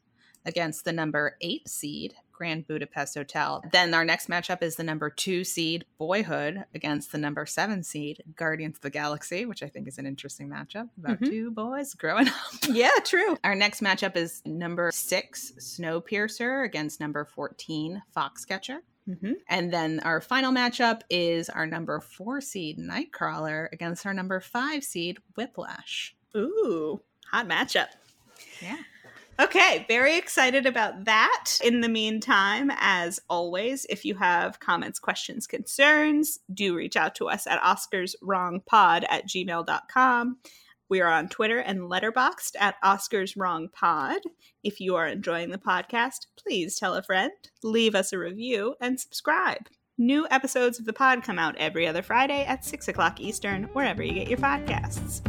against 0.47 0.85
the 0.85 0.93
number 0.93 1.37
eight 1.41 1.69
seed 1.69 2.15
Grand 2.33 2.67
Budapest 2.67 3.15
Hotel. 3.15 3.63
Then 3.73 3.95
our 3.95 4.05
next 4.05 4.29
matchup 4.29 4.61
is 4.61 4.75
the 4.75 4.83
number 4.83 5.09
two 5.09 5.45
seed 5.45 5.85
Boyhood 5.99 6.65
against 6.75 7.13
the 7.13 7.19
number 7.19 7.47
seven 7.47 7.85
seed 7.85 8.25
Guardians 8.35 8.77
of 8.77 8.81
the 8.83 8.91
Galaxy, 8.91 9.47
which 9.47 9.63
I 9.63 9.69
think 9.69 9.87
is 9.87 9.99
an 9.99 10.07
interesting 10.07 10.49
matchup 10.49 10.89
about 10.99 11.21
Mhm. 11.21 11.27
two 11.29 11.51
boys 11.53 11.95
growing 11.95 12.27
up. 12.29 12.35
Yeah, 12.69 12.91
true. 13.05 13.37
Our 13.45 13.55
next 13.55 13.83
matchup 13.83 14.17
is 14.17 14.43
number 14.45 14.91
six 14.93 15.53
Snowpiercer 15.61 16.65
against 16.65 16.99
number 17.01 17.25
14 17.25 18.03
Foxcatcher. 18.17 18.79
Mm-hmm. 19.09 19.33
And 19.49 19.73
then 19.73 20.01
our 20.01 20.21
final 20.21 20.51
matchup 20.53 21.03
is 21.11 21.49
our 21.51 21.67
number 21.67 22.01
four 22.01 22.41
seed 22.41 22.79
Nightcrawler 22.79 23.69
against 23.73 24.07
our 24.07 24.15
number 24.15 24.41
five 24.41 24.83
seed 24.83 25.19
Whiplash. 25.37 26.17
Ooh, 26.37 27.01
hot 27.31 27.47
matchup. 27.49 27.89
Yeah. 28.63 28.79
Okay, 29.41 29.85
very 29.89 30.17
excited 30.17 30.65
about 30.65 31.07
that. 31.07 31.59
In 31.65 31.81
the 31.81 31.89
meantime, 31.89 32.71
as 32.77 33.19
always, 33.29 33.85
if 33.91 34.05
you 34.05 34.15
have 34.15 34.61
comments, 34.61 35.01
questions, 35.01 35.49
concerns, 35.49 36.39
do 36.53 36.77
reach 36.77 36.97
out 36.97 37.17
to 37.17 37.29
us 37.29 37.47
at 37.47 37.61
oscarswrongpod 37.61 39.05
at 39.09 39.29
gmail.com. 39.29 40.37
We 40.89 41.01
are 41.01 41.11
on 41.11 41.29
Twitter 41.29 41.59
and 41.59 41.81
Letterboxd 41.81 42.53
at 42.61 42.77
oscarswrongpod. 42.85 44.19
If 44.63 44.79
you 44.79 44.95
are 44.95 45.09
enjoying 45.09 45.51
the 45.51 45.59
podcast, 45.59 46.27
please 46.39 46.79
tell 46.79 46.95
a 46.95 47.03
friend, 47.03 47.33
leave 47.65 47.97
us 47.97 48.13
a 48.13 48.19
review, 48.19 48.77
and 48.81 49.01
subscribe. 49.01 49.67
New 49.99 50.29
episodes 50.31 50.79
of 50.79 50.85
the 50.85 50.93
pod 50.93 51.25
come 51.25 51.39
out 51.39 51.57
every 51.57 51.89
other 51.89 52.03
Friday 52.03 52.45
at 52.45 52.65
6 52.65 52.87
o'clock 52.87 53.19
Eastern, 53.21 53.65
wherever 53.73 54.03
you 54.03 54.13
get 54.13 54.29
your 54.29 54.39
podcasts. 54.39 55.23